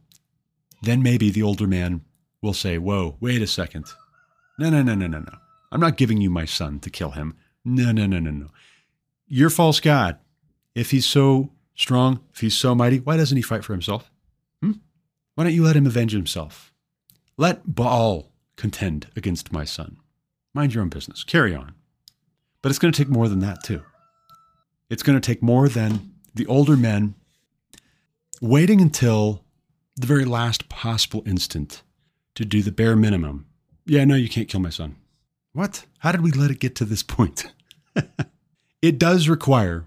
then 0.83 1.03
maybe 1.03 1.31
the 1.31 1.43
older 1.43 1.67
man 1.67 2.03
will 2.43 2.53
say, 2.53 2.77
Whoa, 2.77 3.17
wait 3.21 3.41
a 3.41 3.47
second. 3.47 3.87
No, 4.59 4.69
no, 4.69 4.83
no, 4.83 4.95
no, 4.95 5.07
no, 5.07 5.21
no. 5.21 5.33
I'm 5.73 5.81
not 5.81 5.97
giving 5.97 6.21
you 6.21 6.29
my 6.29 6.45
son 6.45 6.79
to 6.81 6.91
kill 6.91 7.13
him. 7.13 7.39
No, 7.65 7.91
no, 7.91 8.05
no, 8.05 8.19
no, 8.19 8.31
no. 8.31 8.49
You're 9.27 9.49
false 9.49 9.81
God. 9.81 10.19
If 10.75 10.91
he's 10.91 11.07
so 11.07 11.53
strong, 11.75 12.21
if 12.35 12.41
he's 12.41 12.55
so 12.55 12.75
mighty, 12.75 12.99
why 12.99 13.17
doesn't 13.17 13.39
he 13.39 13.43
fight 13.43 13.65
for 13.65 13.73
himself? 13.73 14.11
Hmm? 14.61 14.73
Why 15.37 15.45
don't 15.45 15.55
you 15.55 15.65
let 15.65 15.77
him 15.77 15.87
avenge 15.87 16.13
himself? 16.13 16.71
Let 17.39 17.75
Baal 17.75 18.31
contend 18.57 19.07
against 19.17 19.55
my 19.55 19.65
son. 19.65 19.97
Mind 20.53 20.75
your 20.75 20.83
own 20.83 20.91
business. 20.91 21.25
Carry 21.25 21.55
on. 21.55 21.73
But 22.67 22.71
it's 22.71 22.81
going 22.81 22.93
to 22.93 22.99
take 23.01 23.09
more 23.09 23.29
than 23.29 23.39
that, 23.39 23.63
too. 23.63 23.85
It's 24.91 25.05
going 25.05 25.17
to 25.17 25.25
take 25.25 25.41
more 25.41 25.69
than 25.69 26.15
the 26.35 26.47
older 26.47 26.77
men 26.77 27.15
waiting 28.43 28.81
until 28.81 29.45
the 29.95 30.09
very 30.09 30.25
last 30.25 30.69
possible 30.69 31.23
instant 31.25 31.85
to 32.35 32.45
do 32.45 32.65
the 32.65 32.73
bare 32.73 32.97
minimum. 32.97 33.47
Yeah, 33.85 34.05
no, 34.05 34.17
you 34.17 34.29
can't 34.29 34.49
kill 34.49 34.59
my 34.59 34.71
son. 34.71 34.97
What? 35.53 35.87
How 35.99 36.11
did 36.11 36.23
we 36.23 36.33
let 36.33 36.51
it 36.51 36.59
get 36.59 36.75
to 36.75 36.85
this 36.85 37.05
point? 37.05 37.53
it 38.83 38.99
does 38.99 39.29
require 39.29 39.87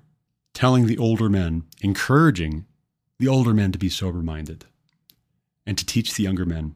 telling 0.53 0.85
the 0.85 0.97
older 0.97 1.27
men, 1.27 1.63
encouraging 1.81 2.65
the 3.19 3.27
older 3.27 3.53
men 3.53 3.73
to 3.73 3.77
be 3.77 3.89
sober 3.89 4.21
minded 4.23 4.63
and 5.65 5.77
to 5.77 5.85
teach 5.85 6.15
the 6.15 6.23
younger 6.23 6.45
men. 6.45 6.75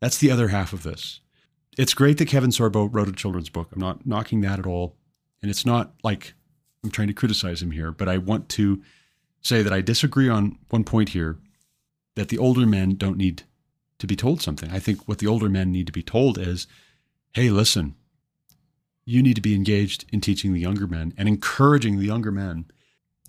That's 0.00 0.16
the 0.16 0.30
other 0.30 0.48
half 0.48 0.72
of 0.72 0.82
this. 0.82 1.20
It's 1.76 1.92
great 1.92 2.16
that 2.16 2.28
Kevin 2.28 2.52
Sorbo 2.52 2.88
wrote 2.90 3.08
a 3.08 3.12
children's 3.12 3.50
book. 3.50 3.68
I'm 3.70 3.80
not 3.80 4.06
knocking 4.06 4.40
that 4.40 4.58
at 4.58 4.64
all. 4.66 4.96
And 5.42 5.50
it's 5.50 5.66
not 5.66 5.92
like 6.02 6.34
I'm 6.82 6.90
trying 6.90 7.08
to 7.08 7.14
criticize 7.14 7.60
him 7.60 7.72
here, 7.72 7.92
but 7.92 8.08
I 8.08 8.18
want 8.18 8.48
to 8.50 8.82
say 9.40 9.62
that 9.62 9.72
I 9.72 9.80
disagree 9.80 10.28
on 10.28 10.58
one 10.70 10.84
point 10.84 11.10
here 11.10 11.38
that 12.14 12.28
the 12.28 12.38
older 12.38 12.66
men 12.66 12.94
don't 12.94 13.16
need 13.16 13.42
to 13.98 14.06
be 14.06 14.16
told 14.16 14.40
something. 14.40 14.70
I 14.70 14.78
think 14.78 15.08
what 15.08 15.18
the 15.18 15.26
older 15.26 15.48
men 15.48 15.72
need 15.72 15.86
to 15.86 15.92
be 15.92 16.02
told 16.02 16.38
is 16.38 16.66
hey, 17.34 17.48
listen, 17.48 17.94
you 19.04 19.22
need 19.22 19.36
to 19.36 19.40
be 19.40 19.54
engaged 19.54 20.04
in 20.12 20.20
teaching 20.20 20.52
the 20.52 20.60
younger 20.60 20.86
men 20.86 21.14
and 21.16 21.28
encouraging 21.28 21.98
the 21.98 22.06
younger 22.06 22.30
men 22.30 22.66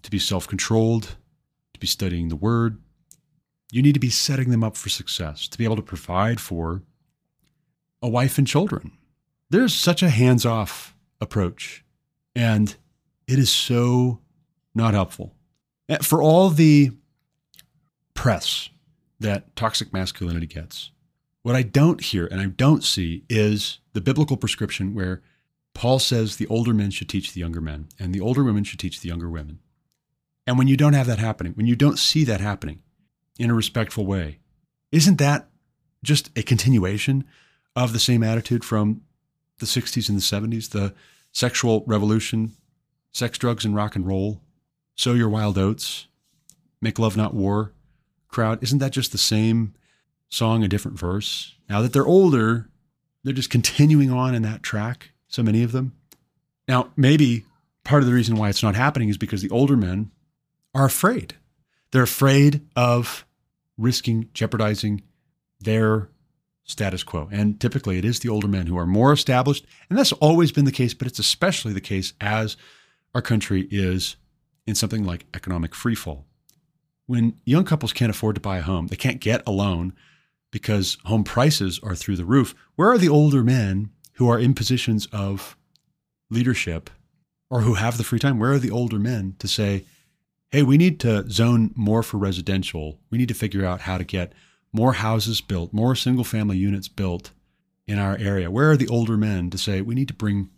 to 0.02 0.11
be 0.11 0.19
self 0.19 0.48
controlled, 0.48 1.15
to 1.73 1.80
be 1.80 1.88
studying 1.88 2.30
the 2.30 2.35
word. 2.35 2.81
You 3.72 3.81
need 3.81 3.94
to 3.94 3.99
be 3.99 4.10
setting 4.10 4.52
them 4.52 4.64
up 4.64 4.77
for 4.77 4.90
success, 4.90 5.48
to 5.48 5.57
be 5.57 5.64
able 5.64 5.77
to 5.77 5.81
provide 5.81 6.40
for 6.40 6.84
a 8.02 8.10
wife 8.10 8.38
and 8.38 8.45
children. 8.45 8.91
There's 9.49 9.73
such 9.73 10.03
a 10.03 10.10
hands 10.10 10.45
off 10.45 10.95
approach, 11.22 11.82
and 12.35 12.76
it 13.27 13.39
is 13.39 13.49
so 13.49 14.19
not 14.76 14.93
helpful. 14.93 15.34
Eh, 15.89 15.97
for 16.01 16.22
all 16.22 16.49
the 16.49 16.91
press 18.14 18.69
that 19.19 19.55
toxic 19.55 19.93
masculinity 19.93 20.47
gets, 20.47 20.91
what 21.41 21.55
I 21.55 21.61
don't 21.61 22.01
hear 22.01 22.26
and 22.26 22.39
I 22.39 22.45
don't 22.45 22.84
see 22.84 23.23
is 23.30 23.80
the 23.93 24.01
biblical 24.01 24.38
prescription 24.38 24.93
where 24.93 25.22
Paul 25.73 25.99
says 25.99 26.35
the 26.35 26.47
older 26.47 26.73
men 26.73 26.91
should 26.91 27.10
teach 27.10 27.34
the 27.34 27.41
younger 27.41 27.61
men 27.61 27.88
and 27.99 28.14
the 28.14 28.22
older 28.22 28.43
women 28.43 28.64
should 28.64 28.80
teach 28.80 29.01
the 29.01 29.10
younger 29.10 29.30
women. 29.30 29.60
And 30.45 30.57
when 30.57 30.68
you 30.68 30.77
don't 30.77 30.93
have 30.93 31.07
that 31.07 31.19
happening, 31.19 31.53
when 31.53 31.68
you 31.68 31.76
don't 31.76 31.99
see 31.99 32.23
that 32.26 32.41
happening 32.41 32.81
in 33.39 33.49
a 33.49 33.55
respectful 33.55 34.05
way, 34.05 34.39
isn't 34.91 35.18
that 35.18 35.49
just 36.03 36.30
a 36.38 36.43
continuation 36.43 37.23
of 37.76 37.93
the 37.93 37.99
same 37.99 38.23
attitude 38.23 38.64
from 38.64 39.01
the 39.60 39.65
60s 39.65 40.10
and 40.10 40.18
the 40.18 40.22
70s, 40.57 40.69
the 40.69 40.93
sexual 41.34 41.84
revolution, 41.85 42.53
sex, 43.11 43.38
drugs, 43.38 43.65
and 43.65 43.76
rock 43.76 43.97
and 43.97 44.07
roll, 44.07 44.41
sow 44.95 45.14
your 45.14 45.30
wild 45.30 45.57
oats, 45.57 46.07
make 46.81 46.97
love, 46.97 47.18
not 47.18 47.34
war 47.34 47.73
crowd? 48.30 48.64
Isn't 48.64 48.80
that 48.80 48.93
just 48.93 49.11
the 49.11 49.18
same 49.18 49.73
song, 50.30 50.64
a 50.64 50.68
different 50.69 50.97
verse? 50.97 51.55
Now 51.69 51.81
that 51.81 51.91
they're 51.91 52.05
older, 52.05 52.69
they're 53.23 53.34
just 53.34 53.49
continuing 53.49 54.11
on 54.11 54.34
in 54.34 54.43
that 54.43 54.64
track, 54.64 55.11
so 55.27 55.43
many 55.43 55.64
of 55.64 55.73
them. 55.73 55.93
Now, 56.68 56.91
maybe 56.95 57.45
part 57.84 58.03
of 58.03 58.07
the 58.07 58.15
reason 58.15 58.38
why 58.38 58.49
it's 58.49 58.64
not 58.64 58.76
happening 58.76 59.10
is 59.10 59.18
because 59.18 59.41
the 59.41 59.49
older 59.49 59.76
men 59.76 60.11
are 60.73 60.85
afraid. 60.85 61.35
They're 61.91 62.03
afraid 62.03 62.61
of 62.76 63.26
risking 63.77 64.30
jeopardizing 64.34 65.03
their 65.60 66.10
status 66.64 67.03
quo. 67.03 67.30
And 67.31 67.60
typically 67.60 67.98
it 67.98 68.06
is 68.06 68.19
the 68.19 68.30
older 68.30 68.48
men 68.48 68.68
who 68.68 68.77
are 68.77 68.85
more 68.85 69.11
established. 69.11 69.65
And 69.90 69.98
that's 69.98 70.11
always 70.14 70.52
been 70.52 70.65
the 70.65 70.72
case, 70.72 70.94
but 70.94 71.07
it's 71.07 71.19
especially 71.19 71.73
the 71.73 71.81
case 71.81 72.14
as 72.22 72.57
our 73.14 73.22
country 73.22 73.68
is 73.69 74.15
in 74.65 74.76
something 74.76 75.03
like 75.03 75.26
economic 75.34 75.72
freefall. 75.72 76.23
When 77.06 77.38
young 77.44 77.65
couples 77.65 77.94
can't 77.94 78.10
afford 78.10 78.35
to 78.35 78.41
buy 78.41 78.60
a 78.60 78.64
home, 78.64 78.88
they 78.88 78.95
can't 78.95 79.19
get 79.19 79.44
a 79.45 79.52
loan 79.52 79.94
because 80.52 80.98
home 81.06 81.23
prices 81.23 81.80
are 81.84 81.95
through 81.95 82.15
the 82.15 82.26
roof. 82.26 82.56
Where 82.76 82.91
are 82.91 82.98
the 82.98 83.10
older 83.10 83.44
men 83.44 83.90
who 84.14 84.30
are 84.30 84.40
in 84.40 84.53
positions 84.53 85.07
of 85.11 85.57
leadership 86.30 86.90
or 87.49 87.61
who 87.61 87.73
have 87.73 87.98
the 87.98 88.03
free 88.03 88.19
time? 88.19 88.40
Where 88.40 88.53
are 88.53 88.60
the 88.60 88.72
older 88.72 88.99
men 88.99 89.35
to 89.40 89.48
say, 89.48 89.85
hey, 90.52 90.64
we 90.64 90.77
need 90.77 90.99
to 91.02 91.30
zone 91.30 91.72
more 91.76 92.03
for 92.03 92.18
residential. 92.18 92.99
We 93.10 93.18
need 93.18 93.27
to 93.27 93.34
figure 93.34 93.65
out 93.65 93.81
how 93.81 93.98
to 93.98 94.03
get 94.03 94.34
more 94.74 94.94
houses 94.94 95.40
built, 95.40 95.72
more 95.72 95.95
single 95.95 96.24
family 96.24 96.58
units 96.58 96.88
built 96.88 97.32
in 97.88 98.00
our 98.00 98.18
area. 98.18 98.50
Where 98.50 98.72
are 98.72 98.78
the 98.78 98.88
older 98.88 99.16
men 99.16 99.52
to 99.52 99.58
say 99.58 99.82
we 99.82 99.95
need 99.95 100.08
to 100.08 100.14
bring 100.14 100.50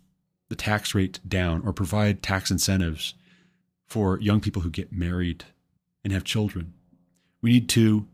the 0.48 0.56
tax 0.56 0.94
rate 0.94 1.20
down 1.28 1.62
or 1.64 1.72
provide 1.72 2.22
tax 2.22 2.50
incentives 2.50 3.14
for 3.86 4.18
young 4.20 4.40
people 4.40 4.62
who 4.62 4.70
get 4.70 4.90
married 4.90 5.44
and 6.02 6.12
have 6.12 6.24
children? 6.24 6.72
We 7.42 7.52
need 7.52 7.68
to 7.70 8.06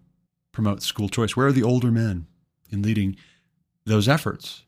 promote 0.50 0.82
school 0.82 1.08
choice. 1.08 1.36
Where 1.36 1.46
are 1.46 1.52
the 1.52 1.62
older 1.62 1.92
men 1.92 2.26
in 2.70 2.82
leading 2.82 3.16
those 3.86 4.08
efforts? 4.08 4.64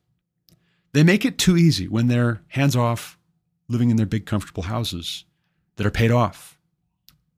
They 0.92 1.02
make 1.02 1.24
it 1.24 1.38
too 1.38 1.56
easy 1.56 1.88
when 1.88 2.06
they're 2.06 2.42
hands 2.48 2.76
off, 2.76 3.18
living 3.68 3.90
in 3.90 3.96
their 3.96 4.06
big, 4.06 4.26
comfortable 4.26 4.64
houses 4.64 5.24
that 5.76 5.86
are 5.86 5.90
paid 5.90 6.12
off 6.12 6.53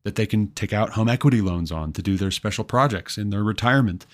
that 0.06 0.14
they 0.14 0.24
can 0.24 0.52
take 0.52 0.72
out 0.72 0.90
home 0.90 1.08
equity 1.08 1.40
loans 1.40 1.72
on 1.72 1.92
to 1.92 2.00
do 2.00 2.16
their 2.16 2.30
special 2.30 2.62
projects 2.62 3.18
in 3.18 3.30
their 3.30 3.42
retirement. 3.42 4.06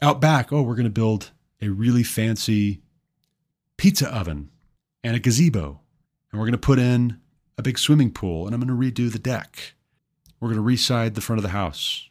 Out 0.00 0.20
back, 0.20 0.52
oh, 0.52 0.62
we're 0.62 0.76
going 0.76 0.84
to 0.84 0.90
build 0.90 1.32
a 1.60 1.68
really 1.68 2.04
fancy 2.04 2.80
pizza 3.76 4.08
oven 4.14 4.50
and 5.02 5.16
a 5.16 5.18
gazebo. 5.18 5.80
And 6.30 6.38
we're 6.38 6.46
going 6.46 6.52
to 6.52 6.58
put 6.58 6.78
in 6.78 7.18
a 7.58 7.62
big 7.62 7.76
swimming 7.76 8.12
pool 8.12 8.46
and 8.46 8.54
I'm 8.54 8.60
going 8.60 8.68
to 8.68 9.02
redo 9.02 9.10
the 9.10 9.18
deck. 9.18 9.74
We're 10.38 10.46
going 10.46 10.60
to 10.60 10.62
reside 10.62 11.16
the 11.16 11.20
front 11.20 11.40
of 11.40 11.42
the 11.42 11.48
house. 11.48 12.08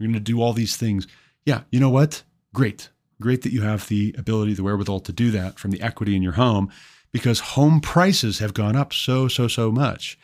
We're 0.00 0.06
going 0.06 0.14
to 0.14 0.20
do 0.20 0.40
all 0.40 0.54
these 0.54 0.78
things. 0.78 1.06
Yeah, 1.44 1.64
you 1.70 1.80
know 1.80 1.90
what? 1.90 2.22
Great. 2.54 2.88
Great 3.20 3.42
that 3.42 3.52
you 3.52 3.60
have 3.60 3.88
the 3.88 4.14
ability, 4.16 4.54
the 4.54 4.62
wherewithal 4.62 5.00
to 5.00 5.12
do 5.12 5.30
that 5.32 5.58
from 5.58 5.70
the 5.70 5.82
equity 5.82 6.16
in 6.16 6.22
your 6.22 6.32
home 6.32 6.72
because 7.12 7.40
home 7.40 7.82
prices 7.82 8.38
have 8.38 8.54
gone 8.54 8.74
up 8.74 8.94
so, 8.94 9.28
so, 9.28 9.48
so 9.48 9.70
much 9.70 10.18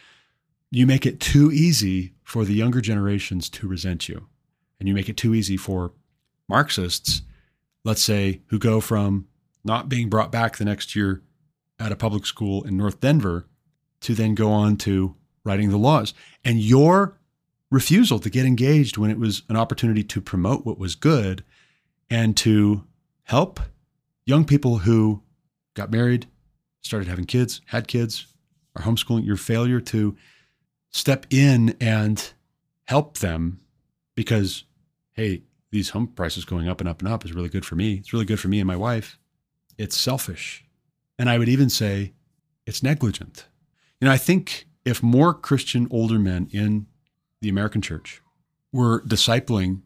you 0.70 0.86
make 0.86 1.04
it 1.04 1.20
too 1.20 1.50
easy 1.50 2.14
for 2.22 2.44
the 2.44 2.54
younger 2.54 2.80
generations 2.80 3.48
to 3.50 3.68
resent 3.68 4.08
you. 4.08 4.28
And 4.78 4.88
you 4.88 4.94
make 4.94 5.08
it 5.08 5.16
too 5.16 5.34
easy 5.34 5.56
for 5.56 5.92
Marxists, 6.48 7.22
let's 7.84 8.02
say, 8.02 8.42
who 8.46 8.58
go 8.58 8.80
from 8.80 9.26
not 9.64 9.88
being 9.88 10.08
brought 10.08 10.32
back 10.32 10.56
the 10.56 10.64
next 10.64 10.96
year 10.96 11.22
at 11.78 11.92
a 11.92 11.96
public 11.96 12.24
school 12.24 12.62
in 12.62 12.76
North 12.76 13.00
Denver 13.00 13.46
to 14.00 14.14
then 14.14 14.34
go 14.34 14.50
on 14.50 14.76
to 14.78 15.16
writing 15.44 15.70
the 15.70 15.76
laws. 15.76 16.14
And 16.44 16.60
your 16.60 17.18
refusal 17.70 18.18
to 18.18 18.30
get 18.30 18.46
engaged 18.46 18.96
when 18.96 19.10
it 19.10 19.18
was 19.18 19.42
an 19.48 19.56
opportunity 19.56 20.02
to 20.04 20.20
promote 20.20 20.64
what 20.64 20.78
was 20.78 20.94
good 20.94 21.44
and 22.08 22.36
to 22.38 22.84
help 23.24 23.60
young 24.24 24.44
people 24.44 24.78
who 24.78 25.22
got 25.74 25.90
married, 25.90 26.26
started 26.80 27.08
having 27.08 27.24
kids, 27.24 27.60
had 27.66 27.86
kids, 27.86 28.26
are 28.76 28.82
homeschooling, 28.82 29.24
your 29.24 29.36
failure 29.36 29.80
to 29.80 30.16
step 30.90 31.26
in 31.30 31.76
and 31.80 32.32
help 32.84 33.18
them 33.18 33.60
because, 34.14 34.64
hey, 35.12 35.42
these 35.70 35.90
home 35.90 36.08
prices 36.08 36.44
going 36.44 36.68
up 36.68 36.80
and 36.80 36.88
up 36.88 37.00
and 37.00 37.08
up 37.08 37.24
is 37.24 37.32
really 37.32 37.48
good 37.48 37.64
for 37.64 37.76
me. 37.76 37.94
It's 37.94 38.12
really 38.12 38.24
good 38.24 38.40
for 38.40 38.48
me 38.48 38.60
and 38.60 38.66
my 38.66 38.76
wife. 38.76 39.18
It's 39.78 39.96
selfish. 39.96 40.64
And 41.18 41.30
I 41.30 41.38
would 41.38 41.48
even 41.48 41.70
say 41.70 42.12
it's 42.66 42.82
negligent. 42.82 43.46
You 44.00 44.06
know, 44.06 44.12
I 44.12 44.16
think 44.16 44.66
if 44.84 45.02
more 45.02 45.34
Christian 45.34 45.86
older 45.90 46.18
men 46.18 46.48
in 46.52 46.86
the 47.40 47.48
American 47.48 47.82
church 47.82 48.22
were 48.72 49.02
discipling 49.02 49.82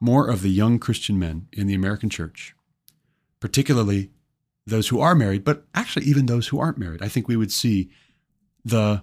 more 0.00 0.28
of 0.28 0.42
the 0.42 0.50
young 0.50 0.78
Christian 0.78 1.18
men 1.18 1.48
in 1.52 1.66
the 1.66 1.74
American 1.74 2.10
church, 2.10 2.54
particularly 3.40 4.10
those 4.66 4.88
who 4.88 5.00
are 5.00 5.14
married, 5.14 5.44
but 5.44 5.64
actually 5.74 6.06
even 6.06 6.26
those 6.26 6.48
who 6.48 6.58
aren't 6.58 6.78
married, 6.78 7.02
I 7.02 7.08
think 7.08 7.26
we 7.26 7.36
would 7.36 7.52
see 7.52 7.90
the 8.64 9.02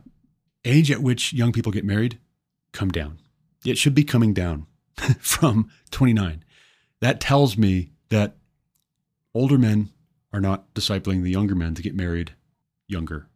age 0.66 0.92
at 0.92 1.02
which 1.02 1.34
young 1.34 1.52
people 1.52 1.72
get 1.72 1.86
married 1.86 2.20
come 2.72 2.90
down. 2.90 3.20
It 3.66 3.78
should 3.78 3.96
be 3.96 4.04
coming 4.04 4.34
down 4.34 4.68
from 5.20 5.70
29. 5.92 6.44
That 7.00 7.20
tells 7.20 7.58
me 7.58 7.92
that 8.10 8.38
older 9.34 9.58
men 9.58 9.90
are 10.34 10.42
not 10.42 10.74
discipling 10.74 11.24
the 11.24 11.32
younger 11.32 11.56
men 11.56 11.76
to 11.76 11.82
get 11.82 11.96
married 11.96 12.34
younger, 12.88 13.28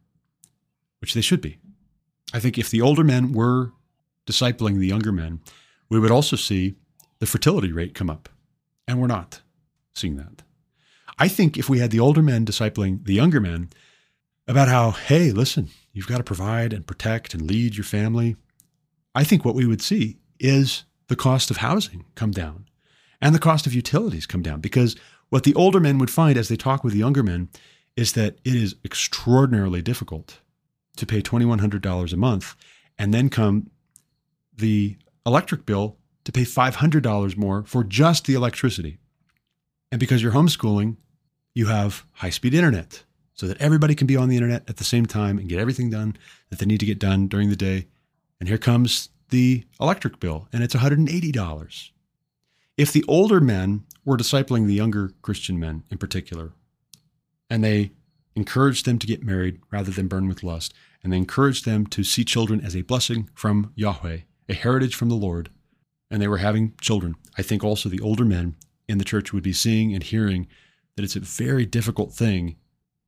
which 1.00 1.14
they 1.14 1.20
should 1.20 1.40
be. 1.40 1.58
I 2.32 2.40
think 2.40 2.58
if 2.58 2.70
the 2.70 2.80
older 2.80 3.04
men 3.04 3.32
were 3.32 3.72
discipling 4.26 4.78
the 4.78 4.86
younger 4.86 5.12
men, 5.12 5.40
we 5.88 5.98
would 5.98 6.10
also 6.10 6.36
see 6.36 6.74
the 7.18 7.26
fertility 7.26 7.72
rate 7.72 7.94
come 7.94 8.10
up. 8.10 8.28
And 8.88 9.00
we're 9.00 9.06
not 9.06 9.42
seeing 9.94 10.16
that. 10.16 10.42
I 11.18 11.28
think 11.28 11.56
if 11.56 11.68
we 11.68 11.78
had 11.78 11.90
the 11.90 12.00
older 12.00 12.22
men 12.22 12.44
discipling 12.44 13.04
the 13.04 13.14
younger 13.14 13.40
men 13.40 13.70
about 14.48 14.68
how, 14.68 14.92
hey, 14.92 15.32
listen, 15.32 15.70
You've 15.96 16.06
got 16.06 16.18
to 16.18 16.24
provide 16.24 16.74
and 16.74 16.86
protect 16.86 17.32
and 17.32 17.48
lead 17.48 17.74
your 17.74 17.84
family. 17.84 18.36
I 19.14 19.24
think 19.24 19.46
what 19.46 19.54
we 19.54 19.64
would 19.64 19.80
see 19.80 20.18
is 20.38 20.84
the 21.08 21.16
cost 21.16 21.50
of 21.50 21.56
housing 21.56 22.04
come 22.14 22.32
down 22.32 22.66
and 23.18 23.34
the 23.34 23.38
cost 23.38 23.66
of 23.66 23.72
utilities 23.72 24.26
come 24.26 24.42
down 24.42 24.60
because 24.60 24.94
what 25.30 25.44
the 25.44 25.54
older 25.54 25.80
men 25.80 25.96
would 25.96 26.10
find 26.10 26.36
as 26.36 26.48
they 26.48 26.56
talk 26.56 26.84
with 26.84 26.92
the 26.92 26.98
younger 26.98 27.22
men 27.22 27.48
is 27.96 28.12
that 28.12 28.36
it 28.44 28.54
is 28.54 28.76
extraordinarily 28.84 29.80
difficult 29.80 30.40
to 30.98 31.06
pay 31.06 31.22
$2,100 31.22 32.12
a 32.12 32.16
month 32.18 32.54
and 32.98 33.14
then 33.14 33.30
come 33.30 33.70
the 34.54 34.98
electric 35.24 35.64
bill 35.64 35.96
to 36.24 36.32
pay 36.32 36.42
$500 36.42 37.36
more 37.38 37.64
for 37.64 37.84
just 37.84 38.26
the 38.26 38.34
electricity. 38.34 38.98
And 39.90 39.98
because 39.98 40.22
you're 40.22 40.32
homeschooling, 40.32 40.98
you 41.54 41.68
have 41.68 42.04
high 42.12 42.28
speed 42.28 42.52
internet 42.52 43.02
so 43.36 43.46
that 43.46 43.60
everybody 43.60 43.94
can 43.94 44.06
be 44.06 44.16
on 44.16 44.28
the 44.28 44.36
internet 44.36 44.68
at 44.68 44.78
the 44.78 44.84
same 44.84 45.06
time 45.06 45.38
and 45.38 45.48
get 45.48 45.60
everything 45.60 45.90
done 45.90 46.16
that 46.50 46.58
they 46.58 46.66
need 46.66 46.80
to 46.80 46.86
get 46.86 46.98
done 46.98 47.28
during 47.28 47.50
the 47.50 47.56
day 47.56 47.86
And 48.38 48.48
here 48.48 48.58
comes 48.58 49.08
the 49.30 49.64
electric 49.80 50.20
bill, 50.20 50.48
and 50.52 50.62
it's 50.62 50.74
$180. 50.74 51.90
If 52.76 52.92
the 52.92 53.04
older 53.08 53.40
men 53.40 53.84
were 54.04 54.16
discipling 54.16 54.66
the 54.66 54.74
younger 54.74 55.12
Christian 55.22 55.58
men 55.58 55.84
in 55.90 55.98
particular, 55.98 56.52
and 57.48 57.64
they 57.64 57.92
encouraged 58.34 58.84
them 58.84 58.98
to 58.98 59.06
get 59.06 59.24
married 59.24 59.60
rather 59.70 59.90
than 59.90 60.08
burn 60.08 60.28
with 60.28 60.42
lust, 60.42 60.74
and 61.02 61.12
they 61.12 61.16
encouraged 61.16 61.64
them 61.64 61.86
to 61.86 62.04
see 62.04 62.24
children 62.24 62.60
as 62.60 62.76
a 62.76 62.82
blessing 62.82 63.30
from 63.34 63.72
Yahweh, 63.74 64.20
a 64.48 64.54
heritage 64.54 64.94
from 64.94 65.08
the 65.08 65.14
Lord, 65.14 65.48
and 66.10 66.20
they 66.20 66.28
were 66.28 66.38
having 66.38 66.74
children, 66.80 67.16
I 67.38 67.42
think 67.42 67.64
also 67.64 67.88
the 67.88 68.00
older 68.00 68.24
men 68.24 68.56
in 68.88 68.98
the 68.98 69.04
church 69.04 69.32
would 69.32 69.42
be 69.42 69.52
seeing 69.52 69.94
and 69.94 70.02
hearing 70.02 70.46
that 70.94 71.04
it's 71.04 71.16
a 71.16 71.20
very 71.20 71.66
difficult 71.66 72.12
thing 72.12 72.56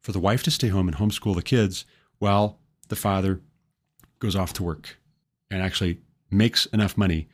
for 0.09 0.13
the 0.13 0.19
wife 0.19 0.43
to 0.43 0.51
stay 0.51 0.69
home 0.69 0.89
and 0.89 0.97
homeschool 0.97 1.35
the 1.35 1.43
kids 1.43 1.85
while 2.19 2.59
the 2.89 2.97
father 2.97 3.43
goes 4.21 4.35
off 4.35 4.55
to 4.55 4.63
work 4.63 4.97
and 5.51 5.61
actually 5.61 6.01
makes 6.31 6.65
enough 6.65 6.97
money 6.97 7.29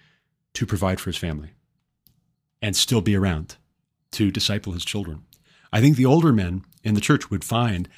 to 0.55 0.66
provide 0.66 0.98
for 0.98 1.10
his 1.10 1.16
family 1.16 1.51
and 2.60 2.74
still 2.74 3.01
be 3.01 3.14
around 3.14 3.55
to 4.10 4.32
disciple 4.32 4.72
his 4.72 4.84
children. 4.84 5.22
I 5.72 5.80
think 5.80 5.96
the 5.96 6.05
older 6.05 6.32
men 6.32 6.64
in 6.82 6.96
the 6.96 7.01
church 7.01 7.30
would 7.30 7.44
find 7.44 7.88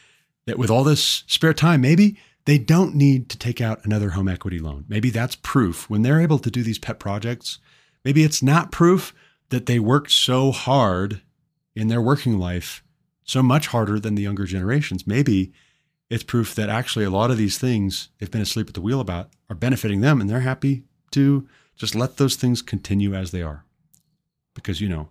that 0.44 0.58
with 0.58 0.68
all 0.68 0.84
this 0.84 1.24
spare 1.26 1.54
time, 1.54 1.80
maybe 1.80 2.18
they 2.44 2.58
don't 2.58 2.94
need 2.94 3.30
to 3.30 3.38
take 3.38 3.62
out 3.62 3.82
another 3.82 4.10
home 4.10 4.28
equity 4.28 4.58
loan. 4.58 4.84
Maybe 4.88 5.08
that's 5.08 5.36
proof 5.36 5.88
when 5.88 6.02
they're 6.02 6.20
able 6.20 6.38
to 6.40 6.50
do 6.50 6.62
these 6.62 6.78
pet 6.78 6.98
projects. 6.98 7.60
Maybe 8.04 8.24
it's 8.24 8.42
not 8.42 8.72
proof 8.72 9.14
that 9.48 9.64
they 9.64 9.78
worked 9.78 10.10
so 10.10 10.52
hard 10.52 11.22
in 11.74 11.88
their 11.88 12.02
working 12.02 12.38
life, 12.38 12.82
so 13.26 13.42
much 13.42 13.66
harder 13.66 14.00
than 14.00 14.14
the 14.14 14.22
younger 14.22 14.46
generations. 14.46 15.06
Maybe 15.06 15.52
it's 16.08 16.22
proof 16.22 16.54
that 16.54 16.70
actually 16.70 17.04
a 17.04 17.10
lot 17.10 17.30
of 17.30 17.36
these 17.36 17.58
things 17.58 18.08
they've 18.18 18.30
been 18.30 18.40
asleep 18.40 18.68
at 18.68 18.74
the 18.74 18.80
wheel 18.80 19.00
about 19.00 19.30
are 19.50 19.56
benefiting 19.56 20.00
them 20.00 20.20
and 20.20 20.30
they're 20.30 20.40
happy 20.40 20.84
to 21.10 21.46
just 21.74 21.94
let 21.94 22.16
those 22.16 22.36
things 22.36 22.62
continue 22.62 23.14
as 23.14 23.32
they 23.32 23.42
are. 23.42 23.64
Because, 24.54 24.80
you 24.80 24.88
know, 24.88 25.08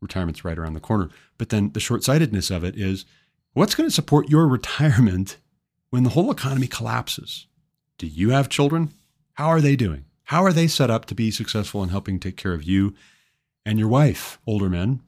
retirement's 0.00 0.44
right 0.44 0.58
around 0.58 0.74
the 0.74 0.80
corner. 0.80 1.08
But 1.38 1.48
then 1.48 1.70
the 1.72 1.80
short 1.80 2.04
sightedness 2.04 2.50
of 2.50 2.64
it 2.64 2.76
is 2.76 3.06
what's 3.54 3.74
going 3.74 3.88
to 3.88 3.94
support 3.94 4.28
your 4.28 4.46
retirement 4.48 5.38
when 5.90 6.02
the 6.02 6.10
whole 6.10 6.30
economy 6.30 6.66
collapses? 6.66 7.46
Do 7.98 8.06
you 8.06 8.30
have 8.30 8.48
children? 8.48 8.92
How 9.34 9.48
are 9.48 9.60
they 9.60 9.76
doing? 9.76 10.04
How 10.24 10.44
are 10.44 10.52
they 10.52 10.66
set 10.66 10.90
up 10.90 11.04
to 11.06 11.14
be 11.14 11.30
successful 11.30 11.82
in 11.82 11.90
helping 11.90 12.18
take 12.18 12.36
care 12.36 12.54
of 12.54 12.64
you 12.64 12.94
and 13.64 13.78
your 13.78 13.88
wife, 13.88 14.38
older 14.46 14.68
men, 14.68 15.00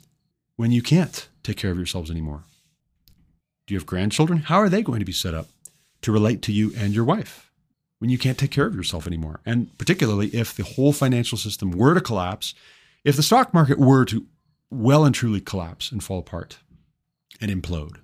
when 0.56 0.70
you 0.70 0.82
can't 0.82 1.28
take 1.44 1.56
care 1.56 1.70
of 1.70 1.76
yourselves 1.76 2.10
anymore? 2.10 2.42
Do 3.66 3.74
you 3.74 3.78
have 3.78 3.86
grandchildren? 3.86 4.40
How 4.40 4.56
are 4.56 4.68
they 4.68 4.82
going 4.82 4.98
to 4.98 5.04
be 5.04 5.12
set 5.12 5.34
up 5.34 5.46
to 6.02 6.12
relate 6.12 6.42
to 6.42 6.52
you 6.52 6.72
and 6.76 6.94
your 6.94 7.04
wife 7.04 7.50
when 7.98 8.10
you 8.10 8.18
can't 8.18 8.36
take 8.36 8.50
care 8.50 8.66
of 8.66 8.74
yourself 8.74 9.06
anymore? 9.06 9.40
And 9.46 9.76
particularly 9.78 10.28
if 10.28 10.54
the 10.54 10.64
whole 10.64 10.92
financial 10.92 11.38
system 11.38 11.70
were 11.70 11.94
to 11.94 12.00
collapse, 12.00 12.54
if 13.04 13.16
the 13.16 13.22
stock 13.22 13.54
market 13.54 13.78
were 13.78 14.04
to 14.06 14.26
well 14.70 15.04
and 15.04 15.14
truly 15.14 15.40
collapse 15.40 15.92
and 15.92 16.02
fall 16.02 16.18
apart 16.18 16.58
and 17.40 17.50
implode, 17.50 17.98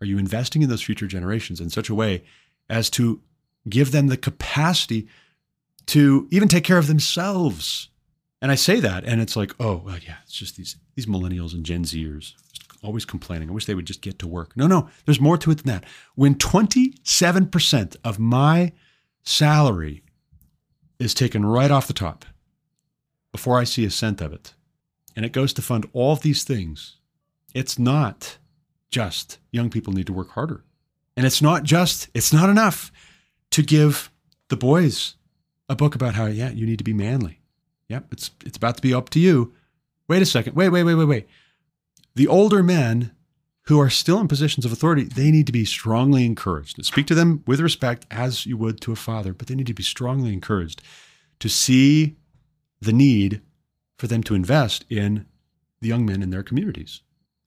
are 0.00 0.06
you 0.06 0.18
investing 0.18 0.62
in 0.62 0.68
those 0.68 0.82
future 0.82 1.06
generations 1.06 1.60
in 1.60 1.70
such 1.70 1.88
a 1.88 1.94
way 1.94 2.24
as 2.68 2.90
to 2.90 3.20
give 3.68 3.92
them 3.92 4.08
the 4.08 4.16
capacity 4.16 5.08
to 5.86 6.28
even 6.30 6.48
take 6.48 6.64
care 6.64 6.78
of 6.78 6.86
themselves? 6.86 7.88
And 8.42 8.50
I 8.50 8.54
say 8.54 8.80
that, 8.80 9.04
and 9.04 9.20
it's 9.20 9.36
like, 9.36 9.54
oh, 9.60 9.82
well, 9.84 9.98
yeah, 9.98 10.16
it's 10.24 10.32
just 10.32 10.56
these 10.56 10.76
these 10.94 11.06
millennials 11.06 11.52
and 11.52 11.64
Gen 11.64 11.84
Zers 11.84 12.32
always 12.82 13.04
complaining. 13.04 13.48
I 13.48 13.52
wish 13.52 13.66
they 13.66 13.74
would 13.74 13.86
just 13.86 14.02
get 14.02 14.18
to 14.20 14.26
work. 14.26 14.56
No, 14.56 14.66
no, 14.66 14.88
there's 15.04 15.20
more 15.20 15.36
to 15.38 15.50
it 15.50 15.62
than 15.62 15.72
that. 15.72 15.84
When 16.14 16.34
27% 16.34 17.96
of 18.04 18.18
my 18.18 18.72
salary 19.22 20.02
is 20.98 21.14
taken 21.14 21.44
right 21.44 21.70
off 21.70 21.86
the 21.86 21.92
top 21.92 22.24
before 23.32 23.58
I 23.58 23.64
see 23.64 23.84
a 23.84 23.90
cent 23.90 24.20
of 24.20 24.32
it, 24.32 24.54
and 25.14 25.24
it 25.24 25.32
goes 25.32 25.52
to 25.54 25.62
fund 25.62 25.88
all 25.92 26.12
of 26.12 26.22
these 26.22 26.44
things, 26.44 26.96
it's 27.54 27.78
not 27.78 28.38
just 28.90 29.38
young 29.50 29.70
people 29.70 29.92
need 29.92 30.06
to 30.06 30.12
work 30.12 30.30
harder. 30.30 30.64
And 31.16 31.26
it's 31.26 31.42
not 31.42 31.64
just, 31.64 32.08
it's 32.14 32.32
not 32.32 32.48
enough 32.48 32.90
to 33.50 33.62
give 33.62 34.10
the 34.48 34.56
boys 34.56 35.16
a 35.68 35.76
book 35.76 35.94
about 35.94 36.14
how, 36.14 36.26
yeah, 36.26 36.50
you 36.50 36.66
need 36.66 36.78
to 36.78 36.84
be 36.84 36.92
manly. 36.92 37.40
Yep, 37.88 38.12
it's 38.12 38.30
it's 38.46 38.56
about 38.56 38.76
to 38.76 38.82
be 38.82 38.94
up 38.94 39.10
to 39.10 39.18
you. 39.18 39.52
Wait 40.06 40.22
a 40.22 40.26
second. 40.26 40.54
Wait, 40.54 40.68
wait, 40.68 40.84
wait, 40.84 40.94
wait, 40.94 41.04
wait. 41.06 41.28
The 42.20 42.28
older 42.28 42.62
men 42.62 43.12
who 43.62 43.80
are 43.80 43.88
still 43.88 44.20
in 44.20 44.28
positions 44.28 44.66
of 44.66 44.72
authority, 44.72 45.04
they 45.04 45.30
need 45.30 45.46
to 45.46 45.52
be 45.52 45.64
strongly 45.64 46.26
encouraged. 46.26 46.84
Speak 46.84 47.06
to 47.06 47.14
them 47.14 47.42
with 47.46 47.60
respect 47.60 48.04
as 48.10 48.44
you 48.44 48.58
would 48.58 48.78
to 48.82 48.92
a 48.92 48.96
father, 48.96 49.32
but 49.32 49.46
they 49.46 49.54
need 49.54 49.68
to 49.68 49.72
be 49.72 49.82
strongly 49.82 50.34
encouraged 50.34 50.82
to 51.38 51.48
see 51.48 52.18
the 52.78 52.92
need 52.92 53.40
for 53.96 54.06
them 54.06 54.22
to 54.24 54.34
invest 54.34 54.84
in 54.90 55.24
the 55.80 55.88
young 55.88 56.04
men 56.04 56.22
in 56.22 56.28
their 56.28 56.42
communities. 56.42 57.00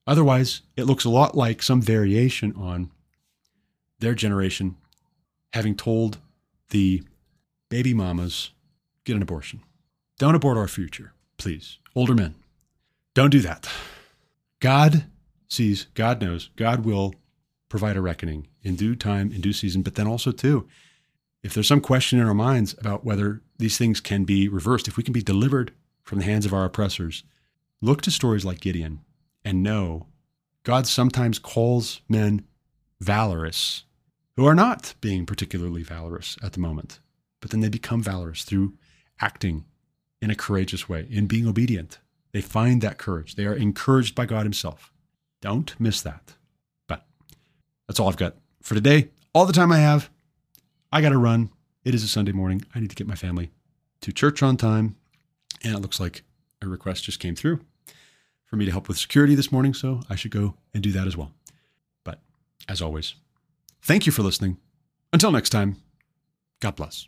Otherwise, 0.08 0.64
it 0.76 0.86
looks 0.86 1.06
a 1.06 1.10
lot 1.12 1.38
like 1.38 1.62
some 1.62 1.80
variation 1.80 2.52
on 2.58 2.90
their 4.00 4.16
generation 4.16 4.76
having 5.54 5.76
told 5.76 6.18
the 6.72 7.04
baby 7.70 7.94
mamas, 7.94 8.50
get 9.04 9.16
an 9.16 9.22
abortion. 9.22 9.62
Don't 10.18 10.34
abort 10.34 10.58
our 10.58 10.68
future, 10.68 11.14
please. 11.38 11.78
Older 11.94 12.16
men, 12.16 12.34
don't 13.14 13.30
do 13.30 13.42
that. 13.42 13.70
God 14.64 15.08
sees, 15.50 15.88
God 15.94 16.22
knows, 16.22 16.50
God 16.56 16.86
will 16.86 17.14
provide 17.68 17.98
a 17.98 18.02
reckoning 18.02 18.48
in 18.62 18.78
due 18.78 18.96
time, 18.96 19.30
in 19.34 19.42
due 19.42 19.52
season, 19.52 19.82
but 19.82 19.96
then 19.96 20.08
also, 20.08 20.32
too, 20.32 20.66
if 21.44 21.54
there's 21.54 21.68
some 21.68 21.82
question 21.82 22.18
in 22.18 22.26
our 22.26 22.34
minds 22.34 22.74
about 22.80 23.04
whether 23.04 23.42
these 23.58 23.78
things 23.78 24.00
can 24.00 24.24
be 24.24 24.48
reversed, 24.48 24.88
if 24.88 24.96
we 24.96 25.04
can 25.04 25.12
be 25.12 25.22
delivered 25.22 25.74
from 26.02 26.20
the 26.20 26.24
hands 26.24 26.46
of 26.46 26.54
our 26.54 26.64
oppressors, 26.64 27.26
look 27.82 28.02
to 28.04 28.10
stories 28.10 28.46
like 28.46 28.62
Gideon 28.62 29.02
and 29.44 29.64
know 29.64 30.08
God 30.64 30.88
sometimes 30.88 31.40
calls 31.40 32.00
men 32.08 32.46
valorous 33.02 33.84
who 34.38 34.46
are 34.46 34.56
not 34.56 34.94
being 35.02 35.26
particularly 35.26 35.84
valorous 35.84 36.38
at 36.42 36.54
the 36.54 36.62
moment, 36.62 37.02
but 37.42 37.52
then 37.52 37.60
they 37.60 37.68
become 37.68 38.02
valorous 38.02 38.44
through 38.44 38.76
acting 39.20 39.66
in 40.22 40.32
a 40.32 40.36
courageous 40.36 40.88
way, 40.88 41.06
in 41.10 41.28
being 41.28 41.50
obedient. 41.50 42.00
They 42.34 42.42
find 42.42 42.82
that 42.82 42.98
courage. 42.98 43.36
They 43.36 43.46
are 43.46 43.54
encouraged 43.54 44.16
by 44.16 44.26
God 44.26 44.44
Himself. 44.44 44.92
Don't 45.42 45.80
miss 45.80 46.02
that. 46.02 46.34
But 46.88 47.06
that's 47.88 48.00
all 48.00 48.10
I've 48.10 48.18
got 48.18 48.36
for 48.62 48.74
today. 48.76 49.10
All 49.34 49.46
the 49.46 49.54
time 49.54 49.72
I 49.72 49.80
have. 49.80 50.10
I 50.92 51.02
got 51.02 51.10
to 51.10 51.18
run. 51.18 51.50
It 51.84 51.96
is 51.96 52.04
a 52.04 52.08
Sunday 52.08 52.32
morning. 52.32 52.66
I 52.74 52.80
need 52.80 52.90
to 52.90 52.96
get 52.96 53.08
my 53.08 53.16
family 53.16 53.52
to 54.02 54.12
church 54.12 54.42
on 54.44 54.58
time. 54.58 54.96
And 55.64 55.76
it 55.76 55.80
looks 55.80 56.00
like 56.00 56.24
a 56.62 56.68
request 56.68 57.04
just 57.04 57.20
came 57.20 57.36
through 57.36 57.60
for 58.46 58.56
me 58.56 58.66
to 58.66 58.72
help 58.72 58.88
with 58.88 58.98
security 58.98 59.36
this 59.36 59.52
morning, 59.52 59.74
so 59.74 60.02
I 60.10 60.16
should 60.16 60.32
go 60.32 60.56
and 60.74 60.84
do 60.84 60.92
that 60.92 61.08
as 61.08 61.18
well. 61.18 61.32
But 62.04 62.20
as 62.68 62.82
always, 62.82 63.16
thank 63.82 64.06
you 64.06 64.12
for 64.12 64.22
listening. 64.22 64.58
Until 65.12 65.32
next 65.32 65.50
time, 65.50 65.78
God 66.60 66.76
bless. 66.76 67.08